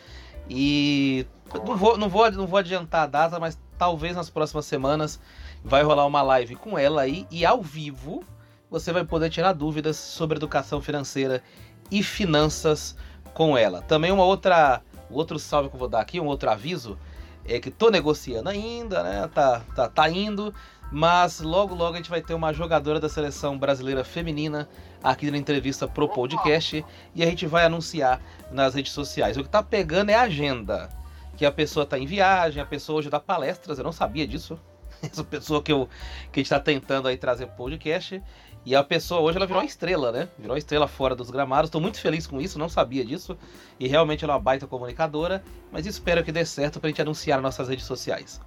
e 0.50 1.26
não 1.66 1.78
vou, 1.78 1.98
não, 1.98 2.10
vou, 2.10 2.30
não 2.34 2.46
vou 2.46 2.60
adiantar 2.60 3.04
a 3.04 3.08
data, 3.08 3.40
mas 3.40 3.58
talvez 3.78 4.18
nas 4.18 4.30
próximas 4.30 4.66
semanas 4.66 5.18
vai 5.64 5.82
rolar 5.82 6.06
uma 6.06 6.22
live 6.22 6.58
com 6.58 6.78
ela 6.78 7.04
aí 7.04 7.26
e 7.32 7.46
ao 7.46 7.62
vivo 7.62 8.22
você 8.70 8.92
vai 8.92 9.06
poder 9.06 9.30
tirar 9.30 9.54
dúvidas 9.54 9.96
sobre 9.96 10.36
educação 10.36 10.82
financeira 10.82 11.42
e 11.90 12.04
finanças 12.04 12.98
com 13.34 13.58
ela. 13.58 13.82
Também 13.82 14.12
uma 14.12 14.26
outra, 14.26 14.82
outro 15.10 15.40
salve 15.40 15.70
que 15.70 15.76
eu 15.76 15.80
vou 15.80 15.88
dar 15.88 16.02
aqui, 16.02 16.20
um 16.20 16.26
outro 16.26 16.50
aviso, 16.50 16.98
é 17.46 17.60
que 17.60 17.72
tô 17.72 17.90
negociando 17.90 18.50
ainda, 18.50 19.04
né? 19.04 19.30
Tá, 19.34 19.62
tá, 19.74 19.88
tá 19.88 20.10
indo, 20.10 20.54
mas 20.92 21.40
logo 21.40 21.74
logo 21.74 21.94
a 21.94 21.98
gente 21.98 22.10
vai 22.10 22.22
ter 22.22 22.34
uma 22.34 22.54
jogadora 22.54 23.00
da 23.00 23.10
seleção 23.10 23.58
brasileira 23.58 24.04
feminina 24.04 24.70
aqui 25.04 25.30
na 25.30 25.38
entrevista 25.38 25.88
pro 25.88 26.08
podcast 26.08 26.86
e 27.14 27.24
a 27.24 27.26
gente 27.26 27.46
vai 27.46 27.66
anunciar 27.66 28.22
nas 28.52 28.76
redes 28.76 28.92
sociais. 28.92 29.38
O 29.38 29.44
que 29.44 29.50
tá 29.50 29.64
pegando 29.64 30.10
é 30.10 30.16
a 30.16 30.22
agenda. 30.22 30.90
Que 31.36 31.46
a 31.46 31.52
pessoa 31.52 31.86
tá 31.86 32.00
em 32.00 32.06
viagem, 32.06 32.62
a 32.62 32.66
pessoa 32.66 33.00
hoje 33.00 33.10
dá 33.10 33.20
palestras, 33.20 33.78
eu 33.78 33.84
não 33.84 33.92
sabia 33.92 34.26
disso. 34.26 34.58
Essa 35.04 35.24
pessoa 35.24 35.62
que, 35.62 35.72
eu, 35.72 35.90
que 36.32 36.40
a 36.40 36.44
gente 36.44 36.50
tá 36.50 36.60
tentando 36.60 37.08
aí 37.08 37.18
trazer 37.18 37.48
pro 37.48 37.58
podcast. 37.58 38.22
E 38.66 38.76
a 38.76 38.84
pessoa 38.84 39.22
hoje 39.22 39.38
ela 39.38 39.46
virou 39.46 39.62
uma 39.62 39.68
estrela, 39.68 40.12
né? 40.12 40.30
Virou 40.40 40.54
uma 40.54 40.58
estrela 40.58 40.88
fora 40.88 41.16
dos 41.16 41.30
gramados. 41.30 41.68
Estou 41.68 41.82
muito 41.82 42.00
feliz 42.00 42.26
com 42.26 42.42
isso, 42.42 42.58
não 42.58 42.70
sabia 42.70 43.06
disso. 43.06 43.38
E 43.80 43.88
realmente 43.88 44.24
ela 44.24 44.34
é 44.34 44.36
uma 44.36 44.42
baita 44.42 44.66
comunicadora. 44.66 45.44
Mas 45.72 45.86
espero 45.86 46.24
que 46.24 46.32
dê 46.32 46.46
certo 46.46 46.80
pra 46.80 46.90
gente 46.90 47.02
anunciar 47.02 47.38
nas 47.38 47.44
nossas 47.44 47.70
redes 47.70 47.86
sociais. 47.86 48.42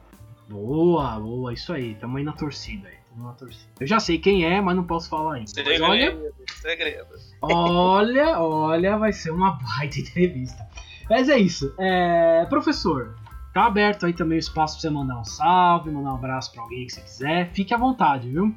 Boa, 0.48 1.20
boa, 1.20 1.52
isso 1.52 1.72
aí. 1.72 1.94
Tamo 1.96 2.16
aí 2.16 2.24
na 2.24 2.32
torcida 2.32 2.88
aí. 2.88 2.96
Tamo 3.10 3.26
na 3.26 3.32
torcida. 3.34 3.70
Eu 3.78 3.86
já 3.86 4.00
sei 4.00 4.18
quem 4.18 4.44
é, 4.44 4.60
mas 4.60 4.74
não 4.74 4.84
posso 4.84 5.08
falar 5.08 5.34
ainda. 5.34 5.50
Mas 5.56 5.80
olha, 5.80 6.10
Segredo, 6.10 6.34
segredo. 6.62 7.06
olha, 7.42 8.40
olha, 8.40 8.96
vai 8.96 9.12
ser 9.12 9.30
uma 9.30 9.52
baita 9.52 9.98
entrevista. 10.00 10.66
Mas 11.08 11.28
é 11.28 11.38
isso. 11.38 11.74
É, 11.78 12.46
professor, 12.46 13.14
tá 13.52 13.66
aberto 13.66 14.06
aí 14.06 14.12
também 14.12 14.38
o 14.38 14.40
espaço 14.40 14.74
pra 14.74 14.82
você 14.82 14.90
mandar 14.90 15.18
um 15.20 15.24
salve, 15.24 15.90
mandar 15.90 16.12
um 16.12 16.16
abraço 16.16 16.52
pra 16.52 16.62
alguém 16.62 16.86
que 16.86 16.92
você 16.94 17.00
quiser. 17.02 17.50
Fique 17.52 17.74
à 17.74 17.78
vontade, 17.78 18.28
viu? 18.30 18.54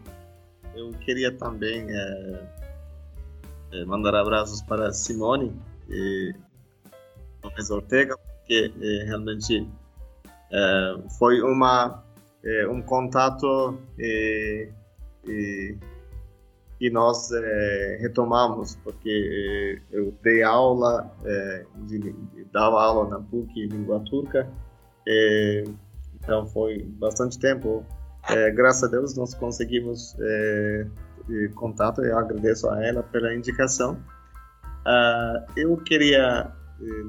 Eu 0.74 0.90
queria 0.92 1.32
também 1.32 1.86
é, 1.90 2.44
é, 3.74 3.86
mandar 3.86 4.16
abraços 4.16 4.62
para 4.62 4.92
Simone 4.94 5.54
e 5.90 6.34
Gomes 7.42 7.70
Ortega, 7.70 8.18
porque 8.18 8.72
é, 8.82 9.04
realmente 9.06 9.68
foi 11.18 11.42
uma, 11.42 12.04
é, 12.44 12.68
um 12.68 12.82
contato 12.82 13.80
e, 13.98 14.70
e, 15.26 15.78
e 16.80 16.90
nós 16.90 17.30
retomamos, 18.00 18.76
porque 18.84 19.82
eu 19.92 20.14
dei 20.24 20.44
aula, 20.44 21.12
dava 22.52 22.82
aula 22.82 23.10
na 23.10 23.20
PUC 23.20 23.68
Língua 23.68 24.04
Turca, 24.10 24.50
então 26.16 26.46
foi 26.48 26.84
bastante 26.84 27.40
tempo 27.40 27.86
graças 28.54 28.84
a 28.84 28.88
Deus 28.88 29.16
nós 29.16 29.34
conseguimos 29.34 30.16
é, 30.20 30.86
contato 31.56 32.04
eu 32.04 32.18
agradeço 32.18 32.70
a 32.70 32.84
ela 32.84 33.04
pela 33.04 33.34
indicação. 33.34 33.98
Ah, 34.86 35.46
eu 35.56 35.78
queria 35.78 36.48
eh, 36.48 36.61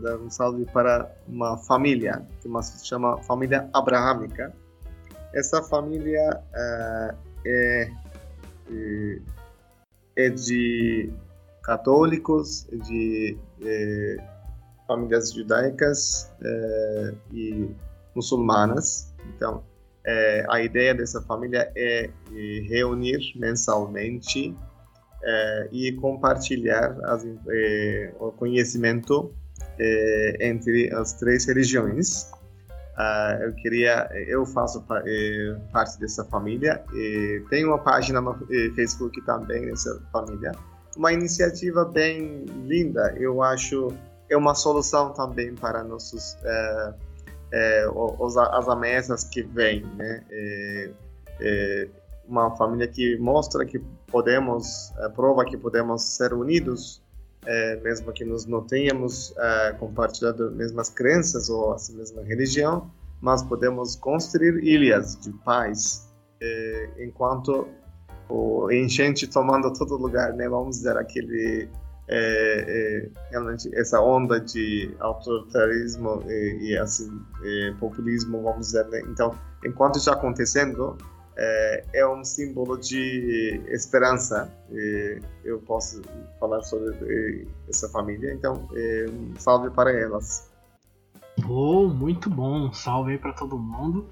dar 0.02 0.18
um 0.18 0.30
salve 0.30 0.64
para 0.66 1.10
uma 1.26 1.56
família 1.58 2.26
que 2.40 2.48
se 2.62 2.86
chama 2.86 3.18
família 3.22 3.68
abraâmica. 3.72 4.52
Essa 5.34 5.62
família 5.62 6.42
ah, 6.54 7.14
é, 7.44 7.90
é, 8.70 9.18
é 10.16 10.28
de 10.28 11.12
católicos, 11.62 12.66
de 12.70 13.38
eh, 13.62 14.16
famílias 14.86 15.32
judaicas 15.32 16.30
eh, 16.42 17.14
e 17.32 17.70
muçulmanas. 18.14 19.14
Então, 19.34 19.62
é, 20.04 20.44
a 20.50 20.60
ideia 20.60 20.94
dessa 20.94 21.22
família 21.22 21.70
é, 21.76 22.10
é 22.34 22.60
reunir 22.68 23.20
mensalmente 23.36 24.54
é, 25.22 25.68
e 25.70 25.92
compartilhar 25.92 26.98
as, 27.04 27.24
é, 27.48 28.12
o 28.18 28.32
conhecimento 28.32 29.32
é, 29.82 30.36
entre 30.48 30.94
as 30.94 31.12
três 31.14 31.44
religiões. 31.44 32.30
Ah, 32.96 33.38
eu 33.40 33.52
queria, 33.54 34.08
eu 34.28 34.46
faço 34.46 34.84
é, 35.04 35.56
parte 35.72 35.98
dessa 35.98 36.24
família. 36.24 36.82
E 36.94 37.42
tenho 37.50 37.68
uma 37.68 37.78
página 37.78 38.20
no 38.20 38.32
é, 38.50 38.70
Facebook 38.74 39.20
também 39.22 39.66
dessa 39.66 40.00
família. 40.12 40.52
Uma 40.96 41.12
iniciativa 41.12 41.84
bem 41.84 42.44
linda. 42.64 43.12
Eu 43.18 43.42
acho 43.42 43.88
é 44.30 44.36
uma 44.36 44.54
solução 44.54 45.12
também 45.12 45.54
para 45.54 45.82
nossos 45.82 46.36
os, 48.18 48.36
as 48.36 48.66
ameaças 48.66 49.24
que 49.24 49.42
vêm, 49.42 49.84
né? 49.96 50.22
Uma 52.26 52.54
família 52.56 52.88
que 52.88 53.18
mostra 53.18 53.66
que 53.66 53.78
podemos, 54.06 54.90
prova 55.14 55.44
que 55.44 55.56
podemos 55.58 56.16
ser 56.16 56.32
unidos, 56.32 57.01
é, 57.46 57.76
mesmo 57.76 58.12
que 58.12 58.24
nós 58.24 58.46
não 58.46 58.62
tenhamos 58.62 59.34
é, 59.36 59.72
compartilhado 59.72 60.44
as 60.44 60.54
mesmas 60.54 60.90
crenças 60.90 61.48
ou 61.48 61.72
a 61.72 61.76
mesma 61.94 62.22
religião, 62.22 62.90
mas 63.20 63.42
podemos 63.42 63.96
construir 63.96 64.62
ilhas 64.64 65.16
de 65.16 65.32
paz, 65.44 66.08
é, 66.40 66.90
enquanto 66.98 67.68
o 68.28 68.70
enchente 68.70 69.26
tomando 69.26 69.72
todo 69.72 69.96
lugar, 69.96 70.32
né? 70.34 70.48
Vamos 70.48 70.76
dizer 70.76 70.96
aquele 70.96 71.68
é, 72.08 73.06
é, 73.08 73.08
realmente 73.30 73.70
essa 73.74 74.00
onda 74.00 74.40
de 74.40 74.94
autoritarismo 74.98 76.22
e, 76.26 76.70
e 76.70 76.78
assim 76.78 77.10
populismo, 77.78 78.42
vamos 78.42 78.68
dizer, 78.68 78.86
né? 78.88 79.00
Então, 79.08 79.36
enquanto 79.64 79.98
isso 79.98 80.10
acontecendo, 80.10 80.96
é, 81.36 81.84
é 81.94 82.06
um 82.06 82.24
símbolo 82.24 82.78
de 82.78 83.60
esperança. 83.68 84.52
E 84.70 85.20
eu 85.44 85.58
posso 85.58 86.02
falar 86.38 86.62
sobre 86.62 87.46
essa 87.68 87.88
família, 87.88 88.32
então 88.32 88.68
é, 88.74 89.06
um 89.10 89.34
salve 89.38 89.70
para 89.70 89.92
elas. 89.92 90.50
Pô, 91.42 91.88
muito 91.88 92.28
bom. 92.28 92.72
Salve 92.72 93.12
aí 93.12 93.18
pra 93.18 93.32
todo 93.32 93.58
mundo. 93.58 94.08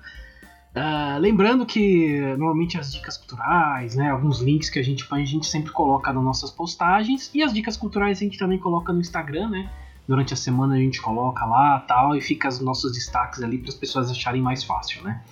Ah, 0.75 1.17
lembrando 1.19 1.67
que 1.67 2.21
normalmente 2.37 2.79
as 2.79 2.93
dicas 2.93 3.17
culturais, 3.17 3.97
né, 3.97 4.09
alguns 4.11 4.41
links 4.41 4.71
que 4.71 4.79
a 4.79 4.83
gente 4.83 5.03
faz, 5.03 5.23
a 5.29 5.33
gente 5.33 5.47
sempre 5.47 5.73
coloca 5.73 6.13
nas 6.13 6.23
nossas 6.23 6.51
postagens 6.51 7.29
e 7.35 7.43
as 7.43 7.53
dicas 7.53 7.77
culturais 7.77 8.19
a 8.19 8.21
gente 8.21 8.39
também 8.39 8.59
coloca 8.59 8.93
no 8.93 9.01
Instagram, 9.01 9.51
né? 9.51 9.71
Durante 10.07 10.33
a 10.33 10.37
semana 10.37 10.75
a 10.75 10.79
gente 10.79 11.01
coloca 11.01 11.45
lá, 11.45 11.81
tal, 11.81 12.17
e 12.17 12.21
fica 12.21 12.49
os 12.49 12.61
nossos 12.61 12.93
destaques 12.93 13.43
ali 13.43 13.59
para 13.59 13.69
as 13.69 13.75
pessoas 13.75 14.11
acharem 14.11 14.41
mais 14.41 14.63
fácil, 14.63 15.03
né? 15.03 15.23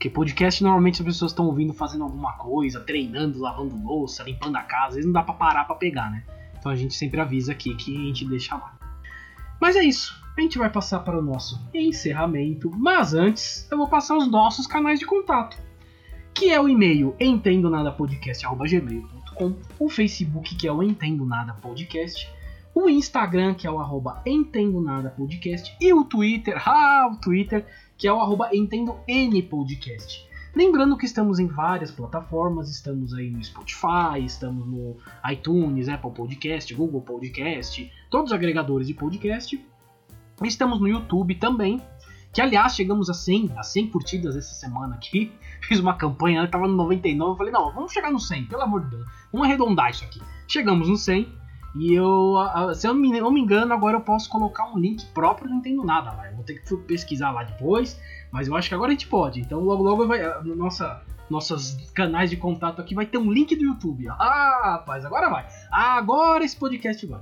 Porque 0.00 0.08
podcast 0.08 0.62
normalmente 0.62 1.02
as 1.02 1.06
pessoas 1.06 1.30
estão 1.30 1.44
ouvindo 1.44 1.74
fazendo 1.74 2.04
alguma 2.04 2.32
coisa, 2.32 2.80
treinando, 2.80 3.38
lavando 3.38 3.76
louça, 3.86 4.22
limpando 4.22 4.56
a 4.56 4.62
casa, 4.62 4.86
às 4.86 4.94
vezes 4.94 5.04
não 5.04 5.12
dá 5.12 5.22
para 5.22 5.34
parar 5.34 5.66
para 5.66 5.76
pegar, 5.76 6.10
né? 6.10 6.24
Então 6.58 6.72
a 6.72 6.74
gente 6.74 6.94
sempre 6.94 7.20
avisa 7.20 7.52
aqui 7.52 7.74
que 7.74 7.94
a 7.94 8.00
gente 8.06 8.26
deixa 8.26 8.54
lá. 8.54 8.78
Mas 9.60 9.76
é 9.76 9.82
isso. 9.82 10.18
A 10.38 10.40
gente 10.40 10.56
vai 10.56 10.70
passar 10.70 11.00
para 11.00 11.18
o 11.18 11.22
nosso 11.22 11.60
encerramento, 11.74 12.70
mas 12.74 13.12
antes 13.12 13.68
eu 13.70 13.76
vou 13.76 13.88
passar 13.88 14.16
os 14.16 14.26
nossos 14.26 14.66
canais 14.66 14.98
de 14.98 15.04
contato, 15.04 15.58
que 16.32 16.50
é 16.50 16.58
o 16.58 16.66
e-mail 16.66 17.14
entendonadapodcast@gmail.com, 17.20 19.54
o 19.78 19.90
Facebook 19.90 20.54
que 20.54 20.66
é 20.66 20.72
o 20.72 20.82
Entendo 20.82 21.26
Nada 21.26 21.52
Podcast, 21.52 22.26
o 22.74 22.88
Instagram 22.88 23.52
que 23.52 23.66
é 23.66 23.70
o 23.70 23.78
arroba 23.78 24.22
Entendo 24.24 24.80
Nada 24.80 25.10
Podcast 25.10 25.76
e 25.78 25.92
o 25.92 26.04
Twitter, 26.04 26.56
ah, 26.66 27.10
o 27.12 27.16
Twitter 27.16 27.66
que 28.00 28.08
é 28.08 28.12
o 28.12 28.18
arroba 28.18 28.48
Entendo 28.56 28.96
N 29.06 29.42
Podcast. 29.42 30.26
Lembrando 30.56 30.96
que 30.96 31.04
estamos 31.04 31.38
em 31.38 31.46
várias 31.46 31.90
plataformas, 31.90 32.70
estamos 32.70 33.12
aí 33.12 33.30
no 33.30 33.44
Spotify, 33.44 34.24
estamos 34.24 34.66
no 34.66 34.96
iTunes, 35.30 35.86
Apple 35.86 36.10
Podcast, 36.10 36.72
Google 36.74 37.02
Podcast, 37.02 37.92
todos 38.08 38.30
os 38.30 38.34
agregadores 38.34 38.86
de 38.86 38.94
podcast. 38.94 39.62
Estamos 40.42 40.80
no 40.80 40.88
YouTube 40.88 41.34
também, 41.34 41.78
que 42.32 42.40
aliás 42.40 42.74
chegamos 42.74 43.10
a 43.10 43.14
100, 43.14 43.50
a 43.58 43.62
100 43.62 43.88
curtidas 43.88 44.34
essa 44.34 44.54
semana 44.54 44.94
aqui. 44.94 45.30
Fiz 45.68 45.78
uma 45.78 45.92
campanha, 45.92 46.48
tava 46.48 46.66
no 46.66 46.76
99, 46.76 47.32
eu 47.32 47.36
falei, 47.36 47.52
não, 47.52 47.70
vamos 47.74 47.92
chegar 47.92 48.10
no 48.10 48.18
100, 48.18 48.46
pelo 48.46 48.62
amor 48.62 48.82
de 48.84 48.96
Deus, 48.96 49.06
vamos 49.30 49.46
arredondar 49.46 49.90
isso 49.90 50.04
aqui. 50.04 50.22
Chegamos 50.48 50.88
no 50.88 50.96
100, 50.96 51.30
e 51.74 51.94
eu, 51.94 52.34
se 52.74 52.86
eu 52.86 52.94
não 52.94 53.00
me, 53.00 53.20
não 53.20 53.38
engano, 53.38 53.72
agora 53.72 53.96
eu 53.96 54.00
posso 54.00 54.28
colocar 54.28 54.66
um 54.66 54.78
link 54.78 55.04
próprio 55.06 55.48
do 55.48 55.54
Entendo 55.54 55.84
Nada 55.84 56.12
lá. 56.12 56.28
Eu 56.28 56.34
vou 56.34 56.44
ter 56.44 56.54
que 56.54 56.76
pesquisar 56.78 57.30
lá 57.30 57.44
depois, 57.44 58.00
mas 58.32 58.48
eu 58.48 58.56
acho 58.56 58.68
que 58.68 58.74
agora 58.74 58.90
a 58.90 58.92
gente 58.92 59.06
pode. 59.06 59.40
Então 59.40 59.60
logo 59.60 59.82
logo 59.82 60.06
vai, 60.06 60.20
nossa, 60.44 61.02
nossos 61.30 61.76
canais 61.92 62.28
de 62.28 62.36
contato 62.36 62.80
aqui 62.80 62.94
vai 62.94 63.06
ter 63.06 63.18
um 63.18 63.30
link 63.30 63.54
do 63.54 63.62
YouTube. 63.62 64.08
Ah, 64.08 64.72
rapaz, 64.72 65.04
agora 65.04 65.30
vai. 65.30 65.46
Agora 65.70 66.44
esse 66.44 66.56
podcast 66.56 67.06
vai. 67.06 67.20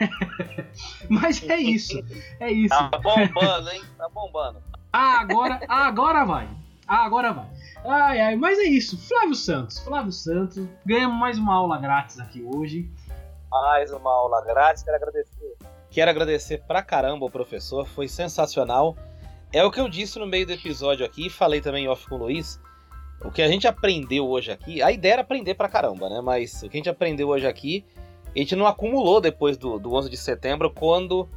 mas 1.08 1.42
é 1.48 1.56
isso, 1.56 2.02
é 2.40 2.50
isso. 2.50 2.74
Tá 2.74 2.98
bombando, 2.98 3.70
hein? 3.70 3.82
Tá 3.96 4.08
bombando. 4.08 4.62
Ah, 4.92 5.20
agora, 5.20 5.60
ah, 5.68 5.86
agora 5.86 6.24
vai. 6.24 6.48
Ah, 6.86 7.04
agora 7.04 7.32
vai. 7.32 7.46
Ai, 7.86 8.20
ai, 8.20 8.36
mas 8.36 8.58
é 8.58 8.64
isso. 8.64 8.98
Flávio 8.98 9.34
Santos. 9.34 9.78
Flávio 9.78 10.12
Santos. 10.12 10.66
Ganhamos 10.84 11.18
mais 11.18 11.38
uma 11.38 11.54
aula 11.54 11.78
grátis 11.78 12.18
aqui 12.18 12.42
hoje. 12.42 12.90
Mais 13.54 13.92
uma 13.92 14.10
aula 14.10 14.44
grátis, 14.44 14.82
quero 14.82 14.96
agradecer. 14.96 15.56
Quero 15.88 16.10
agradecer 16.10 16.58
pra 16.66 16.82
caramba 16.82 17.24
ao 17.24 17.30
professor, 17.30 17.86
foi 17.86 18.08
sensacional. 18.08 18.96
É 19.52 19.62
o 19.62 19.70
que 19.70 19.78
eu 19.78 19.88
disse 19.88 20.18
no 20.18 20.26
meio 20.26 20.44
do 20.44 20.52
episódio 20.52 21.06
aqui, 21.06 21.30
falei 21.30 21.60
também 21.60 21.86
off 21.86 22.08
com 22.08 22.16
o 22.16 22.18
Luiz. 22.18 22.60
O 23.24 23.30
que 23.30 23.40
a 23.40 23.46
gente 23.46 23.68
aprendeu 23.68 24.28
hoje 24.28 24.50
aqui, 24.50 24.82
a 24.82 24.90
ideia 24.90 25.12
era 25.12 25.22
aprender 25.22 25.54
pra 25.54 25.68
caramba, 25.68 26.08
né? 26.08 26.20
Mas 26.20 26.64
o 26.64 26.68
que 26.68 26.76
a 26.76 26.80
gente 26.80 26.90
aprendeu 26.90 27.28
hoje 27.28 27.46
aqui, 27.46 27.84
a 28.34 28.38
gente 28.40 28.56
não 28.56 28.66
acumulou 28.66 29.20
depois 29.20 29.56
do, 29.56 29.78
do 29.78 29.94
11 29.94 30.10
de 30.10 30.16
setembro, 30.16 30.68
quando, 30.68 31.28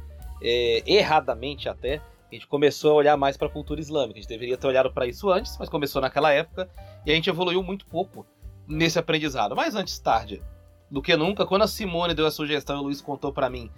é, 0.42 0.82
erradamente 0.84 1.68
até, 1.68 2.00
a 2.28 2.34
gente 2.34 2.48
começou 2.48 2.90
a 2.90 2.94
olhar 2.94 3.16
mais 3.16 3.36
pra 3.36 3.48
cultura 3.48 3.80
islâmica. 3.80 4.18
A 4.18 4.20
gente 4.22 4.28
deveria 4.28 4.56
ter 4.56 4.66
olhado 4.66 4.92
pra 4.92 5.06
isso 5.06 5.30
antes, 5.30 5.56
mas 5.56 5.68
começou 5.68 6.02
naquela 6.02 6.32
época, 6.32 6.68
e 7.06 7.12
a 7.12 7.14
gente 7.14 7.30
evoluiu 7.30 7.62
muito 7.62 7.86
pouco 7.86 8.26
nesse 8.66 8.98
aprendizado. 8.98 9.54
Mas 9.54 9.76
antes 9.76 9.96
tarde 10.00 10.42
do 10.90 11.02
que 11.02 11.16
nunca, 11.16 11.46
quando 11.46 11.62
a 11.62 11.68
Simone 11.68 12.14
deu 12.14 12.26
a 12.26 12.30
sugestão 12.30 12.76
e 12.76 12.80
o 12.80 12.82
Luiz 12.84 13.00
contou 13.00 13.32
pra 13.32 13.50
mim 13.50 13.70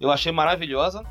eu 0.00 0.10
achei 0.10 0.30
maravilhosa 0.30 1.04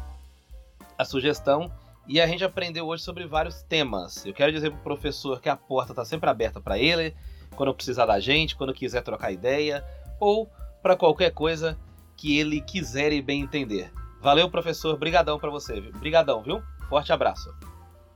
a 0.98 1.04
sugestão 1.04 1.72
e 2.08 2.22
a 2.22 2.28
gente 2.28 2.44
aprendeu 2.44 2.88
hoje 2.88 3.04
sobre 3.04 3.28
vários 3.28 3.62
temas. 3.64 4.26
Eu 4.26 4.34
quero 4.34 4.52
dizer 4.52 4.72
pro 4.72 4.80
professor 4.80 5.42
que 5.42 5.50
a 5.50 5.58
porta 5.58 5.92
está 5.92 6.06
sempre 6.06 6.30
aberta 6.30 6.62
para 6.62 6.80
ele, 6.80 7.14
quando 7.56 7.74
precisar 7.74 8.06
da 8.06 8.20
gente, 8.20 8.56
quando 8.56 8.74
quiser 8.74 9.02
trocar 9.02 9.32
ideia, 9.32 9.84
ou 10.20 10.50
para 10.82 10.96
qualquer 10.96 11.32
coisa 11.32 11.78
que 12.16 12.40
ele 12.40 12.62
quiser 12.62 13.12
e 13.12 13.22
bem 13.22 13.42
entender. 13.42 13.92
Valeu, 14.22 14.50
professor. 14.50 14.98
Brigadão 14.98 15.38
para 15.38 15.50
você. 15.50 15.82
Brigadão, 15.82 16.42
viu? 16.42 16.64
Forte 16.88 17.12
abraço. 17.12 17.54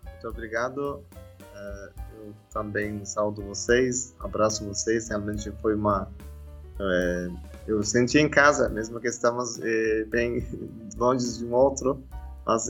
Muito 0.06 0.27
obrigado. 0.27 1.03
Uh, 1.41 2.02
eu 2.15 2.35
também 2.49 3.03
saúdo 3.03 3.43
vocês, 3.43 4.15
abraço 4.22 4.65
vocês. 4.65 5.10
Realmente 5.10 5.52
foi 5.61 5.76
uma. 5.76 6.10
Uh, 6.81 7.51
eu 7.67 7.83
senti 7.83 8.19
em 8.19 8.29
casa, 8.29 8.67
mesmo 8.69 8.99
que 8.99 9.07
estamos 9.07 9.57
uh, 9.57 10.09
bem 10.09 10.45
longe 10.97 11.37
de 11.37 11.45
um 11.45 11.53
outro, 11.53 12.03
mas 12.45 12.67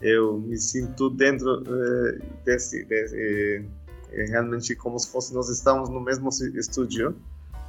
eu 0.00 0.38
me 0.38 0.56
sinto 0.56 1.08
dentro 1.10 1.62
desse, 2.44 2.84
desse 2.84 3.64
realmente 4.28 4.74
como 4.74 4.98
se 4.98 5.08
fosse 5.10 5.32
nós 5.32 5.48
estamos 5.48 5.88
no 5.88 6.00
mesmo 6.00 6.28
estúdio 6.54 7.14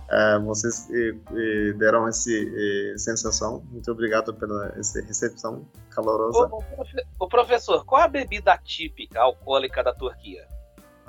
Uh, 0.09 0.43
vocês 0.43 0.89
eh, 0.89 1.73
deram 1.73 2.07
essa 2.07 2.31
eh, 2.31 2.95
sensação. 2.97 3.63
Muito 3.69 3.91
obrigado 3.91 4.33
pela 4.33 4.73
essa 4.75 4.99
recepção 5.03 5.67
calorosa. 5.91 6.49
O, 6.51 6.63
o, 7.19 7.27
professor, 7.27 7.85
qual 7.85 8.01
a 8.01 8.07
bebida 8.07 8.57
típica 8.57 9.21
alcoólica 9.21 9.83
da 9.83 9.93
Turquia? 9.93 10.47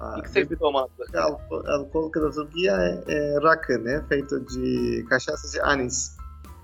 Ah, 0.01 0.17
o 0.19 0.23
que, 0.23 0.31
você 0.31 0.57
toma? 0.57 0.89
A 1.15 1.73
alcoólica 1.75 2.21
da 2.21 2.31
Turquia 2.31 2.73
é, 2.73 3.13
é 3.13 3.39
rakı, 3.39 3.79
né? 3.79 4.03
Feito 4.09 4.41
de 4.41 5.05
cachaça 5.09 5.49
de 5.51 5.61
anis 5.61 6.17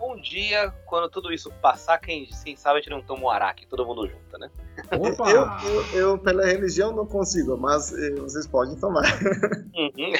um 0.07 0.21
dia, 0.21 0.73
quando 0.85 1.09
tudo 1.11 1.33
isso 1.33 1.51
passar, 1.63 1.99
quem, 1.99 2.29
quem 2.45 2.57
sabe 2.57 2.79
a 2.79 2.83
gente 2.83 2.91
não 2.91 3.03
toma 3.03 3.23
um 3.25 3.31
araque, 3.31 3.67
todo 3.67 3.85
mundo 3.85 4.07
junto, 4.07 4.39
né? 4.39 4.51
Opa! 4.93 5.31
Eu, 5.31 5.45
eu, 5.45 5.99
eu, 5.99 6.19
pela 6.19 6.45
religião, 6.45 6.93
não 6.93 7.07
consigo, 7.07 7.57
mas 7.57 7.93
eh, 7.93 8.15
vocês 8.15 8.47
podem 8.47 8.77
tomar. 8.77 9.05
Uhum. 9.75 10.13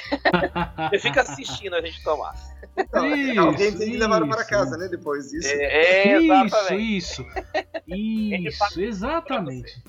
Você 0.91 0.99
fica 0.99 1.23
assistindo 1.23 1.75
a 1.75 1.81
gente 1.81 2.03
tomar. 2.03 2.35
Então, 2.77 3.07
isso, 3.07 3.41
alguém 3.41 3.77
tem 3.77 3.91
que 3.91 3.97
levar 3.97 4.27
para 4.27 4.45
casa, 4.45 4.77
né? 4.77 4.89
Depois 4.89 5.31
disso. 5.31 5.49
É, 5.49 6.09
é 6.09 6.23
exatamente. 6.23 6.97
Isso, 6.97 7.25
isso. 7.87 8.65
Isso, 8.65 8.81
exatamente. 8.81 9.83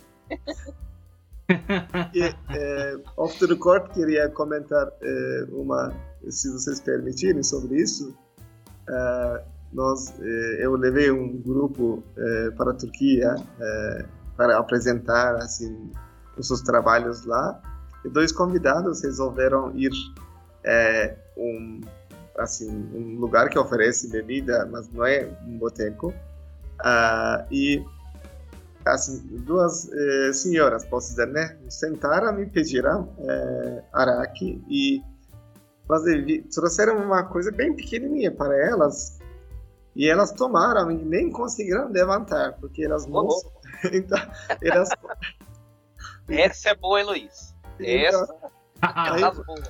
E, 2.14 2.24
é, 2.24 2.98
off 3.16 3.40
the 3.40 3.46
record, 3.46 3.92
queria 3.94 4.30
comentar 4.30 4.88
é, 5.02 5.48
uma, 5.52 5.94
se 6.30 6.52
vocês 6.52 6.80
permitirem, 6.80 7.44
sobre 7.44 7.82
isso. 7.82 8.16
Uh, 8.90 9.58
nós, 9.72 10.14
eh, 10.20 10.58
eu 10.66 10.76
levei 10.76 11.12
um 11.12 11.38
grupo 11.42 12.04
eh, 12.18 12.52
para 12.58 12.72
a 12.72 12.74
Turquia 12.74 13.36
eh, 13.60 14.06
para 14.36 14.58
apresentar 14.58 15.36
assim 15.36 15.92
os 16.38 16.48
seus 16.48 16.62
trabalhos 16.62 17.26
lá. 17.26 17.62
E 18.06 18.10
dois 18.10 18.32
convidados 18.32 19.04
resolveram 19.04 19.76
ir 19.76 19.92
um 21.38 21.82
assim 22.38 22.70
um 22.94 23.20
lugar 23.20 23.50
que 23.50 23.58
oferece 23.58 24.10
bebida, 24.10 24.68
mas 24.72 24.90
não 24.92 25.06
é 25.06 25.28
um 25.46 25.58
boteco. 25.58 26.14
Uh, 26.80 27.44
e 27.52 27.84
assim 28.94 29.20
duas 29.46 29.90
senhoras, 30.34 30.86
posso 30.86 31.10
dizer, 31.10 31.28
né, 31.28 31.58
sentaram 31.70 32.40
e 32.42 32.46
pediram 32.46 33.14
eh, 33.20 33.84
araque 33.94 34.64
e 34.70 35.02
mas 35.88 36.04
trouxeram 36.54 36.98
uma 36.98 37.24
coisa 37.24 37.50
bem 37.50 37.74
pequenininha 37.74 38.30
para 38.30 38.56
elas 38.68 39.20
e 39.96 40.08
elas 40.08 40.32
tomaram 40.32 40.92
e 40.92 41.04
nem 41.04 41.32
conseguiram 41.32 41.90
levantar, 41.90 42.54
porque 42.60 42.84
elas 42.84 43.08
não. 43.08 43.28
Oh, 43.28 43.42
então, 43.92 44.20
elas... 44.62 44.90
Essa 46.30 46.70
é 46.70 46.76
boa, 46.76 47.02
Luiz. 47.04 47.56
Então, 47.80 48.22
Essa. 48.22 48.52
Aí, 48.82 49.24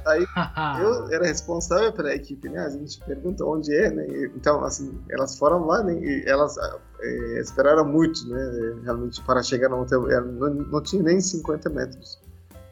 aí, 0.06 0.82
eu 0.82 1.12
era 1.12 1.26
responsável 1.26 1.94
pela 1.94 2.14
equipe, 2.14 2.50
né? 2.50 2.60
A 2.60 2.70
gente 2.70 3.00
pergunta 3.00 3.46
onde 3.46 3.74
é, 3.74 3.90
né? 3.90 4.06
Então, 4.36 4.64
assim, 4.64 5.00
elas 5.10 5.38
foram 5.38 5.66
lá 5.66 5.84
né? 5.84 5.94
e 5.94 6.24
elas 6.28 6.56
é, 7.00 7.40
esperaram 7.40 7.86
muito, 7.86 8.28
né? 8.28 8.82
Realmente, 8.84 9.22
para 9.22 9.42
chegar 9.42 9.70
no 9.70 9.82
hotel. 9.82 10.02
Não, 10.02 10.54
não 10.54 10.82
tinha 10.82 11.04
nem 11.04 11.22
50 11.22 11.70
metros. 11.70 12.20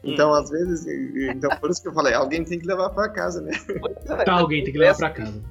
Então, 0.04 0.30
hum. 0.30 0.34
às 0.34 0.50
vezes, 0.50 0.86
então 1.34 1.50
por 1.58 1.70
isso 1.70 1.82
que 1.82 1.88
eu 1.88 1.92
falei, 1.92 2.14
alguém 2.14 2.44
tem 2.44 2.58
que 2.58 2.66
levar 2.66 2.90
para 2.90 3.08
casa, 3.08 3.40
né? 3.40 3.52
Tá, 4.24 4.34
alguém 4.34 4.62
tem 4.62 4.72
que 4.72 4.78
levar 4.78 4.96
para 4.96 5.10
casa. 5.10 5.42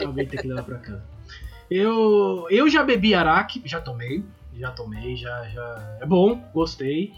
Alguém 0.00 0.26
tem 0.26 0.40
que 0.40 0.46
levar 0.46 0.62
para 0.62 0.78
casa. 0.78 1.02
Eu, 1.70 2.46
eu 2.50 2.68
já 2.68 2.82
bebi 2.84 3.14
araque, 3.14 3.62
já 3.64 3.80
tomei, 3.80 4.22
já 4.54 4.70
tomei, 4.70 5.16
já, 5.16 5.44
já 5.48 5.98
é 6.00 6.06
bom, 6.06 6.40
gostei. 6.52 7.12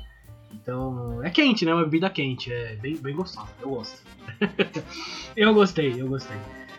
Então, 0.62 1.22
é 1.22 1.30
quente, 1.30 1.64
né? 1.64 1.74
Uma 1.74 1.84
bebida 1.84 2.10
quente, 2.10 2.52
é 2.52 2.76
bem, 2.76 2.96
bem 2.96 3.14
gostosa, 3.14 3.48
eu 3.60 3.70
gosto. 3.70 4.02
eu 5.36 5.54
gostei, 5.54 6.00
eu 6.00 6.08
gostei. 6.08 6.36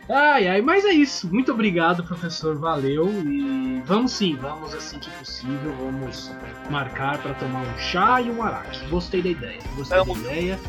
Ai, 0.10 0.48
ai, 0.48 0.62
mas 0.62 0.86
é 0.86 0.92
isso. 0.92 1.32
Muito 1.32 1.52
obrigado, 1.52 2.04
professor, 2.04 2.58
valeu. 2.58 3.10
E 3.26 3.82
vamos 3.86 4.14
sim, 4.14 4.36
vamos 4.36 4.74
assim 4.74 5.00
que 5.00 5.10
possível, 5.12 5.74
vamos 5.80 6.32
marcar 6.70 7.22
para 7.22 7.34
tomar 7.36 7.62
um 7.62 7.78
chá 7.78 8.22
e 8.22 8.32
um 8.32 8.42
araque. 8.42 8.86
Gostei 8.88 9.22
da 9.22 9.30
ideia, 9.30 9.60
gostei 9.76 9.98
Tamo. 9.98 10.16
da 10.16 10.20
ideia. 10.20 10.60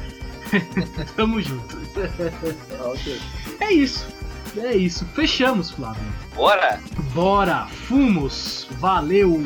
Tamo 1.17 1.41
junto. 1.41 1.79
é 3.61 3.73
isso. 3.73 4.07
É 4.57 4.75
isso, 4.75 5.05
fechamos, 5.07 5.71
Flávio. 5.71 6.03
Bora! 6.35 6.81
Bora! 7.15 7.67
Fumos! 7.67 8.67
Valeu! 8.79 9.43